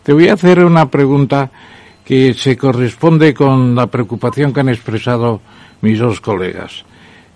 te 0.03 0.11
voy 0.11 0.28
a 0.28 0.34
hacer 0.34 0.66
una 0.66 0.89
pregunta 0.89 1.49
que 2.03 2.34
se 2.34 2.57
corresponde 2.57 3.34
con 3.34 3.76
la 3.76 3.88
preocupación 3.88 4.53
que 4.53 4.59
han 4.59 4.70
expresado 4.70 5.41
mis 5.82 5.99
dos 5.99 6.20
colegas. 6.20 6.84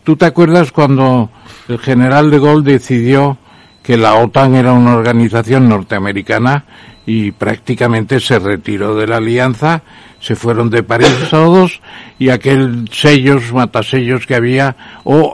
¿Tú 0.03 0.15
te 0.15 0.25
acuerdas 0.25 0.71
cuando 0.71 1.29
el 1.67 1.79
general 1.79 2.29
de 2.29 2.39
Gaulle 2.39 2.73
decidió 2.73 3.37
que 3.83 3.97
la 3.97 4.15
OTAN 4.15 4.55
era 4.55 4.73
una 4.73 4.95
organización 4.95 5.69
norteamericana 5.69 6.65
y 7.05 7.31
prácticamente 7.31 8.19
se 8.19 8.39
retiró 8.39 8.95
de 8.95 9.07
la 9.07 9.17
alianza, 9.17 9.81
se 10.19 10.35
fueron 10.35 10.69
de 10.69 10.83
París 10.83 11.15
todos 11.29 11.81
y 12.17 12.29
aquel 12.29 12.89
sellos, 12.91 13.51
matasellos 13.53 14.25
que 14.25 14.35
había, 14.35 14.75
o 15.03 15.33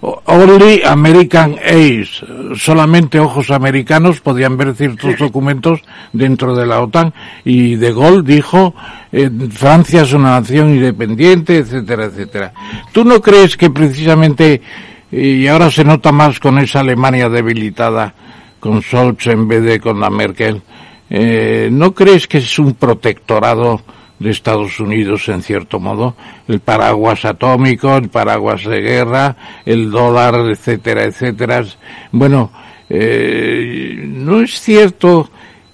Only 0.00 0.82
American 0.84 1.56
Ace, 1.58 2.24
solamente 2.54 3.18
ojos 3.18 3.50
americanos 3.50 4.20
podían 4.20 4.56
ver 4.56 4.74
ciertos 4.76 5.18
documentos 5.18 5.80
dentro 6.12 6.54
de 6.54 6.66
la 6.66 6.80
OTAN. 6.80 7.12
Y 7.44 7.74
De 7.74 7.92
Gaulle 7.92 8.22
dijo 8.22 8.74
eh, 9.10 9.28
Francia 9.50 10.02
es 10.02 10.12
una 10.12 10.38
nación 10.38 10.70
independiente, 10.70 11.58
etcétera, 11.58 12.04
etcétera. 12.04 12.52
¿Tú 12.92 13.04
no 13.04 13.20
crees 13.20 13.56
que 13.56 13.70
precisamente, 13.70 14.62
y 15.10 15.46
ahora 15.46 15.70
se 15.70 15.84
nota 15.84 16.12
más 16.12 16.38
con 16.40 16.58
esa 16.58 16.80
Alemania 16.80 17.28
debilitada, 17.28 18.14
con 18.60 18.82
Scholz 18.82 19.26
en 19.28 19.48
vez 19.48 19.62
de 19.62 19.80
con 19.80 20.00
la 20.00 20.10
Merkel, 20.10 20.62
eh, 21.10 21.68
¿no 21.72 21.94
crees 21.94 22.26
que 22.26 22.38
es 22.38 22.58
un 22.58 22.74
protectorado 22.74 23.82
de 24.18 24.30
Estados 24.30 24.80
Unidos, 24.80 25.28
en 25.28 25.42
cierto 25.42 25.78
modo, 25.78 26.16
el 26.48 26.60
paraguas 26.60 27.24
atómico, 27.24 27.96
el 27.96 28.08
paraguas 28.08 28.64
de 28.64 28.80
guerra, 28.80 29.36
el 29.64 29.90
dólar, 29.90 30.34
etcétera, 30.50 31.04
etcétera. 31.04 31.64
Bueno, 32.10 32.50
eh, 32.90 33.94
no 34.04 34.40
es 34.40 34.60
cierto 34.60 35.30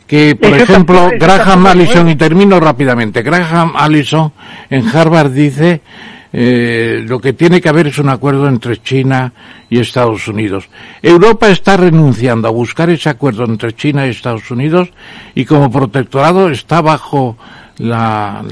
que, 0.06 0.36
por 0.36 0.52
ejemplo, 0.52 1.10
Graham 1.18 1.66
Allison, 1.66 2.08
y 2.08 2.16
termino 2.16 2.60
rápidamente, 2.60 3.22
Graham 3.22 3.72
Allison 3.76 4.32
en 4.68 4.86
Harvard 4.88 5.30
dice 5.30 5.80
eh, 6.36 7.04
lo 7.06 7.20
que 7.20 7.32
tiene 7.32 7.60
que 7.60 7.68
haber 7.68 7.86
es 7.86 7.98
un 7.98 8.08
acuerdo 8.08 8.48
entre 8.48 8.82
China 8.82 9.32
y 9.70 9.78
Estados 9.78 10.26
Unidos. 10.26 10.68
Europa 11.00 11.48
está 11.48 11.76
renunciando 11.76 12.48
a 12.48 12.50
buscar 12.50 12.90
ese 12.90 13.08
acuerdo 13.08 13.44
entre 13.44 13.72
China 13.72 14.04
y 14.04 14.10
Estados 14.10 14.50
Unidos 14.50 14.90
y 15.36 15.44
como 15.44 15.70
protectorado 15.70 16.50
está 16.50 16.80
bajo 16.80 17.38
la, 17.78 18.42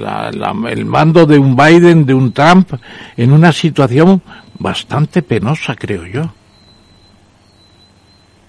el 0.70 0.84
mando 0.84 1.26
de 1.26 1.40
un 1.40 1.56
Biden, 1.56 2.06
de 2.06 2.14
un 2.14 2.32
Trump, 2.32 2.72
en 3.16 3.32
una 3.32 3.50
situación 3.50 4.22
bastante 4.60 5.22
penosa, 5.22 5.74
creo 5.74 6.06
yo. 6.06 6.32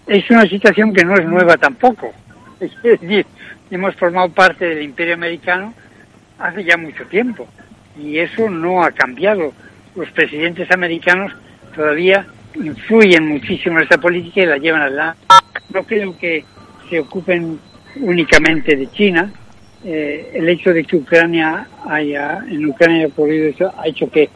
Es 0.06 0.30
una 0.30 0.48
situación 0.48 0.94
que 0.94 1.04
no 1.04 1.16
es 1.16 1.26
nueva 1.26 1.58
tampoco. 1.58 2.14
Es 2.60 2.72
decir, 3.02 3.26
hemos 3.72 3.96
formado 3.96 4.30
parte 4.30 4.64
del 4.64 4.84
imperio 4.84 5.16
americano 5.16 5.74
hace 6.38 6.64
ya 6.64 6.78
mucho 6.78 7.04
tiempo 7.06 7.48
y 8.02 8.18
eso 8.18 8.50
no 8.50 8.84
ha 8.84 8.92
cambiado. 8.92 9.54
Los 9.96 10.10
presidentes 10.12 10.70
americanos 10.72 11.32
todavía 11.76 12.26
influyen 12.56 13.28
muchísimo 13.28 13.78
en 13.78 13.84
esta 13.84 13.98
política 13.98 14.42
y 14.42 14.46
la 14.46 14.58
llevan 14.58 14.82
adelante. 14.82 15.20
No 15.74 15.84
creo 15.84 16.18
que 16.18 16.46
se 16.90 17.00
ocupen 17.00 17.60
únicamente 17.96 18.76
de 18.76 18.90
China, 18.92 19.32
eh, 19.84 20.32
el 20.34 20.50
hecho 20.50 20.72
de 20.74 20.84
que 20.84 20.96
Ucrania 20.96 21.68
haya, 21.88 22.40
en 22.50 22.66
Ucrania 22.66 23.00
haya 23.00 23.08
ocurrido 23.08 23.48
eso, 23.48 23.74
ha 23.78 23.88
hecho 23.88 24.10
que 24.10 24.30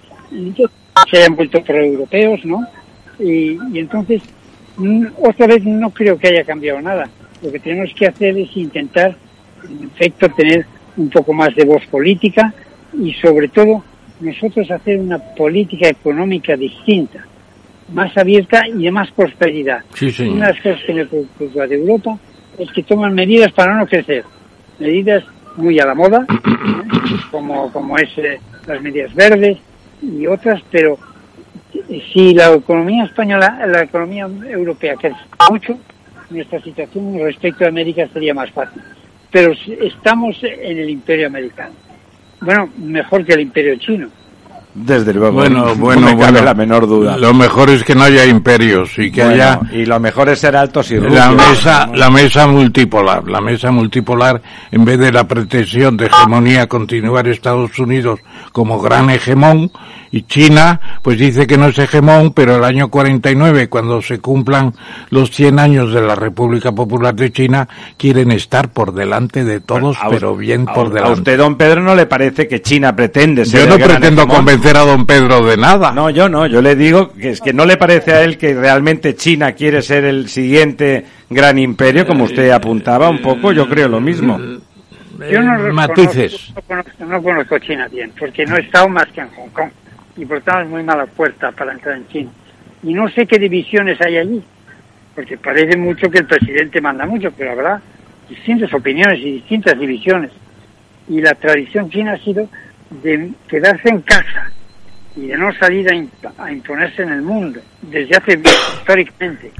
se 1.10 1.18
hayan 1.18 1.36
vuelto 1.36 1.64
pro-europeos, 1.64 2.44
¿no? 2.44 2.66
Y, 3.20 3.58
entonces, 3.78 4.22
mm, 4.78 5.06
otra 5.18 5.48
vez 5.48 5.64
no 5.64 5.90
creo 5.92 6.18
que 6.18 6.28
haya 6.28 6.44
cambiado 6.44 6.82
nada. 6.82 7.10
Lo 7.42 7.52
que 7.52 7.60
tenemos 7.60 7.94
que 7.94 8.08
hacer 8.08 8.38
es 8.38 8.56
intentar, 8.58 9.16
en 9.64 9.88
efecto, 9.88 10.30
tener 10.30 10.66
un 10.98 11.10
poco 11.10 11.34
más 11.34 11.56
de 11.56 11.66
voz 11.66 11.86
política 11.86 12.54
y 12.94 13.14
sobre 13.14 13.48
todo 13.50 13.84
nosotros 14.20 14.70
hacer 14.72 15.00
una 15.00 15.20
política 15.20 15.90
económica 15.90 16.56
distinta, 16.56 17.26
más 17.94 18.16
abierta 18.18 18.68
y 18.68 18.84
de 18.84 18.92
más 18.92 19.12
prosperidad. 19.12 19.84
una 20.20 20.48
de 20.48 20.54
las 20.54 20.62
cosas 20.62 20.82
que 20.86 20.94
me 20.94 21.06
preocupa 21.06 21.68
de 21.68 21.76
Europa 21.76 22.18
es 22.58 22.72
que 22.72 22.84
toman 22.84 23.14
medidas 23.14 23.52
para 23.54 23.78
no 23.78 23.86
crecer, 23.86 24.24
medidas 24.80 25.24
muy 25.56 25.80
a 25.80 25.86
la 25.86 25.96
moda, 25.96 26.26
como, 27.32 27.72
como 27.72 27.98
es 27.98 28.10
eh, 28.18 28.40
las 28.66 28.82
medias 28.82 29.14
verdes 29.14 29.58
y 30.02 30.28
otras, 30.28 30.62
pero 30.72 30.98
si 32.14 32.34
la 32.34 32.54
economía 32.54 33.06
española, 33.06 33.66
la 33.68 33.84
economía 33.84 34.28
europea 34.50 34.96
crece 34.96 35.18
mucho, 35.50 35.78
nuestra 36.30 36.62
situación 36.62 37.20
respecto 37.20 37.66
a 37.66 37.70
América 37.70 38.08
sería 38.12 38.34
más 38.34 38.52
fácil. 38.52 38.82
Pero 39.32 39.54
estamos 39.82 40.38
en 40.44 40.78
el 40.78 40.90
imperio 40.90 41.28
americano. 41.28 41.74
Bueno, 42.42 42.70
mejor 42.78 43.26
que 43.26 43.34
el 43.34 43.42
imperio 43.42 43.76
chino. 43.78 44.10
Desde 44.86 45.12
luego. 45.12 45.34
Bueno, 45.34 45.74
bueno, 45.76 46.16
bueno. 46.16 46.42
la 46.42 46.54
menor 46.54 46.88
duda. 46.88 47.18
Lo 47.18 47.34
mejor 47.34 47.72
es 47.72 47.84
que 47.84 47.96
no 47.96 48.04
haya 48.04 48.26
imperios 48.26 48.98
y 49.00 49.12
que 49.12 49.24
haya. 49.24 49.60
Y 49.72 49.86
lo 49.86 50.00
mejor 50.00 50.30
es 50.30 50.40
ser 50.40 50.56
altos 50.56 50.92
y 50.92 51.00
rubios. 51.00 51.14
La 51.16 51.32
mesa, 51.32 51.90
la 51.96 52.12
mesa 52.12 52.46
multipolar, 52.46 53.28
la 53.28 53.42
mesa 53.42 53.72
multipolar, 53.72 54.40
en 54.72 54.86
vez 54.86 55.00
de 55.00 55.12
la 55.12 55.28
pretensión 55.28 55.98
de 55.98 56.06
hegemonía 56.06 56.68
continuar 56.68 57.28
Estados 57.28 57.78
Unidos 57.80 58.20
como 58.52 58.80
gran 58.80 59.10
hegemón, 59.10 59.72
y 60.12 60.24
China, 60.24 60.80
pues 61.02 61.20
dice 61.20 61.48
que 61.48 61.58
no 61.58 61.68
es 61.68 61.78
hegemón, 61.78 62.32
pero 62.32 62.56
el 62.56 62.64
año 62.64 62.90
49, 62.90 63.68
cuando 63.70 64.02
se 64.02 64.20
cumplan 64.20 64.74
los 65.10 65.32
100 65.32 65.60
años 65.60 65.94
de 65.94 66.02
la 66.02 66.16
República 66.16 66.72
Popular 66.72 67.16
de 67.16 67.32
China, 67.32 67.68
quieren 67.98 68.32
estar 68.32 68.70
por 68.70 68.94
delante 68.94 69.44
de 69.44 69.60
todos, 69.60 69.98
pero 70.10 70.36
bien 70.36 70.66
por 70.66 70.90
delante. 70.90 71.10
A 71.10 71.14
usted, 71.14 71.38
don 71.38 71.56
Pedro, 71.56 71.82
no 71.82 71.96
le 71.96 72.06
parece 72.06 72.48
que 72.48 72.62
China 72.62 72.96
pretende 72.96 73.46
ser 73.46 73.68
Yo 73.68 73.78
no 73.78 73.86
pretendo 73.86 74.28
convencer 74.28 74.67
a 74.76 74.82
don 74.82 75.06
Pedro 75.06 75.46
de 75.46 75.56
nada. 75.56 75.92
No, 75.92 76.10
yo 76.10 76.28
no, 76.28 76.46
yo 76.46 76.62
le 76.62 76.76
digo 76.76 77.14
que 77.14 77.30
es 77.30 77.42
que 77.42 77.54
no 77.54 77.66
le 77.66 77.78
parece 77.78 78.12
a 78.12 78.24
él 78.24 78.38
que 78.38 78.54
realmente 78.54 79.16
China 79.16 79.54
quiere 79.54 79.82
ser 79.82 80.04
el 80.04 80.28
siguiente 80.28 81.06
gran 81.30 81.58
imperio, 81.58 82.06
como 82.06 82.26
usted 82.26 82.50
apuntaba 82.50 83.10
un 83.10 83.22
poco, 83.22 83.54
yo 83.54 83.70
creo 83.70 83.88
lo 83.88 84.02
mismo. 84.02 84.38
Yo 85.32 85.42
no 85.42 85.74
matices. 85.74 86.54
no 87.00 87.24
conozco 87.24 87.58
China 87.60 87.88
bien, 87.88 88.12
porque 88.20 88.46
no 88.46 88.58
he 88.58 88.62
estado 88.62 88.90
más 88.90 89.08
que 89.08 89.22
en 89.22 89.30
Hong 89.30 89.50
Kong 89.50 89.70
y 90.18 90.26
por 90.26 90.42
tanto 90.42 90.62
es 90.64 90.70
muy 90.70 90.84
mala 90.84 91.06
puerta 91.06 91.52
para 91.52 91.72
entrar 91.74 91.96
en 91.96 92.08
China. 92.08 92.32
Y 92.84 92.94
no 92.94 93.08
sé 93.10 93.26
qué 93.26 93.40
divisiones 93.40 94.00
hay 94.02 94.18
allí, 94.18 94.44
porque 95.16 95.38
parece 95.38 95.78
mucho 95.78 96.10
que 96.10 96.20
el 96.20 96.26
presidente 96.26 96.82
manda 96.82 97.06
mucho, 97.06 97.32
pero 97.32 97.52
habrá 97.52 97.82
distintas 98.28 98.74
opiniones 98.74 99.20
y 99.20 99.34
distintas 99.34 99.80
divisiones. 99.80 100.32
Y 101.08 101.22
la 101.22 101.34
tradición 101.36 101.90
china 101.90 102.14
ha 102.14 102.18
sido 102.18 102.50
de 102.90 103.32
quedarse 103.48 103.90
en 103.90 104.02
casa 104.02 104.52
y 105.18 105.28
de 105.28 105.38
no 105.38 105.52
salir 105.54 105.88
a, 105.92 106.52
imponerse 106.52 107.02
en 107.02 107.10
el 107.10 107.22
mundo, 107.24 107.60
desde 107.82 108.16
hace 108.16 108.40
históricamente. 108.78 109.52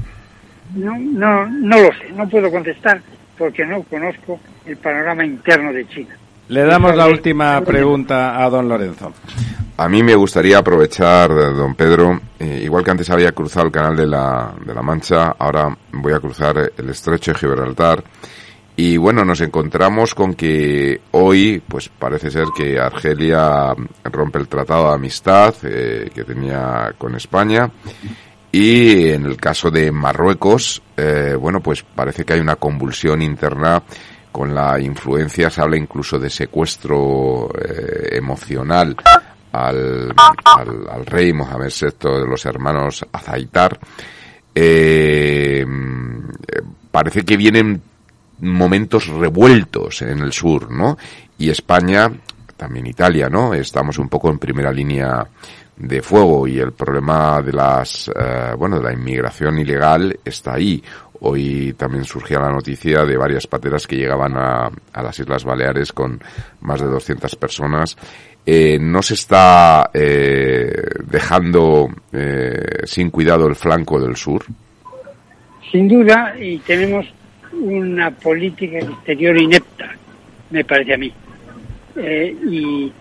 No, 0.74 0.96
no, 0.96 1.46
no 1.46 1.80
lo 1.80 1.88
sé, 1.94 2.10
no 2.14 2.28
puedo 2.28 2.50
contestar 2.50 3.00
porque 3.36 3.66
no 3.66 3.82
conozco 3.82 4.38
el 4.66 4.76
panorama 4.76 5.24
interno 5.24 5.72
de 5.72 5.86
China. 5.88 6.16
Le 6.48 6.62
damos 6.64 6.94
la 6.94 7.06
última 7.06 7.60
pregunta 7.62 8.42
a 8.42 8.48
don 8.48 8.68
Lorenzo. 8.68 9.12
A 9.76 9.88
mí 9.88 10.02
me 10.02 10.14
gustaría 10.14 10.58
aprovechar, 10.58 11.28
don 11.30 11.74
Pedro, 11.74 12.20
eh, 12.38 12.60
igual 12.64 12.84
que 12.84 12.90
antes 12.90 13.10
había 13.10 13.32
cruzado 13.32 13.66
el 13.66 13.72
canal 13.72 13.96
de 13.96 14.06
la, 14.06 14.52
de 14.64 14.74
la 14.74 14.82
Mancha, 14.82 15.36
ahora 15.38 15.76
voy 15.92 16.12
a 16.12 16.20
cruzar 16.20 16.72
el 16.76 16.90
estrecho 16.90 17.32
de 17.32 17.38
Gibraltar. 17.38 18.02
Y 18.80 18.96
bueno, 18.96 19.24
nos 19.24 19.40
encontramos 19.40 20.14
con 20.14 20.34
que 20.34 21.00
hoy, 21.10 21.60
pues 21.66 21.88
parece 21.88 22.30
ser 22.30 22.46
que 22.56 22.78
Argelia 22.78 23.74
rompe 24.04 24.38
el 24.38 24.46
tratado 24.46 24.86
de 24.86 24.94
amistad 24.94 25.52
eh, 25.64 26.08
que 26.14 26.22
tenía 26.22 26.94
con 26.96 27.16
España. 27.16 27.68
Y 28.52 29.08
en 29.08 29.26
el 29.26 29.36
caso 29.36 29.68
de 29.72 29.90
Marruecos, 29.90 30.80
eh, 30.96 31.34
bueno, 31.36 31.58
pues 31.60 31.82
parece 31.82 32.24
que 32.24 32.34
hay 32.34 32.38
una 32.38 32.54
convulsión 32.54 33.20
interna 33.20 33.82
con 34.30 34.54
la 34.54 34.78
influencia, 34.78 35.50
se 35.50 35.60
habla 35.60 35.76
incluso 35.76 36.16
de 36.16 36.30
secuestro 36.30 37.48
emocional 38.12 38.94
al, 39.50 40.14
al, 40.44 41.04
rey 41.04 41.32
Mohamed 41.32 41.72
VI 41.72 42.10
de 42.20 42.26
los 42.28 42.46
hermanos 42.46 43.04
Azaitar, 43.10 43.76
eh, 44.54 45.66
parece 46.92 47.24
que 47.24 47.36
vienen 47.36 47.82
momentos 48.40 49.06
revueltos 49.08 50.02
en 50.02 50.18
el 50.20 50.32
sur, 50.32 50.70
¿no? 50.70 50.96
Y 51.38 51.50
España, 51.50 52.10
también 52.56 52.86
Italia, 52.86 53.28
¿no? 53.28 53.54
Estamos 53.54 53.98
un 53.98 54.08
poco 54.08 54.30
en 54.30 54.38
primera 54.38 54.72
línea 54.72 55.26
de 55.76 56.02
fuego 56.02 56.46
y 56.48 56.58
el 56.58 56.72
problema 56.72 57.40
de 57.40 57.52
las, 57.52 58.08
eh, 58.08 58.52
bueno, 58.56 58.78
de 58.78 58.84
la 58.84 58.92
inmigración 58.92 59.58
ilegal 59.58 60.18
está 60.24 60.54
ahí. 60.54 60.82
Hoy 61.20 61.74
también 61.76 62.04
surgía 62.04 62.38
la 62.38 62.50
noticia 62.50 63.04
de 63.04 63.16
varias 63.16 63.46
pateras 63.46 63.86
que 63.86 63.96
llegaban 63.96 64.36
a, 64.36 64.70
a 64.92 65.02
las 65.02 65.18
Islas 65.18 65.44
Baleares 65.44 65.92
con 65.92 66.20
más 66.60 66.80
de 66.80 66.86
200 66.86 67.34
personas 67.36 67.96
eh, 68.50 68.78
no 68.80 69.02
se 69.02 69.12
está 69.12 69.90
eh, 69.92 70.72
dejando 71.04 71.86
eh, 72.10 72.78
sin 72.84 73.10
cuidado 73.10 73.46
el 73.46 73.54
flanco 73.54 74.00
del 74.00 74.16
sur? 74.16 74.42
Sin 75.70 75.86
duda, 75.86 76.34
y 76.40 76.56
tenemos 76.60 77.12
una 77.60 78.10
política 78.10 78.78
exterior 78.78 79.36
inepta, 79.36 79.94
me 80.50 80.64
parece 80.64 80.94
a 80.94 80.98
mí, 80.98 81.12
y 81.96 82.92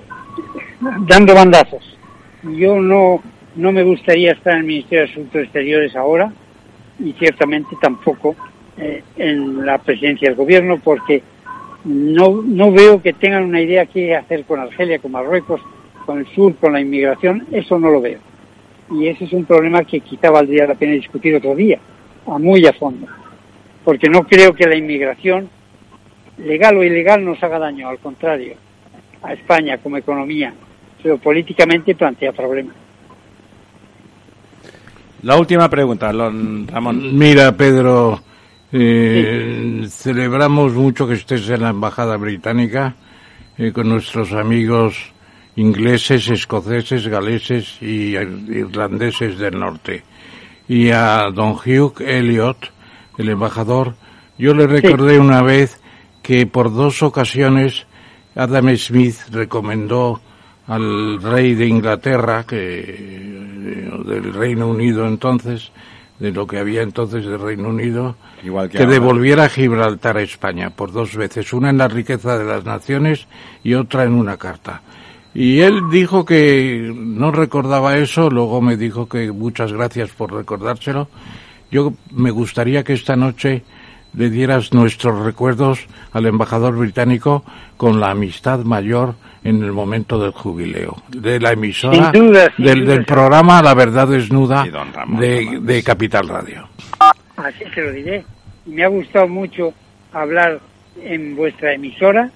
dando 1.02 1.34
bandazos. 1.34 1.98
Yo 2.44 2.80
no, 2.80 3.22
no 3.56 3.72
me 3.72 3.84
gustaría 3.84 4.34
estar 4.34 4.54
en 4.54 4.60
el 4.60 4.66
Ministerio 4.66 5.06
de 5.06 5.12
Asuntos 5.12 5.42
Exteriores 5.44 5.96
ahora, 5.96 6.32
y 7.00 7.14
ciertamente 7.14 7.76
tampoco 7.82 8.36
eh, 8.78 9.04
en 9.18 9.66
la 9.66 9.78
presidencia 9.80 10.30
del 10.30 10.38
gobierno 10.38 10.80
porque 10.84 11.22
no, 11.86 12.42
no 12.44 12.72
veo 12.72 13.02
que 13.02 13.14
tengan 13.14 13.44
una 13.44 13.62
idea 13.62 13.86
qué 13.86 14.16
hacer 14.16 14.44
con 14.46 14.60
Argelia, 14.60 15.00
con 15.00 15.12
Marruecos, 15.12 15.62
con 16.06 16.20
el 16.20 16.28
sur, 16.28 16.56
con 16.56 16.74
la 16.74 16.82
inmigración, 16.82 17.46
eso 17.52 17.80
no 17.80 17.90
lo 17.90 18.02
veo. 18.02 18.20
Y 18.92 19.08
ese 19.08 19.26
es 19.26 19.34
un 19.34 19.46
problema 19.46 19.84
que 19.84 20.00
quizá 20.00 20.32
valdría 20.32 20.68
la 20.68 20.76
pena 20.76 20.94
discutir 20.94 21.36
otro 21.36 21.56
día, 21.56 21.80
a 22.26 22.38
muy 22.38 22.66
a 22.66 22.74
fondo. 22.74 23.08
Porque 23.88 24.10
no 24.10 24.24
creo 24.24 24.54
que 24.54 24.68
la 24.68 24.76
inmigración, 24.76 25.50
legal 26.40 26.76
o 26.76 26.84
ilegal, 26.84 27.24
nos 27.24 27.42
haga 27.42 27.58
daño, 27.58 27.88
al 27.88 28.00
contrario, 28.00 28.56
a 29.24 29.32
España 29.32 29.78
como 29.78 29.96
economía, 29.96 30.54
pero 31.02 31.18
políticamente 31.18 31.96
plantea 31.96 32.34
problemas. 32.34 32.76
La 35.22 35.38
última 35.38 35.70
pregunta, 35.70 36.12
Ramón. 36.12 37.18
Mira, 37.18 37.56
Pedro, 37.56 38.20
eh, 38.74 39.86
celebramos 39.88 40.74
mucho 40.74 41.08
que 41.08 41.14
estés 41.14 41.50
en 41.50 41.62
la 41.62 41.70
Embajada 41.70 42.18
Británica 42.18 42.94
eh, 43.58 43.72
con 43.72 43.88
nuestros 43.88 44.34
amigos 44.34 45.14
ingleses, 45.56 46.28
escoceses, 46.28 47.08
galeses 47.08 47.82
y 47.82 48.18
irlandeses 48.18 49.38
del 49.38 49.58
norte. 49.58 50.04
Y 50.68 50.90
a 50.90 51.32
don 51.34 51.54
Hugh 51.54 52.02
Elliot, 52.02 52.76
el 53.18 53.30
embajador, 53.30 53.96
yo 54.38 54.54
le 54.54 54.68
recordé 54.68 55.20
una 55.20 55.42
vez 55.42 55.80
que 56.22 56.46
por 56.46 56.74
dos 56.74 57.02
ocasiones 57.04 57.88
Adam 58.36 58.76
Smith 58.78 59.18
recomendó 59.32 60.22
al 60.68 61.22
rey 61.22 61.56
de 61.56 61.66
Inglaterra, 61.66 62.46
que 62.46 63.88
del 64.06 64.34
Reino 64.34 64.68
Unido 64.68 65.08
entonces, 65.08 65.72
de 66.20 66.32
lo 66.32 66.46
que 66.46 66.60
había 66.60 66.82
entonces 66.82 67.26
del 67.26 67.40
Reino 67.40 67.70
Unido, 67.70 68.16
Igual 68.44 68.70
que, 68.70 68.86
devolviera 68.86 69.50
Gibraltar 69.50 70.18
a 70.18 70.22
España 70.22 70.70
por 70.70 70.92
dos 70.92 71.16
veces, 71.16 71.54
una 71.54 71.70
en 71.70 71.78
la 71.78 71.88
riqueza 71.88 72.38
de 72.38 72.46
las 72.46 72.66
naciones 72.66 73.28
y 73.64 73.74
otra 73.74 74.04
en 74.04 74.14
una 74.14 74.38
carta. 74.38 74.82
Y 75.34 75.60
él 75.62 75.90
dijo 75.92 76.26
que 76.26 76.92
no 76.96 77.32
recordaba 77.32 77.98
eso, 77.98 78.30
luego 78.30 78.62
me 78.62 78.76
dijo 78.76 79.08
que 79.08 79.32
muchas 79.32 79.72
gracias 79.72 80.10
por 80.10 80.34
recordárselo. 80.34 81.08
Yo 81.72 81.94
me 82.12 82.32
gustaría 82.32 82.84
que 82.84 82.94
esta 82.94 83.16
noche 83.16 83.64
le 84.14 84.30
dieras 84.30 84.74
nuestros 84.74 85.24
recuerdos 85.26 85.86
al 86.14 86.26
embajador 86.26 86.76
británico 86.78 87.44
con 87.76 88.00
la 88.00 88.12
amistad 88.12 88.60
mayor 88.60 89.16
en 89.44 89.64
el 89.64 89.72
momento 89.72 90.20
del 90.20 90.32
jubileo 90.32 90.96
de 91.10 91.40
la 91.40 91.52
emisora 91.52 92.12
Sin 92.12 92.28
duda, 92.28 92.52
sin 92.56 92.66
del, 92.66 92.80
duda. 92.86 92.94
del 92.96 93.06
programa 93.06 93.62
La 93.62 93.74
Verdad 93.74 94.08
Desnuda 94.08 94.66
de, 95.20 95.60
de 95.62 95.84
Capital 95.84 96.28
Radio. 96.28 96.68
Así 97.36 97.64
se 97.74 97.82
lo 97.82 97.92
diré. 97.92 98.26
Me 98.66 98.84
ha 98.84 98.88
gustado 98.88 99.28
mucho 99.28 99.74
hablar 100.12 100.60
en 101.04 101.36
vuestra 101.36 101.74
emisora 101.74 102.32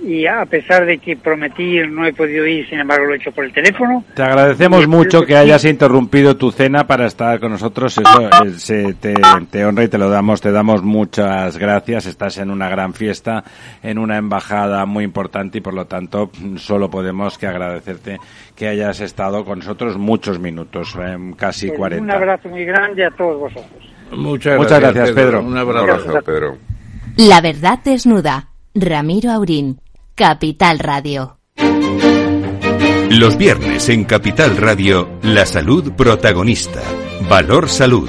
y 0.00 0.26
a 0.26 0.44
pesar 0.46 0.84
de 0.84 0.98
que 0.98 1.16
prometí 1.16 1.78
no 1.88 2.04
he 2.04 2.12
podido 2.12 2.46
ir, 2.46 2.68
sin 2.68 2.80
embargo 2.80 3.06
lo 3.06 3.14
he 3.14 3.16
hecho 3.18 3.30
por 3.30 3.44
el 3.44 3.52
teléfono. 3.52 4.04
Te 4.14 4.22
agradecemos 4.22 4.88
mucho 4.88 5.22
que 5.22 5.36
hayas 5.36 5.64
interrumpido 5.64 6.36
tu 6.36 6.50
cena 6.50 6.86
para 6.86 7.06
estar 7.06 7.38
con 7.38 7.52
nosotros. 7.52 7.98
Eso 7.98 8.20
eh, 8.44 8.50
se 8.56 8.94
te, 8.94 9.14
te 9.50 9.64
honra 9.64 9.84
y 9.84 9.88
te 9.88 9.98
lo 9.98 10.10
damos. 10.10 10.40
Te 10.40 10.50
damos 10.50 10.82
muchas 10.82 11.56
gracias. 11.58 12.06
Estás 12.06 12.38
en 12.38 12.50
una 12.50 12.68
gran 12.68 12.94
fiesta, 12.94 13.44
en 13.82 13.98
una 13.98 14.16
embajada 14.16 14.84
muy 14.86 15.04
importante 15.04 15.58
y 15.58 15.60
por 15.60 15.74
lo 15.74 15.86
tanto 15.86 16.30
solo 16.56 16.90
podemos 16.90 17.38
que 17.38 17.46
agradecerte 17.46 18.18
que 18.56 18.68
hayas 18.68 19.00
estado 19.00 19.44
con 19.44 19.60
nosotros 19.60 19.96
muchos 19.98 20.38
minutos, 20.38 20.96
eh, 21.00 21.16
casi 21.36 21.68
Pues 21.68 21.78
40. 21.78 22.04
Un 22.04 22.10
abrazo 22.10 22.48
muy 22.48 22.64
grande 22.64 23.04
a 23.04 23.10
todos 23.10 23.38
vosotros. 23.38 23.92
Muchas, 24.10 24.58
Muchas 24.58 24.80
gracias, 24.80 25.12
Pedro. 25.12 25.42
Un 25.42 25.56
abrazo. 25.56 25.84
Un 25.84 25.90
abrazo, 25.90 26.22
Pedro. 26.24 26.58
La 27.16 27.40
verdad 27.40 27.78
desnuda. 27.84 28.51
Ramiro 28.74 29.30
Aurín. 29.30 29.80
Capital 30.14 30.78
Radio. 30.78 31.38
Los 33.10 33.36
viernes 33.36 33.90
en 33.90 34.04
Capital 34.04 34.56
Radio, 34.56 35.18
la 35.22 35.44
salud 35.44 35.92
protagonista. 35.92 36.80
Valor 37.28 37.68
Salud. 37.68 38.08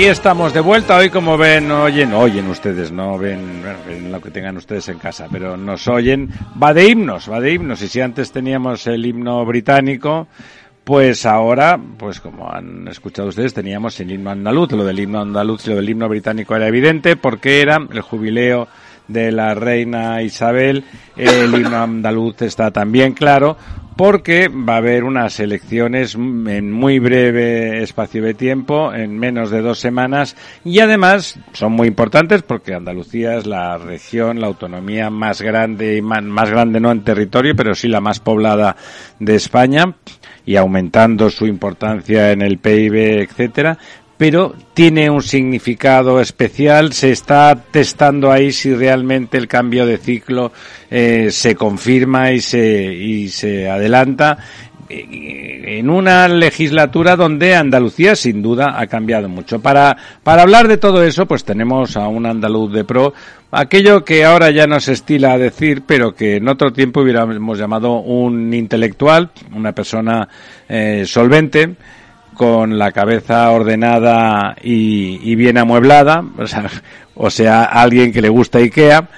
Aquí 0.00 0.08
estamos 0.08 0.54
de 0.54 0.60
vuelta. 0.60 0.96
Hoy, 0.96 1.10
como 1.10 1.36
ven, 1.36 1.70
oyen, 1.70 2.14
oyen 2.14 2.48
ustedes, 2.48 2.90
no 2.90 3.18
ven, 3.18 3.62
ven 3.86 4.10
lo 4.10 4.18
que 4.18 4.30
tengan 4.30 4.56
ustedes 4.56 4.88
en 4.88 4.98
casa, 4.98 5.26
pero 5.30 5.58
nos 5.58 5.86
oyen. 5.88 6.30
Va 6.60 6.72
de 6.72 6.88
himnos, 6.88 7.30
va 7.30 7.38
de 7.38 7.52
himnos. 7.52 7.82
Y 7.82 7.88
si 7.88 8.00
antes 8.00 8.32
teníamos 8.32 8.86
el 8.86 9.04
himno 9.04 9.44
británico, 9.44 10.26
pues 10.84 11.26
ahora, 11.26 11.78
pues 11.98 12.18
como 12.18 12.50
han 12.50 12.88
escuchado 12.88 13.28
ustedes, 13.28 13.52
teníamos 13.52 14.00
el 14.00 14.10
himno 14.10 14.30
andaluz. 14.30 14.72
Lo 14.72 14.86
del 14.86 15.00
himno 15.00 15.20
andaluz 15.20 15.66
y 15.66 15.68
lo 15.68 15.76
del 15.76 15.90
himno 15.90 16.08
británico 16.08 16.56
era 16.56 16.66
evidente 16.66 17.16
porque 17.16 17.60
era 17.60 17.76
el 17.92 18.00
jubileo 18.00 18.68
de 19.06 19.30
la 19.32 19.54
reina 19.54 20.22
Isabel. 20.22 20.82
El 21.14 21.52
himno 21.52 21.76
andaluz 21.76 22.40
está 22.40 22.70
también 22.70 23.12
claro 23.12 23.58
porque 24.00 24.48
va 24.48 24.76
a 24.76 24.78
haber 24.78 25.04
unas 25.04 25.40
elecciones 25.40 26.14
en 26.14 26.72
muy 26.72 26.98
breve 26.98 27.82
espacio 27.82 28.22
de 28.22 28.32
tiempo, 28.32 28.94
en 28.94 29.18
menos 29.18 29.50
de 29.50 29.60
dos 29.60 29.78
semanas, 29.78 30.36
y 30.64 30.80
además 30.80 31.38
son 31.52 31.72
muy 31.72 31.88
importantes 31.88 32.40
porque 32.40 32.72
Andalucía 32.72 33.36
es 33.36 33.44
la 33.44 33.76
región, 33.76 34.40
la 34.40 34.46
autonomía 34.46 35.10
más 35.10 35.42
grande, 35.42 35.98
y 35.98 36.00
más 36.00 36.50
grande 36.50 36.80
no 36.80 36.90
en 36.90 37.04
territorio, 37.04 37.54
pero 37.54 37.74
sí 37.74 37.88
la 37.88 38.00
más 38.00 38.20
poblada 38.20 38.74
de 39.18 39.34
España, 39.34 39.94
y 40.46 40.56
aumentando 40.56 41.28
su 41.28 41.46
importancia 41.46 42.32
en 42.32 42.40
el 42.40 42.56
PIB, 42.56 43.20
etcétera, 43.20 43.76
pero 44.20 44.54
tiene 44.74 45.08
un 45.08 45.22
significado 45.22 46.20
especial. 46.20 46.92
Se 46.92 47.10
está 47.10 47.58
testando 47.70 48.30
ahí 48.30 48.52
si 48.52 48.74
realmente 48.74 49.38
el 49.38 49.48
cambio 49.48 49.86
de 49.86 49.96
ciclo 49.96 50.52
eh, 50.90 51.28
se 51.30 51.54
confirma 51.54 52.30
y 52.30 52.42
se, 52.42 52.92
y 52.92 53.30
se 53.30 53.70
adelanta 53.70 54.36
en 54.90 55.88
una 55.88 56.28
legislatura 56.28 57.16
donde 57.16 57.54
Andalucía 57.54 58.14
sin 58.14 58.42
duda 58.42 58.78
ha 58.78 58.86
cambiado 58.88 59.26
mucho. 59.30 59.60
Para, 59.60 59.96
para 60.22 60.42
hablar 60.42 60.68
de 60.68 60.76
todo 60.76 61.02
eso, 61.02 61.24
pues 61.24 61.42
tenemos 61.42 61.96
a 61.96 62.06
un 62.06 62.26
andaluz 62.26 62.74
de 62.74 62.84
pro, 62.84 63.14
aquello 63.50 64.04
que 64.04 64.26
ahora 64.26 64.50
ya 64.50 64.66
no 64.66 64.80
se 64.80 64.92
estila 64.92 65.32
a 65.32 65.38
decir, 65.38 65.84
pero 65.86 66.14
que 66.14 66.36
en 66.36 66.48
otro 66.48 66.74
tiempo 66.74 67.00
hubiéramos 67.00 67.58
llamado 67.58 68.00
un 68.00 68.52
intelectual, 68.52 69.30
una 69.54 69.72
persona 69.72 70.28
eh, 70.68 71.04
solvente, 71.06 71.76
con 72.40 72.78
la 72.78 72.90
cabeza 72.90 73.50
ordenada 73.50 74.56
y, 74.62 75.34
bien 75.34 75.58
amueblada, 75.58 76.24
o 77.14 77.28
sea, 77.28 77.64
alguien 77.64 78.14
que 78.14 78.22
le 78.22 78.30
gusta 78.30 78.56
IKEA, 78.56 79.10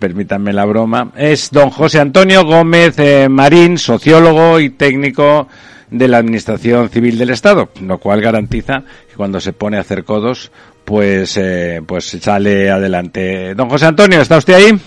permítanme 0.00 0.52
la 0.52 0.64
broma, 0.64 1.12
es 1.16 1.52
don 1.52 1.70
José 1.70 2.00
Antonio 2.00 2.44
Gómez 2.44 2.98
eh, 2.98 3.28
Marín, 3.28 3.78
sociólogo 3.78 4.58
y 4.58 4.70
técnico 4.70 5.46
de 5.88 6.08
la 6.08 6.18
Administración 6.18 6.88
Civil 6.88 7.16
del 7.16 7.30
Estado, 7.30 7.68
lo 7.80 7.98
cual 7.98 8.20
garantiza 8.20 8.82
que 9.08 9.14
cuando 9.14 9.40
se 9.40 9.52
pone 9.52 9.76
a 9.76 9.82
hacer 9.82 10.02
codos, 10.02 10.50
pues, 10.84 11.36
eh, 11.36 11.80
pues 11.86 12.06
sale 12.20 12.72
adelante. 12.72 13.54
Don 13.54 13.70
José 13.70 13.86
Antonio, 13.86 14.20
¿está 14.20 14.38
usted 14.38 14.54
ahí? 14.54 14.80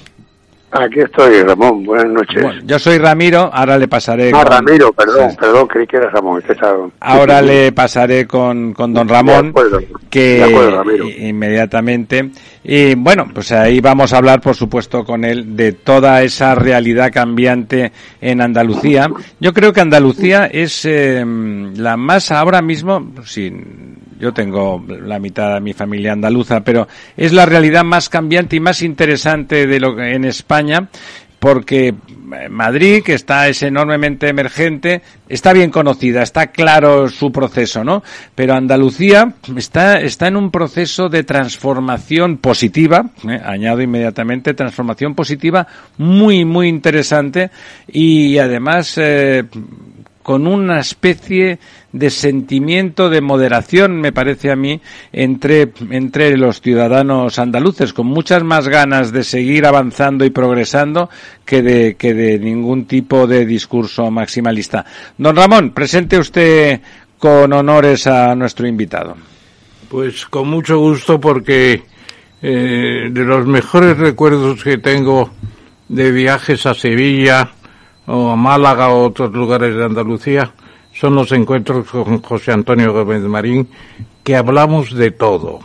Aquí 0.79 0.99
estoy, 0.99 1.41
Ramón. 1.41 1.83
Buenas 1.83 2.07
noches. 2.07 2.45
yo 2.63 2.77
soy 2.77 2.99
Ramiro, 2.99 3.49
ahora 3.51 3.77
le 3.77 3.87
pasaré. 3.87 4.31
Ah, 4.33 4.43
Ramiro, 4.43 4.93
perdón, 4.93 5.35
perdón, 5.39 5.67
creí 5.67 5.87
que 5.87 5.97
era 5.97 6.09
Ramón. 6.09 6.43
Ahora 6.99 7.41
le 7.41 7.71
pasaré 7.71 8.27
con, 8.27 8.73
con 8.73 8.93
don 8.93 9.07
Ramón, 9.07 9.53
que 10.09 11.15
inmediatamente. 11.19 12.31
Y 12.63 12.95
bueno, 12.95 13.27
pues 13.33 13.51
ahí 13.51 13.79
vamos 13.79 14.13
a 14.13 14.17
hablar, 14.17 14.39
por 14.39 14.55
supuesto, 14.55 15.03
con 15.03 15.25
él 15.25 15.55
de 15.55 15.71
toda 15.73 16.21
esa 16.21 16.53
realidad 16.53 17.11
cambiante 17.11 17.91
en 18.21 18.41
Andalucía. 18.41 19.09
Yo 19.39 19.53
creo 19.53 19.73
que 19.73 19.81
Andalucía 19.81 20.45
es 20.45 20.85
eh, 20.85 21.25
la 21.75 21.97
más 21.97 22.31
ahora 22.31 22.61
mismo, 22.61 23.13
sin 23.25 23.96
yo 24.19 24.33
tengo 24.33 24.83
la 24.87 25.19
mitad 25.19 25.55
de 25.55 25.61
mi 25.61 25.73
familia 25.73 26.13
andaluza, 26.13 26.61
pero 26.61 26.87
es 27.15 27.33
la 27.33 27.45
realidad 27.45 27.83
más 27.83 28.09
cambiante 28.09 28.55
y 28.55 28.59
más 28.59 28.81
interesante 28.81 29.67
de 29.67 29.79
lo 29.79 29.95
que 29.95 30.13
en 30.13 30.25
España 30.25 30.89
porque 31.39 31.93
Madrid, 32.49 33.03
que 33.03 33.13
está 33.13 33.47
es 33.47 33.61
enormemente 33.63 34.27
emergente, 34.27 35.01
está 35.29 35.53
bien 35.53 35.69
conocida, 35.69 36.23
está 36.23 36.47
claro 36.47 37.09
su 37.09 37.31
proceso, 37.31 37.83
¿no? 37.83 38.03
Pero 38.33 38.55
Andalucía 38.55 39.33
está, 39.55 39.99
está 39.99 40.27
en 40.27 40.35
un 40.35 40.51
proceso 40.51 41.09
de 41.09 41.23
transformación 41.23 42.37
positiva, 42.37 43.11
¿eh? 43.27 43.39
añado 43.43 43.81
inmediatamente, 43.81 44.55
transformación 44.55 45.13
positiva 45.13 45.67
muy, 45.97 46.43
muy 46.43 46.67
interesante 46.67 47.51
y 47.87 48.37
además 48.39 48.97
eh, 48.97 49.45
con 50.23 50.47
una 50.47 50.79
especie 50.79 51.59
de 51.91 52.09
sentimiento 52.09 53.09
de 53.09 53.21
moderación, 53.21 53.99
me 53.99 54.11
parece 54.11 54.51
a 54.51 54.55
mí, 54.55 54.81
entre, 55.11 55.71
entre 55.89 56.37
los 56.37 56.61
ciudadanos 56.61 57.39
andaluces, 57.39 57.93
con 57.93 58.07
muchas 58.07 58.43
más 58.43 58.67
ganas 58.67 59.11
de 59.11 59.23
seguir 59.23 59.65
avanzando 59.65 60.25
y 60.25 60.29
progresando 60.29 61.09
que 61.45 61.61
de, 61.61 61.95
que 61.95 62.13
de 62.13 62.39
ningún 62.39 62.85
tipo 62.85 63.25
de 63.25 63.45
discurso 63.45 64.11
maximalista. 64.11 64.85
Don 65.17 65.35
Ramón, 65.35 65.71
presente 65.71 66.19
usted 66.19 66.81
con 67.17 67.51
honores 67.53 68.05
a 68.07 68.35
nuestro 68.35 68.67
invitado. 68.67 69.15
Pues 69.89 70.25
con 70.25 70.49
mucho 70.49 70.79
gusto 70.79 71.19
porque 71.19 71.83
eh, 72.41 73.09
de 73.09 73.23
los 73.23 73.47
mejores 73.47 73.97
recuerdos 73.97 74.63
que 74.63 74.77
tengo 74.77 75.31
de 75.87 76.11
viajes 76.11 76.65
a 76.65 76.73
Sevilla, 76.73 77.51
o 78.07 78.31
a 78.31 78.35
Málaga 78.35 78.89
o 78.89 79.05
otros 79.05 79.31
lugares 79.33 79.75
de 79.75 79.83
Andalucía, 79.83 80.51
son 80.99 81.15
los 81.15 81.31
encuentros 81.31 81.87
con 81.87 82.21
José 82.21 82.51
Antonio 82.51 82.91
Gómez 82.91 83.21
Marín, 83.21 83.67
que 84.23 84.35
hablamos 84.35 84.93
de 84.95 85.11
todo. 85.11 85.59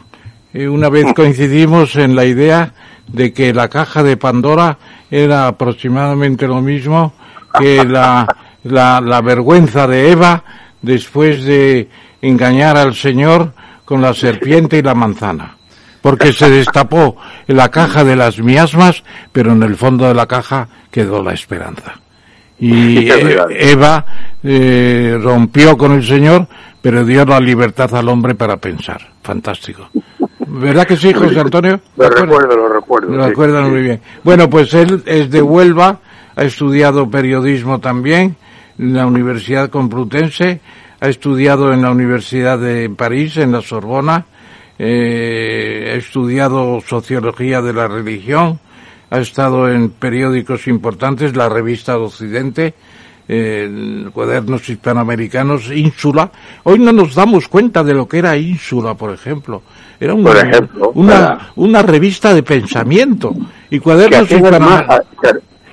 Una 0.54 0.90
vez 0.90 1.06
coincidimos 1.16 1.96
en 1.96 2.14
la 2.14 2.26
idea 2.26 2.74
de 3.08 3.32
que 3.32 3.54
la 3.54 3.68
caja 3.68 4.02
de 4.02 4.16
Pandora 4.16 4.78
era 5.10 5.48
aproximadamente 5.48 6.46
lo 6.46 6.60
mismo 6.60 7.14
que 7.58 7.84
la, 7.84 8.26
la, 8.64 9.00
la 9.00 9.20
vergüenza 9.20 9.86
de 9.86 10.10
Eva 10.10 10.44
después 10.82 11.44
de 11.44 11.88
engañar 12.20 12.76
al 12.76 12.94
Señor 12.94 13.54
con 13.84 14.02
la 14.02 14.14
serpiente 14.14 14.78
y 14.78 14.82
la 14.82 14.94
manzana. 14.94 15.56
Porque 16.02 16.32
se 16.32 16.50
destapó 16.50 17.16
la 17.46 17.70
caja 17.70 18.04
de 18.04 18.16
las 18.16 18.38
miasmas, 18.38 19.02
pero 19.32 19.52
en 19.52 19.62
el 19.62 19.76
fondo 19.76 20.06
de 20.08 20.14
la 20.14 20.26
caja 20.26 20.68
quedó 20.90 21.22
la 21.22 21.32
esperanza. 21.32 22.02
Y 22.64 23.10
Eva 23.50 24.06
eh, 24.40 25.18
rompió 25.20 25.76
con 25.76 25.90
el 25.92 26.04
Señor, 26.04 26.46
pero 26.80 27.04
dio 27.04 27.24
la 27.24 27.40
libertad 27.40 27.92
al 27.96 28.08
hombre 28.08 28.36
para 28.36 28.56
pensar. 28.56 29.00
Fantástico. 29.20 29.88
¿Verdad 30.46 30.86
que 30.86 30.96
sí, 30.96 31.12
José 31.12 31.40
Antonio? 31.40 31.80
Lo 31.96 32.08
recuerdo, 32.08 32.56
lo 32.56 32.68
recuerdo. 32.68 33.08
Lo 33.10 33.26
recuerdan 33.26 33.68
muy 33.68 33.82
bien. 33.82 34.00
Bueno, 34.22 34.48
pues 34.48 34.72
él 34.74 35.02
es 35.06 35.28
de 35.28 35.42
Huelva, 35.42 35.98
ha 36.36 36.44
estudiado 36.44 37.10
periodismo 37.10 37.80
también 37.80 38.36
en 38.78 38.94
la 38.94 39.06
Universidad 39.06 39.68
Complutense, 39.68 40.60
ha 41.00 41.08
estudiado 41.08 41.72
en 41.72 41.82
la 41.82 41.90
Universidad 41.90 42.60
de 42.60 42.88
París, 42.90 43.38
en 43.38 43.50
la 43.50 43.60
Sorbona, 43.60 44.26
eh, 44.78 45.90
ha 45.94 45.96
estudiado 45.96 46.80
sociología 46.80 47.60
de 47.60 47.72
la 47.72 47.88
religión, 47.88 48.60
ha 49.12 49.18
estado 49.18 49.70
en 49.70 49.90
periódicos 49.90 50.66
importantes, 50.68 51.36
la 51.36 51.46
revista 51.46 51.92
de 51.92 51.98
Occidente, 51.98 52.74
eh, 53.28 54.08
cuadernos 54.10 54.66
hispanoamericanos, 54.66 55.70
Ínsula. 55.70 56.30
Hoy 56.62 56.78
no 56.78 56.92
nos 56.92 57.14
damos 57.14 57.46
cuenta 57.46 57.84
de 57.84 57.92
lo 57.92 58.08
que 58.08 58.18
era 58.18 58.38
Ínsula, 58.38 58.94
por 58.94 59.12
ejemplo. 59.12 59.62
Era 60.00 60.14
una, 60.14 60.30
una, 60.94 61.52
una, 61.56 61.82
revista 61.82 62.32
de 62.32 62.42
pensamiento 62.42 63.34
y 63.68 63.78
cuadernos 63.80 64.30
hispanoamericanos. 64.30 65.06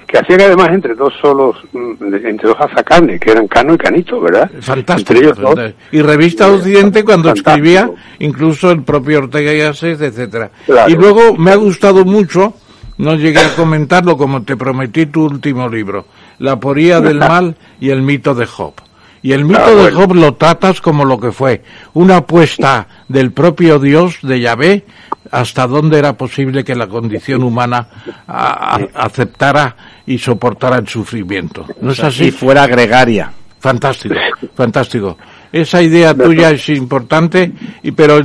Que 0.05 0.17
hacían 0.17 0.41
además 0.41 0.69
entre 0.71 0.95
dos 0.95 1.13
solos, 1.21 1.55
mm, 1.71 2.13
entre 2.25 2.49
dos 2.49 2.57
azacanes, 2.59 3.21
que 3.21 3.31
eran 3.31 3.47
Cano 3.47 3.75
y 3.75 3.77
Canito, 3.77 4.19
¿verdad? 4.19 4.51
Fantástico. 4.59 5.53
Y 5.91 6.01
Revista 6.01 6.51
Occidente 6.51 7.05
cuando 7.05 7.31
escribía 7.31 7.89
incluso 8.17 8.69
el 8.71 8.83
propio 8.83 9.19
Ortega 9.19 9.53
y 9.53 9.61
Asset, 9.61 10.01
etcétera. 10.01 10.51
Y 10.87 10.95
luego 10.95 11.37
me 11.37 11.51
ha 11.51 11.55
gustado 11.55 12.03
mucho 12.03 12.53
no 12.99 13.15
llegué 13.15 13.39
a 13.39 13.55
comentarlo 13.55 14.17
como 14.17 14.43
te 14.43 14.57
prometí 14.57 15.05
tu 15.07 15.23
último 15.25 15.67
libro, 15.67 16.05
La 16.37 16.59
poría 16.59 17.01
del 17.01 17.17
mal 17.19 17.55
y 17.79 17.89
el 17.89 18.01
mito 18.01 18.35
de 18.35 18.45
Job. 18.45 18.73
Y 19.21 19.31
el 19.31 19.45
mito 19.45 19.61
ah, 19.63 19.71
de 19.71 19.91
Job 19.91 20.15
lo 20.15 20.35
tratas 20.35 20.79
como 20.81 21.05
lo 21.05 21.19
que 21.19 21.31
fue, 21.31 21.63
una 21.93 22.17
apuesta 22.17 22.87
del 23.07 23.31
propio 23.31 23.79
Dios 23.79 24.19
de 24.21 24.41
Yahvé 24.41 24.85
hasta 25.31 25.67
dónde 25.67 25.97
era 25.97 26.13
posible 26.13 26.63
que 26.63 26.75
la 26.75 26.87
condición 26.87 27.43
humana 27.43 27.87
aceptara 28.27 29.75
y 30.05 30.17
soportara 30.17 30.77
el 30.77 30.87
sufrimiento. 30.87 31.65
¿No 31.81 31.91
es 31.91 31.99
así? 32.01 32.25
Y 32.25 32.31
fuera 32.31 32.67
gregaria. 32.67 33.31
Fantástico, 33.59 34.15
fantástico. 34.55 35.17
Esa 35.51 35.81
idea 35.81 36.13
tuya 36.13 36.51
es 36.51 36.69
importante, 36.69 37.51
y 37.83 37.91
pero 37.91 38.21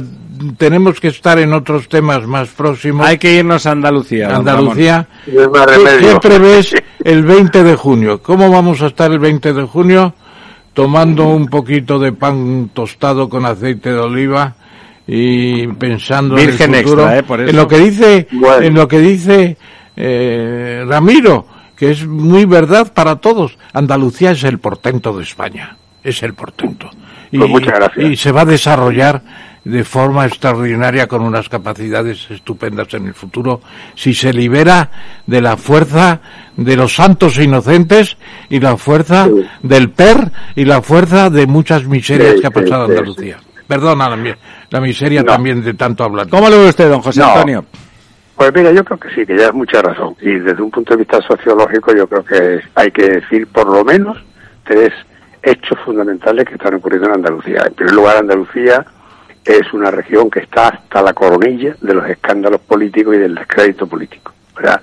tenemos 0.57 1.01
que 1.01 1.09
estar 1.09 1.39
en 1.39 1.53
otros 1.53 1.89
temas 1.89 2.27
más 2.27 2.49
próximos. 2.49 3.07
Hay 3.07 3.19
que 3.19 3.35
irnos 3.35 3.67
a 3.67 3.73
Andalucía. 3.73 4.35
Andalucía. 4.35 5.07
¿Qué, 5.25 6.19
prevés 6.21 6.75
el 7.05 7.25
20 7.25 7.63
de 7.63 7.77
junio? 7.77 8.23
¿Cómo 8.23 8.51
vamos 8.51 8.83
a 8.83 8.87
estar 8.87 9.11
el 9.11 9.19
20 9.19 9.53
de 9.53 9.63
junio? 9.63 10.15
Tomando 10.73 11.29
un 11.29 11.49
poquito 11.49 11.99
de 11.99 12.13
pan 12.13 12.71
tostado 12.73 13.29
con 13.29 13.47
aceite 13.47 13.91
de 13.91 13.99
oliva 13.99 14.55
y 15.07 15.67
pensando 15.69 16.35
Virgen 16.35 16.71
en 16.71 16.75
el 16.75 16.85
futuro, 16.85 17.03
extra, 17.03 17.19
¿eh? 17.19 17.23
Por 17.23 17.41
eso. 17.41 17.51
en 17.51 17.57
lo 17.57 17.69
que 17.69 17.79
dice, 17.79 18.29
en 18.61 18.75
lo 18.75 18.89
que 18.89 18.99
dice 18.99 19.57
eh, 19.97 20.85
Ramiro, 20.87 21.47
que 21.77 21.91
es 21.91 22.07
muy 22.07 22.45
verdad 22.45 22.93
para 22.93 23.17
todos. 23.17 23.57
Andalucía 23.73 24.33
es 24.33 24.43
el 24.45 24.59
portento 24.59 25.17
de 25.17 25.23
España, 25.23 25.77
es 26.03 26.23
el 26.23 26.35
portento. 26.35 26.91
Y, 27.31 27.39
Pues 27.39 27.51
muchas 27.51 27.75
gracias. 27.75 28.07
y 28.07 28.17
se 28.17 28.33
va 28.33 28.43
a 28.43 28.45
desarrollar 28.47 29.23
de 29.65 29.83
forma 29.83 30.27
extraordinaria 30.27 31.07
con 31.07 31.23
unas 31.23 31.49
capacidades 31.49 32.31
estupendas 32.31 32.93
en 32.93 33.07
el 33.07 33.15
futuro 33.15 33.63
si 33.95 34.13
se 34.13 34.31
libera 34.33 34.91
de 35.27 35.41
la 35.41 35.57
fuerza 35.57 36.21
de 36.57 36.77
los 36.77 36.95
santos 36.95 37.39
e 37.39 37.45
inocentes 37.45 38.19
y 38.51 38.61
la 38.61 38.77
fuerza 38.77 39.27
del 39.63 39.91
PER 39.91 40.31
y 40.55 40.67
la 40.67 40.83
fuerza 40.83 41.31
de 41.31 41.47
muchas 41.47 41.85
miserias 41.87 42.35
Sí, 42.35 42.41
que 42.43 42.47
ha 42.47 42.51
pasado 42.51 42.87
sí, 42.87 42.93
Andalucía. 42.93 43.37
Perdona 43.67 44.11
la, 44.11 44.17
mi- 44.17 44.35
la 44.69 44.81
miseria 44.83 45.23
No. 45.23 45.33
también 45.33 45.63
de 45.65 45.73
tanto 45.73 46.05
hablar. 46.05 46.29
¿Cómo 46.29 46.51
lo 46.51 46.59
ve 46.59 46.69
usted, 46.69 46.91
don 46.91 47.01
José 47.01 47.21
No. 47.21 47.29
Antonio? 47.33 47.65
Pues 48.37 48.53
mira, 48.55 48.71
yo 48.73 48.85
creo 48.85 48.99
que 49.01 49.09
sí, 49.15 49.25
que 49.25 49.39
ya 49.39 49.47
es 49.47 49.55
mucha 49.55 49.81
razón. 49.81 50.15
Y 50.21 50.39
desde 50.41 50.61
un 50.61 50.71
punto 50.71 50.93
de 50.93 50.99
vista 50.99 51.19
sociológico, 51.27 51.95
yo 51.97 52.07
creo 52.07 52.23
que 52.25 52.61
hay 52.75 52.91
que 52.91 53.09
decir 53.09 53.47
por 53.47 53.67
lo 53.73 53.83
menos 53.83 54.19
tres 54.65 54.93
hechos 55.45 55.79
fundamentales 55.85 56.47
que 56.47 56.55
están 56.55 56.75
ocurriendo 56.75 57.09
en 57.09 57.15
Andalucía. 57.15 57.65
En 57.67 57.75
primer 57.75 57.95
lugar, 57.95 58.17
Andalucía 58.17 58.85
es 59.45 59.73
una 59.73 59.91
región 59.91 60.31
que 60.31 60.41
está 60.41 60.69
hasta 60.69 61.03
la 61.03 61.13
coronilla 61.13 61.77
de 61.81 61.95
los 61.95 62.09
escándalos 62.09 62.61
políticos 62.63 63.15
y 63.15 63.19
del 63.19 63.35
descrédito 63.35 63.87
político, 63.87 64.33
¿verdad? 64.57 64.81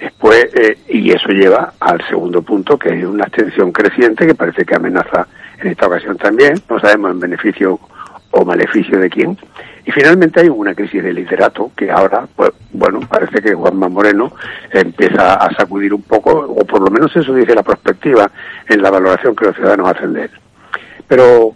Después, 0.00 0.48
eh, 0.54 0.78
y 0.88 1.10
eso 1.10 1.28
lleva 1.28 1.72
al 1.80 2.06
segundo 2.06 2.42
punto, 2.42 2.78
que 2.78 2.90
es 2.90 3.04
una 3.04 3.24
abstención 3.24 3.72
creciente 3.72 4.26
que 4.26 4.34
parece 4.34 4.64
que 4.64 4.74
amenaza 4.74 5.26
en 5.60 5.68
esta 5.68 5.86
ocasión 5.86 6.18
también, 6.18 6.54
no 6.68 6.78
sabemos 6.80 7.12
en 7.12 7.20
beneficio 7.20 7.80
o 8.30 8.44
maleficio 8.44 8.98
de 8.98 9.08
quién. 9.08 9.38
Y 9.86 9.92
finalmente 9.92 10.40
hay 10.40 10.48
una 10.48 10.74
crisis 10.74 11.00
de 11.02 11.12
liderato 11.12 11.70
que 11.76 11.90
ahora, 11.90 12.26
pues 12.34 12.50
bueno, 12.72 13.00
parece 13.08 13.40
que 13.40 13.54
Juanma 13.54 13.88
Moreno 13.88 14.32
empieza 14.72 15.34
a 15.34 15.54
sacudir 15.54 15.94
un 15.94 16.02
poco, 16.02 16.30
o 16.32 16.64
por 16.66 16.80
lo 16.82 16.90
menos 16.90 17.14
eso 17.14 17.32
dice 17.32 17.54
la 17.54 17.62
perspectiva 17.62 18.28
en 18.68 18.82
la 18.82 18.90
valoración 18.90 19.36
que 19.36 19.44
los 19.46 19.54
ciudadanos 19.54 19.88
hacen 19.94 20.12
de 20.12 20.22
él. 20.24 20.30
Pero 21.06 21.54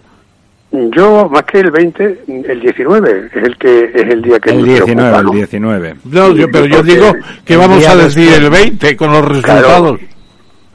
yo, 0.71 1.29
más 1.29 1.43
que 1.43 1.59
el 1.59 1.73
20, 1.73 2.25
el 2.47 2.61
19 2.61 3.31
es 3.35 3.43
el 3.43 3.57
que 3.59 3.85
es 3.93 4.05
el 4.09 4.23
día 4.23 4.39
que 4.39 4.51
El 4.51 4.59
nos 4.59 4.65
19, 4.67 4.95
preocupa, 4.95 5.19
el 5.19 5.25
¿no? 5.27 5.33
19. 5.33 5.95
No, 6.05 6.33
yo- 6.37 6.51
pero 6.53 6.67
yo 6.67 6.83
digo 6.85 7.13
que 7.45 7.57
vamos 7.57 7.85
a 7.85 7.97
decir 7.97 8.29
después- 8.31 8.45
el 8.45 8.51
20 8.51 8.97
con 8.97 9.11
los 9.11 9.25
resultados. 9.29 9.99
Claro, 9.99 10.20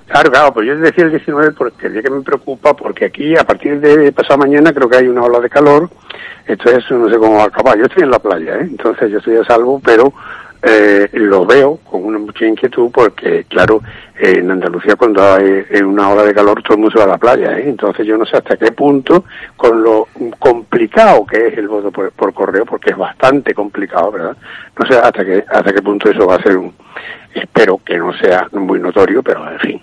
claro, 0.08 0.54
pues 0.54 0.68
yo 0.68 0.78
decía 0.78 1.06
el 1.06 1.12
19 1.12 1.52
porque 1.54 1.88
el 1.88 1.94
día 1.94 2.04
que 2.04 2.10
me 2.10 2.22
preocupa, 2.22 2.76
porque 2.76 3.06
aquí 3.06 3.36
a 3.36 3.44
partir 3.44 3.80
de 3.80 4.12
pasado 4.12 4.38
mañana 4.38 4.74
creo 4.74 4.90
que 4.90 4.98
hay 4.98 5.08
una 5.08 5.24
ola 5.24 5.40
de 5.40 5.50
calor, 5.50 5.90
entonces 6.48 6.84
no 6.92 7.10
sé 7.10 7.18
cómo 7.18 7.38
va 7.38 7.44
a 7.44 7.48
acabar. 7.48 7.78
Yo 7.78 7.86
estoy 7.86 8.04
en 8.04 8.12
la 8.12 8.20
playa, 8.20 8.58
¿eh? 8.58 8.68
entonces 8.70 9.12
yo 9.12 9.18
estoy 9.18 9.38
a 9.38 9.44
salvo, 9.44 9.82
pero 9.84 10.14
eh, 10.62 11.10
lo 11.14 11.46
veo 11.46 11.78
con 11.78 12.06
una 12.06 12.18
mucha 12.18 12.46
inquietud 12.46 12.90
porque, 12.92 13.46
claro, 13.46 13.82
en 14.18 14.50
Andalucía 14.50 14.96
cuando 14.96 15.22
hay 15.22 15.66
una 15.84 16.10
ola 16.10 16.24
de 16.24 16.34
calor 16.34 16.64
todo 16.64 16.76
el 16.76 16.82
mundo 16.82 16.92
se 16.92 17.00
va 17.00 17.06
a 17.06 17.16
la 17.16 17.18
playa, 17.18 17.58
¿eh? 17.58 17.66
entonces 17.68 18.06
yo 18.06 18.18
no 18.18 18.26
sé 18.26 18.38
hasta 18.38 18.58
qué 18.58 18.72
punto, 18.72 19.26
con 19.56 19.84
lo 19.84 20.08
complicado 20.40 21.26
que 21.26 21.48
es 21.48 21.58
el 21.58 21.68
voto 21.68 21.92
por, 21.92 22.12
por 22.12 22.34
correo, 22.34 22.66
porque 22.66 22.92
es 22.92 22.98
bastante 22.98 23.54
complicado, 23.54 24.12
¿verdad? 24.12 24.38
No 24.80 24.88
sé 24.88 24.98
hasta 24.98 25.26
qué, 25.26 25.44
hasta 25.48 25.74
qué 25.74 25.82
punto 25.82 26.10
eso 26.10 26.26
va 26.26 26.36
a 26.36 26.44
ser 26.44 26.58
un, 26.58 26.74
espero 27.34 27.80
que 27.86 27.98
no 27.98 28.14
sea 28.14 28.48
muy 28.54 28.80
notorio, 28.80 29.22
pero 29.22 29.50
en 29.52 29.60
fin. 29.60 29.82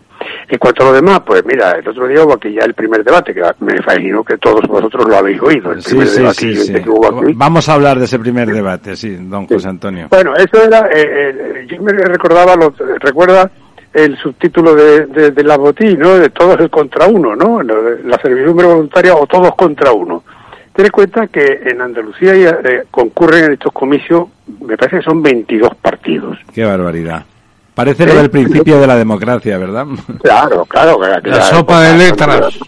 En 0.48 0.58
cuanto 0.58 0.82
a 0.82 0.86
lo 0.86 0.92
demás, 0.92 1.20
pues 1.26 1.44
mira, 1.44 1.72
el 1.72 1.86
otro 1.88 2.06
día 2.06 2.22
hubo 2.24 2.34
aquí 2.34 2.52
ya 2.52 2.64
el 2.64 2.74
primer 2.74 3.02
debate, 3.04 3.32
que 3.34 3.42
me 3.60 3.74
imagino 3.76 4.22
que 4.22 4.36
todos 4.38 4.60
vosotros 4.68 5.06
lo 5.08 5.16
habéis 5.16 5.40
oído, 5.40 5.72
el 5.72 5.82
Sí, 5.82 5.90
primer 5.90 6.08
sí, 6.08 6.16
debate 6.18 6.34
sí, 6.36 6.54
sí. 6.56 6.72
que 6.74 6.90
hubo 6.90 7.06
aquí. 7.22 7.32
Vamos 7.34 7.68
a 7.68 7.74
hablar 7.74 7.98
de 7.98 8.04
ese 8.04 8.18
primer 8.18 8.48
debate, 8.48 8.96
sí, 8.96 9.16
don 9.20 9.46
José 9.46 9.68
Antonio. 9.68 10.08
Bueno, 10.10 10.34
eso 10.36 10.62
era, 10.62 10.88
eh, 10.92 11.02
eh, 11.04 11.66
yo 11.68 11.82
me 11.82 11.92
recordaba, 11.92 12.54
lo, 12.56 12.74
recuerda 13.00 13.50
el 13.92 14.16
subtítulo 14.18 14.74
de, 14.74 15.06
de, 15.06 15.30
de 15.32 15.44
la 15.44 15.56
botín, 15.58 15.98
¿no? 15.98 16.14
De 16.18 16.30
todos 16.30 16.58
el 16.60 16.70
contra 16.70 17.06
uno, 17.06 17.36
¿no? 17.36 17.62
La 17.62 18.18
servidumbre 18.22 18.66
voluntaria 18.66 19.14
o 19.14 19.26
todos 19.26 19.54
contra 19.54 19.92
uno. 19.92 20.24
Ten 20.74 20.86
en 20.86 20.90
cuenta 20.90 21.26
que 21.26 21.60
en 21.66 21.82
Andalucía 21.82 22.34
ya, 22.34 22.58
eh, 22.64 22.84
concurren 22.90 23.44
en 23.44 23.52
estos 23.52 23.72
comicios, 23.72 24.28
me 24.60 24.76
parece 24.78 24.98
que 24.98 25.02
son 25.02 25.22
22 25.22 25.74
partidos. 25.76 26.38
Qué 26.54 26.64
barbaridad. 26.64 27.24
Parece 27.74 28.06
lo 28.06 28.14
del 28.14 28.30
principio 28.30 28.78
de 28.80 28.86
la 28.86 28.96
democracia, 28.96 29.56
¿verdad? 29.58 29.86
Claro, 30.22 30.64
claro. 30.66 30.98
Que, 31.00 31.22
que 31.22 31.30
La 31.30 31.42
sopa 31.42 31.80
de 31.82 31.96
letras. 31.98 32.58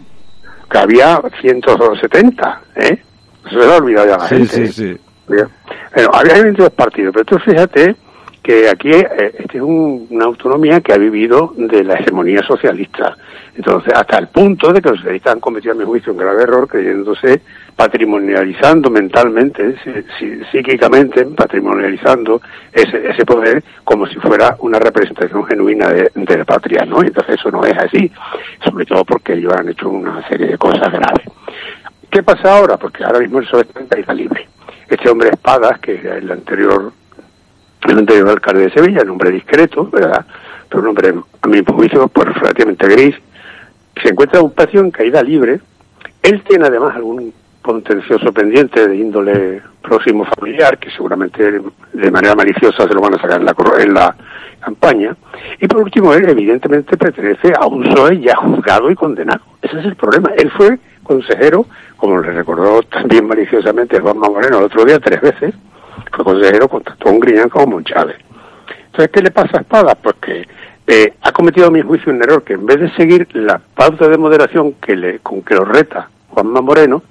Que 0.70 0.78
había 0.78 1.20
170, 1.40 2.60
¿eh? 2.76 3.02
Se 3.48 3.54
lo 3.54 3.72
ha 3.72 3.76
olvidado 3.76 4.06
ya 4.08 4.16
la 4.16 4.28
Sí, 4.28 4.36
gente. 4.36 4.66
sí, 4.68 4.72
sí. 4.72 5.00
Bien. 5.28 5.46
Bueno, 5.94 6.10
había 6.14 6.42
22 6.42 6.70
partidos, 6.70 7.12
pero 7.12 7.24
tú 7.24 7.38
fíjate 7.38 7.96
que 8.44 8.68
aquí 8.68 8.90
eh, 8.92 9.08
este 9.38 9.56
es 9.56 9.62
un- 9.62 10.06
una 10.10 10.26
autonomía 10.26 10.80
que 10.82 10.92
ha 10.92 10.98
vivido 10.98 11.54
de 11.56 11.82
la 11.82 11.94
hegemonía 11.94 12.42
socialista. 12.46 13.16
Entonces, 13.56 13.92
hasta 13.94 14.18
el 14.18 14.28
punto 14.28 14.70
de 14.72 14.82
que 14.82 14.90
los 14.90 14.98
socialistas 14.98 15.32
han 15.32 15.40
cometido, 15.40 15.72
a 15.72 15.76
mi 15.76 15.84
juicio, 15.84 16.12
un 16.12 16.18
grave 16.18 16.42
error 16.42 16.68
creyéndose 16.68 17.40
patrimonializando 17.74 18.90
mentalmente, 18.90 19.76
sí- 19.82 20.04
sí- 20.18 20.40
psíquicamente, 20.52 21.24
patrimonializando 21.26 22.42
ese, 22.72 23.08
ese 23.08 23.24
poder 23.24 23.64
como 23.84 24.06
si 24.06 24.16
fuera 24.16 24.56
una 24.60 24.78
representación 24.78 25.46
genuina 25.46 25.88
de, 25.88 26.10
la 26.36 26.44
patria, 26.44 26.84
¿no? 26.84 27.00
Entonces 27.02 27.36
eso 27.38 27.50
no 27.50 27.64
es 27.64 27.76
así, 27.78 28.10
sobre 28.64 28.84
todo 28.84 29.04
porque 29.04 29.34
ellos 29.34 29.52
han 29.54 29.68
hecho 29.70 29.88
una 29.88 30.26
serie 30.28 30.48
de 30.48 30.58
cosas 30.58 30.92
graves. 30.92 31.26
¿Qué 32.10 32.22
pasa 32.22 32.58
ahora? 32.58 32.76
Porque 32.76 33.04
ahora 33.04 33.20
mismo 33.20 33.38
el 33.38 33.46
PSOE 33.46 33.62
está 33.62 33.80
en 33.80 33.86
caída 33.86 34.12
libre. 34.14 34.48
Este 34.88 35.08
hombre 35.08 35.30
Espadas, 35.30 35.78
que 35.80 35.94
era 35.98 36.16
el 36.18 36.30
anterior, 36.30 36.92
el 37.84 37.98
anterior 37.98 38.28
alcalde 38.28 38.64
de 38.64 38.70
Sevilla, 38.70 39.02
un 39.02 39.10
hombre 39.10 39.30
discreto, 39.30 39.88
¿verdad? 39.90 40.24
Pero 40.68 40.82
un 40.82 40.88
hombre, 40.88 41.14
a 41.42 41.48
mi 41.48 41.62
juicio, 41.64 42.08
pues 42.08 42.34
relativamente 42.34 42.88
gris, 42.88 43.14
se 44.02 44.08
encuentra 44.08 44.40
en 44.40 44.46
un 44.46 44.52
patio 44.52 44.80
en 44.80 44.90
caída 44.90 45.22
libre. 45.22 45.60
Él 46.22 46.42
tiene 46.42 46.66
además 46.66 46.96
algún 46.96 47.32
contencioso 47.62 48.32
pendiente 48.32 48.86
de 48.86 48.96
índole 48.96 49.62
próximo 49.82 50.24
familiar, 50.24 50.78
que 50.78 50.90
seguramente 50.90 51.60
de 51.92 52.10
manera 52.10 52.34
maliciosa 52.34 52.86
se 52.86 52.94
lo 52.94 53.00
van 53.00 53.14
a 53.14 53.20
sacar 53.20 53.40
en 53.40 53.46
la, 53.46 53.54
en 53.78 53.94
la 53.94 54.16
campaña. 54.60 55.16
Y 55.60 55.68
por 55.68 55.82
último, 55.82 56.12
él 56.14 56.28
evidentemente 56.28 56.96
pertenece 56.96 57.52
a 57.58 57.66
un 57.66 57.82
PSOE 57.84 58.20
ya 58.20 58.36
juzgado 58.36 58.90
y 58.90 58.94
condenado. 58.94 59.40
Ese 59.62 59.78
es 59.78 59.84
el 59.86 59.96
problema. 59.96 60.30
Él 60.36 60.50
fue 60.50 60.78
consejero, 61.02 61.66
como 61.96 62.18
le 62.18 62.32
recordó 62.32 62.82
también 62.82 63.26
maliciosamente 63.26 64.00
Juanma 64.00 64.28
Moreno 64.28 64.58
el 64.58 64.64
otro 64.64 64.84
día 64.84 64.98
tres 64.98 65.20
veces, 65.20 65.54
consejero 66.22 66.68
con 66.68 66.82
tanto 66.84 67.10
un 67.10 67.18
Griñán 67.18 67.48
como 67.48 67.66
Monchávez. 67.66 68.16
Entonces, 68.86 69.10
¿qué 69.12 69.22
le 69.22 69.30
pasa 69.30 69.58
a 69.58 69.60
Espada? 69.62 69.94
Pues 69.96 70.14
que 70.20 70.46
eh, 70.86 71.14
ha 71.22 71.32
cometido 71.32 71.66
a 71.66 71.70
mi 71.70 71.82
juicio 71.82 72.12
un 72.12 72.22
error, 72.22 72.44
que 72.44 72.52
en 72.52 72.66
vez 72.66 72.78
de 72.78 72.94
seguir 72.94 73.26
la 73.32 73.60
pauta 73.74 74.06
de 74.06 74.18
moderación 74.18 74.74
que 74.74 74.94
le, 74.94 75.18
con 75.20 75.42
que 75.42 75.54
lo 75.54 75.64
reta 75.64 76.10
Juanma 76.28 76.60
Moreno, 76.60 77.02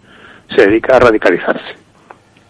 se 0.56 0.68
dedica 0.68 0.96
a 0.96 1.00
radicalizarse. 1.00 1.83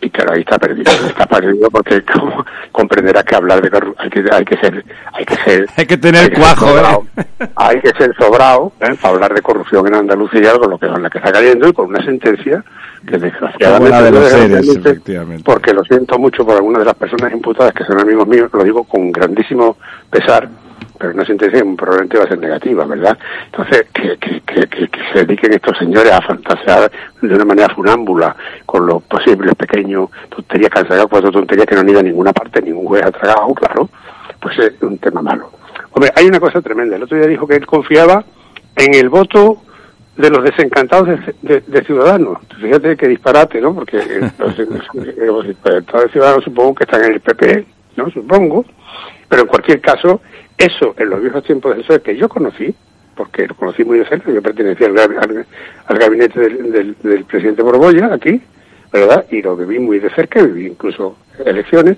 Y 0.04 0.10
claro, 0.10 0.34
ahí 0.34 0.41
está 0.41 0.58
perdido, 0.60 0.91
está 1.08 1.26
perdido 1.26 1.70
porque 1.70 2.04
como 2.04 2.45
comprenderás 2.72 3.24
que 3.24 3.36
hablar 3.36 3.62
de 3.62 3.72
corru- 3.72 3.95
hay 3.97 4.10
que 4.10 4.24
hay 4.32 4.43
que 4.45 4.58
ser 4.58 4.84
hay 5.14 5.26
que 5.26 5.36
ser 5.38 5.66
Hay 5.78 5.86
que 5.86 5.97
tener 5.97 6.34
cuajo, 6.34 6.66
¿eh? 6.66 6.70
sobrado. 6.70 7.06
hay 7.56 7.80
que 7.82 7.89
ser 7.97 8.14
sobrado 8.18 8.74
¿eh? 8.82 8.95
para 9.01 9.14
hablar 9.14 9.34
de 9.34 9.41
corrupción 9.41 9.88
en 9.88 9.95
Andalucía 9.95 10.54
con 10.60 10.70
lo 10.72 10.78
que 10.78 10.88
con 10.88 11.01
la 11.01 11.10
que 11.10 11.20
está 11.20 11.32
cayendo 11.32 11.68
y 11.70 11.74
con 11.74 11.88
una 11.88 12.04
sentencia 12.04 12.64
que 13.08 13.18
desgraciadamente 13.18 14.01
de 14.04 14.12
los 14.12 14.30
seres, 14.30 14.76
efectivamente. 14.78 15.43
porque 15.45 15.74
lo 15.74 15.84
siento 15.84 16.18
mucho 16.20 16.45
por 16.45 16.56
algunas 16.56 16.80
de 16.80 16.86
las 16.86 16.95
personas 16.95 17.32
imputadas 17.34 17.74
que 17.74 17.84
son 17.86 17.99
amigos 17.99 18.28
míos, 18.28 18.49
lo 18.54 18.64
digo 18.64 18.84
con 18.86 19.12
grandísimo 19.12 19.78
pesar, 20.10 20.47
pero 20.98 21.14
una 21.14 21.26
sentencia 21.26 21.60
que 21.62 21.76
probablemente 21.76 22.18
va 22.18 22.24
a 22.26 22.28
ser 22.28 22.39
negativa, 22.39 22.86
¿verdad? 22.86 23.18
Entonces, 23.46 23.86
que, 23.94 24.18
que, 24.18 24.41
que, 24.41 24.68
que- 24.68 24.88
que 24.88 25.00
se 25.14 25.26
dediquen 25.26 25.54
estos 25.54 25.78
señores 25.78 26.12
a 26.12 26.22
fantasear 26.22 26.91
de 27.22 27.36
una 27.36 27.46
manera 27.46 27.74
funámbula 27.74 28.36
con 28.66 28.86
los 28.86 29.02
posibles 29.04 29.54
pequeños 29.56 30.10
tonterías 30.30 30.70
que 30.70 30.80
han 30.80 30.88
sacado, 30.88 31.08
cuatro 31.08 31.32
tonterías 31.32 31.66
que 31.68 31.76
no 31.76 31.82
han 31.82 31.89
ido 31.89 32.00
a 32.00 32.04
ninguna 32.04 32.32
parte, 32.34 32.62
ningún 32.62 32.86
juez 32.86 33.04
ha 33.06 33.12
tragado, 33.12 33.54
claro, 33.54 33.89
pues 34.39 34.58
es 34.60 34.82
un 34.82 34.98
tema 34.98 35.22
malo. 35.22 35.50
Hombre, 35.91 36.12
hay 36.16 36.26
una 36.26 36.39
cosa 36.39 36.62
tremenda. 36.62 36.96
El 36.96 37.04
otro 37.04 37.18
día 37.18 37.28
dijo 37.28 37.48
que 37.48 37.56
él 37.56 37.66
confiaba 37.66 38.24
en 38.76 38.94
el 38.96 39.10
voto 39.10 39.62
de 40.18 40.30
los 40.30 40.44
desencantados 40.44 41.08
de, 41.08 41.36
de- 41.41 41.62
de 41.62 41.84
Ciudadanos. 41.84 42.38
Fíjate 42.62 42.96
qué 42.98 43.08
disparate, 43.08 43.60
¿no? 43.62 43.74
Porque 43.74 43.98
eh, 43.98 44.32
los, 44.38 44.58
los 44.58 45.48
desencantados 45.48 46.04
de 46.06 46.10
Ciudadanos 46.12 46.44
supongo 46.44 46.76
que 46.76 46.84
están 46.84 47.04
en 47.04 47.14
el 47.14 47.20
PP, 47.20 47.66
¿no? 47.98 48.10
Supongo. 48.12 48.64
Pero 49.30 49.41
en 49.44 49.48
cualquier 49.48 49.82
caso, 49.82 50.22
eso 50.58 50.95
en 50.97 51.10
los 51.10 51.22
viejos 51.22 51.43
tiempos 51.43 51.74
del 51.76 51.84
PSOE 51.84 52.01
que 52.01 52.16
yo 52.18 52.30
conocí, 52.30 52.74
porque 53.16 53.47
lo 53.47 53.56
conocí 53.56 53.84
muy 53.84 53.99
de 53.99 54.06
cerca, 54.06 54.32
yo 54.32 54.41
pertenecía 54.41 54.88
al, 54.88 54.97
al- 54.99 55.45
al 55.88 55.97
gabinete 55.99 56.39
del, 56.39 56.95
del- 57.01 57.26
presidente 57.26 57.62
Borbolla 57.62 58.14
aquí, 58.14 58.41
¿verdad? 58.91 59.26
Y 59.32 59.41
lo 59.41 59.56
viví 59.56 59.80
muy 59.80 59.99
de 59.99 60.10
cerca, 60.12 60.41
viví 60.41 60.68
incluso 60.68 61.18
elecciones. 61.45 61.97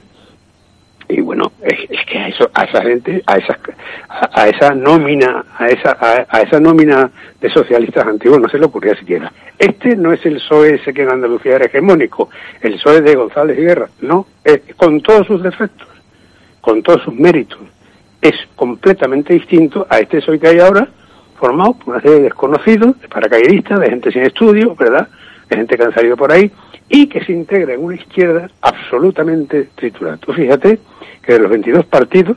Y 1.07 1.21
bueno, 1.21 1.51
es, 1.61 1.87
que 2.09 2.17
a 2.17 2.27
eso, 2.29 2.49
a 2.51 2.63
esa 2.63 2.81
gente, 2.81 3.21
a 3.27 3.37
esa, 3.37 3.59
a, 4.09 4.47
esa 4.47 4.73
nómina, 4.73 5.45
a 5.55 5.67
esa, 5.67 5.95
a, 6.27 6.41
esa 6.41 6.59
nómina 6.59 7.11
de 7.39 7.49
socialistas 7.51 8.07
antiguos 8.07 8.41
no 8.41 8.49
se 8.49 8.57
le 8.57 8.65
ocurría 8.65 8.95
siquiera. 8.95 9.31
Este 9.59 9.95
no 9.95 10.11
es 10.13 10.25
el 10.25 10.35
PSOE 10.37 10.75
ese 10.75 10.93
que 10.95 11.03
en 11.03 11.11
Andalucía 11.11 11.57
era 11.57 11.65
hegemónico, 11.65 12.29
el 12.61 12.73
PSOE 12.73 13.01
de 13.01 13.15
González 13.15 13.55
y 13.59 13.61
Guerra, 13.61 13.87
no, 14.01 14.25
es, 14.43 14.61
con 14.75 14.99
todos 15.01 15.27
sus 15.27 15.43
defectos, 15.43 15.87
con 16.59 16.81
todos 16.81 17.03
sus 17.03 17.13
méritos, 17.13 17.59
es 18.27 18.35
completamente 18.55 19.33
distinto 19.33 19.85
a 19.87 19.99
este 19.99 20.17
PSOE 20.17 20.39
que 20.39 20.47
hay 20.47 20.59
ahora, 20.59 20.87
formado 21.37 21.73
por 21.73 21.93
una 21.93 22.01
serie 22.01 22.17
de 22.17 22.23
desconocidos, 22.23 22.99
de 22.99 23.07
paracaidistas, 23.07 23.79
de 23.79 23.89
gente 23.89 24.11
sin 24.11 24.23
estudio, 24.23 24.75
¿verdad? 24.75 25.07
De 25.47 25.57
gente 25.57 25.77
que 25.77 25.83
han 25.83 25.93
salido 25.93 26.17
por 26.17 26.31
ahí 26.31 26.51
y 26.89 27.07
que 27.07 27.23
se 27.23 27.33
integra 27.33 27.75
en 27.75 27.83
una 27.83 27.95
izquierda 27.95 28.49
absolutamente 28.61 29.69
triturada. 29.75 30.17
Tú 30.17 30.33
fíjate 30.33 30.79
que 31.21 31.33
de 31.33 31.39
los 31.39 31.51
22 31.51 31.85
partidos, 31.85 32.35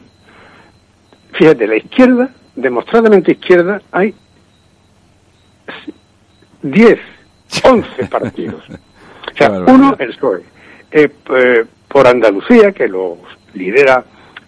fíjate, 1.32 1.66
la 1.66 1.76
izquierda, 1.76 2.30
demostradamente 2.54 3.32
izquierda, 3.32 3.80
hay 3.90 4.14
10, 6.62 6.98
11 7.64 8.04
partidos. 8.10 8.62
O 8.68 9.36
sea, 9.36 9.50
uno, 9.50 9.96
el 9.98 10.08
PSOE. 10.08 10.42
Eh, 10.90 11.08
eh, 11.34 11.64
por 11.88 12.06
Andalucía, 12.06 12.72
que 12.72 12.88
lo 12.88 13.16
lidera 13.54 14.04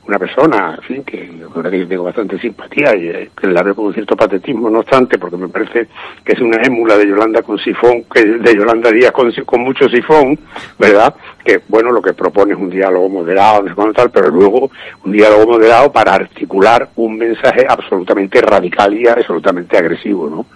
una 0.07 0.19
persona, 0.19 0.77
en 0.77 0.83
fin, 0.83 1.05
que 1.05 1.31
yo 1.39 1.89
tengo 1.89 2.05
bastante 2.05 2.39
simpatía 2.39 2.97
y 2.97 3.09
eh, 3.09 3.31
que 3.39 3.47
la 3.47 3.63
veo 3.63 3.75
con 3.75 3.87
un 3.87 3.95
cierto 3.95 4.17
patetismo, 4.17 4.71
no 4.71 4.81
obstante, 4.81 5.19
porque 5.19 5.37
me 5.37 5.49
parece 5.49 5.89
que 6.25 6.33
es 6.33 6.41
una 6.41 6.61
émula 6.63 6.97
de 6.97 7.07
Yolanda 7.07 7.43
con 7.43 7.59
sifón, 7.59 8.05
que 8.05 8.25
de 8.25 8.57
Yolanda 8.57 8.91
Díaz 8.91 9.13
con, 9.13 9.31
con 9.45 9.61
mucho 9.61 9.89
sifón, 9.89 10.39
¿verdad? 10.79 11.15
Que, 11.45 11.61
bueno, 11.69 11.93
lo 11.93 12.01
que 12.01 12.15
propone 12.15 12.55
es 12.55 12.59
un 12.59 12.71
diálogo 12.71 13.09
moderado, 13.09 13.63
no 13.63 13.93
tal, 13.93 14.11
pero 14.11 14.31
luego 14.31 14.71
un 15.05 15.13
diálogo 15.13 15.53
moderado 15.53 15.93
para 15.93 16.15
articular 16.15 16.89
un 16.97 17.19
mensaje 17.19 17.67
absolutamente 17.69 18.41
radical 18.41 18.95
y 18.95 19.07
absolutamente 19.07 19.77
agresivo, 19.77 20.29
¿no? 20.29 20.47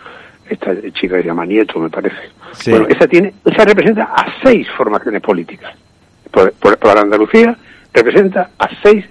Esta 0.49 0.73
chica 0.93 1.17
se 1.17 1.25
llama 1.25 1.47
Nieto, 1.47 1.79
me 1.79 1.91
parece. 1.91 2.17
Bueno, 2.71 2.87
esa 2.89 3.07
tiene, 3.07 3.33
esa 3.45 3.65
representa 3.65 4.05
a 4.05 4.27
seis 4.43 4.67
formaciones 4.77 5.23
políticas. 5.23 5.75
Por, 6.31 6.53
por 6.53 6.99
Andalucía 6.99 7.57
representa 7.93 8.51
a 8.59 8.69
seis 8.83 9.07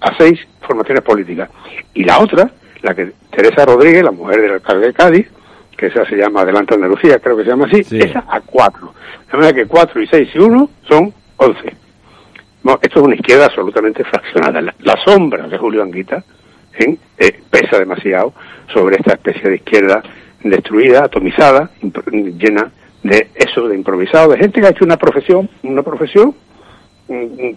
a 0.00 0.16
seis 0.16 0.40
formaciones 0.60 1.02
políticas. 1.02 1.50
Y 1.94 2.04
la 2.04 2.18
otra, 2.18 2.50
la 2.82 2.94
que 2.94 3.12
Teresa 3.30 3.64
Rodríguez, 3.64 4.02
la 4.02 4.10
mujer 4.10 4.40
del 4.40 4.52
alcalde 4.52 4.88
de 4.88 4.92
Cádiz, 4.92 5.28
que 5.76 5.86
esa 5.86 6.06
se 6.06 6.16
llama 6.16 6.40
Adelante 6.40 6.74
Andalucía, 6.74 7.18
creo 7.18 7.36
que 7.36 7.44
se 7.44 7.50
llama 7.50 7.66
así, 7.66 7.84
esa 7.96 8.24
a 8.28 8.40
cuatro. 8.40 8.94
De 9.30 9.36
manera 9.36 9.54
que 9.54 9.66
cuatro 9.66 10.00
y 10.00 10.06
seis 10.06 10.28
y 10.34 10.38
uno 10.38 10.70
son 10.88 11.12
once. 11.36 11.68
esto 12.82 13.00
es 13.00 13.06
una 13.06 13.14
izquierda 13.14 13.46
absolutamente 13.46 14.04
fraccionada. 14.04 14.60
La, 14.60 14.96
sombra 15.04 15.46
de 15.48 15.58
Julio 15.58 15.82
Anguita 15.82 16.24
¿eh? 16.78 16.96
Eh, 17.18 17.40
pesa 17.50 17.78
demasiado 17.78 18.32
sobre 18.72 18.96
esta 18.96 19.12
especie 19.14 19.50
de 19.50 19.56
izquierda 19.56 20.02
destruida, 20.42 21.04
atomizada, 21.04 21.70
llena 22.12 22.70
de 23.02 23.28
eso, 23.34 23.68
de 23.68 23.74
improvisado, 23.74 24.32
de 24.32 24.38
gente 24.38 24.60
que 24.60 24.66
ha 24.66 24.70
hecho 24.70 24.84
una 24.84 24.96
profesión, 24.96 25.48
una 25.62 25.82
profesión 25.82 26.34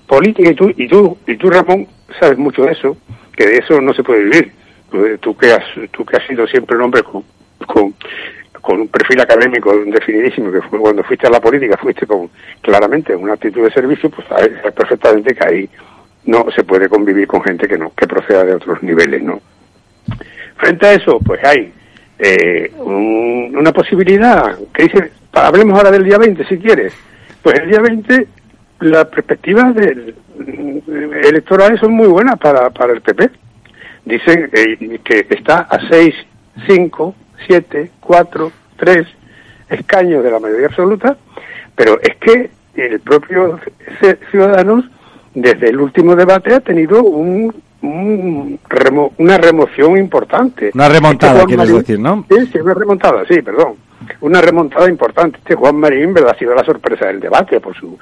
política 0.06 0.52
y 0.52 0.56
tú, 0.56 0.72
y 0.76 0.88
tú, 0.88 1.18
y 1.28 1.38
tú 1.38 1.50
Ramón, 1.50 1.88
sabes 2.20 2.38
mucho 2.38 2.64
de 2.64 2.72
eso, 2.72 2.98
que 3.36 3.48
de 3.48 3.58
eso 3.58 3.82
no 3.82 3.94
se 3.94 4.04
puede 4.04 4.24
vivir. 4.24 4.52
Tú 5.20 5.38
que 5.38 5.52
has, 5.52 5.64
tú 5.92 6.04
que 6.06 6.18
has 6.18 6.28
sido 6.28 6.48
siempre 6.48 6.76
un 6.76 6.84
hombre 6.84 7.04
con, 7.04 7.24
con, 8.62 8.82
un 8.82 8.88
perfil 8.88 9.22
académico 9.22 9.76
definidísimo, 9.86 10.52
que 10.52 10.62
fue 10.62 10.80
cuando 10.80 11.04
fuiste 11.04 11.28
a 11.28 11.32
la 11.32 11.40
política, 11.40 11.78
fuiste 11.78 12.06
con 12.06 12.30
claramente 12.62 13.16
una 13.16 13.34
actitud 13.34 13.64
de 13.64 13.72
servicio, 13.72 14.10
pues 14.10 14.28
sabes 14.28 14.50
perfectamente 14.74 15.36
que 15.36 15.48
ahí 15.48 15.70
no 16.26 16.46
se 16.56 16.64
puede 16.64 16.90
convivir 16.90 17.28
con 17.28 17.44
gente 17.44 17.68
que 17.68 17.78
no, 17.78 17.94
que 17.96 18.08
proceda 18.08 18.44
de 18.44 18.56
otros 18.56 18.82
niveles, 18.84 19.22
¿no? 19.22 19.42
Frente 20.58 20.88
a 20.88 20.94
eso, 20.94 21.20
pues 21.20 21.44
hay 21.44 21.72
eh, 22.20 22.72
una 22.80 23.72
posibilidad 23.72 24.58
que 24.74 24.84
dice, 24.84 25.12
hablemos 25.32 25.78
ahora 25.78 25.92
del 25.92 26.04
día 26.04 26.18
20 26.18 26.46
si 26.46 26.58
quieres. 26.58 26.94
Pues 27.42 27.58
el 27.60 27.70
día 27.70 27.80
20 27.80 28.28
las 28.80 29.06
perspectivas 29.06 29.76
del, 29.76 30.16
electorales 31.24 31.80
son 31.80 31.94
muy 31.94 32.08
buenas 32.08 32.38
para, 32.40 32.70
para 32.70 32.94
el 32.94 33.02
PP. 33.02 33.30
Dicen 34.06 34.50
que 35.04 35.28
está 35.30 35.60
a 35.62 35.80
6, 35.90 36.16
5, 36.68 37.16
7, 37.48 37.92
4, 38.00 38.52
3 38.78 39.08
escaños 39.70 40.24
de 40.24 40.32
la 40.32 40.40
mayoría 40.40 40.68
absoluta, 40.68 41.18
pero 41.76 42.00
es 42.02 42.16
que 42.16 42.50
el 42.76 43.00
propio 43.02 43.60
Ciudadanos, 44.32 44.86
desde 45.34 45.70
el 45.70 45.80
último 45.80 46.16
debate, 46.16 46.54
ha 46.54 46.60
tenido 46.60 47.04
un, 47.04 47.54
una 47.82 49.38
remoción 49.38 49.98
importante. 49.98 50.72
Una 50.74 50.90
remontada, 50.90 51.46
quieres 51.46 51.72
decir, 51.72 52.00
¿no? 52.00 52.26
Sí, 52.30 52.48
sí, 52.52 52.58
una 52.60 52.74
remontada, 52.74 53.26
sí, 53.26 53.42
perdón 53.42 53.89
una 54.22 54.42
remontada 54.42 54.90
importante. 54.90 55.38
Este 55.40 55.56
Juan 55.56 55.76
Marín, 55.78 56.14
¿verdad? 56.14 56.34
Ha 56.36 56.40
sido 56.40 56.56
la 56.56 56.64
sorpresa 56.64 57.08
del 57.08 57.20
debate 57.20 57.60
por 57.60 57.76
su, 57.76 57.98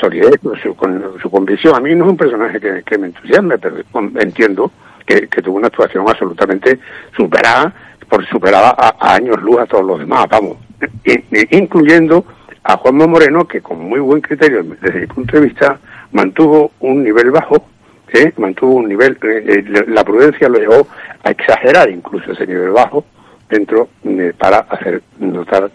solidez, 0.00 0.38
por 0.42 0.60
su, 0.60 0.74
con, 0.74 1.14
su 1.20 1.30
convicción. 1.30 1.74
A 1.74 1.80
mí 1.80 1.94
no 1.94 2.04
es 2.04 2.10
un 2.10 2.16
personaje 2.16 2.60
que, 2.60 2.98
me 2.98 3.08
entusiasme, 3.08 3.58
pero 3.58 3.76
entiendo 4.20 4.70
que, 5.06 5.26
tuvo 5.26 5.56
una 5.56 5.68
actuación 5.68 6.04
absolutamente 6.08 6.78
superada, 7.16 7.72
por 8.08 8.24
superada 8.26 8.74
a, 8.76 9.14
años 9.14 9.40
luz 9.42 9.60
a 9.60 9.66
todos 9.66 9.84
los 9.84 9.98
demás, 9.98 10.26
vamos, 10.30 10.58
incluyendo 11.50 12.24
a 12.62 12.76
Juanma 12.76 13.06
Moreno, 13.06 13.46
que 13.46 13.60
con 13.60 13.78
muy 13.78 14.00
buen 14.00 14.20
criterio, 14.20 14.64
desde 14.80 15.00
mi 15.00 15.06
punto 15.06 15.36
de 15.38 15.46
vista, 15.46 15.78
mantuvo 16.12 16.72
un 16.80 17.02
nivel 17.02 17.30
bajo, 17.30 17.66
mantuvo 18.36 18.74
un 18.74 18.88
nivel, 18.88 19.18
eh, 19.22 19.64
eh, 19.66 19.84
la 19.88 20.04
prudencia 20.04 20.48
lo 20.48 20.58
llevó 20.58 20.86
a 21.22 21.30
exagerar 21.30 21.90
incluso 21.90 22.32
ese 22.32 22.46
nivel 22.46 22.70
bajo, 22.70 23.04
dentro 23.54 23.88
para 24.36 24.58
hacer 24.58 25.02
notar, 25.18 25.70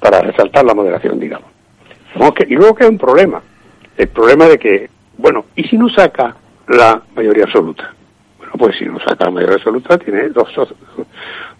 para 0.00 0.20
resaltar 0.20 0.64
la 0.64 0.74
moderación, 0.74 1.18
digamos. 1.18 1.48
y 2.48 2.54
luego 2.54 2.74
queda 2.74 2.88
un 2.88 2.98
problema, 2.98 3.42
el 3.96 4.08
problema 4.08 4.46
de 4.46 4.58
que, 4.58 4.88
bueno, 5.18 5.46
¿y 5.56 5.64
si 5.64 5.76
no 5.76 5.88
saca 5.88 6.36
la 6.68 7.02
mayoría 7.16 7.44
absoluta? 7.44 7.92
Bueno, 8.38 8.52
pues 8.58 8.76
si 8.78 8.84
no 8.84 8.98
saca 9.00 9.24
la 9.24 9.30
mayoría 9.30 9.56
absoluta 9.56 9.98
tiene 9.98 10.28
dos, 10.28 10.48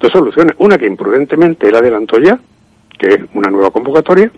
dos 0.00 0.12
soluciones. 0.12 0.54
Una 0.58 0.78
que 0.78 0.86
imprudentemente 0.86 1.68
él 1.68 1.74
adelantó 1.74 2.18
ya, 2.20 2.38
que 2.98 3.08
es 3.08 3.20
una 3.34 3.50
nueva 3.50 3.70
convocatoria, 3.70 4.30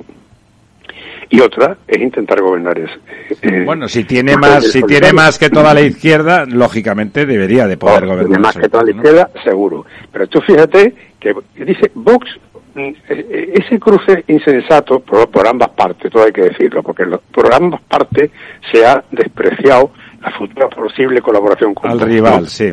y 1.28 1.40
otra 1.40 1.76
es 1.86 2.00
intentar 2.00 2.40
gobernar 2.40 2.78
ese. 2.78 2.94
Eh, 3.42 3.64
bueno, 3.64 3.88
si 3.88 4.04
tiene 4.04 4.36
más, 4.36 4.70
si 4.70 4.82
tiene 4.82 5.12
más 5.12 5.38
que 5.38 5.50
toda 5.50 5.74
la 5.74 5.80
izquierda, 5.80 6.44
lógicamente 6.46 7.26
debería 7.26 7.66
de 7.66 7.76
poder 7.76 8.06
gobernar. 8.06 8.26
Tiene 8.26 8.38
más 8.42 8.56
que 8.56 8.68
toda 8.68 8.84
la 8.84 8.90
izquierda, 8.90 9.30
seguro. 9.42 9.86
Pero 10.12 10.26
tú 10.28 10.40
fíjate 10.40 10.94
que 11.18 11.34
dice 11.64 11.90
Vox, 11.94 12.28
mm, 12.74 12.80
e, 12.80 12.94
e, 13.08 13.52
ese 13.54 13.80
cruce 13.80 14.24
insensato 14.28 15.00
por, 15.00 15.46
ambas 15.46 15.70
partes, 15.70 16.10
todo 16.10 16.24
hay 16.24 16.32
que 16.32 16.42
decirlo, 16.42 16.82
porque 16.82 17.04
por 17.32 17.52
ambas 17.52 17.80
partes 17.82 18.30
se 18.72 18.86
ha 18.86 19.02
despreciado 19.10 19.90
la 20.22 20.30
futura 20.32 20.68
posible 20.68 21.20
colaboración 21.20 21.74
con 21.74 21.90
Al 21.90 22.00
rival, 22.00 22.48
sí. 22.48 22.72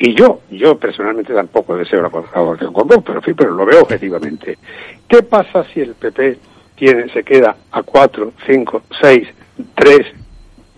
Y 0.00 0.12
yo, 0.14 0.40
yo 0.50 0.76
personalmente 0.76 1.32
tampoco 1.32 1.76
deseo 1.76 2.02
la 2.02 2.10
colaboración 2.10 2.72
con 2.72 2.88
Vox, 2.88 3.04
pero, 3.06 3.20
pero 3.36 3.52
lo 3.52 3.64
veo 3.64 3.82
objetivamente. 3.82 4.58
¿Qué 5.06 5.22
pasa 5.22 5.64
si 5.72 5.80
el 5.80 5.94
PP 5.94 6.36
tiene, 6.78 7.08
se 7.12 7.22
queda 7.24 7.56
a 7.72 7.82
cuatro, 7.82 8.32
cinco, 8.46 8.82
seis, 9.00 9.28
tres 9.74 10.06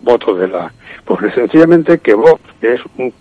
votos 0.00 0.38
de 0.38 0.48
la... 0.48 0.72
Pues 1.04 1.34
sencillamente 1.34 1.98
que 1.98 2.14
Vox, 2.14 2.40
que 2.60 2.74
es 2.74 2.80
un, 2.96 3.12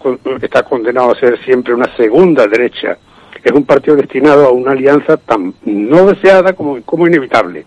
está 0.41 0.64
condenado 0.64 1.11
a 1.11 1.19
ser 1.19 1.43
siempre 1.43 1.73
una 1.73 1.95
segunda 1.95 2.47
derecha, 2.47 2.97
es 3.43 3.51
un 3.51 3.65
partido 3.65 3.95
destinado 3.95 4.45
a 4.45 4.51
una 4.51 4.72
alianza 4.72 5.18
tan 5.18 5.53
no 5.65 6.06
deseada 6.06 6.53
como, 6.53 6.81
como 6.84 7.07
inevitable. 7.07 7.65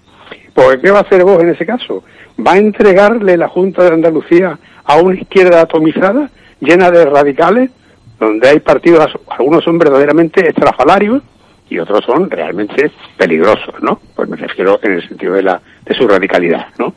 Porque 0.55 0.81
¿qué 0.81 0.91
va 0.91 0.99
a 0.99 1.03
hacer 1.03 1.25
Vox 1.25 1.43
en 1.43 1.51
ese 1.51 1.67
caso? 1.67 2.05
¿Va 2.45 2.53
a 2.53 2.59
entregarle 2.59 3.37
la 3.37 3.49
Junta 3.49 3.83
de 3.83 3.95
Andalucía 3.95 4.59
a 4.85 4.97
una 4.97 5.15
izquierda 5.15 5.63
atomizada, 5.63 6.31
llena 6.61 6.91
de 6.91 7.05
radicales, 7.05 7.71
donde 8.19 8.49
hay 8.49 8.61
partidos, 8.61 9.13
algunos 9.29 9.65
son 9.65 9.79
verdaderamente 9.79 10.49
estrafalarios, 10.49 11.23
y 11.73 11.79
otros 11.79 12.05
son 12.05 12.29
realmente 12.31 12.91
peligrosos, 13.17 13.75
¿no? 13.81 13.99
Pues 14.15 14.29
me 14.29 14.37
refiero 14.37 14.79
en 14.83 14.93
el 14.93 15.09
sentido 15.09 15.35
de, 15.35 15.43
la, 15.43 15.61
de 15.87 15.95
su 15.95 16.07
radicalidad, 16.07 16.67
¿no? 16.79 16.95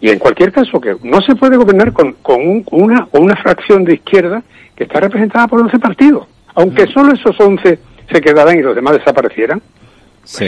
Y 0.00 0.08
en 0.08 0.18
cualquier 0.18 0.50
caso, 0.50 0.80
que 0.80 0.96
no 1.02 1.20
se 1.20 1.36
puede 1.36 1.56
gobernar 1.56 1.92
con, 1.92 2.14
con 2.14 2.64
una, 2.70 3.06
una 3.12 3.36
fracción 3.36 3.84
de 3.84 3.94
izquierda 3.94 4.42
que 4.74 4.84
está 4.84 5.00
representada 5.00 5.46
por 5.46 5.60
11 5.60 5.78
partidos. 5.78 6.26
Aunque 6.54 6.86
solo 6.86 7.12
esos 7.12 7.38
11 7.38 7.78
se 8.10 8.20
quedaran 8.20 8.58
y 8.58 8.62
los 8.62 8.74
demás 8.74 8.94
desaparecieran, 8.94 9.60
Sí. 10.24 10.46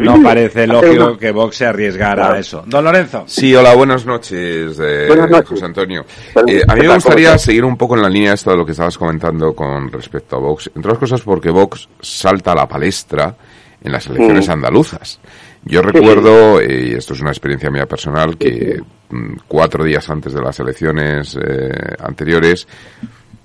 no 0.00 0.22
parece 0.22 0.66
lógico 0.66 1.18
que 1.18 1.32
Vox 1.32 1.56
se 1.56 1.66
arriesgara 1.66 2.32
a 2.32 2.38
eso. 2.38 2.62
Don 2.66 2.84
Lorenzo. 2.84 3.24
Sí, 3.26 3.54
hola, 3.54 3.74
buenas 3.74 4.06
noches, 4.06 4.78
eh, 4.80 5.08
José 5.44 5.64
Antonio. 5.64 6.04
Eh, 6.46 6.62
a 6.66 6.74
mí 6.74 6.86
me 6.86 6.94
gustaría 6.94 7.36
seguir 7.38 7.64
un 7.64 7.76
poco 7.76 7.96
en 7.96 8.02
la 8.02 8.08
línea 8.08 8.34
esto 8.34 8.50
de 8.50 8.56
lo 8.56 8.64
que 8.64 8.72
estabas 8.72 8.96
comentando 8.96 9.54
con 9.54 9.90
respecto 9.90 10.36
a 10.36 10.38
Vox. 10.38 10.70
Entre 10.74 10.90
otras 10.90 10.98
cosas 10.98 11.22
porque 11.22 11.50
Vox 11.50 11.88
salta 12.00 12.52
a 12.52 12.54
la 12.54 12.68
palestra 12.68 13.34
en 13.82 13.92
las 13.92 14.06
elecciones 14.06 14.48
mm. 14.48 14.52
andaluzas. 14.52 15.20
Yo 15.64 15.82
recuerdo, 15.82 16.60
eh, 16.60 16.90
y 16.90 16.94
esto 16.94 17.14
es 17.14 17.20
una 17.20 17.30
experiencia 17.30 17.70
mía 17.70 17.86
personal, 17.86 18.36
que 18.36 18.80
mm, 19.10 19.34
cuatro 19.46 19.84
días 19.84 20.08
antes 20.10 20.32
de 20.32 20.40
las 20.40 20.58
elecciones 20.60 21.36
eh, 21.40 21.94
anteriores, 22.00 22.66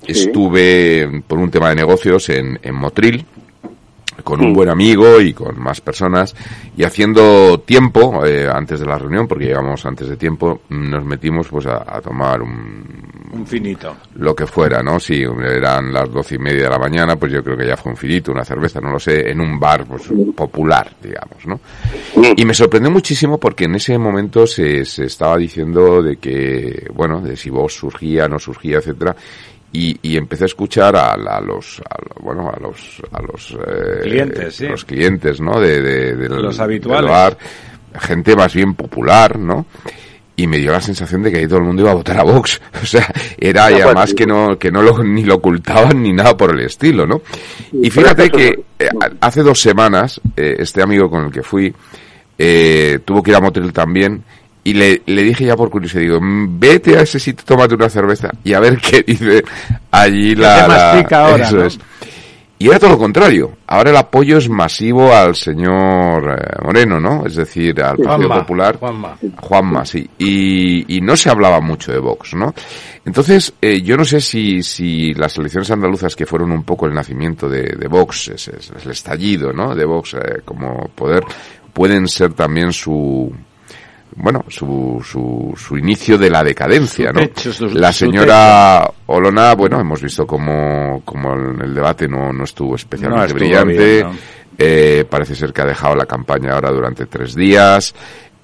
estuve 0.06 1.24
por 1.28 1.40
un 1.40 1.52
tema 1.52 1.70
de 1.70 1.76
negocios 1.76 2.30
en, 2.30 2.60
en 2.62 2.76
Motril, 2.76 3.26
con 4.24 4.44
un 4.44 4.54
buen 4.54 4.70
amigo 4.70 5.20
y 5.22 5.34
con 5.34 5.60
más 5.60 5.82
personas 5.82 6.36
y 6.76 6.84
haciendo 6.84 7.60
tiempo 7.60 8.26
eh, 8.26 8.48
antes 8.52 8.80
de 8.80 8.86
la 8.86 8.98
reunión 8.98 9.28
porque 9.28 9.46
llegamos 9.46 9.86
antes 9.86 10.08
de 10.08 10.18
tiempo 10.18 10.62
nos 10.70 11.04
metimos 11.06 11.48
pues 11.48 11.66
a, 11.68 12.02
tomar 12.02 12.42
un 12.42 13.08
un 13.32 13.46
finito. 13.46 13.96
lo 14.16 14.34
que 14.36 14.48
fuera 14.48 14.82
no 14.82 15.00
si 15.00 15.22
eran 15.22 15.94
las 15.94 16.12
doce 16.12 16.36
y 16.36 16.40
media 16.40 16.64
de 16.64 16.70
la 16.70 16.80
mañana 16.80 17.16
pues 17.16 17.32
yo 17.32 17.44
creo 17.44 17.58
que 17.58 17.68
ya 17.68 17.78
fue 17.78 17.92
un 17.92 17.98
finito 17.98 18.32
una 18.32 18.46
cerveza 18.46 18.80
no 18.80 18.92
lo 18.92 19.00
sé 19.00 19.30
en 19.30 19.42
un 19.42 19.60
bar 19.60 19.86
pues 19.86 20.04
popular 20.36 20.92
digamos 21.02 21.46
no 21.46 21.60
y 22.36 22.46
me 22.46 22.54
sorprendió 22.54 22.92
muchísimo 22.92 23.38
porque 23.38 23.66
en 23.66 23.76
ese 23.76 23.98
momento 23.98 24.48
se, 24.48 24.86
se 24.86 25.06
estaba 25.06 25.38
diciendo 25.38 26.02
de 26.02 26.18
que 26.18 26.90
bueno 26.94 27.22
de 27.22 27.36
si 27.36 27.50
vos 27.50 27.74
surgía 27.74 28.28
no 28.28 28.40
surgía 28.40 28.78
etcétera 28.78 29.16
y, 29.78 30.00
y, 30.02 30.18
empecé 30.18 30.46
a 30.46 30.48
escuchar 30.48 30.96
a, 30.96 31.12
a 31.12 31.42
los 31.42 31.82
bueno 32.20 32.50
a 32.50 32.60
los 32.60 33.00
a 33.12 33.22
los 33.22 33.52
eh, 33.52 34.00
clientes 34.02 34.56
sí. 34.56 34.68
los 34.68 34.84
clientes 34.84 35.40
no 35.40 35.60
de, 35.60 35.82
de, 35.84 36.16
de 36.16 36.30
los 36.30 36.60
habituales. 36.60 37.12
bar, 37.12 37.38
gente 38.00 38.36
más 38.36 38.56
bien 38.56 38.74
popular 38.74 39.38
no 39.38 39.68
y 40.36 40.48
me 40.48 40.58
dio 40.58 40.72
la 40.72 40.82
sensación 40.82 41.22
de 41.22 41.32
que 41.32 41.38
ahí 41.38 41.48
todo 41.48 41.60
el 41.60 41.66
mundo 41.66 41.84
iba 41.84 41.92
a 41.92 41.96
votar 41.96 42.20
a 42.20 42.24
Vox. 42.24 42.60
O 42.82 42.86
sea 42.88 43.08
era 43.38 43.72
y 43.72 43.80
además 43.82 44.16
que 44.16 44.26
no 44.26 44.58
que 44.58 44.72
no 44.72 44.82
lo 44.82 45.04
ni 45.04 45.24
lo 45.24 45.36
ocultaban 45.36 46.02
ni 46.02 46.12
nada 46.12 46.36
por 46.36 46.56
el 46.56 46.62
estilo 46.62 47.06
no 47.06 47.22
y 47.72 47.92
fíjate 47.92 48.32
que 48.32 48.64
eh, 48.80 48.90
hace 49.22 49.44
dos 49.44 49.62
semanas 49.62 50.20
eh, 50.36 50.56
este 50.58 50.82
amigo 50.82 51.08
con 51.08 51.26
el 51.26 51.32
que 51.32 51.44
fui 51.44 51.72
eh, 52.40 53.00
tuvo 53.06 53.22
que 53.22 53.30
ir 53.30 53.38
a 53.38 53.42
Motel 53.42 53.72
también 53.74 54.24
y 54.68 54.74
le, 54.74 55.02
le, 55.06 55.24
dije 55.24 55.46
ya 55.46 55.56
por 55.56 55.70
curiosidad, 55.70 56.02
digo, 56.02 56.20
vete 56.22 56.98
a 56.98 57.02
ese 57.02 57.22
sitio, 57.22 57.46
tómate 57.46 57.74
una 57.74 57.88
cerveza 57.88 58.32
y 58.44 58.52
a 58.52 58.60
ver 58.60 58.78
qué 58.82 59.02
dice 59.02 59.42
allí 59.90 60.36
la... 60.36 60.68
la 60.68 61.00
ahora, 61.10 61.46
eso 61.46 61.56
¿no? 61.56 61.64
es. 61.64 61.80
Y 62.60 62.68
era 62.68 62.78
todo 62.78 62.90
lo 62.90 62.98
contrario. 62.98 63.60
Ahora 63.68 63.92
el 63.92 63.96
apoyo 63.96 64.38
es 64.38 64.50
masivo 64.50 65.14
al 65.14 65.36
señor 65.36 66.38
eh, 66.38 66.66
Moreno, 66.66 67.00
¿no? 67.00 67.26
Es 67.26 67.36
decir, 67.36 67.82
al 67.82 67.96
Partido 67.96 68.28
Juanma, 68.28 68.40
Popular. 68.40 68.78
Juanma. 68.78 69.18
Juanma, 69.40 69.86
sí. 69.86 70.10
Y, 70.18 70.98
y 70.98 71.00
no 71.00 71.16
se 71.16 71.30
hablaba 71.30 71.62
mucho 71.62 71.94
de 71.94 72.00
Vox, 72.00 72.34
¿no? 72.34 72.54
Entonces, 73.06 73.54
eh, 73.62 73.82
yo 73.82 73.96
no 73.96 74.04
sé 74.04 74.20
si, 74.20 74.64
si 74.64 75.14
las 75.14 75.38
elecciones 75.38 75.72
andaluzas 75.72 76.14
que 76.14 76.26
fueron 76.26 76.52
un 76.52 76.64
poco 76.64 76.88
el 76.88 76.94
nacimiento 76.94 77.48
de, 77.48 77.76
de 77.78 77.88
Vox, 77.88 78.30
es, 78.30 78.48
es, 78.50 78.72
es 78.72 78.86
el 78.86 78.92
estallido, 78.92 79.54
¿no? 79.54 79.74
De 79.76 79.86
Vox 79.86 80.16
eh, 80.16 80.42
como 80.44 80.90
poder, 80.94 81.24
pueden 81.72 82.08
ser 82.08 82.34
también 82.34 82.74
su, 82.74 83.32
bueno, 84.16 84.44
su, 84.48 85.02
su, 85.04 85.54
su 85.56 85.78
inicio 85.78 86.18
de 86.18 86.30
la 86.30 86.44
decadencia, 86.44 87.12
¿no? 87.12 87.22
La 87.74 87.94
señora 87.94 88.90
Olona, 89.08 89.54
bueno, 89.54 89.80
hemos 89.80 90.02
visto 90.02 90.26
como, 90.26 91.02
como 91.06 91.34
el, 91.34 91.62
el 91.62 91.76
debate 91.76 92.08
no, 92.08 92.34
no 92.34 92.44
estuvo 92.44 92.76
especialmente 92.76 93.20
no 93.20 93.26
estuvo 93.26 93.40
brillante. 93.40 93.96
Bien, 93.96 94.08
¿no? 94.08 94.16
eh, 94.58 95.06
parece 95.10 95.36
ser 95.36 95.54
que 95.54 95.62
ha 95.62 95.66
dejado 95.66 95.96
la 95.96 96.06
campaña 96.06 96.54
ahora 96.54 96.72
durante 96.72 97.06
tres 97.06 97.36
días. 97.36 97.94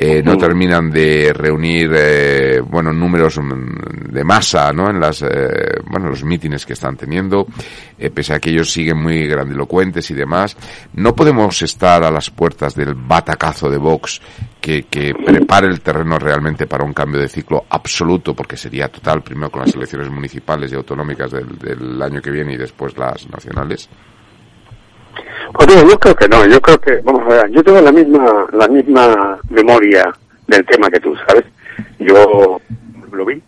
Eh, 0.05 0.21
no 0.21 0.37
terminan 0.37 0.91
de 0.91 1.31
reunir 1.33 1.89
eh, 1.95 2.59
bueno 2.59 2.91
números 2.91 3.39
de 3.39 4.23
masa 4.25 4.73
no 4.73 4.89
en 4.89 4.99
las 4.99 5.21
eh, 5.21 5.79
bueno 5.89 6.09
los 6.09 6.25
mítines 6.25 6.65
que 6.65 6.73
están 6.73 6.97
teniendo 6.97 7.47
eh, 7.97 8.09
pese 8.09 8.33
a 8.33 8.39
que 8.41 8.49
ellos 8.49 8.69
siguen 8.69 8.97
muy 8.97 9.25
grandilocuentes 9.27 10.11
y 10.11 10.13
demás. 10.13 10.57
No 10.91 11.15
podemos 11.15 11.61
estar 11.61 12.03
a 12.03 12.11
las 12.11 12.29
puertas 12.31 12.75
del 12.75 12.95
batacazo 12.95 13.69
de 13.69 13.77
Vox 13.77 14.21
que, 14.59 14.83
que 14.87 15.13
prepare 15.13 15.67
el 15.67 15.79
terreno 15.79 16.19
realmente 16.19 16.67
para 16.67 16.83
un 16.83 16.91
cambio 16.91 17.21
de 17.21 17.29
ciclo 17.29 17.63
absoluto 17.69 18.33
porque 18.33 18.57
sería 18.57 18.89
total 18.89 19.23
primero 19.23 19.51
con 19.51 19.61
las 19.61 19.73
elecciones 19.73 20.09
municipales 20.09 20.69
y 20.73 20.75
autonómicas 20.75 21.31
del, 21.31 21.57
del 21.57 22.01
año 22.01 22.21
que 22.21 22.31
viene 22.31 22.55
y 22.55 22.57
después 22.57 22.97
las 22.97 23.25
nacionales 23.29 23.87
pues 25.53 25.89
yo 25.89 25.99
creo 25.99 26.15
que 26.15 26.27
no, 26.27 26.45
yo 26.45 26.61
creo 26.61 26.79
que, 26.79 27.01
vamos 27.03 27.23
a 27.23 27.35
ver, 27.35 27.51
yo 27.51 27.63
tengo 27.63 27.81
la 27.81 27.91
misma, 27.91 28.47
la 28.51 28.67
misma 28.67 29.39
memoria 29.49 30.13
del 30.47 30.65
tema 30.65 30.89
que 30.89 30.99
tú, 30.99 31.15
¿sabes? 31.27 31.45
Yo 31.99 32.59
lo 33.11 33.25
vi 33.25 33.41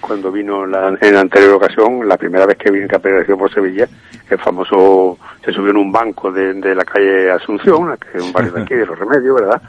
cuando 0.00 0.32
vino 0.32 0.66
la, 0.66 0.96
en 1.00 1.14
la 1.14 1.20
anterior 1.20 1.54
ocasión, 1.54 2.06
la 2.06 2.16
primera 2.16 2.44
vez 2.44 2.56
que 2.58 2.70
vino 2.70 2.88
que 2.88 2.96
apareció 2.96 3.38
por 3.38 3.52
Sevilla, 3.54 3.88
el 4.28 4.38
famoso, 4.38 5.16
se 5.44 5.52
subió 5.52 5.70
en 5.70 5.76
un 5.76 5.92
banco 5.92 6.32
de, 6.32 6.54
de 6.54 6.74
la 6.74 6.84
calle 6.84 7.30
Asunción, 7.30 7.96
que 7.96 8.18
es 8.18 8.24
un 8.24 8.32
barrio 8.32 8.52
de 8.52 8.62
aquí, 8.62 8.74
de 8.74 8.84
los 8.84 8.98
remedios, 8.98 9.40
¿verdad? 9.40 9.62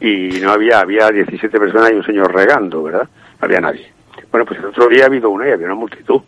Y 0.00 0.40
no 0.42 0.50
había, 0.50 0.80
había 0.80 1.08
17 1.10 1.58
personas 1.58 1.92
y 1.92 1.94
un 1.94 2.04
señor 2.04 2.34
regando, 2.34 2.82
¿verdad? 2.82 3.08
No 3.40 3.44
había 3.46 3.60
nadie. 3.60 3.92
Bueno, 4.30 4.44
pues 4.44 4.58
el 4.58 4.66
otro 4.66 4.88
día 4.88 5.04
ha 5.04 5.06
habido 5.06 5.30
una 5.30 5.48
y 5.48 5.52
había 5.52 5.66
una 5.66 5.76
multitud. 5.76 6.20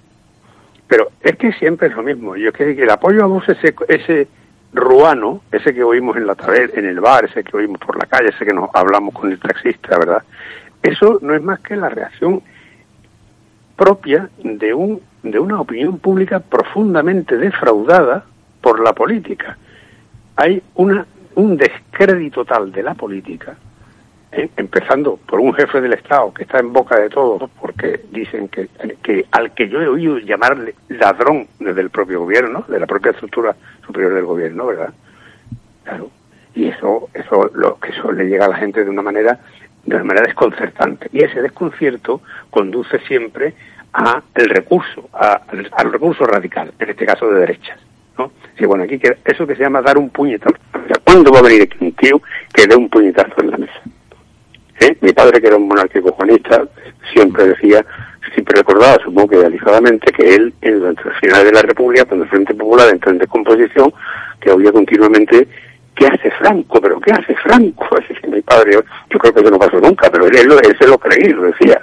Pero 0.87 1.11
es 1.21 1.37
que 1.37 1.53
siempre 1.53 1.89
es 1.89 1.95
lo 1.95 2.03
mismo. 2.03 2.37
Yo 2.37 2.53
creo 2.53 2.75
que 2.75 2.83
el 2.83 2.91
apoyo 2.91 3.23
a 3.23 3.27
vos, 3.27 3.47
ese, 3.49 3.75
ese, 3.89 4.29
ruano, 4.73 5.43
ese 5.51 5.75
que 5.75 5.83
oímos 5.83 6.17
en 6.17 6.27
la 6.27 6.35
taberna, 6.35 6.79
en 6.79 6.87
el 6.87 7.01
bar, 7.01 7.25
ese 7.25 7.43
que 7.43 7.57
oímos 7.57 7.79
por 7.81 7.97
la 7.99 8.07
calle, 8.07 8.31
ese 8.31 8.45
que 8.45 8.53
nos 8.53 8.71
hablamos 8.75 9.15
con 9.15 9.31
el 9.31 9.39
taxista, 9.39 9.99
¿verdad? 9.99 10.23
Eso 10.83 11.19
no 11.23 11.35
es 11.35 11.43
más 11.43 11.61
que 11.61 11.77
la 11.77 11.89
reacción 11.89 12.43
propia 13.77 14.29
de 14.43 14.75
un 14.75 15.01
de 15.23 15.39
una 15.39 15.61
opinión 15.61 15.99
pública 15.99 16.39
profundamente 16.41 17.37
defraudada 17.37 18.25
por 18.61 18.81
la 18.81 18.93
política. 18.93 19.59
Hay 20.37 20.63
una 20.75 21.07
un 21.35 21.57
descrédito 21.57 22.45
tal 22.45 22.73
de 22.73 22.83
la 22.83 22.95
política, 22.95 23.57
¿eh? 24.33 24.51
empezando 24.57 25.17
por 25.17 25.41
un 25.41 25.55
jefe 25.55 25.81
del 25.81 25.95
Estado 25.95 26.33
que 26.33 26.43
está 26.43 26.59
en 26.59 26.73
boca 26.73 26.99
de 26.99 27.09
todos, 27.09 27.51
porque 27.61 28.01
dicen 28.11 28.49
que, 28.49 28.69
que 29.03 29.27
al 29.31 29.53
que 29.55 29.69
yo 29.69 29.81
he 29.81 29.89
oído 29.89 30.19
llamarle 30.19 30.75
ladrón 30.89 31.47
desde 31.59 31.81
el 31.81 31.91
propio 31.91 32.21
gobierno, 32.21 32.65
de 32.69 32.81
la 32.81 32.87
propia 32.87 33.13
estructura 33.13 33.55
superior 33.85 34.15
del 34.15 34.25
gobierno, 34.25 34.67
¿verdad? 34.67 34.93
Claro. 35.85 36.11
Y 36.55 36.69
eso, 36.69 37.09
eso, 37.15 37.51
lo 37.55 37.79
que 37.79 37.91
eso 37.91 38.11
le 38.13 38.25
llega 38.29 38.47
a 38.47 38.49
la 38.49 38.57
gente 38.57 38.85
de 38.85 38.91
una 38.91 39.03
manera, 39.03 39.39
de 39.85 39.95
una 39.95 40.05
manera 40.05 40.27
desconcertante. 40.27 41.09
Y 41.13 41.23
ese 41.23 41.41
desconcierto 41.41 42.21
conduce 42.51 42.99
siempre 43.01 43.55
a 43.93 44.23
el 44.35 44.49
recurso, 44.49 45.09
a, 45.13 45.43
al 45.73 45.93
recurso 45.93 46.25
radical, 46.25 46.73
en 46.79 46.91
este 46.91 47.07
caso 47.07 47.31
de 47.31 47.41
derechas. 47.41 47.79
¿no? 48.19 48.33
Sí, 48.59 48.67
bueno, 48.67 48.85
aquí 48.85 48.99
que, 48.99 49.19
eso 49.25 49.47
que 49.47 49.55
se 49.55 49.63
llama 49.63 49.81
dar 49.81 49.97
un 49.97 50.11
puñetazo. 50.11 50.57
¿Cuándo 51.05 51.33
va 51.33 51.39
a 51.39 51.43
venir 51.43 51.63
aquí 51.63 51.79
un 51.81 51.93
tío 51.93 52.21
que 52.53 52.67
dé 52.67 52.75
un 52.75 52.89
puñetazo 52.89 53.41
en 53.41 53.51
la 53.51 53.57
mesa? 53.59 53.81
¿Eh? 54.81 54.97
Mi 55.01 55.13
padre, 55.13 55.41
que 55.41 55.49
era 55.49 55.57
un 55.57 55.69
monárquico 55.69 56.13
juanista, 56.13 56.63
siempre 57.13 57.49
decía, 57.49 57.85
siempre 58.33 58.57
recordaba, 58.57 59.03
supongo 59.03 59.29
que 59.29 59.37
idealizadamente, 59.37 60.13
que 60.13 60.35
él, 60.35 60.55
en 60.61 60.85
el 60.85 60.97
final 61.21 61.45
de 61.45 61.53
la 61.53 61.63
República, 61.63 62.05
cuando 62.05 62.25
el 62.25 62.31
Frente 62.31 62.55
Popular 62.55 62.89
entró 62.91 63.11
en 63.11 63.19
descomposición, 63.19 63.93
que 64.41 64.51
oía 64.51 64.73
continuamente, 64.73 65.49
¿qué 65.95 66.07
hace 66.07 66.31
Franco? 66.33 66.81
¿Pero 66.81 67.01
qué 67.01 67.13
hace 67.13 67.35
Franco? 67.37 67.87
Es 68.09 68.21
que 68.21 68.29
mi 68.29 68.41
padre, 68.43 68.79
yo 69.11 69.19
creo 69.19 69.35
que 69.35 69.41
eso 69.41 69.51
no 69.51 69.59
pasó 69.59 69.81
nunca, 69.81 70.11
pero 70.11 70.27
él, 70.27 70.37
él, 70.37 70.77
se 70.79 70.87
lo 70.87 70.99
creía, 70.99 71.35
lo 71.35 71.43
decía. 71.43 71.81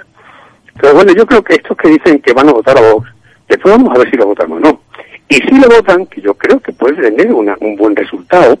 Pero 0.80 0.94
bueno, 0.94 1.12
yo 1.12 1.26
creo 1.26 1.42
que 1.42 1.54
estos 1.54 1.76
que 1.76 1.88
dicen 1.88 2.20
que 2.20 2.32
van 2.32 2.48
a 2.48 2.52
votar 2.52 2.76
a 2.78 2.92
Vox, 2.92 3.08
después 3.48 3.76
vamos 3.76 3.94
a 3.94 3.98
ver 3.98 4.10
si 4.10 4.16
lo 4.16 4.26
votan 4.26 4.52
o 4.52 4.60
no. 4.60 4.80
Y 5.28 5.36
si 5.36 5.58
lo 5.58 5.68
votan, 5.68 6.06
que 6.06 6.20
yo 6.20 6.34
creo 6.34 6.60
que 6.60 6.72
puede 6.72 7.00
tener 7.00 7.32
una, 7.32 7.56
un 7.60 7.76
buen 7.76 7.94
resultado, 7.94 8.58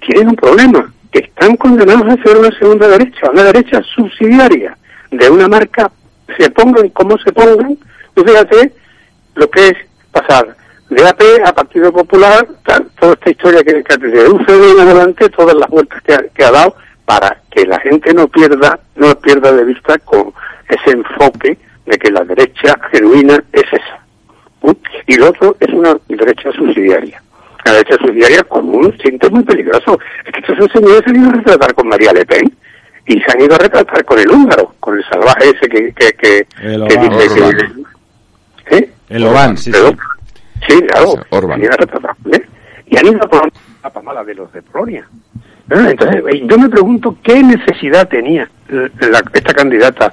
tienen 0.00 0.28
un 0.28 0.36
problema, 0.36 0.92
que 1.10 1.20
están 1.20 1.56
condenados 1.56 2.06
a 2.06 2.22
ser 2.22 2.36
una 2.36 2.50
segunda 2.58 2.88
derecha, 2.88 3.30
una 3.30 3.44
derecha 3.44 3.82
subsidiaria 3.94 4.76
de 5.10 5.30
una 5.30 5.48
marca, 5.48 5.90
se 6.36 6.50
pongan 6.50 6.88
como 6.90 7.18
se 7.18 7.32
pongan, 7.32 7.78
tú 8.14 8.24
fíjate 8.24 8.72
lo 9.34 9.50
que 9.50 9.68
es 9.68 9.74
pasar 10.12 10.56
de 10.90 11.06
AP 11.06 11.22
a 11.44 11.52
Partido 11.52 11.92
Popular, 11.92 12.46
toda 12.98 13.12
esta 13.12 13.30
historia 13.30 13.62
que, 13.62 13.82
que 13.82 13.96
desde 13.96 14.28
UCD 14.28 14.72
en 14.72 14.80
adelante, 14.80 15.28
todas 15.30 15.54
las 15.54 15.68
vueltas 15.68 16.02
que 16.02 16.44
ha, 16.44 16.50
dado, 16.50 16.76
para 17.04 17.40
que 17.50 17.66
la 17.66 17.78
gente 17.80 18.12
no 18.14 18.28
pierda, 18.28 18.78
no 18.96 19.14
pierda 19.20 19.52
de 19.52 19.64
vista 19.64 19.98
con 19.98 20.32
ese 20.68 20.90
enfoque 20.90 21.58
de 21.86 21.98
que 21.98 22.10
la 22.10 22.24
derecha 22.24 22.78
genuina 22.90 23.42
es 23.52 23.64
esa. 23.64 24.74
Y 25.06 25.16
lo 25.16 25.28
otro 25.30 25.56
es 25.60 25.72
una 25.72 25.96
derecha 26.08 26.52
subsidiaria 26.52 27.22
la 27.68 27.78
derecha 27.78 27.96
subsidiaria 27.98 28.42
como 28.44 28.72
un 28.78 28.98
síntoma 28.98 29.36
muy 29.36 29.44
peligroso. 29.44 29.98
Es 30.24 30.32
que 30.32 30.52
estos 30.52 30.70
señores 30.72 31.02
se 31.04 31.10
han 31.10 31.16
ido 31.16 31.28
a 31.28 31.32
retratar 31.32 31.74
con 31.74 31.88
María 31.88 32.12
Le 32.12 32.24
Pen 32.26 32.52
y 33.06 33.20
se 33.20 33.32
han 33.32 33.40
ido 33.40 33.54
a 33.54 33.58
retratar 33.58 34.04
con 34.04 34.18
el 34.18 34.28
húngaro, 34.30 34.74
con 34.80 34.96
el 34.98 35.04
salvaje 35.04 35.50
ese 35.50 35.68
que, 35.68 35.92
que, 35.92 36.12
que, 36.12 36.46
el 36.62 36.86
que 36.88 36.96
dice 36.98 37.34
que... 38.68 38.76
¿Eh? 38.76 38.90
El 39.08 39.24
Orbán, 39.26 39.56
sí, 39.56 39.72
sí. 39.72 39.78
Sí, 40.68 40.80
claro. 40.82 41.14
Orbán. 41.30 41.52
Han 41.54 41.62
ido 41.64 41.72
a 41.72 41.76
retratar 41.76 42.16
él. 42.32 42.46
Y 42.86 42.96
han 42.98 43.06
ido 43.06 43.22
a 43.24 43.28
por 43.28 43.50
la 43.82 43.90
pamala 43.90 44.24
de 44.24 44.34
los 44.34 44.52
de 44.52 44.60
Polonia. 44.62 45.06
¿Eh? 45.70 45.74
Entonces, 45.90 46.22
eh, 46.32 46.42
yo 46.46 46.58
me 46.58 46.68
pregunto 46.68 47.16
qué 47.22 47.42
necesidad 47.42 48.08
tenía 48.08 48.48
la- 48.68 49.22
esta 49.32 49.54
candidata 49.54 50.12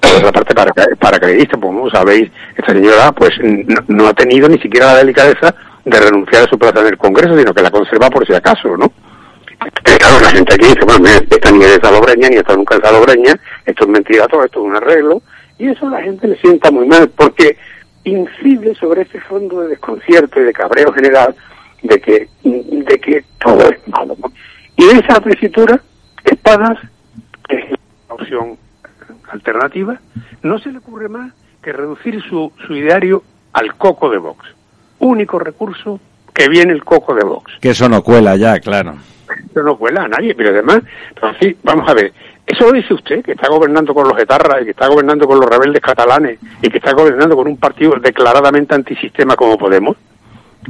por 0.00 0.14
otra 0.16 0.32
parte 0.32 0.54
para, 0.54 0.72
paracaidista, 0.98 1.56
pues 1.58 1.72
como 1.74 1.90
sabéis, 1.90 2.30
esta 2.56 2.72
señora 2.72 3.12
pues 3.12 3.30
no, 3.42 3.80
no 3.88 4.06
ha 4.08 4.14
tenido 4.14 4.48
ni 4.48 4.58
siquiera 4.58 4.86
la 4.94 4.98
delicadeza 4.98 5.54
de 5.84 6.00
renunciar 6.00 6.44
a 6.44 6.48
su 6.48 6.58
plaza 6.58 6.80
en 6.80 6.88
el 6.88 6.98
Congreso, 6.98 7.36
sino 7.38 7.54
que 7.54 7.62
la 7.62 7.70
conserva 7.70 8.10
por 8.10 8.26
si 8.26 8.34
acaso, 8.34 8.76
¿no? 8.76 8.92
Eh, 9.84 9.96
claro, 9.98 10.20
la 10.20 10.30
gente 10.30 10.54
aquí 10.54 10.66
dice, 10.66 10.84
bueno, 10.84 11.06
esta 11.08 11.50
ni 11.50 11.64
es 11.64 11.78
Salobreña, 11.82 12.28
ni 12.28 12.36
está 12.36 12.56
nunca 12.56 12.76
en 12.76 12.82
Salobreña, 12.82 13.32
esto 13.66 13.84
es 13.84 13.90
mentira 13.90 14.26
todo, 14.28 14.44
esto 14.44 14.60
es 14.60 14.66
un 14.66 14.76
arreglo, 14.76 15.22
y 15.58 15.68
eso 15.68 15.88
la 15.90 16.02
gente 16.02 16.28
le 16.28 16.36
sienta 16.38 16.70
muy 16.70 16.86
mal, 16.86 17.10
porque 17.10 17.56
incide 18.04 18.74
sobre 18.76 19.02
ese 19.02 19.20
fondo 19.20 19.60
de 19.60 19.68
desconcierto 19.68 20.40
y 20.40 20.44
de 20.44 20.52
cabreo 20.52 20.92
general 20.92 21.34
de 21.82 22.00
que, 22.00 22.28
de 22.44 23.00
que 23.00 23.24
todo 23.38 23.68
es 23.68 23.86
malo. 23.88 24.16
Y 24.76 24.84
en 24.84 25.04
esa 25.04 25.20
tesitura, 25.20 25.80
Espadas 26.24 26.78
es 27.48 27.70
la 27.70 28.14
opción 28.14 28.58
alternativa, 29.30 30.00
no 30.42 30.58
se 30.58 30.72
le 30.72 30.78
ocurre 30.78 31.08
más 31.08 31.32
que 31.62 31.72
reducir 31.72 32.22
su, 32.22 32.52
su 32.66 32.74
ideario 32.74 33.22
al 33.52 33.74
coco 33.76 34.10
de 34.10 34.18
Vox. 34.18 34.59
Único 35.00 35.38
recurso 35.38 36.00
que 36.32 36.48
viene 36.48 36.72
el 36.72 36.84
coco 36.84 37.14
de 37.14 37.24
Vox. 37.24 37.52
Que 37.60 37.70
eso 37.70 37.88
no 37.88 38.02
cuela 38.02 38.36
ya, 38.36 38.58
claro. 38.60 38.94
Eso 39.50 39.62
no 39.62 39.76
cuela 39.76 40.04
a 40.04 40.08
nadie, 40.08 40.34
pero 40.34 40.50
además, 40.50 40.80
vamos 41.62 41.88
a 41.88 41.94
ver, 41.94 42.12
eso 42.46 42.64
lo 42.64 42.72
dice 42.72 42.94
usted, 42.94 43.22
que 43.22 43.32
está 43.32 43.48
gobernando 43.48 43.94
con 43.94 44.08
los 44.08 44.18
etarras 44.18 44.62
y 44.62 44.64
que 44.64 44.70
está 44.70 44.88
gobernando 44.88 45.26
con 45.26 45.38
los 45.38 45.48
rebeldes 45.48 45.80
catalanes 45.80 46.38
y 46.60 46.68
que 46.68 46.78
está 46.78 46.92
gobernando 46.92 47.36
con 47.36 47.46
un 47.46 47.56
partido 47.56 47.94
declaradamente 48.00 48.74
antisistema 48.74 49.36
como 49.36 49.56
Podemos. 49.56 49.96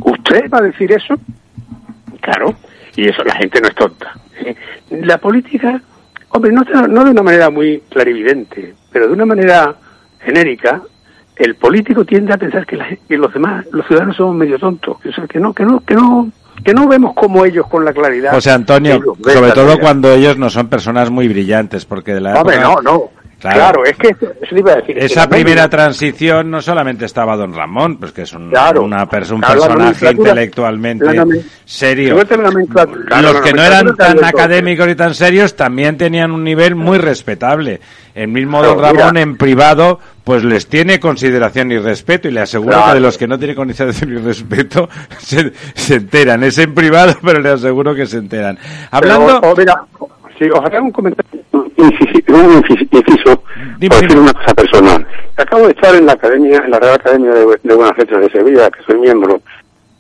¿Usted 0.02 0.50
va 0.50 0.58
a 0.58 0.62
decir 0.62 0.92
eso? 0.92 1.14
Claro, 2.20 2.54
y 2.96 3.08
eso 3.08 3.24
la 3.24 3.34
gente 3.34 3.60
no 3.60 3.68
es 3.68 3.74
tonta. 3.74 4.12
La 4.90 5.18
política, 5.18 5.80
hombre, 6.28 6.52
no, 6.52 6.62
no 6.86 7.04
de 7.04 7.10
una 7.10 7.22
manera 7.22 7.48
muy 7.48 7.82
clarividente, 7.88 8.74
pero 8.92 9.06
de 9.06 9.14
una 9.14 9.24
manera 9.24 9.74
genérica, 10.20 10.82
el 11.40 11.54
político 11.54 12.04
tiende 12.04 12.34
a 12.34 12.36
pensar 12.36 12.66
que, 12.66 12.76
los 13.16 13.32
demás, 13.32 13.64
los 13.72 13.86
ciudadanos 13.86 14.16
somos 14.16 14.36
medio 14.36 14.58
tontos, 14.58 14.98
que, 15.00 15.10
que 15.26 15.40
no, 15.40 15.54
que 15.54 15.64
no, 15.64 15.80
que 15.80 15.94
no, 15.94 16.30
que 16.62 16.74
no 16.74 16.86
vemos 16.86 17.14
como 17.14 17.46
ellos 17.46 17.66
con 17.66 17.82
la 17.82 17.94
claridad. 17.94 18.32
José 18.32 18.50
Antonio, 18.50 19.00
sobre 19.24 19.52
todo 19.52 19.78
cuando 19.78 20.12
ellos 20.12 20.36
no 20.36 20.50
son 20.50 20.68
personas 20.68 21.10
muy 21.10 21.28
brillantes, 21.28 21.86
porque 21.86 22.12
de 22.12 22.20
la 22.20 22.34
Hombre, 22.34 22.60
no, 22.60 22.82
no. 22.82 23.10
Claro, 23.40 23.84
es 23.84 23.96
que 23.96 24.08
eso 24.08 24.56
iba 24.56 24.72
a 24.72 24.76
decir. 24.76 24.98
Esa 24.98 25.28
primera 25.28 25.68
transición 25.68 26.50
no 26.50 26.60
solamente 26.60 27.06
estaba 27.06 27.36
don 27.36 27.54
Ramón, 27.54 27.96
pues 27.96 28.12
que 28.12 28.22
es 28.22 28.32
un, 28.34 28.52
una 28.80 29.06
persona, 29.06 29.48
un 29.48 29.54
personaje 29.54 30.10
intelectualmente 30.10 31.06
serio. 31.64 32.16
Los 32.16 33.40
que 33.40 33.52
no 33.52 33.62
eran 33.62 33.96
tan 33.96 34.22
académicos 34.22 34.88
y 34.88 34.94
tan 34.94 35.14
serios 35.14 35.56
también 35.56 35.96
tenían 35.96 36.32
un 36.32 36.44
nivel 36.44 36.74
muy 36.74 36.98
respetable. 36.98 37.80
El 38.14 38.28
mismo 38.28 38.62
don 38.62 38.78
Ramón 38.78 39.16
en 39.16 39.36
privado 39.36 40.00
pues 40.24 40.44
les 40.44 40.68
tiene 40.68 41.00
consideración 41.00 41.72
y 41.72 41.78
respeto 41.78 42.28
y 42.28 42.32
le 42.32 42.40
aseguro 42.40 42.84
que 42.86 42.94
de 42.94 43.00
los 43.00 43.16
que 43.16 43.26
no 43.26 43.38
tienen 43.38 43.56
consideración 43.56 44.12
y 44.12 44.18
respeto 44.18 44.88
se, 45.18 45.52
se 45.74 45.94
enteran. 45.96 46.44
Es 46.44 46.58
en 46.58 46.74
privado, 46.74 47.14
pero 47.24 47.40
le 47.40 47.50
aseguro 47.50 47.94
que 47.94 48.06
se 48.06 48.18
enteran. 48.18 48.58
Hablando... 48.90 49.40
Sí, 50.38 50.48
os 50.48 50.80
un 50.80 50.90
comentario, 50.90 51.42
un 52.34 52.54
inciso, 52.54 53.42
por 53.42 54.00
decir 54.00 54.18
una 54.18 54.32
cosa 54.32 54.54
personal. 54.54 55.06
Acabo 55.36 55.66
de 55.66 55.72
estar 55.72 55.94
en 55.94 56.06
la 56.06 56.12
academia, 56.12 56.62
en 56.64 56.70
la 56.70 56.78
Real 56.78 56.94
Academia 56.94 57.30
de, 57.32 57.44
Buenas 57.44 57.98
Letras 57.98 58.20
de 58.20 58.30
Sevilla, 58.30 58.70
que 58.70 58.82
soy 58.82 58.98
miembro, 58.98 59.42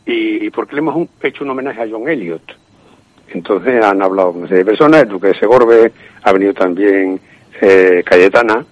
y 0.06 0.50
porque 0.50 0.74
le 0.74 0.80
hemos 0.80 1.08
hecho 1.22 1.44
un 1.44 1.50
homenaje 1.50 1.82
a 1.82 1.88
John 1.90 2.08
Elliot. 2.08 2.42
Entonces 3.28 3.84
han 3.84 4.02
hablado 4.02 4.30
una 4.30 4.48
serie 4.48 4.64
de 4.64 4.70
personas, 4.70 5.02
el 5.02 5.08
Duque 5.08 5.28
de 5.28 5.38
Segorbe, 5.38 5.92
ha 6.22 6.32
venido 6.32 6.52
también 6.52 7.20
eh, 7.60 8.02
Cayetana, 8.04 8.64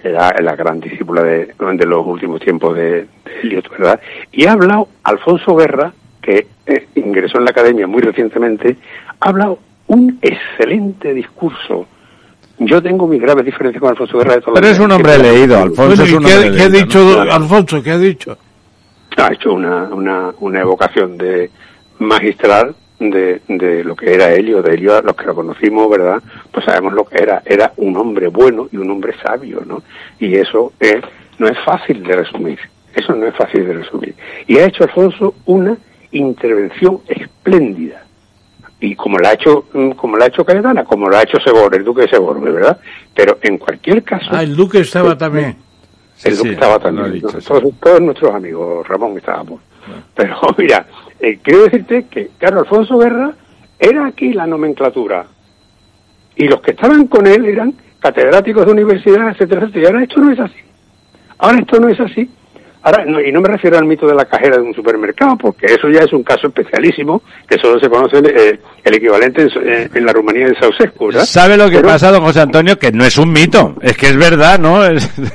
que 0.00 0.08
era 0.08 0.34
la 0.40 0.56
gran 0.56 0.80
discípula 0.80 1.22
de, 1.22 1.54
de 1.58 1.86
los 1.86 2.06
últimos 2.06 2.40
tiempos 2.40 2.76
de, 2.76 3.06
Elliot, 3.42 3.68
¿verdad? 3.70 4.00
Y 4.32 4.46
ha 4.46 4.52
hablado 4.52 4.88
Alfonso 5.02 5.54
Guerra, 5.56 5.92
que 6.22 6.46
eh, 6.66 6.86
ingresó 6.94 7.38
en 7.38 7.44
la 7.44 7.50
academia 7.50 7.86
muy 7.86 8.02
recientemente, 8.02 8.76
ha 9.20 9.28
hablado 9.28 9.58
un 9.86 10.18
excelente 10.22 11.12
discurso. 11.14 11.86
Yo 12.60 12.82
tengo 12.82 13.08
mis 13.08 13.22
graves 13.22 13.46
diferencias 13.46 13.80
con 13.80 13.88
Alfonso 13.88 14.18
Guerra 14.18 14.34
de 14.34 14.42
Pero 14.42 14.66
es 14.66 14.78
un 14.78 14.92
hombre 14.92 15.16
leído, 15.16 15.58
Alfonso. 15.58 16.04
¿qué, 16.04 16.62
ha 16.62 16.68
dicho 16.68 17.20
Alfonso? 17.22 17.82
¿Qué 17.82 17.90
ha 17.90 17.98
dicho? 17.98 18.36
Ha 19.16 19.32
hecho 19.32 19.54
una, 19.54 19.84
una, 19.84 20.34
una 20.40 20.60
evocación 20.60 21.16
de 21.16 21.50
magistral 22.00 22.74
de, 22.98 23.40
de 23.48 23.82
lo 23.82 23.96
que 23.96 24.12
era 24.12 24.34
Helio, 24.34 24.60
de 24.60 24.74
Helio, 24.74 25.00
los 25.00 25.16
que 25.16 25.24
lo 25.24 25.34
conocimos, 25.34 25.88
¿verdad? 25.88 26.22
Pues 26.52 26.66
sabemos 26.66 26.92
lo 26.92 27.06
que 27.06 27.22
era. 27.22 27.42
Era 27.46 27.72
un 27.78 27.96
hombre 27.96 28.28
bueno 28.28 28.68
y 28.70 28.76
un 28.76 28.90
hombre 28.90 29.14
sabio, 29.22 29.62
¿no? 29.66 29.82
Y 30.18 30.34
eso 30.36 30.74
es, 30.78 31.00
no 31.38 31.48
es 31.48 31.58
fácil 31.64 32.02
de 32.02 32.14
resumir. 32.14 32.58
Eso 32.94 33.14
no 33.14 33.26
es 33.26 33.34
fácil 33.36 33.66
de 33.66 33.72
resumir. 33.72 34.14
Y 34.46 34.58
ha 34.58 34.66
hecho 34.66 34.84
Alfonso 34.84 35.34
una 35.46 35.78
intervención 36.10 37.00
espléndida 37.08 38.04
y 38.80 38.94
como 38.94 39.18
la 39.18 39.30
ha 39.30 39.32
hecho 39.34 39.66
mm, 39.72 39.90
como 39.90 40.16
la 40.16 40.24
ha 40.24 40.28
hecho 40.28 40.44
Cayetana, 40.44 40.84
como 40.84 41.08
lo 41.08 41.16
ha 41.16 41.22
hecho 41.22 41.38
Segor, 41.44 41.74
el 41.74 41.84
duque 41.84 42.06
de 42.06 42.50
¿verdad? 42.50 42.78
Pero 43.14 43.38
en 43.42 43.58
cualquier 43.58 44.02
caso... 44.02 44.30
Ah, 44.30 44.42
el 44.42 44.56
duque 44.56 44.80
estaba 44.80 45.16
también. 45.16 45.56
El 46.24 46.36
duque 46.36 46.52
estaba 46.52 46.78
también. 46.78 47.20
todos, 47.20 48.00
nuestros 48.00 48.34
amigos, 48.34 48.86
Ramón, 48.88 49.16
estábamos. 49.16 49.60
Pero 50.14 50.36
mira, 50.58 50.86
eh, 51.18 51.38
quiero 51.42 51.64
decirte 51.64 52.06
que 52.10 52.30
Carlos 52.38 52.64
Alfonso 52.64 52.98
Guerra 52.98 53.34
era 53.78 54.06
aquí 54.06 54.32
la 54.32 54.46
nomenclatura. 54.46 55.26
Y 56.36 56.48
los 56.48 56.60
que 56.60 56.70
estaban 56.70 57.06
con 57.06 57.26
él 57.26 57.44
eran 57.44 57.74
catedráticos 57.98 58.64
de 58.64 58.72
universidades, 58.72 59.34
etcétera, 59.34 59.62
etcétera. 59.62 59.82
Y 59.82 59.86
ahora 59.86 60.02
esto 60.02 60.20
no 60.20 60.32
es 60.32 60.40
así. 60.40 60.60
Ahora 61.38 61.58
esto 61.58 61.80
no 61.80 61.88
es 61.88 62.00
así. 62.00 62.30
Ahora, 62.82 63.04
y 63.04 63.30
no 63.30 63.42
me 63.42 63.48
refiero 63.48 63.76
al 63.76 63.84
mito 63.84 64.06
de 64.06 64.14
la 64.14 64.24
cajera 64.24 64.56
de 64.56 64.62
un 64.62 64.74
supermercado, 64.74 65.36
porque 65.36 65.66
eso 65.66 65.88
ya 65.90 66.00
es 66.00 66.12
un 66.14 66.22
caso 66.22 66.46
especialísimo, 66.46 67.22
que 67.46 67.58
solo 67.58 67.78
se 67.78 67.90
conoce 67.90 68.18
el, 68.18 68.26
eh, 68.26 68.60
equivalente 68.84 69.48
en, 69.94 70.06
la 70.06 70.12
Rumanía 70.12 70.46
de 70.46 70.54
Ceausescu, 70.58 71.08
¿verdad? 71.08 71.24
¿Sabe 71.24 71.58
lo 71.58 71.68
que 71.68 71.80
pasa, 71.80 72.10
don 72.10 72.22
José 72.22 72.40
Antonio? 72.40 72.78
Que 72.78 72.90
no 72.90 73.04
es 73.04 73.18
un 73.18 73.32
mito, 73.32 73.74
es 73.82 73.96
que 73.98 74.06
es 74.06 74.16
verdad, 74.16 74.58
¿no? 74.58 74.80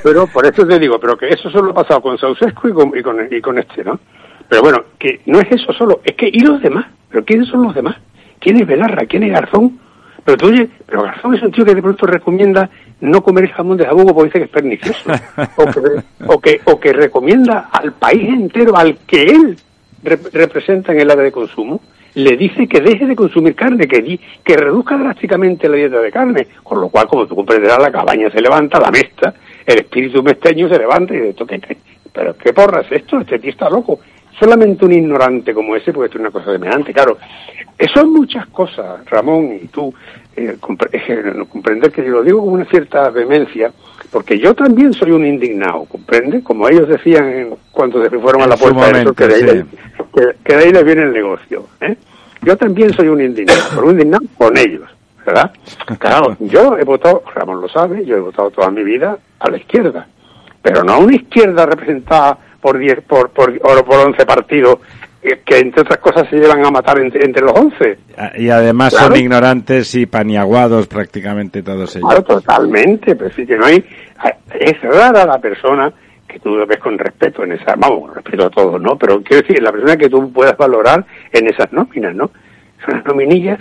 Pero 0.02 0.26
por 0.26 0.44
eso 0.44 0.66
te 0.66 0.78
digo, 0.78 0.98
pero 0.98 1.16
que 1.16 1.28
eso 1.28 1.48
solo 1.50 1.70
ha 1.70 1.74
pasado 1.74 2.00
con 2.00 2.16
y 2.16 2.72
con, 2.72 2.98
y 2.98 3.02
con, 3.02 3.28
y 3.30 3.40
con 3.40 3.58
este, 3.58 3.84
¿no? 3.84 4.00
Pero 4.48 4.62
bueno, 4.62 4.78
que 4.98 5.20
no 5.26 5.40
es 5.40 5.46
eso 5.50 5.72
solo, 5.72 6.00
es 6.04 6.16
que, 6.16 6.28
¿y 6.32 6.40
los 6.40 6.60
demás? 6.60 6.86
¿Pero 7.10 7.24
quiénes 7.24 7.48
son 7.48 7.62
los 7.62 7.74
demás? 7.74 7.96
¿Quién 8.40 8.60
es 8.60 8.66
Belarra? 8.66 9.06
¿Quién 9.06 9.22
es 9.22 9.32
Garzón? 9.32 9.78
Pero 10.24 10.36
tú, 10.36 10.46
oye, 10.48 10.68
pero 10.84 11.02
Garzón 11.04 11.34
es 11.36 11.42
un 11.42 11.52
tío 11.52 11.64
que 11.64 11.74
de 11.74 11.82
pronto 11.82 12.06
recomienda 12.06 12.68
no 13.00 13.22
comer 13.22 13.50
jamón 13.50 13.76
de 13.76 13.84
jabugo 13.84 14.14
porque 14.14 14.28
dice 14.28 14.38
que 14.38 14.44
es 14.44 14.50
pernicioso. 14.50 15.10
o, 16.26 16.40
que, 16.40 16.60
o, 16.64 16.80
que, 16.80 16.92
recomienda 16.92 17.68
al 17.70 17.92
país 17.92 18.28
entero, 18.28 18.76
al 18.76 18.98
que 19.06 19.22
él 19.22 19.58
representa 20.02 20.92
en 20.92 21.00
el 21.00 21.10
área 21.10 21.24
de 21.24 21.32
consumo, 21.32 21.80
le 22.14 22.36
dice 22.36 22.66
que 22.66 22.80
deje 22.80 23.06
de 23.06 23.14
consumir 23.14 23.54
carne, 23.54 23.86
que, 23.86 24.18
que 24.42 24.56
reduzca 24.56 24.96
drásticamente 24.96 25.68
la 25.68 25.76
dieta 25.76 26.00
de 26.00 26.10
carne. 26.10 26.46
Con 26.62 26.80
lo 26.80 26.88
cual, 26.88 27.06
como 27.06 27.26
tú 27.26 27.36
comprenderás, 27.36 27.78
la 27.78 27.92
cabaña 27.92 28.30
se 28.30 28.40
levanta, 28.40 28.80
la 28.80 28.90
mesta, 28.90 29.34
el 29.66 29.78
espíritu 29.78 30.22
mesteño 30.22 30.68
se 30.68 30.78
levanta 30.78 31.14
y 31.14 31.20
dice, 31.20 31.44
¿qué, 31.46 31.76
pero 32.12 32.36
qué 32.36 32.52
porra 32.54 32.80
es 32.80 32.92
esto? 32.92 33.20
Este 33.20 33.38
tío 33.38 33.50
está 33.50 33.68
loco. 33.68 34.00
Solamente 34.38 34.84
un 34.84 34.92
ignorante 34.92 35.54
como 35.54 35.74
ese 35.76 35.92
puede 35.92 36.10
ser 36.10 36.20
una 36.20 36.30
cosa 36.30 36.52
semejante. 36.52 36.92
Claro, 36.92 37.16
son 37.92 38.12
muchas 38.12 38.46
cosas, 38.48 39.04
Ramón 39.06 39.58
y 39.62 39.66
tú, 39.68 39.92
eh, 40.36 40.56
comprender 40.60 41.90
que 41.90 42.04
yo 42.04 42.10
lo 42.10 42.22
digo 42.22 42.40
con 42.40 42.54
una 42.54 42.64
cierta 42.66 43.10
vehemencia, 43.10 43.72
porque 44.10 44.38
yo 44.38 44.54
también 44.54 44.92
soy 44.92 45.10
un 45.10 45.26
indignado, 45.26 45.84
¿comprende? 45.84 46.42
Como 46.42 46.68
ellos 46.68 46.88
decían 46.88 47.50
cuando 47.70 48.02
se 48.02 48.10
fueron 48.18 48.42
a 48.42 48.46
la 48.46 48.56
puerta 48.56 48.92
de 48.92 49.02
eso, 49.02 49.14
que, 49.14 49.26
de 49.26 49.34
ahí, 49.34 49.64
que, 50.44 50.56
de 50.56 50.64
ahí 50.64 50.72
les 50.72 50.84
viene 50.84 51.02
el 51.02 51.12
negocio. 51.12 51.66
¿eh? 51.80 51.96
Yo 52.42 52.56
también 52.56 52.92
soy 52.92 53.08
un 53.08 53.20
indignado, 53.20 53.60
pero 53.70 53.86
un 53.86 53.92
indignado 53.92 54.24
con 54.36 54.56
ellos, 54.56 54.88
¿verdad? 55.24 55.52
Claro, 55.98 56.36
yo 56.40 56.78
he 56.78 56.84
votado, 56.84 57.22
Ramón 57.34 57.60
lo 57.60 57.68
sabe, 57.68 58.04
yo 58.04 58.16
he 58.16 58.20
votado 58.20 58.50
toda 58.50 58.70
mi 58.70 58.84
vida 58.84 59.18
a 59.38 59.50
la 59.50 59.58
izquierda, 59.58 60.06
pero 60.62 60.82
no 60.82 60.94
a 60.94 60.98
una 60.98 61.14
izquierda 61.14 61.66
representada 61.66 62.38
por, 62.66 62.78
diez, 62.78 63.00
por, 63.06 63.30
por, 63.30 63.56
por 63.60 63.96
11 63.96 64.26
partidos 64.26 64.78
que 65.44 65.58
entre 65.58 65.82
otras 65.82 65.98
cosas 65.98 66.28
se 66.28 66.36
llevan 66.36 66.64
a 66.66 66.70
matar 66.72 66.98
entre, 66.98 67.42
los 67.42 67.52
11. 67.52 67.98
Y 68.38 68.50
además 68.50 68.92
son 68.92 69.14
ignorantes 69.14 69.94
y 69.94 70.06
paniaguados 70.06 70.88
prácticamente 70.88 71.62
todos 71.62 71.94
ellos. 71.94 72.08
Claro, 72.08 72.24
totalmente, 72.24 73.14
pero 73.14 73.32
sí 73.34 73.46
que 73.46 73.56
no 73.56 73.66
hay... 73.66 73.84
Es 74.58 74.80
rara 74.82 75.24
la 75.26 75.38
persona 75.38 75.92
que 76.26 76.40
tú 76.40 76.56
lo 76.56 76.66
ves 76.66 76.78
con 76.78 76.98
respeto 76.98 77.44
en 77.44 77.52
esa... 77.52 77.76
Vamos, 77.76 78.12
respeto 78.12 78.46
a 78.46 78.50
todos, 78.50 78.80
¿no? 78.80 78.98
Pero 78.98 79.22
quiero 79.22 79.42
decir, 79.42 79.62
la 79.62 79.70
persona 79.70 79.96
que 79.96 80.08
tú 80.08 80.32
puedas 80.32 80.56
valorar 80.56 81.04
en 81.32 81.46
esas 81.46 81.72
nóminas, 81.72 82.16
¿no? 82.16 82.30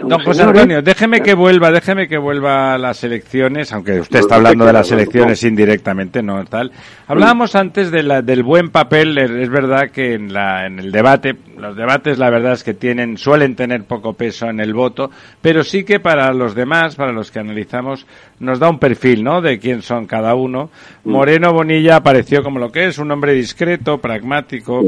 Don 0.04 0.20
José 0.20 0.44
Antonio, 0.44 0.82
déjeme 0.82 1.22
que 1.22 1.34
vuelva, 1.34 1.72
déjeme 1.72 2.08
que 2.08 2.18
vuelva 2.18 2.74
a 2.74 2.78
las 2.78 3.04
elecciones, 3.04 3.72
aunque 3.74 4.00
usted 4.00 4.20
está 4.20 4.36
hablando 4.36 4.66
de 4.66 4.74
las 4.74 4.92
elecciones 4.92 5.44
indirectamente, 5.44 6.22
no 6.22 6.44
tal. 6.46 6.72
Hablábamos 7.08 7.56
antes 7.56 7.92
de 7.92 8.04
la, 8.04 8.22
del 8.22 8.44
buen 8.44 8.70
papel, 8.70 9.18
es 9.18 9.50
verdad 9.50 9.90
que 9.92 10.14
en, 10.14 10.34
la, 10.34 10.66
en 10.66 10.80
el 10.80 10.92
debate, 10.92 11.36
los 11.58 11.76
debates 11.76 12.18
la 12.18 12.30
verdad 12.30 12.54
es 12.54 12.64
que 12.64 12.74
tienen, 12.74 13.18
suelen 13.18 13.56
tener 13.56 13.84
poco 13.86 14.14
peso 14.14 14.48
en 14.48 14.60
el 14.60 14.74
voto, 14.74 15.10
pero 15.42 15.64
sí 15.64 15.84
que 15.84 16.00
para 16.00 16.32
los 16.34 16.56
demás, 16.56 16.96
para 16.96 17.12
los 17.12 17.32
que 17.32 17.40
analizamos, 17.40 18.06
nos 18.40 18.60
da 18.60 18.70
un 18.70 18.80
perfil, 18.80 19.24
¿no? 19.24 19.42
De 19.42 19.60
quién 19.60 19.82
son 19.82 20.06
cada 20.06 20.36
uno. 20.36 20.70
Mm. 21.04 21.12
Moreno 21.12 21.54
Bonilla 21.54 21.98
apareció 21.98 22.44
como 22.44 22.60
lo 22.60 22.72
que 22.72 22.88
es, 22.88 22.98
un 22.98 23.12
hombre 23.12 23.34
discreto, 23.34 24.00
pragmático, 24.00 24.82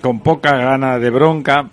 con 0.00 0.20
poca 0.20 0.56
gana 0.56 0.98
de 0.98 1.10
bronca, 1.10 1.68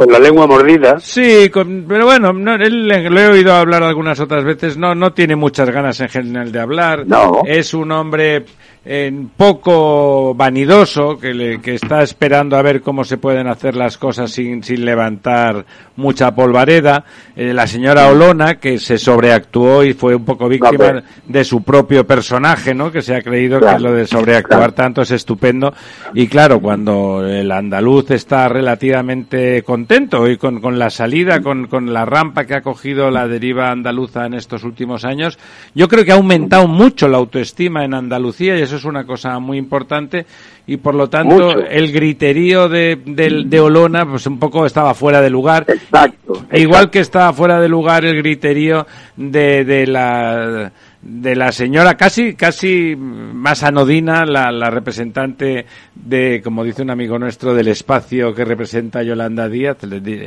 con 0.00 0.10
la 0.10 0.18
lengua 0.18 0.46
mordida. 0.46 0.98
Sí, 0.98 1.50
pero 1.52 2.06
bueno, 2.06 2.32
no, 2.32 2.54
él, 2.54 2.88
lo 2.88 3.20
he 3.20 3.28
oído 3.28 3.52
hablar 3.52 3.82
algunas 3.82 4.18
otras 4.18 4.44
veces, 4.44 4.78
no, 4.78 4.94
no 4.94 5.12
tiene 5.12 5.36
muchas 5.36 5.68
ganas 5.68 6.00
en 6.00 6.08
general 6.08 6.50
de 6.50 6.58
hablar. 6.58 7.06
No. 7.06 7.42
Es 7.44 7.74
un 7.74 7.92
hombre 7.92 8.46
en 8.84 9.28
poco 9.36 10.34
vanidoso, 10.34 11.18
que, 11.18 11.34
le, 11.34 11.60
que 11.60 11.74
está 11.74 12.02
esperando 12.02 12.56
a 12.56 12.62
ver 12.62 12.80
cómo 12.80 13.04
se 13.04 13.18
pueden 13.18 13.46
hacer 13.46 13.76
las 13.76 13.98
cosas 13.98 14.30
sin, 14.30 14.62
sin 14.64 14.84
levantar 14.84 15.66
mucha 15.96 16.34
polvareda. 16.34 17.04
Eh, 17.36 17.52
la 17.52 17.66
señora 17.66 18.08
Olona, 18.08 18.54
que 18.54 18.78
se 18.78 18.96
sobreactuó 18.96 19.84
y 19.84 19.92
fue 19.92 20.14
un 20.14 20.24
poco 20.24 20.48
víctima 20.48 21.02
de 21.26 21.44
su 21.44 21.62
propio 21.62 22.06
personaje, 22.06 22.74
¿no? 22.74 22.90
Que 22.90 23.02
se 23.02 23.14
ha 23.14 23.22
creído 23.22 23.60
que 23.60 23.78
lo 23.78 23.92
de 23.92 24.06
sobreactuar 24.06 24.72
tanto 24.72 25.02
es 25.02 25.10
estupendo. 25.10 25.74
Y 26.14 26.26
claro, 26.26 26.60
cuando 26.60 27.24
el 27.26 27.52
andaluz 27.52 28.10
está 28.10 28.48
relativamente 28.48 29.62
contento 29.62 30.28
y 30.28 30.38
con, 30.38 30.60
con 30.60 30.78
la 30.78 30.90
salida, 30.90 31.40
con, 31.40 31.66
con 31.66 31.92
la 31.92 32.06
rampa 32.06 32.46
que 32.46 32.54
ha 32.54 32.62
cogido 32.62 33.10
la 33.10 33.28
deriva 33.28 33.70
andaluza 33.70 34.24
en 34.24 34.34
estos 34.34 34.64
últimos 34.64 35.04
años, 35.04 35.38
yo 35.74 35.86
creo 35.86 36.04
que 36.04 36.12
ha 36.12 36.16
aumentado 36.16 36.66
mucho 36.66 37.08
la 37.08 37.18
autoestima 37.18 37.84
en 37.84 37.94
Andalucía 37.94 38.58
y 38.58 38.62
eso 38.62 38.78
es 38.80 38.84
una 38.84 39.04
cosa 39.04 39.38
muy 39.38 39.58
importante 39.58 40.26
y 40.66 40.76
por 40.78 40.94
lo 40.94 41.08
tanto 41.08 41.60
el 41.60 41.92
griterío 41.92 42.68
de, 42.68 42.98
de, 43.04 43.60
Olona 43.60 44.06
pues 44.06 44.26
un 44.26 44.38
poco 44.38 44.66
estaba 44.66 44.94
fuera 44.94 45.20
de 45.20 45.30
lugar. 45.30 45.64
Exacto, 45.68 46.44
Igual 46.52 46.90
que 46.90 47.00
estaba 47.00 47.32
fuera 47.32 47.60
de 47.60 47.68
lugar 47.68 48.04
el 48.04 48.16
griterío 48.16 48.86
de, 49.16 49.64
de 49.64 49.86
la 49.86 50.72
de 51.02 51.34
la 51.34 51.50
señora 51.50 51.96
casi 51.96 52.34
casi 52.34 52.94
más 52.94 53.62
anodina 53.62 54.26
la, 54.26 54.52
la, 54.52 54.68
representante 54.68 55.64
de 55.94 56.42
como 56.44 56.62
dice 56.62 56.82
un 56.82 56.90
amigo 56.90 57.18
nuestro 57.18 57.54
del 57.54 57.68
espacio 57.68 58.34
que 58.34 58.44
representa 58.44 59.02
Yolanda 59.02 59.48
Díaz. 59.48 59.78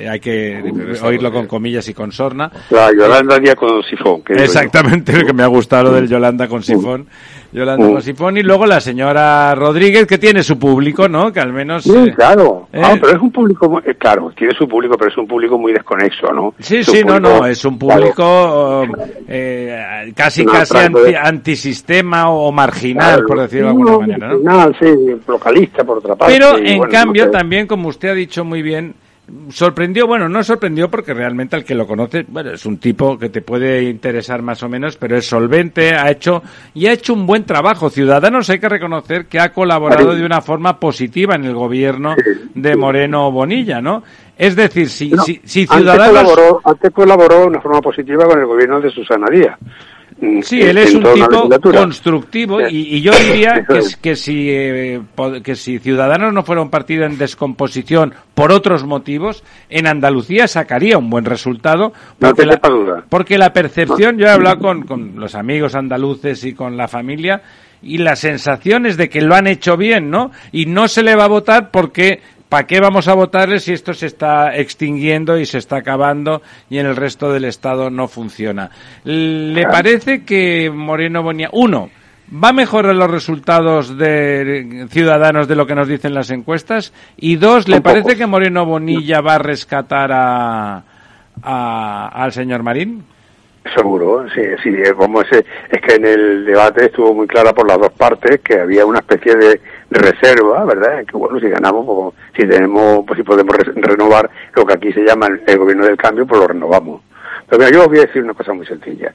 Hay 0.10 0.20
que 0.20 0.64
oírlo 1.04 1.32
con 1.32 1.46
comillas 1.46 1.88
y 1.90 1.94
con 1.94 2.12
sorna. 2.12 2.52
La 2.72 2.92
Yolanda 2.92 3.38
Díaz 3.38 3.56
con 3.56 3.84
sifón 3.84 4.24
exactamente 4.28 5.14
lo 5.18 5.26
que 5.26 5.34
me 5.34 5.44
ha 5.44 5.48
gustado 5.48 5.84
lo 5.84 5.92
del 5.94 6.08
Yolanda 6.08 6.48
con 6.48 6.64
sifón 6.64 7.08
Yolanda 7.54 7.88
con 7.88 8.02
sifón 8.02 8.38
y 8.38 8.44
luego 8.44 8.66
la 8.66 8.80
señora 8.80 9.54
Rodríguez 9.56 10.08
que 10.08 10.18
tiene 10.18 10.44
su 10.44 10.58
público 10.58 11.08
no 11.08 11.32
que 11.32 11.40
al 11.40 11.54
menos 11.54 11.84
sí 11.84 11.94
eh, 11.96 12.14
claro 12.16 12.68
¿eh? 12.74 12.82
pero 13.00 13.16
es 13.16 13.22
un 13.22 13.32
público 13.32 13.82
eh, 13.86 13.96
claro 13.96 14.32
tiene 14.36 14.54
su 14.54 14.68
público 14.68 14.96
pero 14.98 15.12
es 15.12 15.18
un 15.18 15.28
público 15.28 15.58
muy 15.58 15.74
desconexo 15.74 16.34
no 16.34 16.54
sí 16.60 16.84
sí 16.84 17.04
no 17.04 17.20
no 17.20 17.46
es 17.46 17.64
un 17.64 17.78
público 17.78 18.86
casi 20.16 20.46
casi 20.46 20.78
antisistema 21.16 22.30
o 22.30 22.52
marginal, 22.52 23.24
por 23.26 23.40
decirlo 23.40 23.66
de 23.66 23.72
alguna 23.72 23.98
manera. 24.00 24.28
¿no? 24.28 24.40
Marginal, 24.40 24.76
sí, 24.80 25.22
localista 25.28 25.84
por 25.84 25.98
otra 26.00 26.16
parte. 26.16 26.34
Pero 26.34 26.58
en 26.58 26.82
cambio, 26.84 27.30
también, 27.30 27.68
como 27.68 27.90
usted 27.90 28.10
ha 28.10 28.14
dicho 28.14 28.44
muy 28.44 28.62
bien, 28.62 28.96
sorprendió, 29.50 30.06
bueno, 30.06 30.28
no 30.28 30.44
sorprendió 30.44 30.90
porque 30.90 31.14
realmente 31.14 31.56
al 31.56 31.64
que 31.64 31.76
lo 31.76 31.88
conoce, 31.88 32.26
bueno, 32.28 32.52
es 32.52 32.66
un 32.66 32.78
tipo 32.78 33.18
que 33.18 33.30
te 33.30 33.41
puede 33.41 33.84
interesar 33.84 34.41
más 34.41 34.62
o 34.64 34.70
menos, 34.70 34.98
pero 34.98 35.18
es 35.18 35.26
solvente, 35.26 35.95
ha 35.95 36.12
hecho 36.12 36.44
y 36.74 36.88
ha 36.88 36.94
hecho 36.94 37.14
un 37.14 37.26
buen 37.26 37.45
trabajo. 37.45 37.90
Ciudadanos 37.90 38.50
hay 38.50 38.60
que 38.60 38.70
reconocer 38.70 39.26
que 39.26 39.40
ha 39.40 39.54
colaborado 39.54 40.16
de 40.16 40.26
una 40.26 40.41
forma 40.41 40.80
positiva 40.80 41.36
en 41.36 41.45
el 41.45 41.54
gobierno 41.54 42.16
de 42.54 42.76
Moreno 42.76 43.32
Bonilla, 43.32 43.82
¿no? 43.82 44.04
Es 44.38 44.56
decir, 44.56 44.90
si, 44.90 45.12
si, 45.26 45.41
si 45.44 45.68
Ciudadanos... 45.68 46.18
Antes 46.18 46.24
colaboró, 46.24 46.62
antes 46.64 46.91
colaboró 46.91 47.40
de 47.41 47.48
una 47.48 47.62
forma 47.62 47.82
positiva 47.82 48.26
con 48.26 48.40
el 48.40 48.45
gobierno 48.45 48.82
de 48.82 48.90
Susana 48.90 49.28
Díaz. 49.32 49.58
Sí, 50.41 50.61
él 50.61 50.77
es 50.77 50.94
un 50.94 51.03
tipo 51.14 51.49
constructivo 51.72 52.60
y, 52.61 53.02
yo 53.02 53.11
diría 53.14 53.65
que, 53.68 53.81
que, 54.02 54.15
si, 54.15 54.49
eh, 54.49 55.02
que 55.44 55.56
si 55.56 55.80
Ciudadanos 55.80 56.34
no 56.34 56.44
fuera 56.44 56.61
un 56.61 56.69
partido 56.69 57.06
en 57.06 57.18
descomposición 57.18 58.14
por 58.34 58.52
otros 58.52 58.84
motivos, 58.85 59.44
en 59.69 59.88
Andalucía 59.88 60.48
sacaría 60.48 60.98
un 60.98 61.10
buen 61.10 61.26
resultado. 61.26 61.94
Porque, 62.19 62.45
la, 62.45 62.60
porque 63.10 63.38
la 63.38 63.53
percepción, 63.53 64.18
yo 64.18 64.27
he 64.27 64.31
hablado 64.31 64.60
con, 64.60 64.84
con 64.84 65.19
los 65.19 65.35
amigos 65.35 65.76
andaluces 65.76 66.44
y 66.44 66.53
con 66.53 66.77
la 66.77 66.88
familia, 66.88 67.41
y 67.81 67.98
la 67.98 68.15
sensación 68.15 68.85
es 68.85 68.98
de 68.98 69.10
que 69.10 69.22
lo 69.22 69.35
han 69.35 69.48
hecho 69.48 69.77
bien, 69.77 70.10
¿no? 70.10 70.31
Y 70.52 70.65
no 70.65 70.88
se 70.88 71.03
le 71.03 71.15
va 71.15 71.26
a 71.26 71.30
votar 71.30 71.69
porque 71.69 72.22
¿Para 72.54 72.68
qué 72.68 72.80
vamos 72.80 73.08
a 73.08 73.16
votarle 73.16 73.60
si 73.60 73.74
esto 73.74 73.96
se 73.96 74.06
está 74.06 74.56
extinguiendo 74.56 75.40
y 75.40 75.46
se 75.48 75.58
está 75.58 75.78
acabando 75.78 76.44
y 76.70 76.78
en 76.78 76.86
el 76.86 76.96
resto 76.96 77.34
del 77.34 77.46
Estado 77.46 77.90
no 77.90 78.08
funciona? 78.08 78.70
¿Le 79.06 79.64
parece 79.64 80.24
que 80.24 80.70
Moreno 80.70 81.24
Bonilla, 81.24 81.50
uno, 81.52 81.90
va 82.32 82.50
a 82.50 82.54
mejorar 82.54 82.94
los 82.94 83.10
resultados 83.10 83.98
de 83.98 84.86
Ciudadanos 84.92 85.48
de 85.48 85.56
lo 85.56 85.66
que 85.66 85.74
nos 85.74 85.88
dicen 85.88 86.14
las 86.14 86.30
encuestas? 86.30 86.94
Y 87.18 87.38
dos, 87.38 87.68
¿le 87.68 87.82
parece 87.82 88.16
que 88.16 88.28
Moreno 88.28 88.68
Bonilla 88.68 89.20
va 89.22 89.34
a 89.34 89.40
rescatar 89.40 90.12
a, 90.14 90.84
al 92.14 92.32
señor 92.34 92.62
Marín? 92.62 93.04
Seguro, 93.76 94.28
sí, 94.30 94.42
sí, 94.62 94.72
como 94.96 95.22
es, 95.22 95.32
es 95.32 95.82
que 95.82 95.96
en 95.96 96.06
el 96.06 96.46
debate 96.46 96.86
estuvo 96.86 97.16
muy 97.16 97.26
clara 97.26 97.52
por 97.52 97.68
las 97.68 97.80
dos 97.80 97.94
partes 97.94 98.42
que 98.42 98.60
había 98.60 98.86
una 98.86 99.00
especie 99.00 99.34
de 99.34 99.60
reserva, 99.89 100.65
¿verdad? 100.65 101.05
Que 101.05 101.18
bueno, 101.18 101.39
si 101.39 101.49
ganamos, 101.49 101.85
pues, 101.85 102.14
si 102.35 102.47
tenemos, 102.47 103.05
pues 103.05 103.18
si 103.18 103.23
podemos 103.23 103.55
renovar 103.76 104.30
lo 104.55 104.65
que 104.65 104.73
aquí 104.73 104.93
se 104.93 105.03
llama 105.03 105.27
el, 105.45 105.57
gobierno 105.57 105.85
del 105.85 105.97
cambio, 105.97 106.26
pues 106.26 106.41
lo 106.41 106.47
renovamos. 106.47 107.01
Pero 107.47 107.60
mira, 107.60 107.72
yo 107.72 107.81
os 107.81 107.88
voy 107.88 107.99
a 107.99 108.05
decir 108.05 108.23
una 108.23 108.34
cosa 108.34 108.53
muy 108.53 108.65
sencilla. 108.65 109.14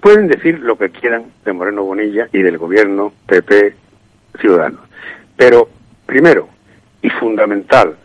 Pueden 0.00 0.28
decir 0.28 0.60
lo 0.60 0.78
que 0.78 0.90
quieran 0.90 1.24
de 1.44 1.52
Moreno 1.52 1.82
Bonilla 1.82 2.28
y 2.32 2.42
del 2.42 2.58
gobierno 2.58 3.12
PP 3.26 3.74
Ciudadanos. 4.40 4.80
Pero, 5.36 5.68
primero, 6.06 6.48
y 7.02 7.10
fundamental, 7.10 7.96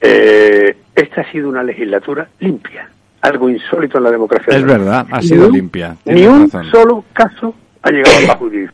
eh, 0.00 0.76
esta 0.94 1.20
ha 1.22 1.30
sido 1.30 1.48
una 1.48 1.62
legislatura 1.62 2.28
limpia, 2.40 2.88
algo 3.22 3.48
insólito 3.48 3.98
en 3.98 4.04
la 4.04 4.10
democracia. 4.10 4.56
Es 4.56 4.64
verdad, 4.64 5.06
ha 5.10 5.22
sido 5.22 5.50
limpia. 5.50 5.96
Ni 6.04 6.26
un 6.26 6.50
solo 6.70 7.04
caso 7.12 7.54
ha 7.82 7.90
llegado 7.90 8.18
a 8.18 8.20
la 8.22 8.36
justicia. 8.36 8.72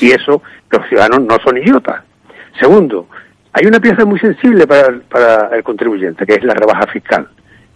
Y 0.00 0.10
eso, 0.10 0.42
los 0.70 0.86
ciudadanos 0.88 1.22
no 1.22 1.38
son 1.44 1.58
idiotas. 1.58 2.02
Segundo, 2.58 3.08
hay 3.52 3.66
una 3.66 3.80
pieza 3.80 4.04
muy 4.04 4.18
sensible 4.18 4.66
para, 4.66 4.98
para 5.08 5.56
el 5.56 5.62
contribuyente, 5.62 6.26
que 6.26 6.34
es 6.34 6.44
la 6.44 6.54
rebaja 6.54 6.86
fiscal. 6.88 7.28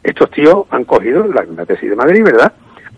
Estos 0.02 0.30
tíos 0.30 0.66
han 0.70 0.84
cogido 0.84 1.26
la, 1.26 1.44
tesis 1.66 1.90
de 1.90 1.96
Madrid, 1.96 2.22
¿verdad? 2.24 2.52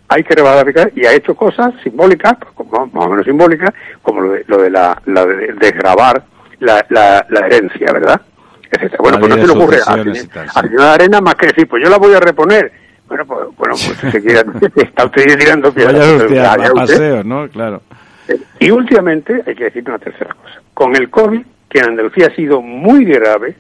Hay 0.08 0.24
que 0.24 0.34
rebajar 0.34 0.66
fiscal 0.66 0.92
y 0.94 1.06
ha 1.06 1.12
hecho 1.12 1.34
cosas 1.34 1.74
simbólicas, 1.82 2.34
como, 2.54 2.86
más 2.86 3.06
o 3.06 3.10
menos 3.10 3.24
simbólicas, 3.24 3.72
como 4.02 4.20
lo 4.20 4.32
de, 4.32 4.44
lo 4.46 4.62
de 4.62 4.70
la, 4.70 5.00
la 5.06 5.26
de 5.26 5.52
desgravar 5.54 6.22
la, 6.60 6.84
la, 6.90 7.26
la 7.28 7.46
herencia, 7.46 7.92
¿verdad? 7.92 8.20
Bueno, 8.98 9.18
pues 9.18 9.36
no 9.36 9.36
se 9.36 9.46
le 9.46 9.52
ocurre 9.52 9.78
a, 9.86 9.92
a 10.54 10.62
señora 10.62 10.94
Arena 10.94 11.20
más 11.20 11.34
que 11.34 11.46
decir, 11.46 11.68
pues 11.68 11.82
yo 11.84 11.90
la 11.90 11.98
voy 11.98 12.14
a 12.14 12.20
reponer. 12.20 12.72
Bueno, 13.06 13.26
pues, 13.26 13.40
bueno, 13.58 13.74
pues 13.74 14.12
se 14.12 14.22
quiera, 14.22 14.42
está 14.76 15.04
usted 15.04 15.38
tirando 15.38 15.72
piedras. 15.72 16.26
Vaya 16.30 16.72
usted 16.72 17.24
¿no? 17.24 17.48
Claro. 17.48 17.82
Y 18.60 18.70
últimamente, 18.70 19.42
hay 19.46 19.54
que 19.54 19.64
decir 19.64 19.84
una 19.86 19.98
tercera 19.98 20.34
cosa. 20.34 20.60
Con 20.74 20.94
el 20.96 21.10
COVID, 21.10 21.42
que 21.68 21.78
en 21.78 21.86
Andalucía 21.86 22.28
ha 22.28 22.34
sido 22.34 22.60
muy 22.60 23.04
grave, 23.04 23.56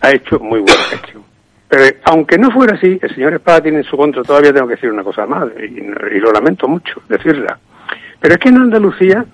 ha 0.00 0.10
hecho 0.10 0.38
muy 0.38 0.60
buena 0.60 0.82
gestión. 0.84 1.22
Pero 1.68 1.96
aunque 2.04 2.38
no 2.38 2.50
fuera 2.50 2.76
así, 2.76 2.98
el 3.00 3.14
señor 3.14 3.34
Espada 3.34 3.62
tiene 3.62 3.78
en 3.78 3.84
su 3.84 3.96
contra, 3.96 4.22
todavía 4.22 4.52
tengo 4.52 4.66
que 4.68 4.74
decir 4.74 4.90
una 4.90 5.02
cosa 5.02 5.26
más, 5.26 5.48
y, 5.58 6.18
lo 6.18 6.32
lamento 6.32 6.68
mucho 6.68 7.02
decirla. 7.08 7.58
Pero 8.20 8.34
es 8.34 8.40
que 8.40 8.50
en 8.50 8.58
Andalucía 8.58 9.24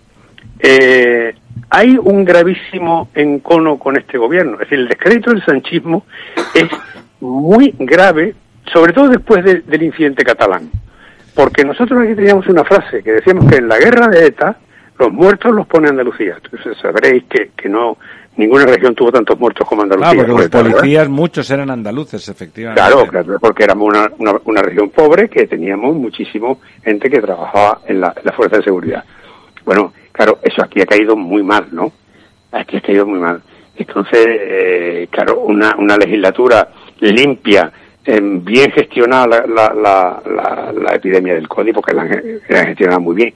eh, 0.61 1.35
hay 1.71 1.99
un 1.99 2.25
gravísimo 2.25 3.09
encono 3.15 3.79
con 3.79 3.97
este 3.97 4.19
gobierno. 4.19 4.55
Es 4.55 4.61
decir, 4.61 4.79
el 4.79 4.89
descrédito 4.89 5.31
del 5.31 5.45
sanchismo 5.45 6.07
es 6.55 6.69
muy 7.21 7.75
grave, 7.79 8.35
sobre 8.73 8.93
todo 8.93 9.09
después 9.09 9.45
del 9.45 9.83
incidente 9.83 10.25
catalán. 10.25 10.71
Porque 11.39 11.65
nosotros 11.65 12.03
aquí 12.03 12.17
teníamos 12.17 12.49
una 12.49 12.65
frase 12.65 13.01
que 13.01 13.13
decíamos 13.13 13.49
que 13.49 13.59
en 13.59 13.69
la 13.69 13.79
guerra 13.79 14.09
de 14.09 14.27
ETA 14.27 14.57
los 14.99 15.13
muertos 15.13 15.55
los 15.55 15.69
pone 15.69 15.89
Andalucía. 15.89 16.37
Entonces 16.43 16.77
sabréis 16.83 17.27
que, 17.31 17.53
que 17.57 17.69
no 17.69 17.97
ninguna 18.37 18.67
región 18.67 18.93
tuvo 18.97 19.13
tantos 19.13 19.39
muertos 19.39 19.65
como 19.69 19.83
Andalucía. 19.83 20.15
Claro, 20.15 20.35
porque 20.35 20.59
los 20.59 20.73
policías 20.73 21.09
muchos 21.09 21.49
eran 21.53 21.71
andaluces, 21.71 22.29
efectivamente. 22.29 22.83
Claro, 22.83 23.39
porque 23.41 23.63
éramos 23.63 23.89
una, 23.89 24.41
una, 24.47 24.63
región 24.63 24.91
pobre 24.91 25.29
que 25.29 25.47
teníamos 25.47 25.95
muchísimo 25.95 26.59
gente 26.83 27.09
que 27.09 27.21
trabajaba 27.21 27.83
en 27.87 28.01
la, 28.01 28.13
fuerza 28.35 28.57
de 28.57 28.65
seguridad. 28.65 29.05
Bueno, 29.65 29.93
claro, 30.11 30.41
eso 30.43 30.61
aquí 30.65 30.81
ha 30.81 30.87
caído 30.87 31.15
muy 31.15 31.45
mal, 31.45 31.69
¿no? 31.71 31.93
Aquí 32.51 32.79
ha 32.79 32.81
caído 32.81 33.07
muy 33.07 33.21
mal. 33.21 33.41
Entonces, 33.77 34.27
eh, 34.27 35.09
claro, 35.09 35.39
una, 35.43 35.77
una 35.77 35.97
legislatura 35.97 36.69
limpia, 36.99 37.71
bien 38.07 38.71
gestionada 38.73 39.27
la, 39.47 39.73
la, 39.75 40.73
la, 40.73 40.95
epidemia 40.95 41.35
del 41.35 41.49
COVID, 41.49 41.75
porque 41.75 41.95
la, 41.95 42.03
han 42.03 42.67
gestionado 42.67 43.01
muy 43.01 43.15
bien. 43.15 43.35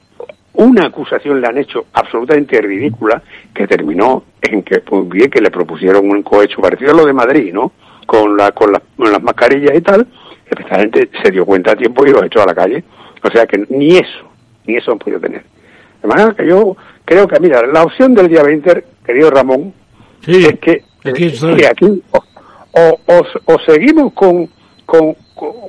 Una 0.54 0.86
acusación 0.86 1.40
le 1.40 1.46
han 1.46 1.58
hecho 1.58 1.86
absolutamente 1.92 2.60
ridícula 2.60 3.22
que 3.54 3.66
terminó 3.66 4.24
en 4.40 4.62
que, 4.62 4.80
pues 4.80 5.08
bien, 5.08 5.30
que 5.30 5.40
le 5.40 5.50
propusieron 5.50 6.08
un 6.08 6.22
cohecho 6.22 6.60
parecido 6.60 6.92
a 6.92 6.94
lo 6.94 7.06
de 7.06 7.12
Madrid, 7.12 7.52
¿no? 7.52 7.72
Con, 8.06 8.36
la, 8.36 8.52
con, 8.52 8.72
las 8.72 9.22
mascarillas 9.22 9.76
y 9.76 9.80
tal, 9.80 10.06
esta 10.46 10.78
gente 10.78 11.08
se 11.22 11.30
dio 11.30 11.46
cuenta 11.46 11.72
a 11.72 11.76
tiempo 11.76 12.04
y 12.06 12.10
lo 12.10 12.22
echó 12.24 12.42
a 12.42 12.46
la 12.46 12.54
calle. 12.54 12.84
O 13.22 13.30
sea 13.30 13.46
que 13.46 13.64
ni 13.70 13.96
eso, 13.96 14.30
ni 14.66 14.76
eso 14.76 14.92
han 14.92 14.98
podido 14.98 15.20
tener. 15.20 15.42
De 16.02 16.08
manera 16.08 16.34
que 16.34 16.46
yo 16.46 16.76
creo 17.04 17.26
que, 17.28 17.40
mira, 17.40 17.66
la 17.66 17.84
opción 17.84 18.14
del 18.14 18.28
día 18.28 18.42
20, 18.42 18.84
querido 19.06 19.30
Ramón, 19.30 19.72
es 20.26 20.58
que, 20.58 20.84
que 21.02 21.66
aquí 21.66 22.02
o, 22.72 22.98
o, 23.06 23.22
o 23.44 23.58
seguimos 23.66 24.12
con, 24.12 24.48
con, 24.86 25.14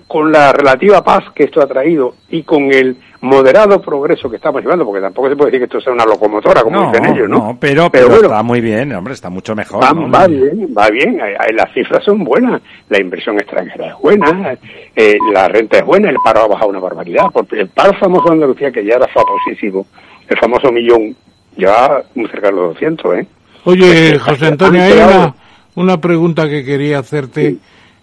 con, 0.08 0.32
la 0.32 0.52
relativa 0.52 1.04
paz 1.04 1.26
que 1.34 1.44
esto 1.46 1.62
ha 1.62 1.68
traído 1.68 2.16
y 2.30 2.44
con 2.44 2.72
el 2.72 2.98
moderado 3.22 3.82
progreso 3.82 4.30
que 4.30 4.36
estamos 4.36 4.62
llevando, 4.62 4.86
porque 4.86 5.02
tampoco 5.02 5.30
se 5.30 5.36
puede 5.36 5.52
decir 5.52 5.62
que 5.62 5.66
esto 5.66 5.82
sea 5.82 5.94
una 5.94 6.06
locomotora, 6.06 6.62
como 6.62 6.92
dicen 6.92 7.06
ellos, 7.06 7.30
¿no? 7.30 7.38
No, 7.38 7.58
pero, 7.60 7.90
pero, 7.90 8.16
está 8.16 8.44
muy 8.44 8.60
bien, 8.60 8.94
hombre, 8.94 9.14
está 9.14 9.30
mucho 9.30 9.56
mejor. 9.56 9.84
Va, 9.84 9.94
va 9.94 10.28
bien, 10.28 10.74
va 10.78 10.90
bien, 10.90 11.20
las 11.54 11.74
cifras 11.74 12.04
son 12.04 12.24
buenas, 12.24 12.62
la 12.90 13.00
inversión 13.00 13.40
extranjera 13.40 13.90
es 13.90 13.98
buena, 14.02 14.58
eh, 14.96 15.18
la 15.32 15.48
renta 15.48 15.78
es 15.78 15.86
buena, 15.86 16.10
el 16.10 16.18
paro 16.24 16.42
ha 16.42 16.48
bajado 16.48 16.70
una 16.70 16.80
barbaridad, 16.80 17.28
porque 17.32 17.62
el 17.62 17.70
paro 17.70 17.94
famoso 17.98 18.26
de 18.26 18.34
Andalucía, 18.34 18.72
que 18.72 18.84
ya 18.84 18.96
era 18.96 19.08
famosísimo, 19.08 19.86
el 20.28 20.38
famoso 20.38 20.72
millón, 20.72 21.16
ya 21.56 22.04
muy 22.16 22.28
cerca 22.30 22.48
de 22.48 22.54
los 22.54 22.74
200, 22.74 23.16
¿eh? 23.16 23.28
Oye, 23.66 24.20
José 24.20 24.48
Antonio, 24.48 24.84
hay 24.84 24.92
una, 24.92 25.34
una 25.76 26.00
pregunta 26.00 26.48
que 26.48 26.64
quería 26.64 27.00
hacerte, 27.00 27.58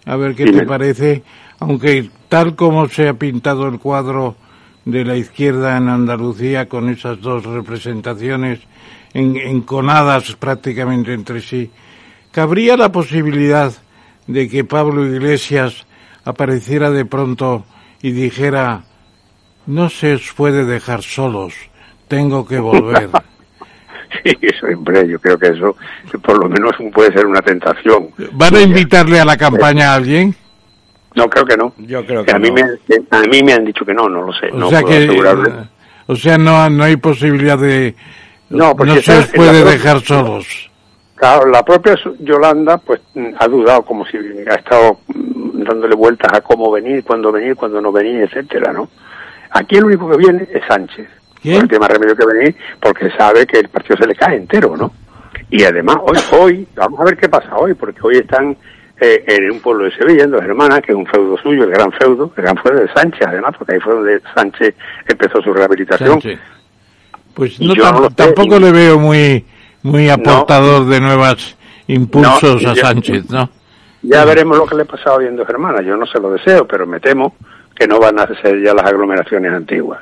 a 0.05 0.16
ver 0.16 0.34
qué 0.34 0.47
te 0.47 0.64
parece, 0.64 1.22
aunque 1.59 2.10
tal 2.28 2.56
como 2.56 2.88
se 2.88 3.09
ha 3.09 3.14
pintado 3.14 3.68
el 3.68 3.78
cuadro 3.78 4.36
de 4.84 5.05
la 5.05 5.16
izquierda 5.16 5.76
en 5.76 5.88
Andalucía 5.88 6.68
con 6.68 6.88
esas 6.88 7.20
dos 7.20 7.44
representaciones 7.44 8.60
enconadas 9.12 10.36
prácticamente 10.36 11.12
entre 11.12 11.40
sí, 11.40 11.70
¿cabría 12.30 12.76
la 12.76 12.92
posibilidad 12.92 13.72
de 14.26 14.48
que 14.48 14.64
Pablo 14.64 15.05
Iglesias 15.06 15.86
apareciera 16.24 16.90
de 16.90 17.05
pronto 17.05 17.64
y 18.02 18.12
dijera, 18.12 18.84
no 19.66 19.90
se 19.90 20.14
os 20.14 20.32
puede 20.32 20.64
dejar 20.64 21.02
solos, 21.02 21.55
tengo 22.09 22.47
que 22.47 22.59
volver? 22.59 23.10
Sí, 24.24 24.36
eso, 24.42 24.66
hombre, 24.66 25.06
yo 25.08 25.18
creo 25.20 25.38
que 25.38 25.48
eso 25.48 25.76
por 26.22 26.38
lo 26.38 26.48
menos 26.48 26.72
puede 26.92 27.12
ser 27.12 27.26
una 27.26 27.40
tentación. 27.40 28.08
¿Van 28.32 28.54
a 28.54 28.60
invitarle 28.60 29.20
a 29.20 29.24
la 29.24 29.36
campaña 29.36 29.92
a 29.92 29.94
alguien? 29.94 30.34
No, 31.14 31.28
creo 31.28 31.44
que 31.44 31.56
no. 31.56 31.72
Yo 31.78 32.04
creo 32.04 32.24
que 32.24 32.32
a 32.32 32.38
mí 32.38 32.50
Me, 32.50 32.62
a 32.62 33.22
mí 33.22 33.42
me 33.42 33.52
han 33.52 33.64
dicho 33.64 33.84
que 33.84 33.94
no, 33.94 34.08
no 34.08 34.22
lo 34.22 34.32
sé. 34.32 34.48
O 34.52 34.56
no 34.56 34.68
sea 34.68 34.82
que, 34.82 35.08
o 36.06 36.16
sea, 36.16 36.38
no, 36.38 36.68
no 36.70 36.84
hay 36.84 36.96
posibilidad 36.96 37.58
de... 37.58 37.94
No, 38.48 38.74
porque 38.74 38.94
no 38.94 39.00
se 39.00 39.18
os 39.18 39.28
puede 39.28 39.64
dejar 39.64 40.00
solos. 40.00 40.70
Claro, 41.14 41.48
la 41.50 41.64
propia 41.64 41.96
Yolanda 42.18 42.78
pues 42.78 43.00
ha 43.38 43.46
dudado 43.46 43.82
como 43.82 44.04
si 44.06 44.16
ha 44.50 44.54
estado 44.54 45.00
dándole 45.08 45.94
vueltas 45.94 46.32
a 46.32 46.40
cómo 46.40 46.70
venir, 46.70 47.04
cuándo 47.04 47.30
venir, 47.30 47.54
cuándo 47.54 47.80
no 47.80 47.92
venir, 47.92 48.22
etcétera, 48.22 48.72
¿no? 48.72 48.88
Aquí 49.50 49.76
el 49.76 49.84
único 49.84 50.10
que 50.10 50.16
viene 50.16 50.48
es 50.52 50.62
Sánchez. 50.66 51.08
¿Quién? 51.42 51.60
Porque 51.60 51.78
más 51.78 51.90
remedio 51.90 52.16
que 52.16 52.26
venir 52.26 52.56
porque 52.80 53.10
sabe 53.10 53.46
que 53.46 53.60
el 53.60 53.68
partido 53.68 53.96
se 53.96 54.06
le 54.06 54.14
cae 54.14 54.36
entero, 54.36 54.76
¿no? 54.76 54.92
Y 55.50 55.64
además 55.64 55.96
hoy, 56.02 56.18
hoy, 56.38 56.68
vamos 56.76 57.00
a 57.00 57.04
ver 57.04 57.16
qué 57.16 57.28
pasa 57.28 57.56
hoy, 57.56 57.74
porque 57.74 58.00
hoy 58.02 58.18
están 58.18 58.56
eh, 59.00 59.24
en 59.26 59.50
un 59.50 59.60
pueblo 59.60 59.84
de 59.84 59.92
Sevilla, 59.96 60.24
en 60.24 60.30
Dos 60.30 60.42
Hermanas, 60.42 60.80
que 60.82 60.92
es 60.92 60.98
un 60.98 61.06
feudo 61.06 61.36
suyo, 61.38 61.64
el 61.64 61.70
gran 61.70 61.90
feudo, 61.92 62.32
el 62.36 62.42
gran 62.42 62.56
feudo 62.58 62.80
de 62.80 62.92
Sánchez, 62.92 63.26
además, 63.26 63.54
porque 63.58 63.74
ahí 63.74 63.80
fue 63.80 63.94
donde 63.94 64.20
Sánchez 64.34 64.74
empezó 65.08 65.40
su 65.42 65.52
rehabilitación. 65.52 66.20
Pues 67.34 67.60
no, 67.60 67.74
tampoco 68.10 68.58
le 68.58 68.70
veo 68.70 68.98
muy 68.98 69.44
muy 69.82 70.10
aportador 70.10 70.86
de 70.86 71.00
nuevos 71.00 71.56
impulsos 71.86 72.64
a 72.66 72.74
Sánchez, 72.74 73.30
¿no? 73.30 73.48
Ya 74.02 74.24
veremos 74.24 74.56
lo 74.56 74.66
que 74.66 74.76
le 74.76 74.84
pasa 74.84 75.14
hoy 75.14 75.26
en 75.26 75.36
Dos 75.36 75.48
Hermanas. 75.48 75.84
Yo 75.84 75.96
no 75.96 76.06
se 76.06 76.18
lo 76.18 76.30
deseo, 76.32 76.66
pero 76.66 76.86
me 76.86 77.00
temo 77.00 77.34
que 77.74 77.86
no 77.86 77.98
van 77.98 78.18
a 78.18 78.26
ser 78.40 78.62
ya 78.62 78.74
las 78.74 78.86
aglomeraciones 78.86 79.52
antiguas. 79.52 80.00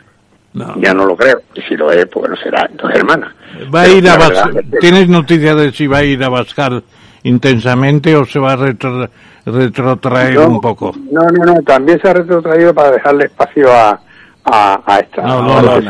Ya 0.53 0.95
no 0.95 1.05
lo 1.07 1.17
creo. 1.17 1.41
Y 1.55 1.61
si 1.63 1.77
lo 1.77 1.93
es, 1.93 2.07
pues 2.07 2.31
no 2.31 2.37
será 2.37 2.69
Dos 2.73 2.91
Hermanas. 2.93 3.33
Va 3.75 3.83
a 3.83 3.89
ir 3.89 4.09
a 4.09 4.19
¿Tienes 4.81 5.09
noticia 5.09 5.55
de 5.55 5.73
si 5.73 5.87
va 5.87 5.99
a 5.99 6.05
ir 6.05 6.23
a 6.25 6.29
Bascal 6.29 6.83
intensamente 7.23 8.17
o 8.17 8.25
se 8.25 8.39
va 8.39 8.53
a 8.53 8.57
retrotraer 8.57 10.39
un 10.39 10.61
poco? 10.61 10.95
No, 11.11 11.23
no, 11.23 11.45
no, 11.45 11.63
también 11.63 12.01
se 12.01 12.09
ha 12.09 12.15
retrotraído 12.15 12.73
para 12.75 12.93
dejarle 12.93 13.27
espacio 13.27 13.73
a, 13.73 14.01
a, 14.45 14.99
esta, 15.01 15.23
a 15.23 15.37
Olona. 15.37 15.81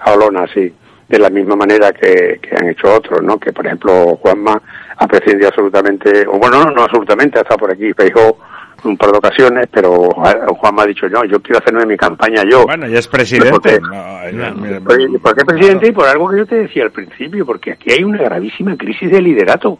A 0.00 0.12
Olona, 0.12 0.46
sí. 0.52 0.72
De 1.08 1.18
la 1.18 1.30
misma 1.30 1.54
manera 1.54 1.92
que, 1.92 2.40
que, 2.42 2.56
han 2.56 2.68
hecho 2.70 2.92
otros, 2.92 3.22
¿no? 3.22 3.38
Que, 3.38 3.52
por 3.52 3.66
ejemplo, 3.66 4.16
Juanma 4.16 4.60
ha 4.96 5.06
prescindido 5.06 5.48
absolutamente, 5.48 6.26
o 6.26 6.38
bueno, 6.38 6.64
no, 6.64 6.70
no 6.70 6.82
absolutamente, 6.82 7.38
ha 7.38 7.42
estado 7.42 7.58
por 7.58 7.70
aquí, 7.72 7.92
Feijó 7.92 8.38
un 8.84 8.96
par 8.96 9.12
de 9.12 9.18
ocasiones, 9.18 9.68
pero 9.70 10.10
Juan 10.10 10.74
me 10.74 10.82
ha 10.82 10.86
dicho, 10.86 11.08
no, 11.08 11.24
yo 11.24 11.40
quiero 11.40 11.58
hacerme 11.58 11.86
mi 11.86 11.96
campaña 11.96 12.42
yo. 12.50 12.64
Bueno, 12.64 12.86
ya 12.86 12.98
es 12.98 13.08
presidente. 13.08 13.50
¿Por 13.50 13.62
qué? 13.62 15.18
¿Por 15.20 15.36
qué 15.36 15.44
presidente? 15.44 15.88
Y 15.88 15.92
por 15.92 16.06
algo 16.06 16.30
que 16.30 16.38
yo 16.38 16.46
te 16.46 16.56
decía 16.56 16.84
al 16.84 16.90
principio, 16.90 17.44
porque 17.46 17.72
aquí 17.72 17.92
hay 17.92 18.04
una 18.04 18.22
gravísima 18.22 18.76
crisis 18.76 19.10
de 19.10 19.20
liderato. 19.20 19.78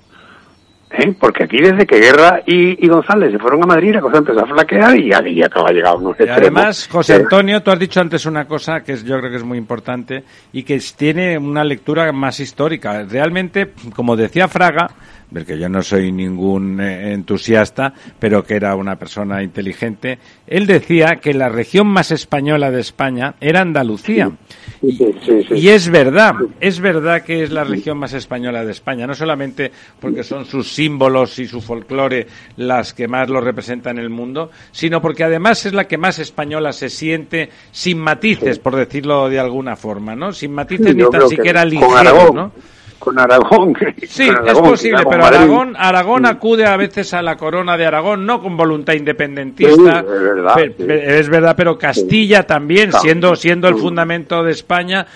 ¿Eh? 0.96 1.12
Porque 1.18 1.44
aquí 1.44 1.60
desde 1.60 1.86
que 1.86 1.98
Guerra 1.98 2.42
y, 2.46 2.86
González 2.86 3.32
se 3.32 3.38
fueron 3.40 3.64
a 3.64 3.66
Madrid 3.66 3.94
la 3.94 4.00
cosa 4.00 4.18
empezó 4.18 4.44
a 4.44 4.46
flaquear 4.46 4.96
y 4.96 5.10
ya, 5.10 5.20
ya 5.26 5.46
acaba 5.46 5.72
llegado 5.72 5.96
unos 5.96 6.16
y 6.20 6.28
Además, 6.28 6.88
José 6.88 7.14
Antonio, 7.14 7.62
tú 7.64 7.72
has 7.72 7.80
dicho 7.80 8.00
antes 8.00 8.26
una 8.26 8.46
cosa 8.46 8.82
que 8.82 8.92
es, 8.92 9.02
yo 9.04 9.18
creo 9.18 9.28
que 9.28 9.38
es 9.38 9.42
muy 9.42 9.58
importante 9.58 10.22
y 10.52 10.62
que 10.62 10.80
tiene 10.96 11.36
una 11.36 11.64
lectura 11.64 12.12
más 12.12 12.38
histórica. 12.38 13.02
Realmente, 13.10 13.72
como 13.96 14.14
decía 14.14 14.46
Fraga, 14.46 14.88
del 15.34 15.44
que 15.44 15.58
yo 15.58 15.68
no 15.68 15.82
soy 15.82 16.12
ningún 16.12 16.80
eh, 16.80 17.12
entusiasta, 17.12 17.92
pero 18.20 18.44
que 18.44 18.54
era 18.54 18.76
una 18.76 18.96
persona 18.96 19.42
inteligente, 19.42 20.20
él 20.46 20.66
decía 20.66 21.16
que 21.16 21.34
la 21.34 21.48
región 21.48 21.88
más 21.88 22.12
española 22.12 22.70
de 22.70 22.80
España 22.80 23.34
era 23.40 23.60
Andalucía. 23.60 24.30
y 24.80 25.68
es 25.68 25.90
verdad, 25.90 26.34
es 26.60 26.78
verdad 26.78 27.22
que 27.22 27.42
es 27.42 27.50
la 27.50 27.64
región 27.64 27.98
más 27.98 28.12
española 28.12 28.64
de 28.64 28.70
España, 28.70 29.08
no 29.08 29.14
solamente 29.14 29.72
porque 30.00 30.22
son 30.22 30.44
sus 30.44 30.72
símbolos 30.72 31.38
y 31.40 31.46
su 31.48 31.60
folclore 31.60 32.28
las 32.56 32.94
que 32.94 33.08
más 33.08 33.28
lo 33.28 33.40
representan 33.40 33.98
en 33.98 34.04
el 34.04 34.10
mundo, 34.10 34.50
sino 34.70 35.02
porque 35.02 35.24
además 35.24 35.66
es 35.66 35.72
la 35.72 35.88
que 35.88 35.98
más 35.98 36.20
española 36.20 36.72
se 36.72 36.88
siente 36.88 37.50
sin 37.72 37.98
matices, 37.98 38.60
por 38.60 38.76
decirlo 38.76 39.28
de 39.28 39.40
alguna 39.40 39.74
forma, 39.74 40.14
¿no? 40.14 40.32
Sin 40.32 40.52
matices 40.52 40.94
ni 40.94 41.10
tan 41.10 41.28
siquiera 41.28 41.64
ligeros, 41.64 42.32
¿no? 42.32 42.52
Con 43.04 43.18
Aragón. 43.18 43.76
Sí, 44.08 44.28
es 44.28 44.58
posible, 44.58 45.02
pero 45.08 45.24
Aragón, 45.24 45.74
Aragón 45.76 46.24
acude 46.26 46.64
a 46.64 46.76
veces 46.76 47.12
a 47.12 47.22
la 47.22 47.36
corona 47.36 47.76
de 47.76 47.84
Aragón, 47.84 48.24
no 48.24 48.40
con 48.40 48.56
voluntad 48.56 48.94
independentista. 48.94 50.04
es, 50.78 51.28
verdad, 51.28 51.54
pero 51.56 51.78
Castilla 51.78 52.44
también, 52.44 52.90
siendo, 52.92 53.36
siendo 53.36 53.68
el 53.68 53.76
fundamento 53.76 54.42
de 54.42 54.52
España, 54.52 55.06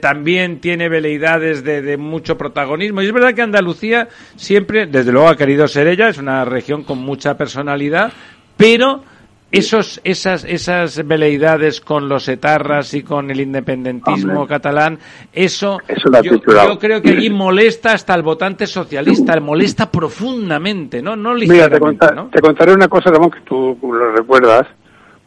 también 0.00 0.60
tiene 0.60 0.88
veleidades 0.88 1.62
de, 1.62 1.82
de, 1.82 1.96
mucho 1.96 2.36
protagonismo. 2.36 3.00
Y 3.02 3.06
es 3.06 3.12
verdad 3.12 3.32
que 3.34 3.42
Andalucía 3.42 4.08
siempre, 4.36 4.86
desde 4.86 5.12
luego 5.12 5.28
ha 5.28 5.36
querido 5.36 5.68
ser 5.68 5.86
ella, 5.86 6.08
es 6.08 6.18
una 6.18 6.44
región 6.44 6.82
con 6.82 6.98
mucha 6.98 7.36
personalidad, 7.36 8.12
pero 8.56 9.02
esos, 9.52 10.00
esas, 10.04 10.44
esas 10.44 11.06
veleidades 11.06 11.80
con 11.80 12.08
los 12.08 12.28
etarras 12.28 12.94
y 12.94 13.02
con 13.02 13.30
el 13.30 13.40
independentismo 13.40 14.46
catalán, 14.46 14.98
eso, 15.32 15.78
yo, 16.22 16.78
creo 16.78 17.02
que 17.02 17.10
allí 17.10 17.30
molesta 17.30 17.92
hasta 17.92 18.14
el 18.14 18.22
votante 18.22 18.66
socialista, 18.66 19.34
le 19.34 19.40
molesta 19.40 19.90
profundamente, 19.90 21.02
¿no? 21.02 21.16
no 21.16 21.34
Mira, 21.34 21.68
te, 21.68 21.78
te 21.78 22.40
contaré 22.40 22.72
una 22.72 22.88
cosa, 22.88 23.10
Ramón, 23.10 23.30
que 23.30 23.40
tú 23.40 23.76
lo 23.82 24.12
recuerdas, 24.12 24.66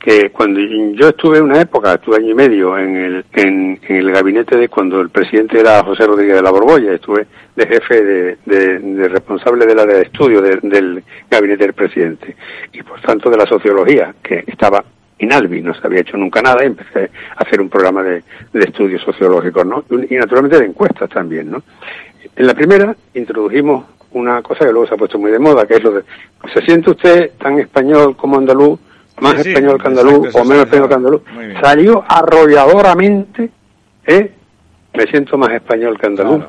que 0.03 0.31
cuando 0.31 0.59
yo 0.59 1.07
estuve 1.07 1.39
una 1.39 1.61
época, 1.61 1.93
estuve 1.93 2.17
año 2.17 2.31
y 2.31 2.35
medio 2.35 2.77
en 2.77 2.95
el, 2.97 3.25
en, 3.31 3.79
el 3.87 4.11
gabinete 4.11 4.57
de 4.57 4.67
cuando 4.67 4.99
el 4.99 5.09
presidente 5.09 5.61
era 5.61 5.81
José 5.81 6.05
Rodríguez 6.05 6.35
de 6.35 6.41
la 6.41 6.51
Borbolla, 6.51 6.93
estuve 6.93 7.25
de 7.55 7.67
jefe 7.67 8.03
de, 8.03 8.37
de, 8.45 9.07
responsable 9.07 9.65
del 9.65 9.79
área 9.79 9.95
de 9.95 10.01
estudio 10.01 10.41
del 10.41 11.01
gabinete 11.31 11.63
del 11.63 11.73
presidente 11.73 12.35
y 12.73 12.83
por 12.83 12.99
tanto 12.99 13.29
de 13.29 13.37
la 13.37 13.45
sociología, 13.45 14.13
que 14.21 14.43
estaba 14.45 14.83
inalvi, 15.19 15.61
no 15.61 15.73
se 15.73 15.87
había 15.87 16.01
hecho 16.01 16.17
nunca 16.17 16.41
nada 16.41 16.63
y 16.63 16.67
empecé 16.67 17.09
a 17.37 17.43
hacer 17.43 17.61
un 17.61 17.69
programa 17.69 18.03
de, 18.03 18.23
de 18.51 18.59
estudios 18.59 19.01
sociológicos, 19.03 19.65
¿no? 19.65 19.85
Y 20.09 20.15
naturalmente 20.15 20.59
de 20.59 20.65
encuestas 20.65 21.09
también, 21.09 21.49
¿no? 21.49 21.63
En 22.35 22.45
la 22.45 22.53
primera 22.53 22.93
introdujimos 23.13 23.85
una 24.11 24.41
cosa 24.41 24.65
que 24.65 24.71
luego 24.73 24.85
se 24.85 24.95
ha 24.95 24.97
puesto 24.97 25.17
muy 25.17 25.31
de 25.31 25.39
moda, 25.39 25.65
que 25.65 25.75
es 25.75 25.83
lo 25.83 25.91
de, 25.91 26.03
¿se 26.53 26.61
siente 26.65 26.91
usted 26.91 27.31
tan 27.39 27.57
español 27.57 28.17
como 28.17 28.37
andaluz? 28.37 28.81
Más 29.21 29.45
español 29.45 29.81
que 29.81 29.87
andaluz 29.87 30.35
o 30.35 30.45
menos 30.45 30.65
español 30.65 30.87
que 30.87 30.95
andaluz, 30.95 31.21
salió 31.61 32.03
arrolladoramente, 32.07 33.49
¿eh? 34.05 34.31
me 34.93 35.05
siento 35.07 35.37
más 35.37 35.51
español 35.51 35.97
que 35.99 36.07
andaluz. 36.07 36.43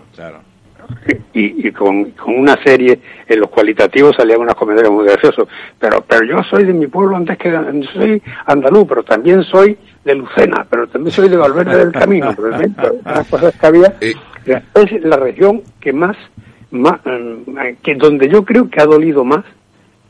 Y, 1.33 1.67
y 1.67 1.73
con, 1.73 2.11
con, 2.11 2.39
una 2.39 2.63
serie 2.63 3.01
en 3.27 3.41
los 3.41 3.49
cualitativos 3.49 4.15
salían 4.17 4.41
unos 4.41 4.55
comentarios 4.55 4.93
muy 4.93 5.07
graciosos. 5.07 5.49
Pero, 5.79 6.05
pero 6.07 6.25
yo 6.25 6.43
soy 6.45 6.65
de 6.65 6.75
mi 6.75 6.87
pueblo 6.87 7.17
antes 7.17 7.39
que 7.39 7.51
soy 7.93 8.23
andaluz, 8.47 8.87
pero 8.87 9.03
también 9.03 9.43
soy 9.45 9.79
de 10.05 10.15
Lucena, 10.15 10.67
pero 10.69 10.87
también 10.87 11.13
soy 11.13 11.29
de 11.31 11.37
Valverde 11.39 11.79
del 11.79 11.93
Camino. 11.93 12.35
las 13.05 13.29
cosas 13.29 13.55
que 13.59 13.67
había. 13.67 13.95
Es 14.01 15.05
la 15.05 15.17
región 15.17 15.63
que 15.81 15.93
más, 15.93 16.17
más 16.71 17.01
eh, 17.07 17.77
que 17.83 17.95
donde 17.95 18.29
yo 18.29 18.45
creo 18.45 18.69
que 18.69 18.81
ha 18.81 18.87
dolido 18.87 19.25
más 19.25 19.45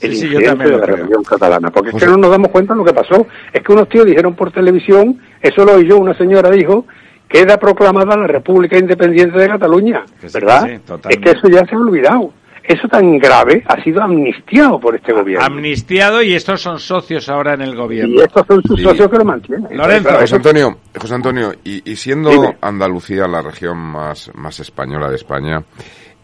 el 0.05 0.17
sí, 0.17 0.29
de 0.29 0.41
la 0.41 0.55
revolución 0.55 1.23
catalana. 1.25 1.71
Porque 1.71 1.91
es 1.91 1.97
que 1.97 2.07
no 2.07 2.17
nos 2.17 2.31
damos 2.31 2.51
cuenta 2.51 2.75
de 2.75 2.79
lo 2.79 2.85
que 2.85 2.93
pasó. 2.93 3.27
Es 3.53 3.63
que 3.63 3.73
unos 3.73 3.89
tíos 3.89 4.07
dijeron 4.07 4.35
por 4.35 4.53
televisión, 4.53 5.21
eso 5.41 5.65
lo 5.65 5.75
oyó 5.75 5.99
una 5.99 6.17
señora 6.17 6.51
dijo, 6.51 6.87
queda 7.29 7.57
proclamada 7.59 8.17
la 8.17 8.27
República 8.27 8.79
Independiente 8.79 9.39
de 9.39 9.49
Cataluña, 9.49 10.05
¿verdad? 10.33 10.71
es 11.09 11.17
que 11.19 11.31
eso 11.31 11.49
ya 11.49 11.67
se 11.67 11.75
ha 11.75 11.79
olvidado. 11.79 12.33
eso 12.63 12.89
tan 12.89 13.19
grave 13.19 13.63
ha 13.67 13.83
sido 13.83 14.03
amnistiado 14.03 14.79
por 14.81 14.95
este 14.95 15.13
gobierno. 15.13 15.45
Amnistiado 15.45 16.23
y 16.23 16.33
estos 16.35 16.61
son 16.61 16.79
socios 16.79 17.29
ahora 17.29 17.55
en 17.55 17.63
el 17.63 17.75
gobierno. 17.75 18.15
Y 18.15 18.23
estos 18.23 18.47
son 18.47 18.63
sus 18.63 18.81
socios 18.81 19.11
que 19.11 19.19
lo 19.19 19.25
mantienen. 19.25 19.77
Lorenzo. 19.77 20.11
José 20.19 20.37
Antonio, 20.37 20.79
José 20.97 21.15
Antonio 21.15 21.53
y, 21.65 21.91
y 21.91 21.97
siendo 21.97 22.31
Andalucía 22.61 23.27
la 23.27 23.43
región 23.43 23.77
más, 23.79 24.31
más 24.35 24.61
española 24.61 25.11
de 25.11 25.17
España, 25.17 25.63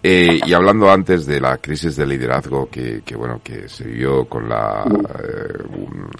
eh, 0.02 0.40
y 0.46 0.52
hablando 0.52 0.90
antes 0.90 1.26
de 1.26 1.40
la 1.40 1.58
crisis 1.58 1.96
de 1.96 2.06
liderazgo 2.06 2.68
que, 2.70 3.02
que 3.04 3.16
bueno 3.16 3.40
que 3.42 3.68
se 3.68 3.84
vio 3.84 4.24
con 4.24 4.48
la 4.48 4.82
eh, 4.84 5.62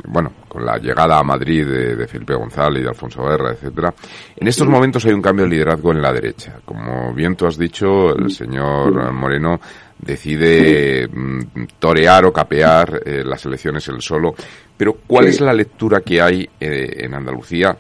bueno 0.07 0.33
con 0.49 0.67
la 0.67 0.77
llegada 0.79 1.19
a 1.19 1.23
Madrid 1.23 1.67
de, 1.67 1.97
de, 1.97 2.07
Felipe 2.07 2.35
González 2.35 2.81
y 2.81 2.83
de 2.83 2.89
Alfonso 2.89 3.23
Guerra, 3.23 3.53
etcétera, 3.53 3.95
en 4.37 4.49
estos 4.49 4.67
momentos 4.67 5.05
hay 5.07 5.13
un 5.13 5.23
cambio 5.23 5.45
de 5.45 5.51
liderazgo 5.53 5.93
en 5.93 6.03
la 6.03 6.13
derecha. 6.13 6.59
Como 6.65 7.15
bien 7.15 7.37
tú 7.37 7.47
has 7.47 7.57
dicho, 7.57 8.15
el 8.17 8.31
señor 8.31 9.13
Moreno 9.13 9.61
decide 10.01 11.07
mm, 11.09 11.67
torear 11.79 12.25
o 12.25 12.33
capear 12.33 13.03
eh, 13.05 13.23
las 13.25 13.45
elecciones 13.47 13.87
él 13.89 14.01
solo. 14.01 14.35
Pero 14.77 14.97
¿cuál 15.07 15.27
es 15.27 15.41
la 15.41 15.53
lectura 15.53 16.01
que 16.01 16.21
hay 16.21 16.49
eh, 16.59 17.05
en 17.05 17.15
Andalucía 17.15 17.77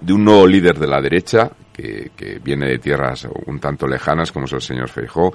de 0.00 0.12
un 0.12 0.24
nuevo 0.24 0.46
líder 0.46 0.78
de 0.78 0.86
la 0.86 1.00
derecha 1.00 1.50
que, 1.78 2.10
que, 2.16 2.38
viene 2.40 2.66
de 2.66 2.78
tierras 2.78 3.28
un 3.46 3.60
tanto 3.60 3.86
lejanas 3.86 4.32
como 4.32 4.46
es 4.46 4.52
el 4.52 4.60
señor 4.60 4.88
Feijó? 4.88 5.32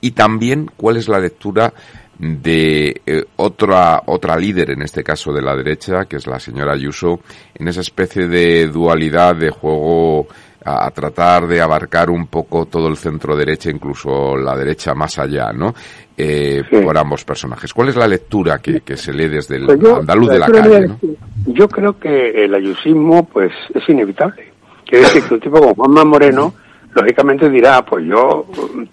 Y 0.00 0.12
también 0.12 0.70
cuál 0.76 0.96
es 0.96 1.08
la 1.08 1.20
lectura 1.20 1.72
de 2.18 3.00
eh, 3.06 3.24
otra 3.36 4.02
otra 4.06 4.36
líder 4.36 4.70
en 4.70 4.82
este 4.82 5.02
caso 5.02 5.32
de 5.32 5.42
la 5.42 5.56
derecha 5.56 6.04
que 6.04 6.16
es 6.16 6.26
la 6.26 6.38
señora 6.38 6.74
Ayuso 6.74 7.20
en 7.54 7.68
esa 7.68 7.80
especie 7.80 8.28
de 8.28 8.68
dualidad 8.68 9.34
de 9.34 9.50
juego 9.50 10.28
a, 10.64 10.86
a, 10.86 10.90
tratar 10.90 11.46
de 11.48 11.60
abarcar 11.60 12.10
un 12.10 12.28
poco 12.28 12.66
todo 12.66 12.86
el 12.86 12.96
centro 12.96 13.34
derecha, 13.34 13.70
incluso 13.70 14.36
la 14.36 14.56
derecha 14.56 14.94
más 14.94 15.18
allá, 15.18 15.52
¿no? 15.52 15.74
Eh, 16.16 16.62
sí. 16.70 16.76
Por 16.76 16.96
ambos 16.96 17.24
personajes. 17.24 17.72
¿Cuál 17.72 17.88
es 17.88 17.96
la 17.96 18.06
lectura 18.06 18.58
que, 18.58 18.82
que 18.82 18.96
se 18.96 19.12
lee 19.12 19.28
desde 19.28 19.56
el 19.56 19.66
pues 19.66 19.80
yo, 19.80 19.96
andaluz 19.96 20.30
de 20.30 20.38
la 20.38 20.46
calle? 20.46 20.86
¿no? 20.86 20.98
Yo 21.46 21.66
creo 21.68 21.98
que 21.98 22.44
el 22.44 22.54
ayusismo, 22.54 23.24
pues, 23.24 23.50
es 23.74 23.88
inevitable. 23.88 24.51
Quiere 24.84 25.04
decir 25.04 25.22
que 25.24 25.34
un 25.34 25.40
tipo 25.40 25.58
como 25.58 25.74
Juanma 25.74 26.04
Moreno, 26.04 26.54
lógicamente 26.94 27.48
dirá, 27.48 27.84
pues 27.84 28.04
yo 28.04 28.46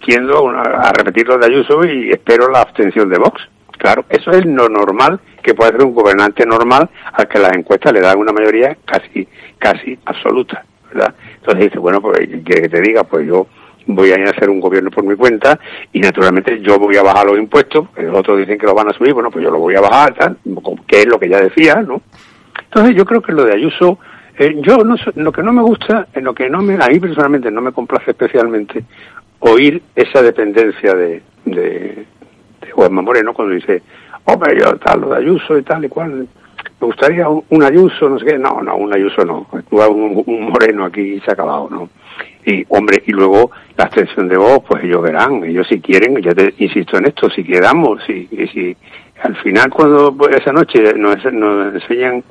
tiendo 0.05 0.49
a 0.49 0.91
repetir 0.93 1.27
lo 1.27 1.37
de 1.37 1.45
Ayuso 1.47 1.83
y 1.85 2.11
espero 2.11 2.49
la 2.49 2.61
abstención 2.61 3.09
de 3.09 3.17
Vox. 3.17 3.41
Claro, 3.77 4.03
eso 4.09 4.31
es 4.31 4.45
lo 4.45 4.67
normal 4.67 5.19
que 5.41 5.53
puede 5.53 5.69
hacer 5.69 5.85
un 5.85 5.93
gobernante 5.93 6.45
normal 6.45 6.89
al 7.13 7.27
que 7.27 7.39
las 7.39 7.55
encuestas 7.55 7.93
le 7.93 8.01
dan 8.01 8.19
una 8.19 8.33
mayoría 8.33 8.77
casi, 8.85 9.25
casi 9.57 9.97
absoluta, 10.05 10.65
¿verdad? 10.91 11.15
Entonces 11.35 11.65
dice, 11.65 11.79
bueno, 11.79 12.01
pues 12.01 12.19
quiere 12.43 12.63
que 12.63 12.69
te 12.69 12.81
diga, 12.81 13.05
pues 13.05 13.25
yo 13.25 13.47
voy 13.87 14.11
a 14.11 14.19
ir 14.19 14.27
a 14.27 14.31
hacer 14.31 14.49
un 14.49 14.59
gobierno 14.59 14.91
por 14.91 15.05
mi 15.05 15.15
cuenta 15.15 15.57
y 15.93 15.99
naturalmente 15.99 16.59
yo 16.61 16.77
voy 16.77 16.97
a 16.97 17.03
bajar 17.03 17.25
los 17.25 17.37
impuestos, 17.37 17.87
los 17.97 18.17
otros 18.17 18.37
dicen 18.37 18.57
que 18.57 18.65
los 18.65 18.75
van 18.75 18.89
a 18.89 18.93
subir, 18.93 19.13
bueno, 19.13 19.31
pues 19.31 19.43
yo 19.43 19.49
lo 19.49 19.59
voy 19.59 19.75
a 19.75 19.81
bajar, 19.81 20.13
tal, 20.13 20.37
que 20.85 20.99
es 20.99 21.07
lo 21.07 21.17
que 21.17 21.29
ya 21.29 21.39
decía, 21.39 21.75
¿no? 21.75 22.01
Entonces 22.65 22.95
yo 22.95 23.05
creo 23.05 23.21
que 23.21 23.31
lo 23.31 23.45
de 23.45 23.53
Ayuso, 23.53 23.97
eh, 24.39 24.55
yo 24.61 24.77
no, 24.77 24.95
lo 25.15 25.31
que 25.33 25.43
no 25.43 25.51
me 25.51 25.61
gusta, 25.61 26.07
en 26.13 26.23
lo 26.23 26.33
que 26.33 26.49
no 26.49 26.61
me, 26.61 26.75
a 26.75 26.87
mí 26.87 26.97
personalmente 26.97 27.51
no 27.51 27.59
me 27.59 27.73
complace 27.73 28.11
especialmente 28.11 28.85
oír 29.39 29.81
esa 29.93 30.21
dependencia 30.21 30.93
de, 30.93 31.21
de, 31.43 32.05
de 32.61 32.71
Juanma 32.71 33.01
Moreno 33.01 33.33
cuando 33.33 33.53
dice, 33.53 33.83
hombre, 34.23 34.57
yo 34.57 34.77
tal, 34.77 35.01
lo 35.01 35.09
de 35.09 35.17
Ayuso 35.17 35.57
y 35.57 35.63
tal 35.63 35.83
y 35.83 35.89
cual, 35.89 36.25
me 36.79 36.87
gustaría 36.87 37.27
un, 37.27 37.63
Ayuso, 37.63 38.07
no 38.07 38.17
sé 38.17 38.27
qué, 38.27 38.37
no, 38.37 38.61
no, 38.61 38.77
un 38.77 38.93
Ayuso 38.93 39.25
no, 39.25 39.45
un, 39.71 40.23
un 40.25 40.49
Moreno 40.49 40.85
aquí 40.85 41.01
y 41.01 41.19
se 41.19 41.31
ha 41.31 41.33
acabado, 41.33 41.67
¿no? 41.69 41.89
Y, 42.45 42.65
hombre, 42.69 43.03
y 43.05 43.11
luego 43.11 43.51
la 43.75 43.83
abstención 43.83 44.29
de 44.29 44.37
voz, 44.37 44.63
pues 44.65 44.85
ellos 44.85 45.01
verán, 45.01 45.43
ellos 45.43 45.67
si 45.67 45.81
quieren, 45.81 46.15
yo 46.21 46.33
te 46.33 46.53
insisto 46.59 46.97
en 46.97 47.07
esto, 47.07 47.29
si 47.29 47.43
quedamos, 47.43 48.01
si, 48.07 48.25
si 48.53 48.75
al 49.21 49.35
final 49.43 49.69
cuando 49.69 50.15
pues, 50.15 50.37
esa 50.37 50.53
noche 50.53 50.93
nos, 50.95 51.17
nos 51.33 51.73
enseñan 51.75 52.23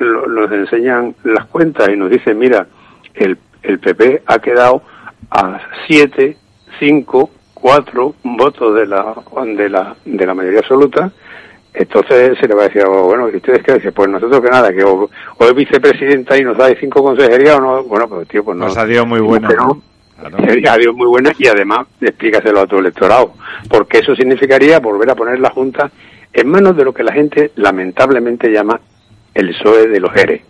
nos 0.00 0.50
enseñan 0.52 1.14
las 1.24 1.46
cuentas 1.46 1.88
y 1.88 1.96
nos 1.96 2.10
dicen, 2.10 2.38
mira, 2.38 2.66
el, 3.14 3.38
el 3.62 3.78
PP 3.78 4.22
ha 4.26 4.38
quedado 4.38 4.82
a 5.30 5.60
7, 5.86 6.36
5, 6.78 7.30
4 7.54 8.14
votos 8.24 8.74
de 8.74 8.86
la, 8.86 9.14
de 9.56 9.68
la, 9.68 9.96
de 10.04 10.26
la 10.26 10.34
mayoría 10.34 10.60
absoluta, 10.60 11.12
entonces 11.74 12.36
se 12.38 12.48
le 12.48 12.54
va 12.54 12.62
a 12.62 12.68
decir, 12.68 12.82
oh, 12.86 13.04
bueno, 13.04 13.30
¿y 13.30 13.36
ustedes 13.36 13.62
qué 13.62 13.74
dicen? 13.74 13.92
Pues 13.94 14.08
nosotros 14.10 14.42
que 14.42 14.50
nada, 14.50 14.72
que 14.72 14.84
o, 14.84 15.08
o 15.38 15.44
es 15.44 15.54
vicepresidenta 15.54 16.36
y 16.36 16.42
nos 16.42 16.58
da 16.58 16.68
cinco 16.78 17.02
consejerías 17.02 17.56
o 17.56 17.60
no, 17.60 17.84
bueno, 17.84 18.08
pues 18.08 18.28
tío, 18.28 18.44
pues 18.44 18.56
no. 18.58 18.66
Nos 18.66 18.76
ha 18.76 18.84
dio 18.84 19.06
muy 19.06 19.20
buena. 19.20 19.48
¿no? 19.48 19.54
Claro. 19.54 19.82
Muy 20.94 21.06
buena 21.08 21.32
y 21.36 21.48
además 21.48 21.86
explícaselo 22.00 22.60
a 22.60 22.66
tu 22.66 22.78
electorado, 22.78 23.32
porque 23.68 23.98
eso 23.98 24.14
significaría 24.14 24.78
volver 24.78 25.10
a 25.10 25.16
poner 25.16 25.40
la 25.40 25.50
Junta 25.50 25.90
en 26.32 26.48
manos 26.48 26.76
de 26.76 26.84
lo 26.84 26.94
que 26.94 27.02
la 27.02 27.12
gente 27.12 27.50
lamentablemente 27.56 28.48
llama 28.50 28.80
el 29.34 29.48
PSOE 29.50 29.88
de 29.88 30.00
los 30.00 30.14
ERE. 30.16 30.44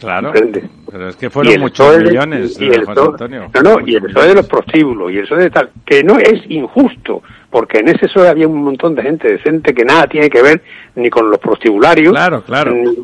Claro, 0.00 0.28
¿entiendes? 0.28 0.64
pero 0.94 1.08
es 1.08 1.16
que 1.16 1.28
fueron 1.28 1.60
muchos 1.60 1.98
millones, 1.98 2.56
de, 2.56 2.66
y 2.66 2.68
el 2.68 2.84
José 2.84 3.00
Antonio. 3.00 3.50
No, 3.52 3.62
no, 3.62 3.86
y 3.86 3.96
el 3.96 4.02
PSOE 4.02 4.28
de 4.28 4.34
los 4.36 4.46
prostíbulos, 4.46 5.10
y 5.10 5.16
el 5.16 5.22
PSOE 5.24 5.42
de 5.42 5.50
tal, 5.50 5.70
que 5.84 6.04
no 6.04 6.18
es 6.18 6.40
injusto, 6.50 7.20
porque 7.50 7.78
en 7.78 7.88
ese 7.88 8.06
PSOE 8.06 8.28
había 8.28 8.46
un 8.46 8.62
montón 8.62 8.94
de 8.94 9.02
gente 9.02 9.32
decente 9.32 9.74
que 9.74 9.84
nada 9.84 10.06
tiene 10.06 10.30
que 10.30 10.40
ver 10.40 10.62
ni 10.94 11.10
con 11.10 11.28
los 11.28 11.40
prostibularios, 11.40 12.12
claro, 12.12 12.44
claro. 12.44 12.72
Ni, 12.72 12.94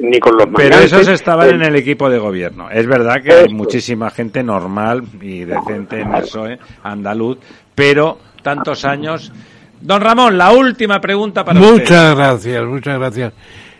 ni, 0.00 0.20
con 0.20 0.36
los 0.36 0.46
Pero 0.54 0.76
esos 0.76 1.08
estaban 1.08 1.48
eh, 1.48 1.54
en 1.54 1.62
el 1.62 1.74
equipo 1.74 2.08
de 2.08 2.18
gobierno. 2.18 2.70
Es 2.70 2.86
verdad 2.86 3.20
que 3.20 3.30
esto. 3.30 3.46
hay 3.48 3.52
muchísima 3.52 4.10
gente 4.10 4.44
normal 4.44 5.02
y 5.20 5.42
decente 5.44 6.02
en 6.02 6.14
el 6.14 6.22
PSOE 6.22 6.58
andaluz, 6.84 7.38
pero 7.74 8.18
tantos 8.44 8.84
años... 8.84 9.32
Don 9.80 10.02
Ramón, 10.02 10.38
la 10.38 10.52
última 10.52 11.00
pregunta 11.00 11.42
para 11.42 11.58
muchas 11.58 11.72
usted. 11.72 11.82
Muchas 11.82 12.16
gracias, 12.16 12.64
muchas 12.66 12.98
gracias. 12.98 13.32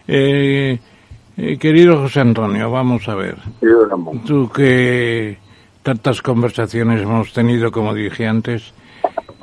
Eh, 0.07 0.79
eh, 1.37 1.59
querido 1.59 1.99
José 1.99 2.21
Antonio, 2.21 2.71
vamos 2.71 3.09
a 3.09 3.15
ver. 3.15 3.37
Tú 4.27 4.51
que 4.51 5.39
tantas 5.83 6.21
conversaciones 6.23 7.03
hemos 7.03 7.33
tenido, 7.33 7.71
como 7.73 7.95
dije 7.95 8.27
antes, 8.27 8.75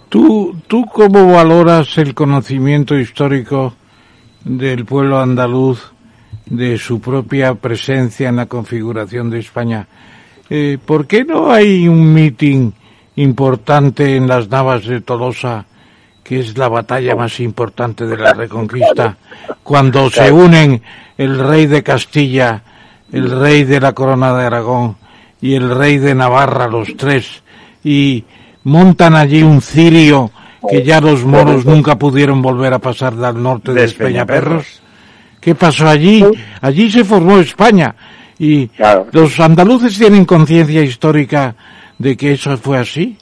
¿tú, 0.09 0.55
¿tú 0.67 0.85
cómo 0.85 1.31
valoras 1.31 1.97
el 1.97 2.13
conocimiento 2.13 2.97
histórico 2.97 3.73
del 4.43 4.85
pueblo 4.85 5.19
andaluz, 5.19 5.91
de 6.45 6.77
su 6.77 7.01
propia 7.01 7.55
presencia 7.55 8.29
en 8.29 8.37
la 8.37 8.45
configuración 8.45 9.29
de 9.29 9.39
España? 9.39 9.87
Eh, 10.49 10.77
¿Por 10.83 11.07
qué 11.07 11.25
no 11.25 11.51
hay 11.51 11.87
un 11.87 12.13
mitin 12.13 12.73
importante 13.15 14.15
en 14.15 14.27
las 14.27 14.49
Navas 14.49 14.85
de 14.85 15.01
Tolosa? 15.01 15.65
Que 16.27 16.41
es 16.41 16.57
la 16.57 16.67
batalla 16.67 17.15
más 17.15 17.39
importante 17.39 18.05
de 18.05 18.17
la 18.17 18.33
Reconquista, 18.33 19.15
cuando 19.63 20.09
se 20.09 20.29
unen 20.29 20.81
el 21.17 21.39
rey 21.39 21.67
de 21.67 21.81
Castilla, 21.81 22.61
el 23.13 23.31
rey 23.31 23.63
de 23.63 23.79
la 23.79 23.93
corona 23.93 24.37
de 24.37 24.45
Aragón 24.45 24.97
y 25.39 25.55
el 25.55 25.73
rey 25.73 25.99
de 25.99 26.13
Navarra, 26.13 26.67
los 26.67 26.97
tres, 26.97 27.41
y 27.81 28.25
montan 28.65 29.15
allí 29.15 29.41
un 29.41 29.61
cirio 29.61 30.29
que 30.69 30.83
ya 30.83 30.99
los 30.99 31.23
moros 31.23 31.65
nunca 31.65 31.97
pudieron 31.97 32.41
volver 32.41 32.73
a 32.73 32.79
pasar 32.79 33.15
del 33.15 33.41
norte 33.41 33.73
de, 33.73 33.87
de 33.87 33.93
Peñaperros. 33.93 34.81
¿Qué 35.39 35.55
pasó 35.55 35.87
allí? 35.87 36.25
Allí 36.59 36.91
se 36.91 37.05
formó 37.05 37.39
España 37.39 37.95
y 38.37 38.67
claro. 38.67 39.07
los 39.13 39.39
andaluces 39.39 39.97
tienen 39.97 40.25
conciencia 40.25 40.83
histórica 40.83 41.55
de 41.97 42.17
que 42.17 42.33
eso 42.33 42.57
fue 42.57 42.79
así. 42.79 43.17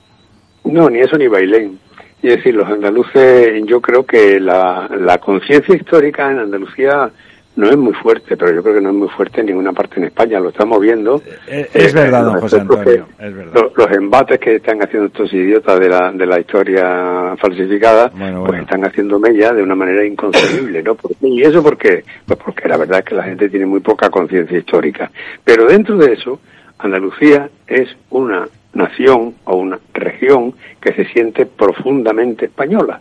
No, 0.63 0.89
ni 0.89 1.01
eso 1.01 1.19
ni 1.19 1.27
Bailén. 1.27 1.84
Es 2.25 2.37
decir, 2.37 2.55
los 2.55 2.67
andaluces, 2.67 3.63
yo 3.65 3.79
creo 3.81 4.05
que 4.05 4.39
la, 4.39 4.89
la 4.99 5.19
conciencia 5.19 5.75
histórica 5.75 6.31
en 6.31 6.39
Andalucía 6.39 7.11
no 7.55 7.69
es 7.69 7.77
muy 7.77 7.93
fuerte, 7.93 8.35
pero 8.35 8.53
yo 8.53 8.61
creo 8.63 8.75
que 8.75 8.81
no 8.81 8.89
es 8.89 8.95
muy 8.95 9.07
fuerte 9.09 9.41
en 9.41 9.47
ninguna 9.47 9.71
parte 9.71 9.99
en 9.99 10.05
España, 10.05 10.39
lo 10.39 10.49
estamos 10.49 10.81
viendo. 10.81 11.21
Es, 11.47 11.73
es 11.73 11.93
eh, 11.93 11.95
verdad, 11.95 12.25
don 12.25 12.39
José 12.41 12.59
Antonio, 12.61 13.07
es 13.19 13.35
verdad. 13.35 13.53
Los, 13.53 13.77
los, 13.77 13.91
embates 13.91 14.39
que 14.39 14.55
están 14.55 14.81
haciendo 14.81 15.07
estos 15.07 15.31
idiotas 15.33 15.79
de 15.79 15.87
la, 15.87 16.11
de 16.11 16.25
la 16.25 16.39
historia 16.39 17.35
falsificada, 17.37 18.07
bueno, 18.09 18.39
bueno. 18.39 18.45
pues 18.45 18.61
están 18.61 18.83
haciendo 18.85 19.19
mella 19.19 19.53
de 19.53 19.63
una 19.63 19.75
manera 19.75 20.03
inconcebible, 20.03 20.83
¿no? 20.83 20.95
¿Por 20.95 21.11
qué? 21.15 21.27
¿Y 21.27 21.43
eso 21.43 21.63
por 21.63 21.77
qué? 21.77 22.03
Pues 22.25 22.39
porque 22.43 22.67
la 22.67 22.77
verdad 22.77 22.99
es 22.99 23.05
que 23.05 23.15
la 23.15 23.23
gente 23.23 23.49
tiene 23.49 23.65
muy 23.65 23.79
poca 23.79 24.09
conciencia 24.09 24.57
histórica. 24.57 25.11
Pero 25.43 25.65
dentro 25.67 25.95
de 25.97 26.13
eso, 26.13 26.39
Andalucía 26.79 27.49
es 27.67 27.87
una 28.09 28.47
nación 28.75 29.35
o 29.45 29.55
una 29.55 29.79
región 29.93 30.53
que 30.79 30.93
se 30.93 31.05
siente 31.05 31.45
profundamente 31.45 32.45
española 32.45 32.99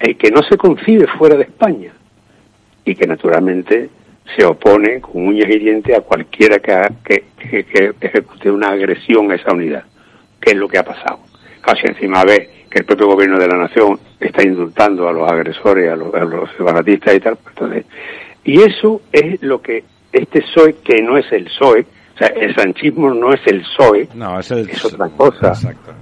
y 0.00 0.14
que 0.14 0.30
no 0.30 0.42
se 0.42 0.56
concibe 0.56 1.06
fuera 1.18 1.36
de 1.36 1.44
España 1.44 1.92
y 2.84 2.94
que 2.94 3.06
naturalmente 3.06 3.90
se 4.36 4.44
opone 4.44 5.00
con 5.00 5.26
uñas 5.26 5.50
y 5.50 5.58
dientes 5.58 5.96
a 5.96 6.00
cualquiera 6.00 6.58
que, 6.58 6.80
que, 7.04 7.24
que, 7.36 7.64
que 7.64 7.94
ejecute 8.00 8.50
una 8.50 8.68
agresión 8.68 9.30
a 9.30 9.34
esa 9.34 9.52
unidad, 9.52 9.84
que 10.40 10.52
es 10.52 10.56
lo 10.56 10.68
que 10.68 10.78
ha 10.78 10.84
pasado. 10.84 11.20
Casi 11.60 11.86
encima 11.86 12.24
ve 12.24 12.48
que 12.70 12.78
el 12.78 12.84
propio 12.84 13.08
gobierno 13.08 13.38
de 13.38 13.48
la 13.48 13.56
nación 13.56 13.98
está 14.18 14.42
indultando 14.42 15.08
a 15.08 15.12
los 15.12 15.30
agresores, 15.30 15.92
a 15.92 15.96
los, 15.96 16.14
a 16.14 16.24
los 16.24 16.50
separatistas 16.56 17.14
y 17.14 17.20
tal. 17.20 17.38
Entonces, 17.48 17.84
y 18.44 18.62
eso 18.62 19.02
es 19.12 19.42
lo 19.42 19.60
que 19.60 19.84
este 20.12 20.40
PSOE, 20.42 20.76
que 20.82 21.02
no 21.02 21.18
es 21.18 21.30
el 21.32 21.44
PSOE, 21.44 21.86
sea, 22.26 22.28
el 22.36 22.54
sanchismo 22.54 23.12
no 23.14 23.32
es 23.32 23.40
el 23.46 23.60
PSOE, 23.62 24.08
no, 24.14 24.38
es, 24.38 24.50
el... 24.50 24.68
es 24.70 24.84
otra 24.84 25.08
cosa. 25.10 25.52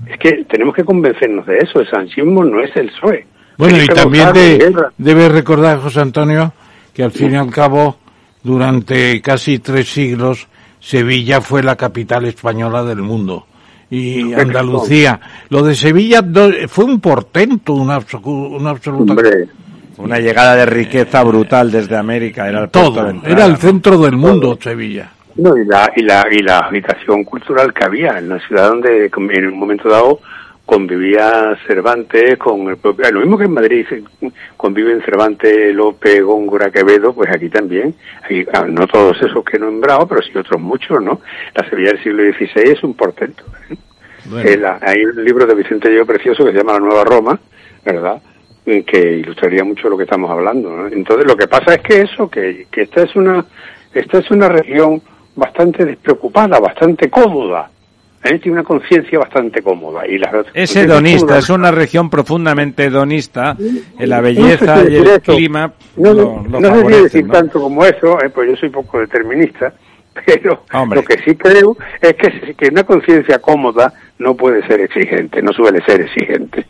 Es 0.07 0.19
que 0.19 0.45
tenemos 0.45 0.75
que 0.75 0.85
convencernos 0.85 1.47
de 1.47 1.59
eso, 1.59 1.81
el 1.81 1.91
sanchismo 1.91 2.45
no 2.45 2.61
es 2.61 2.75
el 2.77 2.91
PSOE. 2.91 3.27
Bueno, 3.57 3.83
y 3.83 3.87
también 3.87 4.29
debes 4.97 5.33
recordar, 5.33 5.79
José 5.79 6.01
Antonio, 6.01 6.53
que 6.93 7.03
al 7.03 7.13
fin 7.13 7.33
y 7.33 7.37
al 7.37 7.51
cabo, 7.51 7.97
durante 8.43 9.21
casi 9.21 9.59
tres 9.59 9.89
siglos, 9.89 10.49
Sevilla 10.81 11.41
fue 11.41 11.63
la 11.63 11.77
capital 11.77 12.25
española 12.25 12.83
del 12.85 13.03
mundo 13.03 13.47
y 13.91 14.33
Andalucía. 14.33 15.21
Lo 15.51 15.63
de 15.63 15.75
Sevilla 15.75 16.25
fue 16.69 16.85
un 16.85 17.01
portento, 17.01 17.75
una, 17.75 18.01
una 18.25 18.71
absoluta... 18.71 19.15
Una 19.99 20.19
llegada 20.19 20.57
de 20.57 20.65
riqueza 20.65 21.23
brutal 21.23 21.71
desde 21.71 21.95
América, 21.95 22.49
era 22.49 22.63
el 22.63 22.71
Todo, 22.71 23.07
era 23.23 23.45
el 23.45 23.59
centro 23.59 23.99
del 23.99 24.17
mundo 24.17 24.59
Sevilla. 24.59 25.11
No, 25.37 25.57
y 25.57 25.65
la, 25.65 25.93
y 25.95 26.03
la, 26.03 26.27
y 26.31 26.43
la 26.43 26.59
habitación 26.59 27.25
cultural 27.25 27.73
que 27.73 27.85
había 27.85 28.19
en 28.19 28.29
la 28.29 28.39
ciudad 28.41 28.69
donde 28.69 29.11
en 29.15 29.47
un 29.47 29.59
momento 29.59 29.89
dado 29.89 30.21
convivía 30.67 31.57
Cervantes 31.67 32.39
con 32.39 32.69
el 32.69 32.77
propio, 32.77 33.11
lo 33.11 33.21
mismo 33.21 33.37
que 33.37 33.45
en 33.45 33.55
Madrid 33.55 33.87
conviven 34.57 35.03
Cervantes, 35.03 35.75
López, 35.75 36.23
Góngora, 36.23 36.71
Quevedo, 36.71 37.13
pues 37.13 37.29
aquí 37.31 37.49
también, 37.49 37.95
ah, 38.53 38.67
no 38.69 38.87
todos 38.87 39.21
esos 39.21 39.45
que 39.45 39.57
he 39.57 39.61
nombrado, 39.61 40.07
pero 40.07 40.23
sí 40.23 40.31
otros 40.37 40.61
muchos, 40.61 41.03
¿no? 41.03 41.21
La 41.55 41.69
Sevilla 41.69 41.91
del 41.91 42.03
siglo 42.03 42.23
XVI 42.23 42.71
es 42.71 42.83
un 42.85 42.95
portento. 42.95 43.43
¿eh? 43.69 44.63
hay 44.83 45.05
un 45.05 45.25
libro 45.25 45.45
de 45.45 45.55
Vicente 45.57 45.91
Leo 45.91 46.07
precioso 46.07 46.45
que 46.45 46.53
se 46.53 46.59
llama 46.59 46.75
La 46.75 46.81
Nueva 46.81 47.05
Roma, 47.05 47.41
¿verdad? 47.85 48.23
que 48.65 49.17
ilustraría 49.17 49.65
mucho 49.65 49.89
lo 49.89 49.97
que 49.97 50.05
estamos 50.05 50.31
hablando. 50.31 50.71
¿no? 50.71 50.87
Entonces, 50.87 51.27
lo 51.27 51.37
que 51.37 51.49
pasa 51.49 51.75
es 51.75 51.81
que 51.81 52.03
eso, 52.03 52.31
que, 52.31 52.69
que 52.71 52.83
esta 52.83 53.03
es 53.03 53.17
una 53.17 53.45
esta 53.93 54.19
es 54.19 54.31
una 54.31 54.49
región 54.49 55.03
bastante 55.41 55.87
despreocupada, 55.87 56.61
bastante 56.61 57.09
cómoda, 57.09 57.71
¿eh? 58.23 58.39
tiene 58.39 58.59
una 58.59 58.63
conciencia 58.63 59.19
bastante 59.19 59.63
cómoda. 59.63 60.07
Y 60.07 60.21
es 60.55 60.77
hedonista, 60.77 61.39
es 61.39 61.49
una 61.49 61.71
región 61.71 62.11
profundamente 62.11 62.85
hedonista, 62.85 63.57
en 63.59 64.09
la 64.09 64.21
belleza 64.21 64.85
y 64.89 64.97
el 64.97 65.21
clima. 65.23 65.73
No, 65.97 66.45
no 66.47 66.61
sé 66.61 66.95
si 66.95 67.03
decir 67.03 67.29
tanto 67.29 67.61
como 67.61 67.85
eso, 67.85 68.23
eh, 68.23 68.29
pues 68.29 68.51
yo 68.51 68.57
soy 68.57 68.69
poco 68.69 69.01
determinista, 69.01 69.73
pero 70.27 70.63
lo 70.95 71.03
que 71.03 71.19
sí 71.25 71.35
creo 71.35 71.77
es 72.03 72.15
que, 72.15 72.55
que 72.55 72.69
una 72.69 72.85
conciencia 72.85 73.39
cómoda 73.39 73.93
no 74.19 74.35
puede 74.35 74.65
ser 74.67 74.81
exigente, 74.81 75.41
no 75.41 75.53
suele 75.55 75.83
ser 75.87 76.03
exigente. 76.03 76.67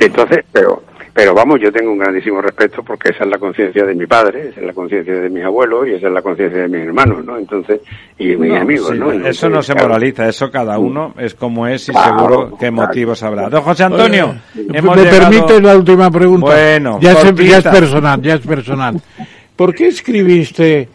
Entonces, 0.00 0.44
pero 0.50 0.82
pero 1.14 1.32
vamos, 1.32 1.60
yo 1.60 1.70
tengo 1.70 1.92
un 1.92 1.98
grandísimo 1.98 2.42
respeto 2.42 2.82
porque 2.82 3.10
esa 3.10 3.22
es 3.22 3.30
la 3.30 3.38
conciencia 3.38 3.84
de 3.84 3.94
mi 3.94 4.04
padre, 4.04 4.48
esa 4.48 4.60
es 4.60 4.66
la 4.66 4.72
conciencia 4.72 5.14
de 5.14 5.30
mis 5.30 5.44
abuelos 5.44 5.86
y 5.86 5.92
esa 5.92 6.08
es 6.08 6.12
la 6.12 6.20
conciencia 6.20 6.62
de 6.62 6.68
mis 6.68 6.80
hermanos, 6.80 7.24
¿no? 7.24 7.38
Entonces, 7.38 7.82
y 8.18 8.34
mis 8.34 8.52
amigos, 8.52 8.96
¿no? 8.96 9.12
eso 9.12 9.48
no 9.48 9.62
se 9.62 9.76
moraliza, 9.76 10.28
eso 10.28 10.50
cada 10.50 10.76
uno 10.76 11.14
es 11.16 11.36
como 11.36 11.68
es 11.68 11.88
y 11.88 11.92
seguro 11.92 12.56
qué 12.58 12.72
motivos 12.72 13.22
habrá. 13.22 13.48
Don 13.48 13.62
José 13.62 13.84
Antonio, 13.84 14.34
hemos 14.56 14.96
¿me 14.96 15.04
permites 15.04 15.62
la 15.62 15.76
última 15.76 16.10
pregunta? 16.10 16.46
Bueno, 16.46 16.98
ya 17.00 17.12
es, 17.12 17.34
ya 17.36 17.58
es 17.58 17.64
personal, 17.64 18.20
ya 18.20 18.34
es 18.34 18.40
personal. 18.40 19.00
¿Por 19.54 19.72
qué 19.72 19.86
escribiste 19.86 20.88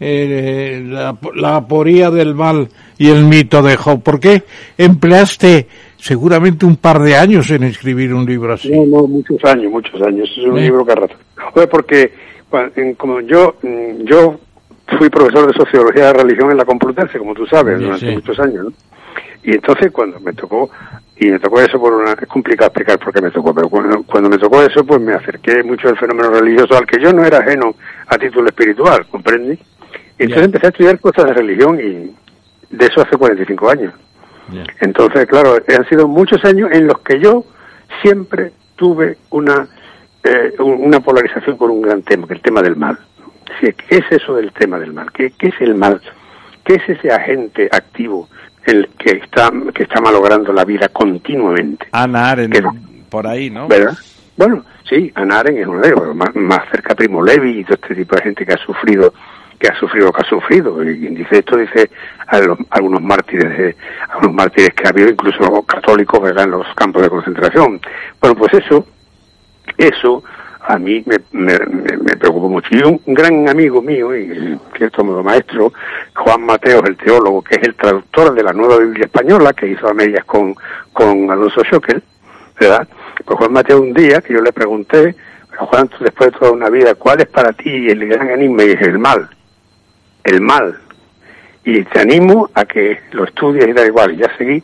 eh, 0.00 0.82
la, 0.84 1.16
la 1.36 1.56
aporía 1.56 2.10
del 2.10 2.34
mal 2.34 2.68
y 2.98 3.08
el 3.08 3.24
mito 3.24 3.62
de 3.62 3.76
Job? 3.76 4.02
¿Por 4.02 4.18
qué 4.18 4.42
empleaste 4.76 5.68
seguramente 6.00 6.66
un 6.66 6.76
par 6.76 6.98
de 7.00 7.16
años 7.16 7.50
en 7.50 7.64
escribir 7.64 8.14
un 8.14 8.24
libro 8.24 8.52
así. 8.52 8.70
No, 8.70 8.84
no, 8.86 9.06
muchos 9.06 9.42
años, 9.44 9.70
muchos 9.70 10.00
años. 10.02 10.28
Es 10.36 10.44
un 10.44 10.56
libro 10.56 10.84
que 10.84 10.94
rato. 10.94 11.16
porque 11.70 12.12
como 12.96 13.20
yo, 13.20 13.56
mm, 13.62 14.04
yo 14.04 14.40
fui 14.98 15.08
profesor 15.08 15.46
de 15.46 15.52
sociología 15.52 16.06
de 16.06 16.12
religión 16.14 16.50
en 16.50 16.56
la 16.56 16.64
Complutense, 16.64 17.18
como 17.18 17.34
tú 17.34 17.46
sabes, 17.46 17.78
durante 17.78 18.10
muchos 18.12 18.38
años, 18.40 18.64
¿no? 18.64 18.72
Y 19.42 19.52
entonces 19.52 19.90
cuando 19.90 20.20
me 20.20 20.32
tocó, 20.32 20.70
y 21.16 21.30
me 21.30 21.38
tocó 21.38 21.60
eso 21.60 21.78
por 21.78 21.94
una, 21.94 22.12
es 22.12 22.28
complicado 22.28 22.68
explicar 22.68 22.98
por 22.98 23.12
qué 23.12 23.22
me 23.22 23.30
tocó, 23.30 23.54
pero 23.54 23.68
cuando, 23.68 24.02
cuando 24.02 24.28
me 24.28 24.38
tocó 24.38 24.62
eso, 24.62 24.84
pues 24.84 25.00
me 25.00 25.14
acerqué 25.14 25.62
mucho 25.62 25.88
al 25.88 25.98
fenómeno 25.98 26.30
religioso, 26.30 26.76
al 26.76 26.86
que 26.86 27.00
yo 27.00 27.12
no 27.12 27.24
era 27.24 27.38
ajeno 27.38 27.74
a 28.06 28.18
título 28.18 28.48
espiritual, 28.48 29.06
¿comprendí? 29.06 29.58
Y 30.18 30.24
entonces 30.24 30.46
empecé 30.46 30.66
a 30.66 30.70
estudiar 30.70 31.00
cosas 31.00 31.26
de 31.26 31.34
religión 31.34 31.78
y 31.80 32.76
de 32.76 32.86
eso 32.86 33.00
hace 33.00 33.16
45 33.16 33.70
años. 33.70 33.94
Entonces, 34.80 35.26
claro, 35.26 35.56
han 35.66 35.88
sido 35.88 36.08
muchos 36.08 36.44
años 36.44 36.70
en 36.72 36.86
los 36.86 36.98
que 37.00 37.20
yo 37.20 37.44
siempre 38.02 38.52
tuve 38.76 39.18
una, 39.30 39.68
eh, 40.24 40.52
una 40.58 41.00
polarización 41.00 41.56
por 41.56 41.70
un 41.70 41.82
gran 41.82 42.02
tema, 42.02 42.26
que 42.26 42.34
es 42.34 42.38
el 42.38 42.42
tema 42.42 42.62
del 42.62 42.76
mal. 42.76 42.98
¿Qué 43.60 43.74
es 43.90 44.04
eso 44.10 44.36
del 44.36 44.52
tema 44.52 44.78
del 44.78 44.92
mal? 44.92 45.10
¿Qué, 45.12 45.32
¿Qué, 45.38 45.48
es 45.48 45.60
el 45.60 45.74
mal? 45.74 46.00
¿Qué 46.64 46.74
es 46.74 46.88
ese 46.88 47.12
agente 47.12 47.68
activo 47.70 48.28
el 48.64 48.88
que 48.98 49.16
está, 49.16 49.50
que 49.74 49.82
está 49.82 50.00
malogrando 50.00 50.52
la 50.52 50.64
vida 50.64 50.88
continuamente? 50.88 51.88
Ana 51.92 52.30
Arendt, 52.30 52.56
por 53.10 53.26
ahí, 53.26 53.50
¿no? 53.50 53.68
¿Verdad? 53.68 53.96
Bueno, 54.36 54.64
sí, 54.88 55.12
Ana 55.14 55.40
Arendt 55.40 55.60
es 55.60 55.66
uno 55.66 55.80
de 55.80 55.88
ellos, 55.88 56.14
más, 56.14 56.34
más 56.34 56.62
cerca 56.70 56.94
Primo 56.94 57.22
Levi 57.22 57.60
y 57.60 57.64
todo 57.64 57.74
este 57.74 57.94
tipo 57.94 58.16
de 58.16 58.22
gente 58.22 58.46
que 58.46 58.54
ha 58.54 58.64
sufrido 58.64 59.12
que 59.60 59.68
ha 59.68 59.74
sufrido 59.78 60.06
lo 60.06 60.12
que 60.12 60.22
ha 60.22 60.28
sufrido. 60.28 60.82
Y 60.82 60.98
quien 60.98 61.14
dice 61.14 61.38
esto 61.38 61.56
dice 61.56 61.90
a 62.26 62.40
algunos 62.70 63.02
mártires, 63.02 63.76
algunos 64.08 64.34
mártires 64.34 64.70
que 64.70 64.86
ha 64.86 64.90
habido, 64.90 65.10
incluso 65.10 65.62
católicos, 65.62 66.20
¿verdad? 66.20 66.44
en 66.44 66.52
los 66.52 66.66
campos 66.74 67.02
de 67.02 67.10
concentración. 67.10 67.78
Bueno, 68.20 68.36
pues 68.36 68.54
eso, 68.54 68.86
eso 69.76 70.24
a 70.62 70.78
mí 70.78 71.04
me, 71.04 71.18
me, 71.32 71.58
me, 71.58 72.16
preocupó 72.16 72.48
mucho. 72.48 72.68
Y 72.70 72.82
un, 72.82 73.00
gran 73.06 73.48
amigo 73.50 73.82
mío, 73.82 74.16
y 74.16 74.58
cierto 74.76 75.04
modo 75.04 75.22
maestro, 75.22 75.72
Juan 76.14 76.42
Mateo, 76.42 76.82
el 76.86 76.96
teólogo, 76.96 77.42
que 77.42 77.56
es 77.56 77.62
el 77.62 77.74
traductor 77.74 78.34
de 78.34 78.42
la 78.42 78.54
nueva 78.54 78.78
Biblia 78.78 79.04
española, 79.04 79.52
que 79.52 79.68
hizo 79.68 79.88
a 79.88 79.94
medias 79.94 80.24
con, 80.24 80.54
con 80.94 81.30
Alonso 81.30 81.62
Schockel, 81.64 82.02
¿verdad? 82.58 82.88
Pues 83.26 83.38
Juan 83.38 83.52
Mateo 83.52 83.82
un 83.82 83.92
día, 83.92 84.22
que 84.22 84.32
yo 84.32 84.40
le 84.40 84.52
pregunté, 84.52 85.14
Juan, 85.58 85.90
después 86.00 86.32
de 86.32 86.38
toda 86.38 86.52
una 86.52 86.70
vida, 86.70 86.94
¿cuál 86.94 87.20
es 87.20 87.26
para 87.26 87.52
ti 87.52 87.88
el 87.88 88.06
gran 88.08 88.30
enigma? 88.30 88.62
Y 88.62 88.68
dije, 88.68 88.84
el 88.84 88.98
mal 88.98 89.28
el 90.24 90.40
mal. 90.40 90.78
Y 91.64 91.84
te 91.84 92.00
animo 92.00 92.48
a 92.54 92.64
que 92.64 93.00
lo 93.12 93.24
estudies 93.24 93.68
y 93.68 93.72
da 93.72 93.86
igual. 93.86 94.14
Y 94.14 94.18
ya 94.18 94.36
seguí, 94.36 94.62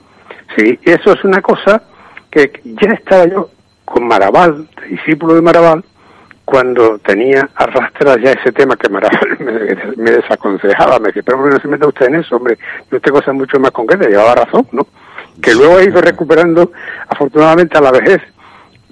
seguí. 0.56 0.78
Y 0.84 0.90
eso 0.90 1.12
es 1.12 1.24
una 1.24 1.40
cosa 1.40 1.82
que 2.30 2.60
ya 2.64 2.92
estaba 2.92 3.26
yo 3.26 3.50
con 3.84 4.06
Maraval, 4.06 4.68
discípulo 4.88 5.34
de 5.34 5.42
Maraval, 5.42 5.84
cuando 6.44 6.98
tenía 6.98 7.48
arrastras 7.54 8.18
ya 8.22 8.32
ese 8.32 8.52
tema 8.52 8.76
que 8.76 8.88
Maraval 8.88 9.36
me, 9.96 10.10
desaconsejaba, 10.10 10.98
me 10.98 11.08
decía, 11.08 11.22
pero 11.24 11.38
¿por 11.38 11.52
no 11.52 11.58
se 11.58 11.68
mete 11.68 11.86
usted 11.86 12.06
en 12.06 12.16
eso, 12.16 12.36
hombre? 12.36 12.58
Y 12.90 12.96
usted 12.96 13.10
cosas 13.10 13.34
mucho 13.34 13.58
más 13.58 13.72
concretas, 13.72 14.08
llevaba 14.08 14.34
razón, 14.34 14.66
¿no? 14.72 14.86
Que 15.42 15.54
luego 15.54 15.78
ha 15.78 15.84
ido 15.84 16.00
recuperando, 16.00 16.72
afortunadamente, 17.08 17.76
a 17.76 17.80
la 17.80 17.90
vejez. 17.90 18.22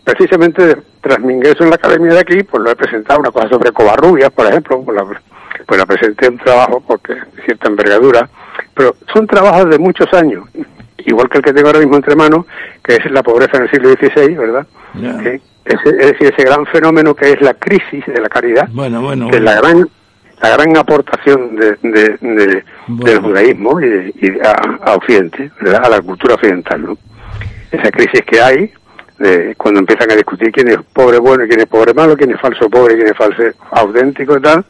Precisamente 0.03 0.77
tras 1.01 1.21
mi 1.21 1.35
ingreso 1.35 1.65
en 1.65 1.71
la 1.71 1.77
academia 1.77 2.13
de 2.13 2.21
aquí, 2.21 2.43
pues 2.43 2.63
lo 2.63 2.71
he 2.71 2.77
presentado 2.77 3.21
una 3.21 3.31
cosa 3.31 3.49
sobre 3.49 3.73
Covarrubias, 3.73 4.31
por 4.31 4.47
ejemplo, 4.47 4.85
la, 4.93 5.05
pues 5.67 5.79
la 5.79 5.87
presenté 5.87 6.29
un 6.29 6.39
trabajo 6.39 6.83
porque 6.87 7.15
de 7.15 7.43
cierta 7.45 7.69
envergadura, 7.69 8.29
pero 8.75 8.97
son 9.13 9.27
trabajos 9.27 9.71
de 9.71 9.79
muchos 9.79 10.13
años, 10.13 10.45
igual 10.99 11.29
que 11.29 11.39
el 11.39 11.45
que 11.45 11.53
tengo 11.53 11.69
ahora 11.69 11.81
mismo 11.81 11.97
entre 11.97 12.17
manos, 12.17 12.47
que 12.83 12.97
es 12.97 13.11
la 13.11 13.23
pobreza 13.23 13.57
en 13.59 13.65
el 13.65 13.71
siglo 13.71 13.91
XVI, 13.91 14.35
¿verdad? 14.35 14.67
Es, 15.65 15.83
decir, 15.83 16.33
ese 16.33 16.45
gran 16.45 16.67
fenómeno 16.67 17.15
que 17.15 17.33
es 17.33 17.41
la 17.41 17.55
crisis 17.55 18.05
de 18.07 18.21
la 18.21 18.29
caridad, 18.29 18.69
bueno, 18.73 19.01
bueno, 19.01 19.31
que 19.31 19.37
es 19.37 19.43
la 19.43 19.55
gran 19.55 19.89
la 20.43 20.51
gran 20.51 20.77
aportación 20.77 21.57
de, 21.57 21.77
del 22.89 23.19
judaísmo 23.21 23.81
y, 23.81 24.39
a, 24.43 24.95
Occidente, 24.95 25.51
¿verdad? 25.61 25.85
a 25.85 25.89
la 25.89 26.03
cultura 26.03 26.35
occidental, 26.35 26.83
¿no? 26.83 26.99
Esa 27.71 27.91
crisis 27.91 28.23
que 28.27 28.41
hay 28.41 28.73
de 29.19 29.55
cuando 29.57 29.81
empiezan 29.81 30.11
a 30.11 30.17
discutir 30.17 30.51
quién 30.53 30.69
es 30.69 30.79
pobre 30.93 31.19
bueno 31.19 31.45
y 31.45 31.49
quién 31.49 31.61
es 31.61 31.67
pobre 31.67 31.95
malo, 31.95 32.17
quién 32.17 32.33
es 32.33 32.41
falso 32.41 32.69
pobre 32.69 32.95
y 32.95 32.97
quién 32.97 33.09
es 33.09 33.17
falso 33.17 33.43
auténtico 33.71 34.37
y 34.37 34.43
tal, 34.43 34.65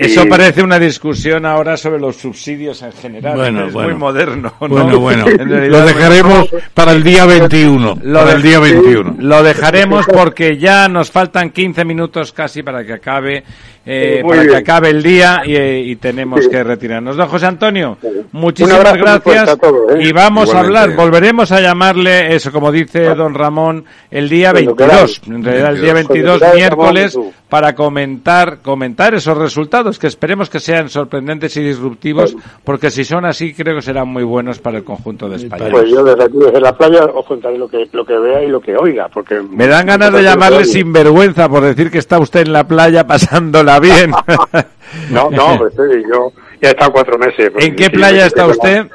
eso 0.00 0.26
parece 0.26 0.62
una 0.62 0.78
discusión 0.78 1.44
ahora 1.44 1.76
sobre 1.76 2.00
los 2.00 2.16
subsidios 2.16 2.82
en 2.82 2.92
general. 2.92 3.36
Bueno, 3.36 3.66
es 3.66 3.74
muy 3.74 3.94
moderno. 3.94 4.52
¿no? 4.60 4.68
Bueno, 4.68 4.98
bueno. 4.98 5.24
lo 5.46 5.84
dejaremos 5.84 6.48
para 6.74 6.92
el 6.92 7.02
día 7.02 7.26
21. 7.26 7.98
Lo 8.02 8.18
para 8.18 8.32
el 8.32 8.42
día 8.42 8.58
21. 8.58 9.16
Lo 9.18 9.42
dejaremos 9.42 10.06
porque 10.06 10.56
ya 10.56 10.88
nos 10.88 11.10
faltan 11.10 11.50
15 11.50 11.84
minutos 11.84 12.32
casi 12.32 12.62
para 12.62 12.84
que 12.84 12.94
acabe 12.94 13.44
eh, 13.86 14.22
para 14.26 14.46
que 14.46 14.56
acabe 14.56 14.90
el 14.90 15.02
día 15.02 15.42
y, 15.44 15.96
tenemos 15.96 16.46
que 16.48 16.62
retirarnos. 16.62 17.16
Don 17.16 17.28
José 17.28 17.46
Antonio, 17.46 17.96
muchísimas 18.32 18.94
gracias 18.94 19.48
¿eh? 19.48 20.02
y 20.02 20.12
vamos 20.12 20.54
a 20.54 20.60
hablar, 20.60 20.94
volveremos 20.94 21.50
a 21.50 21.60
llamarle 21.60 22.34
eso, 22.34 22.52
como 22.52 22.70
dice 22.70 23.14
don 23.14 23.34
Ramón, 23.34 23.84
el 24.10 24.28
día 24.28 24.52
22, 24.52 25.22
en 25.28 25.42
realidad 25.42 25.72
el 25.72 25.80
día 25.80 25.94
22, 25.94 26.42
miércoles, 26.54 27.18
para 27.48 27.74
comentar, 27.74 28.58
comentar 28.60 29.14
esos 29.14 29.36
resultados 29.36 29.89
que 29.98 30.06
esperemos 30.06 30.48
que 30.50 30.60
sean 30.60 30.88
sorprendentes 30.88 31.56
y 31.56 31.62
disruptivos, 31.62 32.36
porque 32.64 32.90
si 32.90 33.04
son 33.04 33.24
así 33.24 33.54
creo 33.54 33.76
que 33.76 33.82
serán 33.82 34.08
muy 34.08 34.22
buenos 34.22 34.58
para 34.58 34.78
el 34.78 34.84
conjunto 34.84 35.28
de 35.28 35.36
España. 35.36 35.68
Pues 35.70 35.90
yo 35.90 36.04
desde 36.04 36.24
aquí, 36.24 36.38
desde 36.38 36.60
la 36.60 36.76
playa, 36.76 37.04
os 37.06 37.26
contaré 37.26 37.58
lo 37.58 37.68
que, 37.68 37.88
lo 37.92 38.04
que 38.04 38.18
vea 38.18 38.42
y 38.42 38.48
lo 38.48 38.60
que 38.60 38.76
oiga, 38.76 39.08
porque... 39.08 39.40
Me 39.40 39.66
dan 39.66 39.86
ganas 39.86 40.12
de 40.12 40.22
llamarle 40.22 40.64
sin 40.64 40.92
vergüenza 40.92 41.48
por 41.48 41.62
decir 41.62 41.90
que 41.90 41.98
está 41.98 42.18
usted 42.18 42.40
en 42.40 42.52
la 42.52 42.66
playa 42.66 43.06
pasándola 43.06 43.80
bien. 43.80 44.10
no, 45.10 45.30
no, 45.30 45.58
pues, 45.58 45.74
yo, 45.76 46.32
Ya 46.60 46.68
he 46.68 46.70
estado 46.72 46.92
cuatro 46.92 47.18
meses. 47.18 47.50
¿En 47.58 47.74
qué 47.74 47.90
playa 47.90 48.26
está 48.26 48.46
usted? 48.46 48.86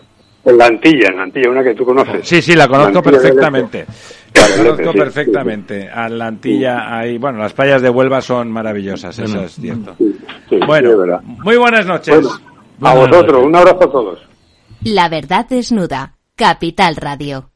En 0.46 0.58
la 0.60 0.68
Antilla, 0.68 1.10
en 1.10 1.18
la 1.18 1.24
Antilla, 1.24 1.50
una 1.50 1.64
que 1.64 1.74
tú 1.74 1.84
conoces. 1.86 2.28
Sí, 2.28 2.42
sí, 2.42 2.56
la 2.56 2.68
conozco 2.68 3.02
perfectamente. 3.02 3.86
La 4.36 4.58
conozco 4.58 4.94
perfectamente. 4.94 5.90
A 5.90 6.10
la 6.10 6.28
Antilla, 6.28 6.98
ahí, 6.98 7.18
bueno, 7.18 7.40
las 7.40 7.54
playas 7.54 7.82
de 7.82 7.90
Huelva 7.90 8.22
son 8.22 8.52
maravillosas, 8.52 9.18
eso 9.18 9.42
es 9.42 9.54
cierto. 9.54 9.96
bueno, 10.68 11.22
muy 11.44 11.58
buenas 11.58 11.86
noches. 11.86 12.26
a 12.82 12.94
vosotros, 12.94 13.44
un 13.44 13.56
abrazo 13.56 13.84
a 13.84 13.92
todos. 13.92 14.20
La 14.84 15.10
verdad 15.10 15.48
desnuda, 15.48 16.18
Capital 16.36 16.96
Radio. 16.96 17.50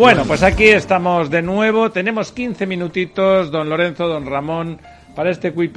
Bueno, 0.00 0.24
pues 0.24 0.42
aquí 0.42 0.64
estamos 0.64 1.28
de 1.28 1.42
nuevo. 1.42 1.90
Tenemos 1.90 2.32
15 2.32 2.66
minutitos, 2.66 3.50
don 3.50 3.68
Lorenzo, 3.68 4.08
don 4.08 4.24
Ramón, 4.24 4.78
para 5.14 5.28
este 5.28 5.52
Quid 5.52 5.72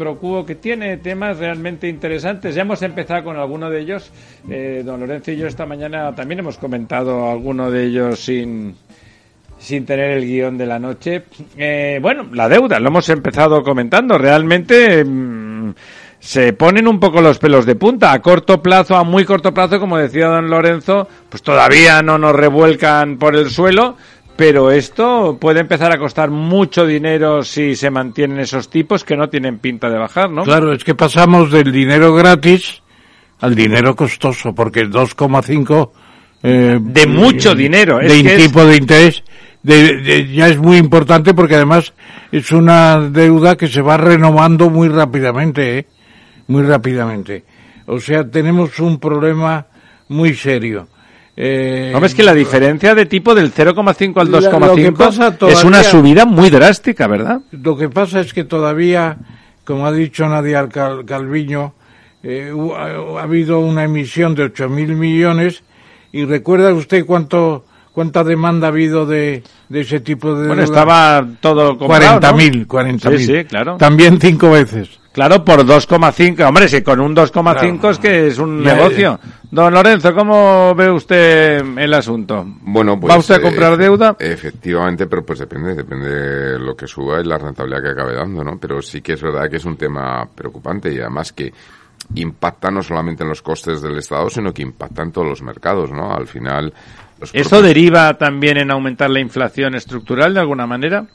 que 0.47 0.55
tiene 0.55 0.95
temas 0.95 1.39
realmente 1.39 1.89
interesantes. 1.89 2.55
Ya 2.55 2.61
hemos 2.61 2.81
empezado 2.83 3.25
con 3.25 3.35
alguno 3.35 3.69
de 3.69 3.81
ellos. 3.81 4.13
Eh, 4.49 4.81
don 4.85 5.01
Lorenzo 5.01 5.31
y 5.31 5.35
yo 5.35 5.45
esta 5.45 5.65
mañana 5.65 6.15
también 6.15 6.39
hemos 6.39 6.57
comentado 6.57 7.29
alguno 7.29 7.69
de 7.69 7.83
ellos 7.83 8.17
sin, 8.17 8.77
sin 9.57 9.85
tener 9.85 10.11
el 10.11 10.25
guion 10.25 10.57
de 10.57 10.67
la 10.67 10.79
noche. 10.79 11.23
Eh, 11.57 11.99
bueno, 12.01 12.25
la 12.31 12.47
deuda, 12.47 12.79
lo 12.79 12.87
hemos 12.87 13.09
empezado 13.09 13.61
comentando. 13.61 14.17
Realmente 14.17 15.03
mm, 15.03 15.73
se 16.23 16.53
ponen 16.53 16.87
un 16.87 17.01
poco 17.01 17.21
los 17.21 17.37
pelos 17.37 17.65
de 17.65 17.75
punta. 17.75 18.13
A 18.13 18.21
corto 18.21 18.61
plazo, 18.61 18.95
a 18.95 19.03
muy 19.03 19.25
corto 19.25 19.53
plazo, 19.53 19.77
como 19.77 19.97
decía 19.97 20.27
don 20.27 20.49
Lorenzo, 20.49 21.05
pues 21.27 21.43
todavía 21.43 22.01
no 22.01 22.17
nos 22.17 22.33
revuelcan 22.33 23.17
por 23.17 23.35
el 23.35 23.49
suelo 23.49 23.97
pero 24.35 24.71
esto 24.71 25.37
puede 25.39 25.59
empezar 25.59 25.91
a 25.91 25.99
costar 25.99 26.31
mucho 26.31 26.87
dinero 26.87 27.43
si 27.43 27.75
se 27.75 27.91
mantienen 27.91 28.39
esos 28.39 28.67
tipos 28.67 29.03
que 29.03 29.15
no 29.15 29.29
tienen 29.29 29.59
pinta 29.59 29.91
de 29.91 29.99
bajar, 29.99 30.31
¿no? 30.31 30.41
Claro, 30.41 30.73
es 30.73 30.83
que 30.83 30.95
pasamos 30.95 31.51
del 31.51 31.71
dinero 31.71 32.15
gratis 32.15 32.81
al 33.41 33.53
dinero 33.53 33.95
costoso, 33.95 34.55
porque 34.55 34.79
el 34.79 34.89
2,5 34.89 35.91
eh, 36.41 36.79
de 36.81 37.05
mucho 37.05 37.53
dinero, 37.53 37.99
de 37.99 38.23
tipo 38.37 38.65
de 38.65 38.77
interés 38.77 39.23
ya 39.63 40.47
es 40.47 40.57
muy 40.57 40.77
importante 40.77 41.35
porque 41.35 41.55
además 41.55 41.93
es 42.31 42.51
una 42.51 42.99
deuda 43.09 43.55
que 43.55 43.67
se 43.67 43.81
va 43.81 43.97
renovando 43.97 44.71
muy 44.71 44.89
rápidamente, 44.89 45.77
¿eh? 45.77 45.85
Muy 46.47 46.63
rápidamente. 46.63 47.43
O 47.85 47.99
sea, 47.99 48.27
tenemos 48.29 48.79
un 48.79 48.99
problema 48.99 49.65
muy 50.09 50.33
serio. 50.35 50.87
Eh, 51.35 51.91
no, 51.91 52.05
es 52.05 52.13
que 52.13 52.21
la 52.21 52.33
diferencia 52.33 52.93
de 52.93 53.07
tipo 53.07 53.33
del 53.33 53.51
0,5 53.51 54.21
al 54.21 54.29
2,5 54.29 55.49
es 55.49 55.63
una 55.63 55.81
subida 55.83 56.25
muy 56.25 56.49
drástica, 56.49 57.07
¿verdad? 57.07 57.41
Lo 57.51 57.75
que 57.75 57.89
pasa 57.89 58.19
es 58.19 58.33
que 58.33 58.43
todavía, 58.43 59.17
como 59.63 59.87
ha 59.87 59.91
dicho 59.91 60.27
Nadia 60.27 60.69
Calviño, 60.69 61.73
eh, 62.21 62.53
ha, 62.77 63.21
habido 63.21 63.59
una 63.59 63.83
emisión 63.83 64.35
de 64.35 64.53
8.000 64.53 64.95
millones 64.95 65.63
y 66.11 66.25
recuerda 66.25 66.71
usted 66.71 67.05
cuánto 67.05 67.65
cuánta 67.93 68.23
demanda 68.23 68.67
ha 68.67 68.69
habido 68.71 69.05
de, 69.05 69.43
de 69.69 69.81
ese 69.81 69.99
tipo 69.99 70.35
de... 70.35 70.47
Bueno, 70.47 70.63
estaba 70.63 71.25
todo 71.39 71.77
comprado, 71.77 72.19
40.000, 72.19 72.67
40.000. 72.67 73.17
Sí, 73.17 73.25
sí, 73.25 73.45
claro. 73.45 73.77
También 73.77 74.19
cinco 74.19 74.49
veces. 74.51 74.99
Claro, 75.13 75.45
por 75.45 75.63
2,5. 75.63 76.43
Hombre, 76.47 76.67
si 76.67 76.81
con 76.81 76.99
un 76.99 77.15
2,5 77.15 77.91
es 77.91 77.99
que 77.99 78.27
es 78.27 78.39
un 78.39 78.63
negocio. 78.63 79.19
Don 79.51 79.71
Lorenzo, 79.71 80.11
¿cómo 80.15 80.73
ve 80.73 80.89
usted 80.89 81.63
el 81.77 81.93
asunto? 81.93 82.43
Bueno, 82.61 82.99
pues, 82.99 83.13
¿Va 83.13 83.19
usted 83.19 83.35
a 83.35 83.41
comprar 83.41 83.73
eh, 83.73 83.77
deuda? 83.77 84.15
Efectivamente, 84.17 85.05
pero 85.05 85.23
pues 85.23 85.37
depende, 85.37 85.75
depende 85.75 86.09
de 86.09 86.59
lo 86.59 86.75
que 86.75 86.87
suba 86.87 87.21
y 87.21 87.25
la 87.25 87.37
rentabilidad 87.37 87.83
que 87.83 87.89
acabe 87.89 88.15
dando, 88.15 88.43
¿no? 88.43 88.57
Pero 88.59 88.81
sí 88.81 89.01
que 89.01 89.13
es 89.13 89.21
verdad 89.21 89.47
que 89.47 89.57
es 89.57 89.65
un 89.65 89.77
tema 89.77 90.27
preocupante 90.33 90.91
y 90.91 90.99
además 90.99 91.31
que 91.31 91.53
impacta 92.15 92.71
no 92.71 92.81
solamente 92.81 93.21
en 93.21 93.29
los 93.29 93.43
costes 93.43 93.83
del 93.83 93.99
Estado, 93.99 94.31
sino 94.31 94.51
que 94.51 94.63
impacta 94.63 95.03
en 95.03 95.11
todos 95.11 95.27
los 95.27 95.43
mercados, 95.43 95.91
¿no? 95.91 96.11
Al 96.11 96.25
final... 96.25 96.73
¿Eso 97.31 97.61
deriva 97.61 98.17
también 98.17 98.57
en 98.57 98.71
aumentar 98.71 99.11
la 99.11 99.19
inflación 99.19 99.75
estructural 99.75 100.33
de 100.33 100.39
alguna 100.39 100.65
manera? 100.65 101.05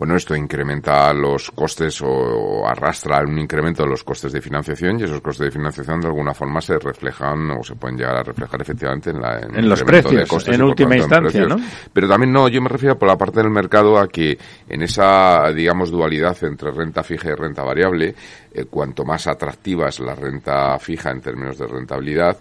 Bueno, 0.00 0.16
esto 0.16 0.34
incrementa 0.34 1.12
los 1.12 1.50
costes 1.50 2.00
o, 2.00 2.66
arrastra 2.66 3.22
un 3.22 3.38
incremento 3.38 3.82
de 3.82 3.90
los 3.90 4.02
costes 4.02 4.32
de 4.32 4.40
financiación 4.40 4.98
y 4.98 5.02
esos 5.02 5.20
costes 5.20 5.44
de 5.44 5.50
financiación 5.50 6.00
de 6.00 6.06
alguna 6.06 6.32
forma 6.32 6.62
se 6.62 6.78
reflejan 6.78 7.50
o 7.50 7.62
se 7.62 7.74
pueden 7.74 7.98
llegar 7.98 8.16
a 8.16 8.22
reflejar 8.22 8.62
efectivamente 8.62 9.10
en, 9.10 9.20
la, 9.20 9.40
en, 9.40 9.68
los 9.68 9.82
precios, 9.82 10.48
en 10.48 10.62
última 10.62 10.96
instancia, 10.96 11.44
¿no? 11.44 11.56
Pero 11.92 12.08
también 12.08 12.32
no, 12.32 12.48
yo 12.48 12.62
me 12.62 12.70
refiero 12.70 12.98
por 12.98 13.08
la 13.08 13.18
parte 13.18 13.40
del 13.42 13.50
mercado 13.50 13.98
a 13.98 14.08
que 14.08 14.38
en 14.70 14.80
esa, 14.80 15.52
digamos, 15.52 15.90
dualidad 15.90 16.34
entre 16.44 16.70
renta 16.70 17.02
fija 17.02 17.28
y 17.28 17.34
renta 17.34 17.62
variable, 17.62 18.14
eh, 18.54 18.64
cuanto 18.70 19.04
más 19.04 19.26
atractiva 19.26 19.90
es 19.90 20.00
la 20.00 20.14
renta 20.14 20.78
fija 20.78 21.10
en 21.10 21.20
términos 21.20 21.58
de 21.58 21.66
rentabilidad, 21.66 22.38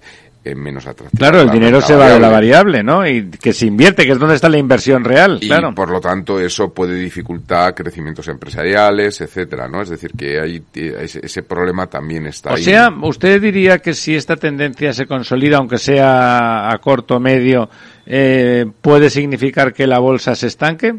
menos 0.56 0.88
atractivo. 0.88 1.20
Claro, 1.20 1.42
el 1.42 1.50
dinero 1.50 1.82
se 1.82 1.96
va 1.96 2.10
de 2.10 2.20
la 2.20 2.30
variable, 2.30 2.84
¿no? 2.84 3.06
Y 3.06 3.30
que 3.30 3.54
se 3.54 3.66
invierte, 3.66 4.06
que 4.06 4.14
es 4.14 4.20
donde 4.20 4.36
está 4.36 4.50
la 4.50 4.58
inversión 4.58 5.04
real, 5.04 5.40
y 5.42 5.50
por 5.76 5.90
lo 5.90 6.00
tanto 6.00 6.40
eso 6.40 6.74
puede 6.74 6.96
dificultar 6.96 7.76
crecimientos 7.76 8.28
empresariales, 8.28 9.22
etcétera, 9.22 9.68
¿no? 9.68 9.82
Es 9.82 9.90
decir, 9.90 10.12
que 10.18 10.40
hay 10.40 10.64
ese, 10.74 11.44
problema 11.44 11.88
también 11.88 12.26
está 12.26 12.52
ahí. 12.52 12.62
O 12.62 12.64
sea, 12.64 12.90
usted 13.02 13.42
diría 13.42 13.80
que 13.80 13.94
si 13.94 14.16
esta 14.16 14.36
tendencia 14.36 14.94
se 14.94 15.06
consolida, 15.06 15.58
aunque 15.58 15.78
sea 15.78 16.72
a 16.72 16.78
corto 16.80 17.18
o 17.18 17.20
medio, 17.20 17.70
eh, 18.06 18.66
puede 18.82 19.10
significar 19.10 19.74
que 19.74 19.88
la 19.88 20.00
bolsa 20.00 20.36
se 20.36 20.48
estanque? 20.48 20.96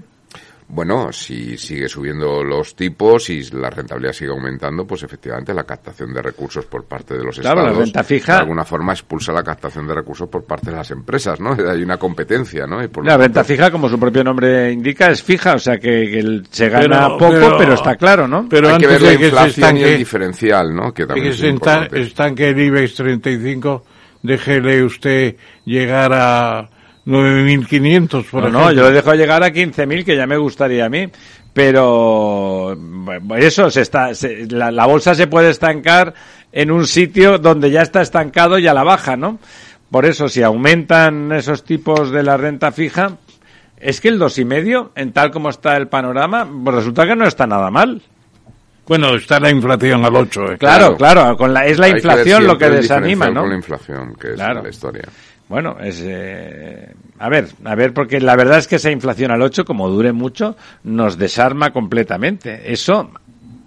Bueno, 0.72 1.12
si 1.12 1.58
sigue 1.58 1.88
subiendo 1.88 2.44
los 2.44 2.76
tipos 2.76 3.28
y 3.30 3.42
la 3.50 3.70
rentabilidad 3.70 4.12
sigue 4.12 4.30
aumentando, 4.30 4.86
pues 4.86 5.02
efectivamente 5.02 5.52
la 5.52 5.64
captación 5.64 6.14
de 6.14 6.22
recursos 6.22 6.64
por 6.66 6.84
parte 6.84 7.18
de 7.18 7.24
los 7.24 7.40
claro, 7.40 7.60
estados 7.60 7.78
la 7.78 7.84
renta 7.84 8.04
fija, 8.04 8.34
de 8.34 8.38
alguna 8.40 8.64
forma 8.64 8.92
expulsa 8.92 9.32
la 9.32 9.42
captación 9.42 9.88
de 9.88 9.94
recursos 9.94 10.28
por 10.28 10.44
parte 10.44 10.70
de 10.70 10.76
las 10.76 10.90
empresas, 10.92 11.40
¿no? 11.40 11.56
Hay 11.70 11.82
una 11.82 11.96
competencia, 11.96 12.66
¿no? 12.66 12.80
la 13.02 13.16
renta 13.16 13.42
fija, 13.42 13.70
como 13.70 13.88
su 13.88 13.98
propio 13.98 14.22
nombre 14.22 14.70
indica, 14.70 15.10
es 15.10 15.22
fija, 15.24 15.54
o 15.54 15.58
sea 15.58 15.76
que, 15.78 16.42
se 16.50 16.68
gana 16.68 17.16
poco, 17.18 17.56
pero, 17.58 17.74
está 17.74 17.96
claro, 17.96 18.28
¿no? 18.28 18.46
Pero 18.48 18.68
hay 18.68 18.78
que 18.78 18.86
ver 18.86 19.02
la 19.02 19.12
inflación 19.14 19.76
y 19.76 19.82
el 19.82 19.98
diferencial, 19.98 20.74
¿no? 20.74 20.94
Que 20.94 21.04
también 21.04 21.28
es 21.32 21.42
estanque 21.42 22.50
el 22.50 22.60
IBEX 22.60 22.94
35, 22.94 23.84
déjele 24.22 24.84
usted 24.84 25.36
llegar 25.64 26.12
a 26.12 26.70
9.500, 27.10 28.08
por 28.08 28.40
ejemplo. 28.40 28.50
No, 28.50 28.72
yo 28.72 28.84
le 28.84 28.92
dejo 28.92 29.14
llegar 29.14 29.42
a 29.42 29.50
15.000, 29.50 30.04
que 30.04 30.16
ya 30.16 30.26
me 30.26 30.36
gustaría 30.36 30.86
a 30.86 30.88
mí. 30.88 31.08
Pero 31.52 32.76
eso, 33.36 33.70
se 33.70 33.80
está, 33.80 34.10
la, 34.50 34.86
bolsa 34.86 35.14
se 35.14 35.26
puede 35.26 35.50
estancar 35.50 36.14
en 36.52 36.70
un 36.70 36.86
sitio 36.86 37.38
donde 37.38 37.70
ya 37.70 37.82
está 37.82 38.02
estancado 38.02 38.58
y 38.58 38.68
a 38.68 38.74
la 38.74 38.84
baja, 38.84 39.16
¿no? 39.16 39.38
Por 39.90 40.06
eso, 40.06 40.28
si 40.28 40.42
aumentan 40.44 41.32
esos 41.32 41.64
tipos 41.64 42.12
de 42.12 42.22
la 42.22 42.36
renta 42.36 42.70
fija, 42.70 43.16
es 43.76 44.00
que 44.00 44.08
el 44.08 44.18
dos 44.18 44.38
y 44.38 44.44
medio, 44.44 44.92
en 44.94 45.12
tal 45.12 45.32
como 45.32 45.50
está 45.50 45.76
el 45.76 45.88
panorama, 45.88 46.48
pues 46.64 46.76
resulta 46.76 47.04
que 47.06 47.16
no 47.16 47.26
está 47.26 47.48
nada 47.48 47.70
mal. 47.70 48.00
Bueno, 48.86 49.14
está 49.14 49.40
la 49.40 49.50
inflación 49.50 50.04
al 50.04 50.14
8. 50.14 50.52
Eh. 50.52 50.58
Claro, 50.58 50.96
claro, 50.96 51.36
con 51.36 51.52
la, 51.52 51.66
es 51.66 51.78
la 51.78 51.88
inflación 51.88 52.46
lo 52.46 52.56
que 52.56 52.70
desanima, 52.70 53.28
¿no? 53.28 53.40
Con 53.40 53.50
la 53.50 53.56
inflación, 53.56 54.14
que 54.14 54.32
es 54.32 54.38
la 54.38 54.68
historia. 54.68 55.04
Bueno, 55.50 55.78
es, 55.80 56.00
eh, 56.06 56.94
a 57.18 57.28
ver, 57.28 57.48
a 57.64 57.74
ver, 57.74 57.92
porque 57.92 58.20
la 58.20 58.36
verdad 58.36 58.58
es 58.58 58.68
que 58.68 58.76
esa 58.76 58.92
inflación 58.92 59.32
al 59.32 59.42
8, 59.42 59.64
como 59.64 59.88
dure 59.88 60.12
mucho, 60.12 60.56
nos 60.84 61.18
desarma 61.18 61.72
completamente. 61.72 62.72
Eso, 62.72 63.10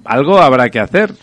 algo 0.05 0.39
habrá 0.39 0.69
que 0.69 0.80
hacer. 0.80 1.14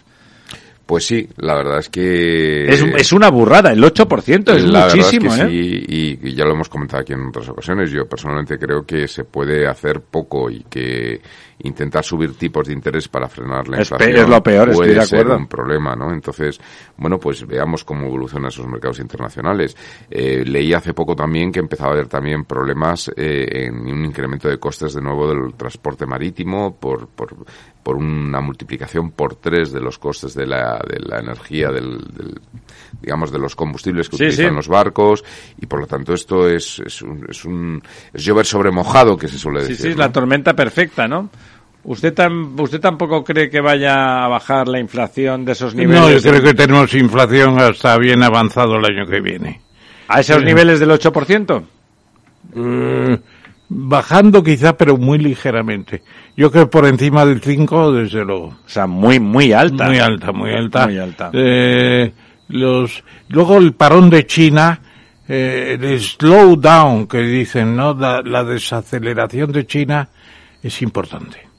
Pues 0.84 1.06
sí, 1.06 1.26
la 1.38 1.54
verdad 1.54 1.78
es 1.78 1.88
que... 1.88 2.66
Es, 2.68 3.10
una 3.14 3.30
burrada, 3.30 3.72
el 3.72 3.82
8% 3.82 4.54
es 4.54 4.64
la 4.64 4.84
muchísimo, 4.84 5.32
es 5.32 5.40
que 5.40 5.46
¿eh? 5.46 5.48
Sí, 5.48 6.18
y, 6.24 6.34
ya 6.34 6.44
lo 6.44 6.52
hemos 6.52 6.68
comentado 6.68 7.00
aquí 7.00 7.14
en 7.14 7.28
otras 7.28 7.48
ocasiones. 7.48 7.90
Yo 7.90 8.06
personalmente 8.06 8.58
creo 8.58 8.84
que 8.84 9.08
se 9.08 9.24
puede 9.24 9.66
hacer 9.66 10.02
poco 10.02 10.50
y 10.50 10.64
que 10.64 11.22
intentar 11.62 12.04
subir 12.04 12.34
tipos 12.34 12.66
de 12.66 12.72
interés 12.72 13.08
para 13.08 13.28
frenar 13.28 13.68
la 13.68 13.78
inflación 13.80 14.16
es 14.16 14.28
lo 14.28 14.42
peor, 14.42 14.72
puede 14.72 14.92
estoy 14.92 15.18
de 15.18 15.24
ser 15.24 15.28
un 15.28 15.46
problema, 15.46 15.94
¿no? 15.94 16.12
Entonces, 16.12 16.60
bueno, 16.96 17.18
pues 17.18 17.46
veamos 17.46 17.84
cómo 17.84 18.06
evolucionan 18.06 18.48
esos 18.48 18.66
mercados 18.66 18.98
internacionales. 19.00 19.76
Eh, 20.10 20.44
leí 20.46 20.72
hace 20.72 20.94
poco 20.94 21.14
también 21.14 21.52
que 21.52 21.60
empezaba 21.60 21.90
a 21.90 21.94
haber 21.94 22.08
también 22.08 22.44
problemas 22.44 23.10
eh, 23.16 23.66
en 23.66 23.74
un 23.74 24.04
incremento 24.04 24.48
de 24.48 24.58
costes 24.58 24.94
de 24.94 25.00
nuevo 25.00 25.28
del 25.28 25.54
transporte 25.54 26.06
marítimo 26.06 26.76
por, 26.76 27.08
por, 27.08 27.34
por 27.82 27.96
una 27.96 28.40
multiplicación 28.40 29.10
por 29.12 29.36
tres 29.36 29.72
de 29.72 29.80
los 29.80 29.98
costes 29.98 30.34
de 30.34 30.46
la, 30.46 30.80
de 30.86 31.00
la 31.00 31.20
energía, 31.20 31.70
del, 31.70 31.98
digamos, 33.00 33.32
de 33.32 33.38
los 33.38 33.56
combustibles 33.56 34.08
que 34.08 34.16
utilizan 34.16 34.54
los 34.54 34.68
barcos 34.68 35.24
y 35.60 35.66
por 35.66 35.80
lo 35.80 35.86
tanto 35.86 36.12
esto 36.14 36.48
es, 36.48 36.80
es 36.84 37.02
un, 37.02 37.26
es 37.28 37.44
un 37.44 37.82
es 38.12 38.24
llover 38.24 38.46
sobre 38.46 38.70
mojado 38.70 39.16
que 39.16 39.28
se 39.28 39.38
suele 39.38 39.60
decir. 39.60 39.76
Sí, 39.76 39.82
sí, 39.82 39.88
es 39.88 39.96
la 39.96 40.12
tormenta 40.12 40.54
perfecta, 40.54 41.08
¿no? 41.08 41.30
¿Usted, 41.82 42.14
¿Usted 42.58 42.80
tampoco 42.80 43.24
cree 43.24 43.48
que 43.48 43.60
vaya 43.60 44.24
a 44.24 44.28
bajar 44.28 44.68
la 44.68 44.78
inflación 44.78 45.44
de 45.44 45.52
esos 45.52 45.74
niveles? 45.74 46.00
No, 46.00 46.10
yo 46.10 46.20
creo 46.20 46.42
que 46.42 46.54
tenemos 46.54 46.92
inflación 46.94 47.58
hasta 47.58 47.96
bien 47.96 48.22
avanzado 48.22 48.76
el 48.76 48.84
año 48.84 49.06
que 49.06 49.20
viene. 49.20 49.60
¿A 50.08 50.20
esos 50.20 50.42
niveles 50.42 50.78
del 50.78 50.90
8%? 50.90 51.62
Eh, 52.54 53.18
bajando 53.68 54.42
quizá, 54.42 54.76
pero 54.76 54.98
muy 54.98 55.18
ligeramente. 55.18 56.02
Yo 56.36 56.50
creo 56.50 56.68
por 56.68 56.86
encima 56.86 57.24
del 57.24 57.40
5, 57.40 57.92
desde 57.92 58.24
luego. 58.24 58.46
O 58.48 58.68
sea, 58.68 58.86
muy, 58.86 59.18
muy 59.18 59.52
alta. 59.52 59.86
Muy 59.86 59.98
alta, 59.98 60.32
muy 60.32 60.52
alta. 60.52 60.86
Muy 60.86 60.98
alta. 60.98 61.30
Eh, 61.32 62.12
los, 62.48 63.02
luego 63.28 63.56
el 63.56 63.72
parón 63.72 64.10
de 64.10 64.26
China, 64.26 64.80
eh, 65.26 65.78
el 65.80 66.00
slow 66.00 66.56
down 66.56 67.06
que 67.06 67.22
dicen, 67.22 67.74
¿no? 67.74 67.94
La, 67.94 68.20
la 68.22 68.44
desaceleración 68.44 69.50
de 69.52 69.66
China 69.66 70.08
es 70.62 70.82
importante. 70.82 71.49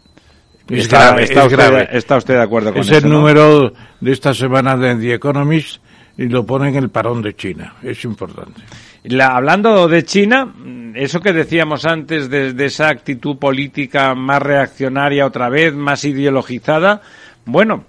Es 0.70 0.84
está, 0.84 1.16
está, 1.18 1.46
usted, 1.46 1.58
grave. 1.58 1.90
¿Está 1.92 2.18
usted 2.18 2.36
de 2.36 2.42
acuerdo 2.42 2.72
con 2.72 2.82
es 2.82 2.88
eso? 2.88 2.98
Es 2.98 3.04
el 3.04 3.10
número 3.10 3.74
de 4.00 4.12
esta 4.12 4.34
semana 4.34 4.78
de 4.78 4.96
The 4.96 5.14
Economist 5.16 5.82
y 6.18 6.28
lo 6.28 6.46
ponen 6.46 6.76
en 6.76 6.84
el 6.84 6.90
parón 6.90 7.22
de 7.22 7.36
China. 7.36 7.76
Es 7.82 8.04
importante. 8.04 8.62
La, 9.04 9.36
hablando 9.36 9.88
de 9.88 10.04
China, 10.04 10.54
eso 10.94 11.20
que 11.20 11.34
decíamos 11.34 11.86
antes 11.86 12.30
de, 12.30 12.54
de, 12.54 12.66
esa 12.66 12.90
actitud 12.90 13.38
política 13.38 14.14
más 14.14 14.42
reaccionaria 14.42 15.26
otra 15.26 15.50
vez, 15.50 15.74
más 15.74 16.06
ideologizada, 16.06 17.02
bueno, 17.46 17.86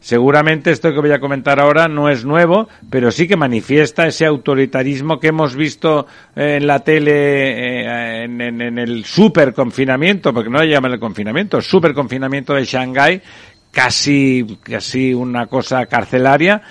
seguramente 0.00 0.70
esto 0.70 0.92
que 0.92 1.00
voy 1.00 1.12
a 1.12 1.20
comentar 1.20 1.60
ahora 1.60 1.86
no 1.86 2.08
es 2.08 2.24
nuevo, 2.24 2.68
pero 2.88 3.10
sí 3.10 3.28
que 3.28 3.36
manifiesta 3.36 4.06
ese 4.06 4.26
autoritarismo 4.26 5.20
que 5.20 5.28
hemos 5.28 5.54
visto 5.54 6.06
en 6.34 6.66
la 6.66 6.80
tele 6.80 7.12
eh, 7.12 8.24
en, 8.24 8.40
en, 8.40 8.60
en, 8.60 8.78
el 8.78 9.04
super 9.04 9.52
confinamiento, 9.52 10.32
porque 10.32 10.50
no 10.50 10.58
le 10.58 10.68
llaman 10.68 10.92
el 10.92 11.00
confinamiento, 11.00 11.60
super 11.60 11.94
confinamiento 11.94 12.54
de 12.54 12.64
Shanghái, 12.64 13.22
casi, 13.70 14.58
casi 14.62 15.14
una 15.14 15.46
cosa 15.46 15.86
carcelaria, 15.86 16.62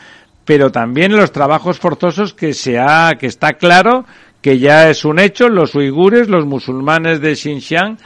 pero 0.46 0.72
también 0.72 1.16
los 1.16 1.32
trabajos 1.32 1.80
forzosos 1.80 2.34
que 2.34 2.54
se 2.54 2.80
ha, 2.80 3.16
que 3.20 3.28
está 3.28 3.54
claro 3.54 4.06
que 4.42 4.58
ya 4.58 4.90
es 4.90 5.06
un 5.06 5.20
hecho, 5.20 5.50
los 5.50 5.76
uigures, 5.76 6.30
los 6.30 6.46
musulmanes 6.46 7.22
de 7.22 7.36
Xinjiang, 7.36 7.98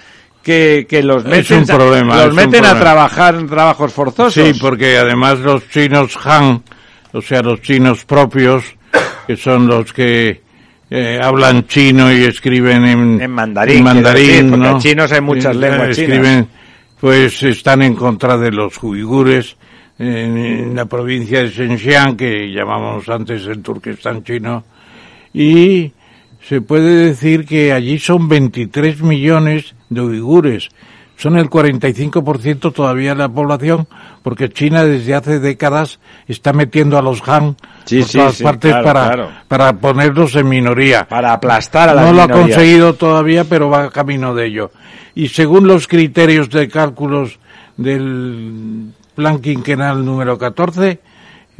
que, 0.43 0.85
que 0.87 1.01
los 1.01 1.23
meten, 1.25 1.65
problema, 1.65 2.25
los 2.25 2.35
meten 2.35 2.65
a 2.65 2.77
trabajar 2.77 3.35
en 3.35 3.47
trabajos 3.47 3.93
forzosos. 3.93 4.33
Sí, 4.33 4.59
porque 4.59 4.97
además 4.97 5.39
los 5.39 5.67
chinos 5.69 6.17
Han, 6.25 6.61
o 7.13 7.21
sea, 7.21 7.41
los 7.41 7.61
chinos 7.61 8.03
propios, 8.05 8.63
que 9.25 9.37
son 9.37 9.67
los 9.67 9.93
que 9.93 10.41
eh, 10.89 11.19
hablan 11.23 11.65
chino 11.65 12.11
y 12.11 12.23
escriben 12.25 12.85
en, 12.85 13.21
en 13.21 13.31
mandarín, 13.31 13.77
en 13.77 13.83
mandarín 13.83 14.27
decir, 14.27 14.49
porque 14.49 14.63
¿no? 14.67 14.71
en 14.71 14.79
chinos 14.79 15.11
hay 15.11 15.21
muchas 15.21 15.55
Eh, 15.55 15.59
lenguas 15.59 15.89
escriben, 15.89 16.43
chinas. 16.45 16.47
pues 16.99 17.43
están 17.43 17.81
en 17.81 17.95
contra 17.95 18.37
de 18.37 18.51
los 18.51 18.83
uigures 18.83 19.55
en, 19.97 20.37
en 20.37 20.75
la 20.75 20.85
provincia 20.85 21.41
de 21.41 21.49
Xinjiang, 21.49 22.17
que 22.17 22.51
llamamos 22.51 23.07
antes 23.09 23.45
el 23.47 23.61
Turquestán 23.61 24.23
chino, 24.23 24.63
y 25.33 25.91
se 26.47 26.61
puede 26.61 27.05
decir 27.05 27.45
que 27.45 27.71
allí 27.71 27.99
son 27.99 28.27
23 28.27 29.01
millones 29.01 29.75
de 29.89 30.01
uigures. 30.01 30.69
Son 31.15 31.37
el 31.37 31.49
45% 31.49 32.73
todavía 32.73 33.11
de 33.11 33.19
la 33.19 33.29
población, 33.29 33.87
porque 34.23 34.49
China 34.49 34.83
desde 34.83 35.13
hace 35.13 35.39
décadas 35.39 35.99
está 36.27 36.51
metiendo 36.51 36.97
a 36.97 37.01
los 37.01 37.25
Han 37.27 37.55
Sí, 37.85 37.99
por 37.99 38.07
sí, 38.07 38.17
todas 38.17 38.35
sí, 38.35 38.43
partes 38.43 38.71
claro, 38.71 38.85
para, 38.85 39.05
claro. 39.05 39.29
para 39.47 39.73
ponerlos 39.73 40.35
en 40.35 40.49
minoría. 40.49 41.07
Para 41.07 41.33
aplastar 41.33 41.89
a 41.89 41.93
la 41.93 42.05
No 42.05 42.13
lo 42.13 42.23
ha 42.23 42.27
conseguido 42.27 42.95
todavía, 42.95 43.45
pero 43.45 43.69
va 43.69 43.89
camino 43.89 44.33
de 44.33 44.47
ello. 44.47 44.71
Y 45.15 45.29
según 45.29 45.67
los 45.67 45.87
criterios 45.87 46.49
de 46.49 46.67
cálculos 46.67 47.39
del 47.77 48.91
plan 49.15 49.39
quinquenal 49.39 50.03
número 50.03 50.37
14, 50.37 50.99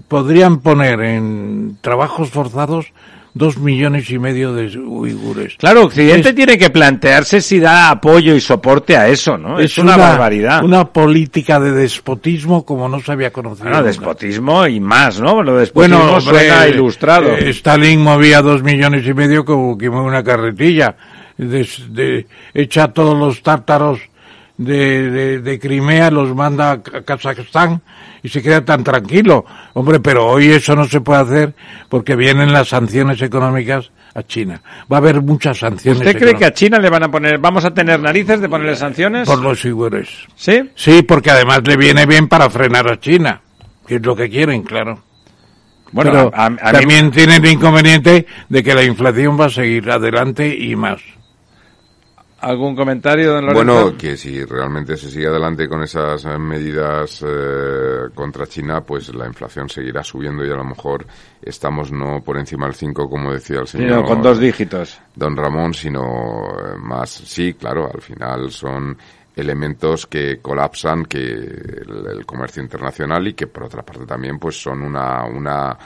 podrían 0.07 0.59
poner 0.59 0.99
en 1.01 1.77
trabajos 1.81 2.31
forzados 2.31 2.87
dos 3.35 3.57
millones 3.57 4.09
y 4.11 4.19
medio 4.19 4.53
de 4.53 4.77
uigures. 4.77 5.55
Claro, 5.57 5.85
Occidente 5.85 6.29
Es- 6.29 6.35
tiene 6.35 6.57
que 6.57 6.69
plantearse 6.69 7.41
si 7.41 7.59
da 7.59 7.89
apoyo 7.89 8.35
y 8.35 8.39
soporte 8.41 8.95
a 8.95 9.07
eso, 9.07 9.37
¿no? 9.37 9.59
Es, 9.59 9.77
una, 9.79 9.97
barbaridad. 9.97 10.63
Una 10.63 10.85
política 10.85 11.59
de 11.59 11.71
despotismo 11.71 12.63
como 12.63 12.87
no 12.87 12.99
se 12.99 13.11
había 13.11 13.31
conocido. 13.31 13.69
Bueno, 13.69 13.83
despotismo 13.83 14.67
y 14.67 14.79
más, 14.79 15.19
¿no? 15.19 15.41
Lo 15.41 15.57
despotismo 15.57 15.97
Bueno, 15.99 16.21
suena 16.21 16.55
hombre, 16.57 16.69
ilustrado. 16.69 17.35
eh, 17.35 17.49
Stalin 17.49 18.01
movía 18.01 18.41
dos 18.43 18.61
millones 18.61 19.05
y 19.07 19.13
medio 19.15 19.43
como 19.45 19.77
que 19.77 19.89
mueve 19.89 20.07
una 20.07 20.23
carretilla. 20.23 20.95
Des- 21.35 21.91
de- 21.91 22.27
echa 22.53 22.83
a 22.83 22.93
todos 22.93 23.17
los 23.17 23.41
tártaros 23.41 23.99
de, 24.57 25.09
de, 25.09 25.39
de 25.39 25.59
Crimea, 25.59 26.11
los 26.11 26.35
manda 26.35 26.71
a 26.73 26.81
Ka- 26.83 27.01
Kazajstán 27.01 27.81
y 28.23 28.29
se 28.29 28.41
queda 28.41 28.63
tan 28.65 28.83
tranquilo. 28.83 29.45
Hombre, 29.73 29.99
pero 29.99 30.25
hoy 30.25 30.47
eso 30.51 30.75
no 30.75 30.85
se 30.85 31.01
puede 31.01 31.21
hacer 31.21 31.53
porque 31.89 32.15
vienen 32.15 32.51
las 32.53 32.69
sanciones 32.69 33.21
económicas 33.21 33.91
a 34.15 34.23
China. 34.23 34.61
Va 34.91 34.97
a 34.97 34.99
haber 34.99 35.21
muchas 35.21 35.57
sanciones. 35.59 35.99
¿Usted 35.99 36.17
cree 36.17 36.35
que 36.35 36.45
a 36.45 36.53
China 36.53 36.79
le 36.79 36.89
van 36.89 37.03
a 37.03 37.11
poner, 37.11 37.37
vamos 37.39 37.65
a 37.65 37.73
tener 37.73 37.99
narices 37.99 38.39
de 38.39 38.47
ponerle 38.49 38.75
sanciones? 38.75 39.27
por 39.27 39.41
los 39.41 39.63
uigures? 39.65 40.07
¿Sí? 40.35 40.69
Sí, 40.75 41.01
porque 41.03 41.31
además 41.31 41.61
le 41.65 41.75
viene 41.77 42.05
bien 42.05 42.27
para 42.27 42.49
frenar 42.49 42.87
a 42.89 42.99
China, 42.99 43.41
que 43.85 43.95
es 43.95 44.05
lo 44.05 44.15
que 44.15 44.29
quieren, 44.29 44.63
claro. 44.63 45.03
Bueno, 45.91 46.11
Pero 46.11 46.31
a- 46.33 46.45
a 46.45 46.49
mí- 46.49 46.57
también 46.71 47.11
tienen 47.11 47.43
el 47.45 47.51
inconveniente 47.51 48.25
de 48.49 48.63
que 48.63 48.73
la 48.73 48.83
inflación 48.83 49.39
va 49.39 49.45
a 49.45 49.49
seguir 49.49 49.89
adelante 49.91 50.47
y 50.55 50.75
más. 50.75 51.01
¿Algún 52.43 52.75
comentario, 52.75 53.31
don 53.31 53.45
Lorenzo? 53.45 53.73
Bueno, 53.73 53.97
que 53.97 54.17
si 54.17 54.43
realmente 54.43 54.97
se 54.97 55.09
sigue 55.09 55.27
adelante 55.27 55.69
con 55.69 55.81
esas 55.81 56.25
eh, 56.25 56.37
medidas 56.37 57.23
eh, 57.25 58.09
contra 58.13 58.45
China, 58.45 58.81
pues 58.81 59.15
la 59.15 59.27
inflación 59.27 59.69
seguirá 59.69 60.03
subiendo 60.03 60.45
y 60.45 60.51
a 60.51 60.55
lo 60.55 60.65
mejor 60.65 61.05
estamos 61.41 61.89
no 61.93 62.21
por 62.21 62.37
encima 62.37 62.65
del 62.65 62.75
5, 62.75 63.09
como 63.09 63.31
decía 63.31 63.61
el 63.61 63.67
señor 63.67 63.89
Sino 63.89 64.03
con 64.03 64.21
dos 64.21 64.39
dígitos. 64.39 64.99
don 65.15 65.37
Ramón, 65.37 65.73
sino 65.73 66.01
eh, 66.01 66.77
más. 66.77 67.11
Sí, 67.11 67.53
claro, 67.53 67.89
al 67.89 68.01
final 68.01 68.51
son 68.51 68.97
elementos 69.37 70.05
que 70.07 70.39
colapsan 70.41 71.05
que 71.05 71.19
el, 71.19 72.05
el 72.11 72.25
comercio 72.25 72.61
internacional 72.61 73.25
y 73.25 73.33
que 73.35 73.47
por 73.47 73.63
otra 73.63 73.83
parte 73.83 74.05
también 74.05 74.37
pues 74.37 74.61
son 74.61 74.81
una 74.81 75.23
una 75.25 75.77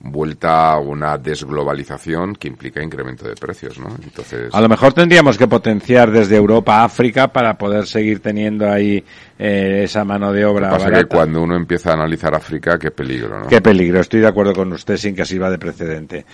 vuelta 0.00 0.72
a 0.72 0.78
una 0.78 1.18
desglobalización 1.18 2.36
que 2.36 2.48
implica 2.48 2.82
incremento 2.82 3.26
de 3.26 3.34
precios, 3.34 3.78
¿no? 3.78 3.88
Entonces 4.02 4.54
A 4.54 4.60
lo 4.60 4.68
mejor 4.68 4.92
tendríamos 4.92 5.38
que 5.38 5.48
potenciar 5.48 6.10
desde 6.10 6.36
Europa 6.36 6.80
a 6.80 6.84
África 6.84 7.28
para 7.28 7.56
poder 7.56 7.86
seguir 7.86 8.20
teniendo 8.20 8.70
ahí 8.70 9.02
eh, 9.38 9.82
esa 9.84 10.04
mano 10.04 10.32
de 10.32 10.44
obra 10.44 10.70
pasa 10.70 10.84
barata. 10.84 11.02
que 11.02 11.08
cuando 11.16 11.42
uno 11.42 11.56
empieza 11.56 11.90
a 11.90 11.94
analizar 11.94 12.34
África, 12.34 12.78
qué 12.78 12.90
peligro, 12.90 13.40
¿no? 13.40 13.48
Qué 13.48 13.60
peligro, 13.60 14.00
estoy 14.00 14.20
de 14.20 14.28
acuerdo 14.28 14.54
con 14.54 14.72
usted 14.72 14.96
sin 14.96 15.14
que 15.14 15.24
sirva 15.24 15.50
de 15.50 15.58
precedente. 15.58 16.26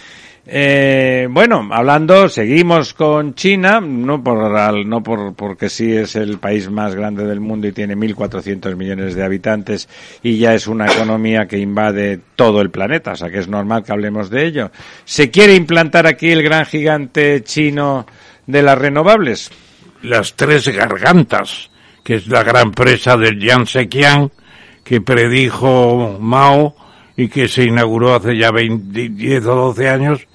Eh, 0.44 1.28
bueno, 1.30 1.68
hablando, 1.70 2.28
seguimos 2.28 2.94
con 2.94 3.34
China, 3.34 3.80
no 3.80 4.24
por 4.24 4.50
no 4.84 5.00
por 5.00 5.34
porque 5.34 5.68
sí 5.68 5.92
es 5.92 6.16
el 6.16 6.38
país 6.38 6.68
más 6.68 6.96
grande 6.96 7.24
del 7.24 7.38
mundo 7.38 7.68
y 7.68 7.72
tiene 7.72 7.96
1.400 7.96 8.74
millones 8.74 9.14
de 9.14 9.24
habitantes 9.24 9.88
y 10.20 10.38
ya 10.38 10.52
es 10.52 10.66
una 10.66 10.86
economía 10.86 11.46
que 11.46 11.58
invade 11.58 12.18
todo 12.34 12.60
el 12.60 12.70
planeta, 12.70 13.12
o 13.12 13.16
sea 13.16 13.30
que 13.30 13.38
es 13.38 13.46
normal 13.46 13.84
que 13.84 13.92
hablemos 13.92 14.30
de 14.30 14.44
ello. 14.44 14.72
¿Se 15.04 15.30
quiere 15.30 15.54
implantar 15.54 16.08
aquí 16.08 16.30
el 16.32 16.42
gran 16.42 16.66
gigante 16.66 17.44
chino 17.44 18.04
de 18.44 18.62
las 18.62 18.76
renovables? 18.76 19.48
Las 20.02 20.34
tres 20.34 20.66
gargantas, 20.66 21.70
que 22.02 22.16
es 22.16 22.26
la 22.26 22.42
gran 22.42 22.72
presa 22.72 23.16
del 23.16 23.38
Yangtze-Kiang, 23.38 24.32
que 24.82 25.00
predijo 25.00 26.18
Mao 26.20 26.74
y 27.16 27.28
que 27.28 27.46
se 27.46 27.62
inauguró 27.62 28.16
hace 28.16 28.36
ya 28.36 28.50
20, 28.50 29.10
10 29.10 29.46
o 29.46 29.54
12 29.54 29.88
años. 29.88 30.26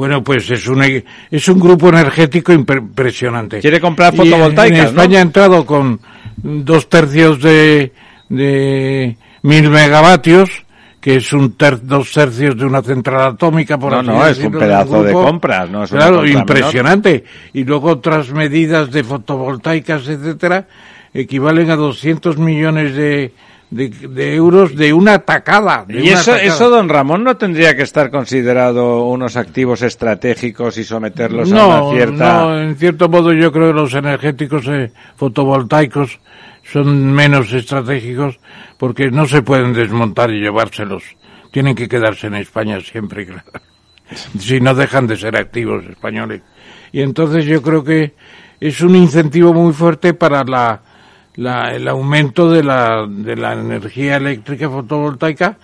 Bueno, 0.00 0.24
pues 0.24 0.50
es 0.50 0.66
un, 0.66 0.82
es 1.30 1.48
un 1.48 1.60
grupo 1.60 1.90
energético 1.90 2.52
impre- 2.54 2.78
impresionante. 2.78 3.60
Quiere 3.60 3.80
comprar 3.80 4.14
Y 4.14 4.18
en- 4.20 4.24
fotovoltaicas, 4.30 4.78
En 4.78 4.84
¿no? 4.94 5.02
España 5.02 5.18
ha 5.18 5.22
entrado 5.22 5.66
con 5.66 6.00
dos 6.38 6.88
tercios 6.88 7.42
de, 7.42 7.92
de 8.30 9.14
mil 9.42 9.68
megavatios, 9.68 10.48
que 11.02 11.16
es 11.16 11.30
un 11.34 11.52
ter- 11.52 11.84
dos 11.84 12.10
tercios 12.12 12.56
de 12.56 12.64
una 12.64 12.80
central 12.82 13.34
atómica, 13.34 13.76
por 13.78 13.92
No, 13.92 14.02
no, 14.02 14.26
es 14.26 14.38
un 14.38 14.52
pedazo 14.52 15.02
de 15.02 15.12
compras, 15.12 15.68
no 15.68 15.84
es 15.84 15.90
Claro, 15.90 16.26
impresionante. 16.26 17.22
Y 17.52 17.64
luego 17.64 17.90
otras 17.90 18.30
medidas 18.32 18.90
de 18.90 19.04
fotovoltaicas, 19.04 20.08
etcétera, 20.08 20.66
equivalen 21.12 21.70
a 21.70 21.76
200 21.76 22.38
millones 22.38 22.94
de, 22.94 23.32
de, 23.70 23.88
de 23.88 24.34
euros 24.34 24.74
de 24.76 24.92
una 24.92 25.20
tacada. 25.20 25.84
de 25.86 26.04
Y 26.04 26.10
una 26.10 26.20
eso, 26.20 26.34
eso, 26.34 26.70
don 26.70 26.88
Ramón, 26.88 27.24
no 27.24 27.36
tendría 27.36 27.76
que 27.76 27.82
estar 27.82 28.10
considerado 28.10 29.04
unos 29.06 29.36
activos 29.36 29.82
estratégicos 29.82 30.76
y 30.78 30.84
someterlos 30.84 31.50
a 31.52 31.54
no, 31.54 31.88
una 31.88 31.96
cierta. 31.96 32.34
no, 32.34 32.60
en 32.60 32.76
cierto 32.76 33.08
modo 33.08 33.32
yo 33.32 33.52
creo 33.52 33.68
que 33.68 33.74
los 33.74 33.94
energéticos 33.94 34.66
eh, 34.68 34.92
fotovoltaicos 35.16 36.20
son 36.64 37.12
menos 37.12 37.52
estratégicos 37.52 38.38
porque 38.76 39.10
no 39.10 39.26
se 39.26 39.42
pueden 39.42 39.72
desmontar 39.72 40.30
y 40.30 40.40
llevárselos. 40.40 41.04
Tienen 41.52 41.74
que 41.74 41.88
quedarse 41.88 42.26
en 42.26 42.34
España 42.36 42.80
siempre, 42.80 43.26
claro. 43.26 43.44
Si 44.38 44.60
no 44.60 44.74
dejan 44.74 45.06
de 45.06 45.16
ser 45.16 45.36
activos 45.36 45.84
españoles. 45.84 46.42
Y 46.90 47.00
entonces 47.02 47.44
yo 47.44 47.62
creo 47.62 47.84
que 47.84 48.14
es 48.58 48.80
un 48.80 48.96
incentivo 48.96 49.54
muy 49.54 49.72
fuerte 49.72 50.14
para 50.14 50.42
la, 50.42 50.82
la, 51.40 51.74
el 51.74 51.88
aumento 51.88 52.50
de 52.50 52.62
la, 52.62 53.06
de 53.08 53.34
la 53.34 53.54
energía 53.54 54.16
eléctrica 54.16 54.68
fotovoltaica 54.68 55.56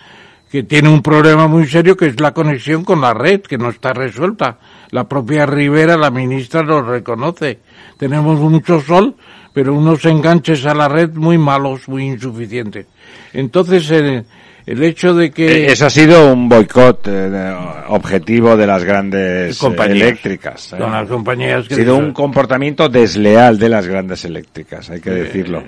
que 0.50 0.62
tiene 0.62 0.88
un 0.88 1.02
problema 1.02 1.48
muy 1.48 1.66
serio 1.66 1.98
que 1.98 2.06
es 2.06 2.18
la 2.18 2.32
conexión 2.32 2.82
con 2.82 3.02
la 3.02 3.12
red, 3.12 3.42
que 3.42 3.58
no 3.58 3.68
está 3.68 3.92
resuelta. 3.92 4.58
La 4.90 5.06
propia 5.06 5.44
Rivera, 5.44 5.98
la 5.98 6.10
ministra, 6.10 6.62
lo 6.62 6.80
reconoce. 6.80 7.58
Tenemos 7.98 8.40
mucho 8.40 8.80
sol, 8.80 9.16
pero 9.52 9.74
unos 9.74 10.02
enganches 10.06 10.64
a 10.64 10.74
la 10.74 10.88
red 10.88 11.12
muy 11.12 11.36
malos, 11.36 11.86
muy 11.88 12.06
insuficientes. 12.06 12.86
Entonces, 13.34 13.90
el, 13.90 14.24
el 14.66 14.82
hecho 14.82 15.14
de 15.14 15.30
que... 15.30 15.46
Eh, 15.46 15.72
eso 15.72 15.86
ha 15.86 15.90
sido 15.90 16.32
un 16.32 16.48
boicot 16.48 17.06
eh, 17.08 17.54
objetivo 17.88 18.56
de 18.56 18.66
las 18.66 18.84
grandes 18.84 19.56
compañías, 19.58 20.08
eléctricas. 20.08 20.72
¿eh? 20.72 20.76
las 20.78 21.08
compañías 21.08 21.68
que 21.68 21.74
ha 21.74 21.76
sido 21.78 21.96
un 21.96 22.12
comportamiento 22.12 22.88
desleal 22.88 23.58
de 23.58 23.68
las 23.68 23.86
grandes 23.86 24.24
eléctricas, 24.24 24.90
hay 24.90 25.00
que 25.00 25.10
decirlo. 25.10 25.62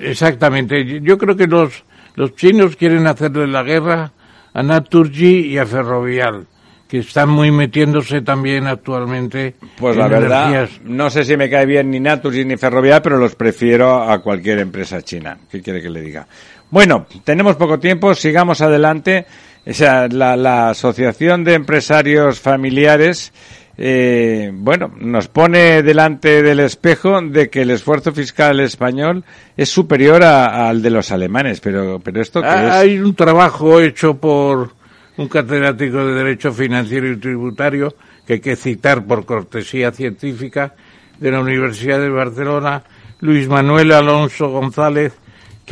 Exactamente. 0.00 1.00
Yo 1.00 1.16
creo 1.16 1.36
que 1.36 1.46
los 1.46 1.84
los 2.14 2.34
chinos 2.36 2.76
quieren 2.76 3.06
hacerle 3.06 3.46
la 3.46 3.62
guerra 3.62 4.12
a 4.52 4.62
Naturgy 4.62 5.46
y 5.46 5.58
a 5.58 5.64
Ferrovial, 5.64 6.46
que 6.86 6.98
están 6.98 7.30
muy 7.30 7.50
metiéndose 7.50 8.20
también 8.20 8.66
actualmente. 8.66 9.54
Pues 9.78 9.96
la 9.96 10.08
verdad, 10.08 10.68
no 10.84 11.08
sé 11.08 11.24
si 11.24 11.36
me 11.38 11.48
cae 11.48 11.64
bien 11.64 11.90
ni 11.90 12.00
Naturgy 12.00 12.44
ni 12.44 12.56
Ferrovial, 12.58 13.00
pero 13.00 13.16
los 13.16 13.34
prefiero 13.34 14.02
a 14.02 14.20
cualquier 14.20 14.58
empresa 14.58 15.00
china. 15.00 15.38
¿Qué 15.50 15.62
quiere 15.62 15.80
que 15.80 15.88
le 15.88 16.02
diga? 16.02 16.26
Bueno, 16.72 17.06
tenemos 17.22 17.54
poco 17.54 17.78
tiempo, 17.78 18.14
sigamos 18.16 18.60
adelante. 18.60 19.26
O 19.64 19.72
sea, 19.72 20.08
la, 20.08 20.36
la 20.36 20.70
Asociación 20.70 21.44
de 21.44 21.54
Empresarios 21.54 22.40
Familiares 22.40 23.32
eh, 23.78 24.50
bueno, 24.52 24.92
nos 24.98 25.28
pone 25.28 25.82
delante 25.82 26.42
del 26.42 26.60
espejo 26.60 27.20
de 27.22 27.48
que 27.48 27.62
el 27.62 27.70
esfuerzo 27.70 28.12
fiscal 28.12 28.60
español 28.60 29.24
es 29.56 29.70
superior 29.70 30.22
al 30.22 30.82
de 30.82 30.90
los 30.90 31.10
alemanes, 31.10 31.60
pero, 31.60 31.98
pero 32.02 32.20
esto 32.20 32.42
Hay 32.44 32.98
un 32.98 33.14
trabajo 33.14 33.80
hecho 33.80 34.14
por 34.14 34.72
un 35.16 35.28
catedrático 35.28 36.04
de 36.06 36.14
Derecho 36.14 36.52
Financiero 36.52 37.10
y 37.10 37.16
Tributario 37.16 37.94
que 38.26 38.34
hay 38.34 38.40
que 38.40 38.56
citar 38.56 39.04
por 39.04 39.24
cortesía 39.24 39.90
científica 39.90 40.74
de 41.18 41.30
la 41.30 41.40
Universidad 41.40 41.98
de 41.98 42.08
Barcelona, 42.08 42.82
Luis 43.20 43.48
Manuel 43.48 43.92
Alonso 43.92 44.48
González, 44.50 45.12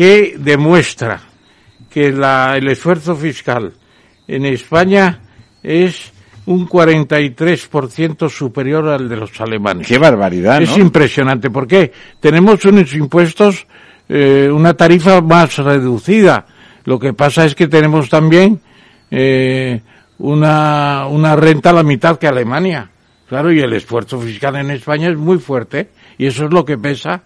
que 0.01 0.35
demuestra 0.39 1.21
que 1.91 2.07
el 2.07 2.69
esfuerzo 2.69 3.15
fiscal 3.15 3.75
en 4.27 4.47
España 4.47 5.21
es 5.63 6.11
un 6.47 6.67
43% 6.67 8.31
superior 8.31 8.89
al 8.89 9.11
de 9.11 9.17
los 9.17 9.39
alemanes. 9.43 9.87
¡Qué 9.87 9.99
barbaridad! 9.99 10.63
Es 10.63 10.79
impresionante. 10.79 11.51
¿Por 11.51 11.67
qué? 11.67 11.93
Tenemos 12.19 12.65
unos 12.65 12.95
impuestos, 12.95 13.67
eh, 14.09 14.49
una 14.51 14.73
tarifa 14.73 15.21
más 15.21 15.59
reducida. 15.59 16.47
Lo 16.85 16.99
que 16.99 17.13
pasa 17.13 17.45
es 17.45 17.55
que 17.55 17.69
tenemos 17.69 18.09
también 18.09 18.59
eh, 19.11 19.83
una, 20.17 21.09
una 21.09 21.37
renta 21.37 21.69
a 21.69 21.75
la 21.75 21.83
mitad 21.83 22.19
que 22.19 22.27
Alemania. 22.27 22.91
Claro, 23.29 23.53
y 23.53 23.61
el 23.61 23.75
esfuerzo 23.75 24.19
fiscal 24.19 24.57
en 24.57 24.71
España 24.71 25.11
es 25.11 25.19
muy 25.19 25.37
fuerte 25.37 25.91
y 26.17 26.25
eso 26.25 26.47
es 26.47 26.53
lo 26.55 26.65
que 26.65 26.79
pesa. 26.79 27.25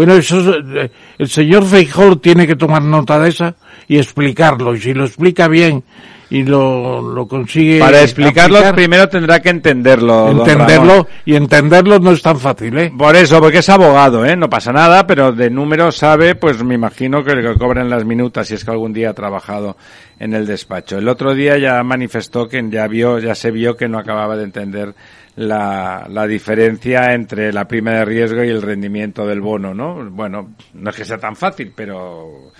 Bueno, 0.00 0.14
eso 0.14 0.54
eh, 0.56 0.90
el 1.18 1.28
señor 1.28 1.66
Feijóo 1.66 2.16
tiene 2.16 2.46
que 2.46 2.56
tomar 2.56 2.80
nota 2.80 3.20
de 3.20 3.28
esa 3.28 3.54
y 3.86 3.98
explicarlo. 3.98 4.74
Y 4.74 4.80
si 4.80 4.94
lo 4.94 5.04
explica 5.04 5.46
bien 5.46 5.84
y 6.30 6.44
lo, 6.44 7.02
lo 7.02 7.26
consigue. 7.26 7.80
Para 7.80 8.02
explicarlo 8.02 8.60
primero 8.74 9.08
tendrá 9.08 9.40
que 9.40 9.50
entenderlo. 9.50 10.30
Entenderlo 10.30 11.08
y 11.24 11.34
entenderlo 11.34 11.98
no 11.98 12.12
es 12.12 12.22
tan 12.22 12.38
fácil, 12.38 12.78
¿eh? 12.78 12.92
Por 12.96 13.16
eso, 13.16 13.40
porque 13.40 13.58
es 13.58 13.68
abogado, 13.68 14.24
¿eh? 14.24 14.36
No 14.36 14.48
pasa 14.48 14.72
nada, 14.72 15.06
pero 15.06 15.32
de 15.32 15.50
números 15.50 15.96
sabe, 15.96 16.36
pues 16.36 16.62
me 16.62 16.76
imagino 16.76 17.24
que 17.24 17.34
le 17.34 17.54
cobran 17.58 17.90
las 17.90 18.04
minutas 18.04 18.46
si 18.46 18.54
es 18.54 18.64
que 18.64 18.70
algún 18.70 18.92
día 18.92 19.10
ha 19.10 19.14
trabajado 19.14 19.76
en 20.20 20.32
el 20.32 20.46
despacho. 20.46 20.98
El 20.98 21.08
otro 21.08 21.34
día 21.34 21.58
ya 21.58 21.82
manifestó 21.82 22.48
que 22.48 22.64
ya 22.70 22.86
vio, 22.86 23.18
ya 23.18 23.34
se 23.34 23.50
vio 23.50 23.76
que 23.76 23.88
no 23.88 23.98
acababa 23.98 24.36
de 24.36 24.44
entender 24.44 24.94
la, 25.34 26.06
la 26.08 26.26
diferencia 26.28 27.12
entre 27.12 27.52
la 27.52 27.66
prima 27.66 27.92
de 27.92 28.04
riesgo 28.04 28.44
y 28.44 28.50
el 28.50 28.62
rendimiento 28.62 29.26
del 29.26 29.40
bono, 29.40 29.74
¿no? 29.74 30.08
Bueno, 30.10 30.54
no 30.74 30.90
es 30.90 30.96
que 30.96 31.04
sea 31.04 31.18
tan 31.18 31.34
fácil, 31.34 31.72
pero 31.74 32.52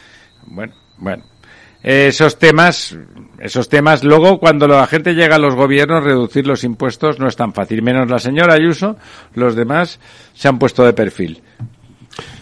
bueno, 0.47 0.75
bueno 0.99 1.30
esos 1.83 2.39
temas, 2.39 2.97
esos 3.39 3.69
temas, 3.69 4.05
luego 4.05 4.39
cuando 4.39 4.69
la 4.69 4.87
gente 4.87 5.15
llega 5.15 5.37
a 5.37 5.39
los 5.39 5.55
gobiernos, 5.55 6.05
reducir 6.05 6.47
los 6.47 6.65
impuestos 6.65 7.19
no 7.19 7.29
es 7.29 7.37
tan 7.37 7.53
fácil. 7.53 7.83
Menos 7.83 8.11
la 8.11 8.19
señora 8.19 8.55
Ayuso, 8.55 8.97
los 9.35 9.55
demás 9.55 9.99
se 10.35 10.49
han 10.49 10.59
puesto 10.59 10.85
de 10.85 10.93
perfil. 10.93 11.43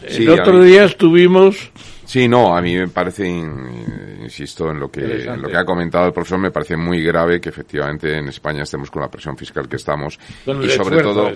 El 0.06 0.28
otro 0.30 0.62
día 0.62 0.84
estuvimos 0.84 1.70
Sí, 2.08 2.26
no, 2.26 2.56
a 2.56 2.62
mí 2.62 2.74
me 2.74 2.88
parece, 2.88 3.28
insisto, 3.28 4.70
en 4.70 4.80
lo 4.80 4.90
que 4.90 5.02
lo 5.02 5.46
que 5.46 5.56
ha 5.58 5.64
comentado 5.66 6.06
el 6.06 6.14
profesor, 6.14 6.38
me 6.38 6.50
parece 6.50 6.74
muy 6.74 7.02
grave 7.04 7.38
que 7.38 7.50
efectivamente 7.50 8.16
en 8.16 8.28
España 8.28 8.62
estemos 8.62 8.90
con 8.90 9.02
la 9.02 9.10
presión 9.10 9.36
fiscal 9.36 9.68
que 9.68 9.76
estamos 9.76 10.18
y 10.46 10.70
sobre 10.70 11.02
todo, 11.02 11.30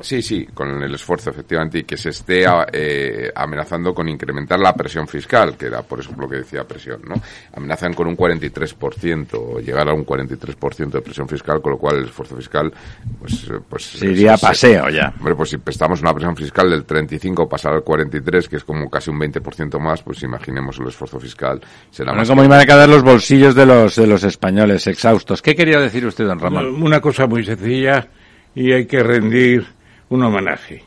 sí, 0.00 0.22
sí, 0.22 0.44
con 0.52 0.82
el 0.82 0.92
esfuerzo 0.92 1.30
efectivamente 1.30 1.78
y 1.78 1.84
que 1.84 1.96
se 1.96 2.08
esté 2.08 2.44
eh, 2.72 3.30
amenazando 3.36 3.94
con 3.94 4.08
incrementar 4.08 4.58
la 4.58 4.74
presión 4.74 5.06
fiscal, 5.06 5.56
que 5.56 5.66
era 5.66 5.82
por 5.82 6.00
eso 6.00 6.10
lo 6.18 6.28
que 6.28 6.38
decía 6.38 6.64
presión, 6.64 7.02
¿no? 7.06 7.14
Amenazan 7.54 7.94
con 7.94 8.08
un 8.08 8.16
43%, 8.16 9.60
llegar 9.62 9.88
a 9.88 9.94
un 9.94 10.04
43% 10.04 10.90
de 10.90 11.02
presión 11.02 11.28
fiscal, 11.28 11.62
con 11.62 11.70
lo 11.70 11.78
cual 11.78 11.98
el 11.98 12.06
esfuerzo 12.06 12.34
fiscal, 12.34 12.72
pues, 13.20 13.48
pues 13.68 13.84
se 13.84 14.06
iría 14.06 14.36
paseo 14.36 14.90
ya. 14.90 15.14
Hombre, 15.18 15.36
pues 15.36 15.50
si 15.50 15.58
estamos 15.64 16.00
una 16.00 16.12
presión 16.12 16.34
fiscal 16.34 16.68
del 16.68 16.84
35 16.84 17.48
pasar 17.48 17.74
al 17.74 17.84
43, 17.84 18.48
que 18.48 18.56
es 18.56 18.64
como 18.64 18.90
casi 18.90 19.10
un 19.10 19.20
20% 19.20 19.78
más, 19.78 20.02
pues 20.02 20.15
pues 20.16 20.22
imaginemos 20.22 20.78
el 20.78 20.86
esfuerzo 20.88 21.20
fiscal. 21.20 21.60
Será 21.90 22.12
bueno, 22.12 22.26
como 22.26 22.42
iban 22.42 22.60
a 22.60 22.64
quedar 22.64 22.88
los 22.88 23.02
bolsillos 23.02 23.54
de 23.54 23.66
los, 23.66 23.96
de 23.96 24.06
los 24.06 24.24
españoles 24.24 24.86
exhaustos. 24.86 25.42
¿Qué 25.42 25.54
quería 25.54 25.78
decir 25.78 26.06
usted, 26.06 26.24
don 26.24 26.38
Ramón? 26.38 26.82
Una 26.82 27.02
cosa 27.02 27.26
muy 27.26 27.44
sencilla 27.44 28.08
y 28.54 28.72
hay 28.72 28.86
que 28.86 29.02
rendir 29.02 29.66
un 30.08 30.22
homenaje. 30.22 30.84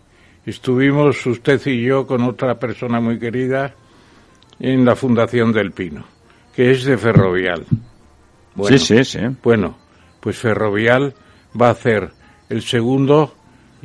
Estuvimos 0.47 1.23
usted 1.27 1.61
y 1.67 1.83
yo 1.83 2.07
con 2.07 2.23
otra 2.23 2.57
persona 2.57 2.99
muy 2.99 3.19
querida 3.19 3.75
en 4.59 4.83
la 4.83 4.95
Fundación 4.95 5.53
del 5.53 5.73
Pino, 5.73 6.05
que 6.55 6.71
es 6.71 6.83
de 6.85 6.97
Ferrovial. 6.97 7.67
sí, 8.63 8.79
sí, 8.79 9.03
sí. 9.03 9.19
Bueno, 9.43 9.77
pues 10.19 10.39
Ferrovial 10.39 11.13
va 11.59 11.67
a 11.67 11.71
hacer 11.71 12.09
el 12.49 12.63
segundo 12.63 13.35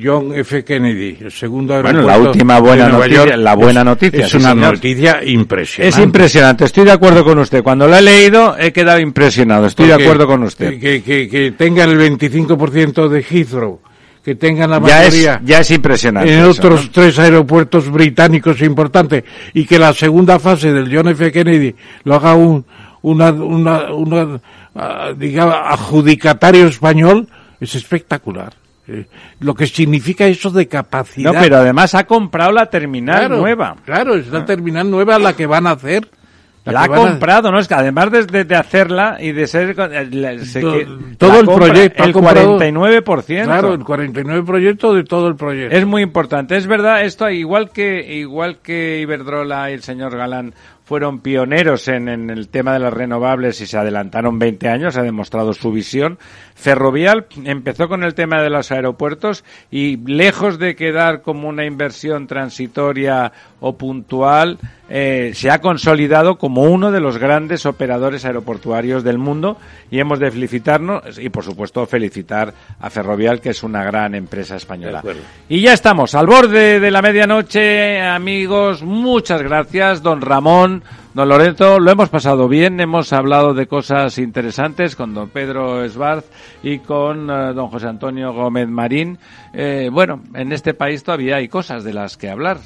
John 0.02 0.34
F. 0.34 0.64
Kennedy, 0.64 1.18
el 1.20 1.30
segundo 1.30 1.80
Bueno, 1.80 2.02
la 2.02 2.18
última 2.18 2.58
buena 2.58 2.88
noticia, 2.88 3.36
la 3.36 3.54
buena 3.54 3.84
noticia. 3.84 4.26
Es 4.26 4.34
una 4.34 4.54
noticia 4.54 5.24
impresionante. 5.24 5.96
Es 5.96 6.04
impresionante, 6.04 6.64
estoy 6.64 6.84
de 6.84 6.92
acuerdo 6.92 7.24
con 7.24 7.38
usted. 7.38 7.62
Cuando 7.62 7.86
lo 7.86 7.96
he 7.96 8.02
leído 8.02 8.56
he 8.58 8.72
quedado 8.72 8.98
impresionado, 8.98 9.66
estoy 9.66 9.86
de 9.86 9.94
acuerdo 9.94 10.26
con 10.26 10.42
usted. 10.42 10.80
Que, 10.80 11.02
que, 11.02 11.28
que 11.28 11.52
tengan 11.52 11.90
el 11.90 11.98
25% 12.18 13.08
de 13.08 13.22
Heathrow, 13.22 13.80
que 14.24 14.34
tengan 14.34 14.70
la 14.70 14.80
mayoría. 14.80 15.40
Ya 15.44 15.60
es, 15.60 15.70
impresionante. 15.70 16.34
En 16.34 16.44
otros 16.44 16.90
tres 16.90 17.16
aeropuertos 17.20 17.88
británicos 17.88 18.60
importantes 18.62 19.22
y 19.52 19.64
que 19.64 19.78
la 19.78 19.94
segunda 19.94 20.40
fase 20.40 20.72
del 20.72 20.92
John 20.92 21.08
F. 21.08 21.30
Kennedy 21.30 21.72
lo 22.02 22.16
haga 22.16 22.34
un, 22.34 22.64
una, 23.02 23.30
una, 23.30 23.92
una, 23.92 24.40
ah, 24.74 25.12
digamos, 25.16 25.54
adjudicatario 25.54 26.66
español, 26.66 27.28
es 27.60 27.76
espectacular. 27.76 28.63
Eh, 28.86 29.06
lo 29.40 29.54
que 29.54 29.66
significa 29.66 30.26
eso 30.26 30.50
de 30.50 30.68
capacidad. 30.68 31.32
No, 31.32 31.40
pero 31.40 31.56
además 31.56 31.94
ha 31.94 32.04
comprado 32.04 32.52
la 32.52 32.66
terminal 32.66 33.30
nueva. 33.30 33.76
Claro, 33.84 34.14
es 34.14 34.28
la 34.28 34.40
ah. 34.40 34.44
terminal 34.44 34.90
nueva 34.90 35.18
la 35.18 35.34
que 35.34 35.46
van 35.46 35.66
a 35.66 35.72
hacer. 35.72 36.08
La, 36.64 36.84
ha 36.84 36.88
comprado, 36.88 37.52
¿no? 37.52 37.58
Es 37.58 37.68
que 37.68 37.74
además 37.74 38.10
de, 38.10 38.44
de, 38.44 38.56
hacerla 38.56 39.18
y 39.20 39.32
de 39.32 39.46
ser... 39.46 39.76
Eh, 39.78 40.86
todo, 41.18 41.40
el 41.40 41.46
proyecto. 41.46 42.04
El 42.04 42.14
49%. 42.14 43.44
Claro, 43.44 43.74
el 43.74 43.80
49% 43.80 44.44
proyecto 44.46 44.94
de 44.94 45.04
todo 45.04 45.28
el 45.28 45.36
proyecto. 45.36 45.76
Es 45.76 45.84
muy 45.84 46.00
importante. 46.00 46.56
Es 46.56 46.66
verdad, 46.66 47.04
esto 47.04 47.28
igual 47.28 47.70
que, 47.70 48.16
igual 48.16 48.60
que 48.62 49.00
Iberdrola 49.00 49.70
y 49.70 49.74
el 49.74 49.82
señor 49.82 50.16
Galán 50.16 50.54
fueron 50.84 51.20
pioneros 51.20 51.88
en, 51.88 52.08
en, 52.08 52.30
el 52.30 52.48
tema 52.48 52.74
de 52.74 52.78
las 52.78 52.92
renovables 52.92 53.60
y 53.60 53.66
se 53.66 53.78
adelantaron 53.78 54.38
20 54.38 54.68
años, 54.68 54.96
ha 54.96 55.02
demostrado 55.02 55.54
su 55.54 55.72
visión. 55.72 56.18
Ferrovial 56.54 57.26
empezó 57.44 57.88
con 57.88 58.04
el 58.04 58.14
tema 58.14 58.42
de 58.42 58.50
los 58.50 58.70
aeropuertos 58.70 59.44
y 59.70 59.96
lejos 59.96 60.58
de 60.58 60.76
quedar 60.76 61.22
como 61.22 61.48
una 61.48 61.64
inversión 61.64 62.26
transitoria 62.26 63.32
o 63.60 63.76
puntual, 63.76 64.58
eh, 64.90 65.32
se 65.34 65.50
ha 65.50 65.62
consolidado 65.62 66.36
como 66.36 66.62
uno 66.64 66.92
de 66.92 67.00
los 67.00 67.16
grandes 67.16 67.64
operadores 67.64 68.26
aeroportuarios 68.26 69.02
del 69.02 69.16
mundo 69.16 69.56
y 69.90 69.98
hemos 69.98 70.18
de 70.18 70.30
felicitarnos 70.30 71.18
y 71.18 71.30
por 71.30 71.44
supuesto 71.44 71.86
felicitar 71.86 72.52
a 72.78 72.90
Ferrovial 72.90 73.40
que 73.40 73.50
es 73.50 73.62
una 73.62 73.82
gran 73.82 74.14
empresa 74.14 74.56
española. 74.56 75.02
Y 75.48 75.62
ya 75.62 75.72
estamos 75.72 76.14
al 76.14 76.26
borde 76.26 76.80
de 76.80 76.90
la 76.90 77.00
medianoche, 77.00 78.02
amigos, 78.02 78.82
muchas 78.82 79.42
gracias, 79.42 80.02
don 80.02 80.20
Ramón. 80.20 80.73
Don 81.12 81.28
Lorenzo, 81.28 81.78
lo 81.78 81.90
hemos 81.90 82.08
pasado 82.08 82.48
bien, 82.48 82.80
hemos 82.80 83.12
hablado 83.12 83.54
de 83.54 83.66
cosas 83.66 84.18
interesantes 84.18 84.96
con 84.96 85.14
don 85.14 85.28
Pedro 85.28 85.84
Esbarz 85.84 86.24
y 86.62 86.78
con 86.78 87.30
eh, 87.30 87.52
don 87.54 87.68
José 87.68 87.88
Antonio 87.88 88.32
Gómez 88.32 88.68
Marín. 88.68 89.18
Eh, 89.52 89.88
bueno, 89.92 90.22
en 90.34 90.52
este 90.52 90.74
país 90.74 91.02
todavía 91.04 91.36
hay 91.36 91.48
cosas 91.48 91.84
de 91.84 91.92
las 91.92 92.16
que 92.16 92.30
hablar. 92.30 92.58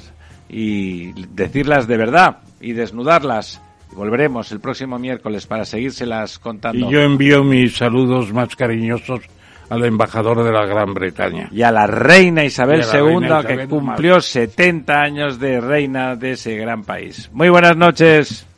y 0.51 1.11
decirlas 1.35 1.87
de 1.87 1.97
verdad 1.97 2.39
y 2.59 2.73
desnudarlas. 2.73 3.61
Volveremos 3.93 4.51
el 4.51 4.59
próximo 4.59 4.97
miércoles 4.99 5.45
para 5.45 5.65
seguírselas 5.65 6.39
contando. 6.39 6.89
Y 6.89 6.91
yo 6.91 7.01
envío 7.01 7.43
mis 7.43 7.77
saludos 7.77 8.33
más 8.33 8.55
cariñosos 8.55 9.21
al 9.69 9.85
embajador 9.85 10.43
de 10.43 10.51
la 10.51 10.65
Gran 10.65 10.93
Bretaña. 10.93 11.49
Y 11.51 11.61
a 11.61 11.71
la 11.71 11.87
reina 11.87 12.43
Isabel 12.43 12.81
la 12.81 12.97
II, 12.97 13.03
reina 13.03 13.43
que 13.43 13.67
cumplió 13.67 14.19
70 14.19 15.01
años 15.01 15.39
de 15.39 15.61
reina 15.61 16.15
de 16.15 16.31
ese 16.31 16.55
gran 16.55 16.83
país. 16.83 17.29
Muy 17.33 17.49
buenas 17.49 17.77
noches. 17.77 18.48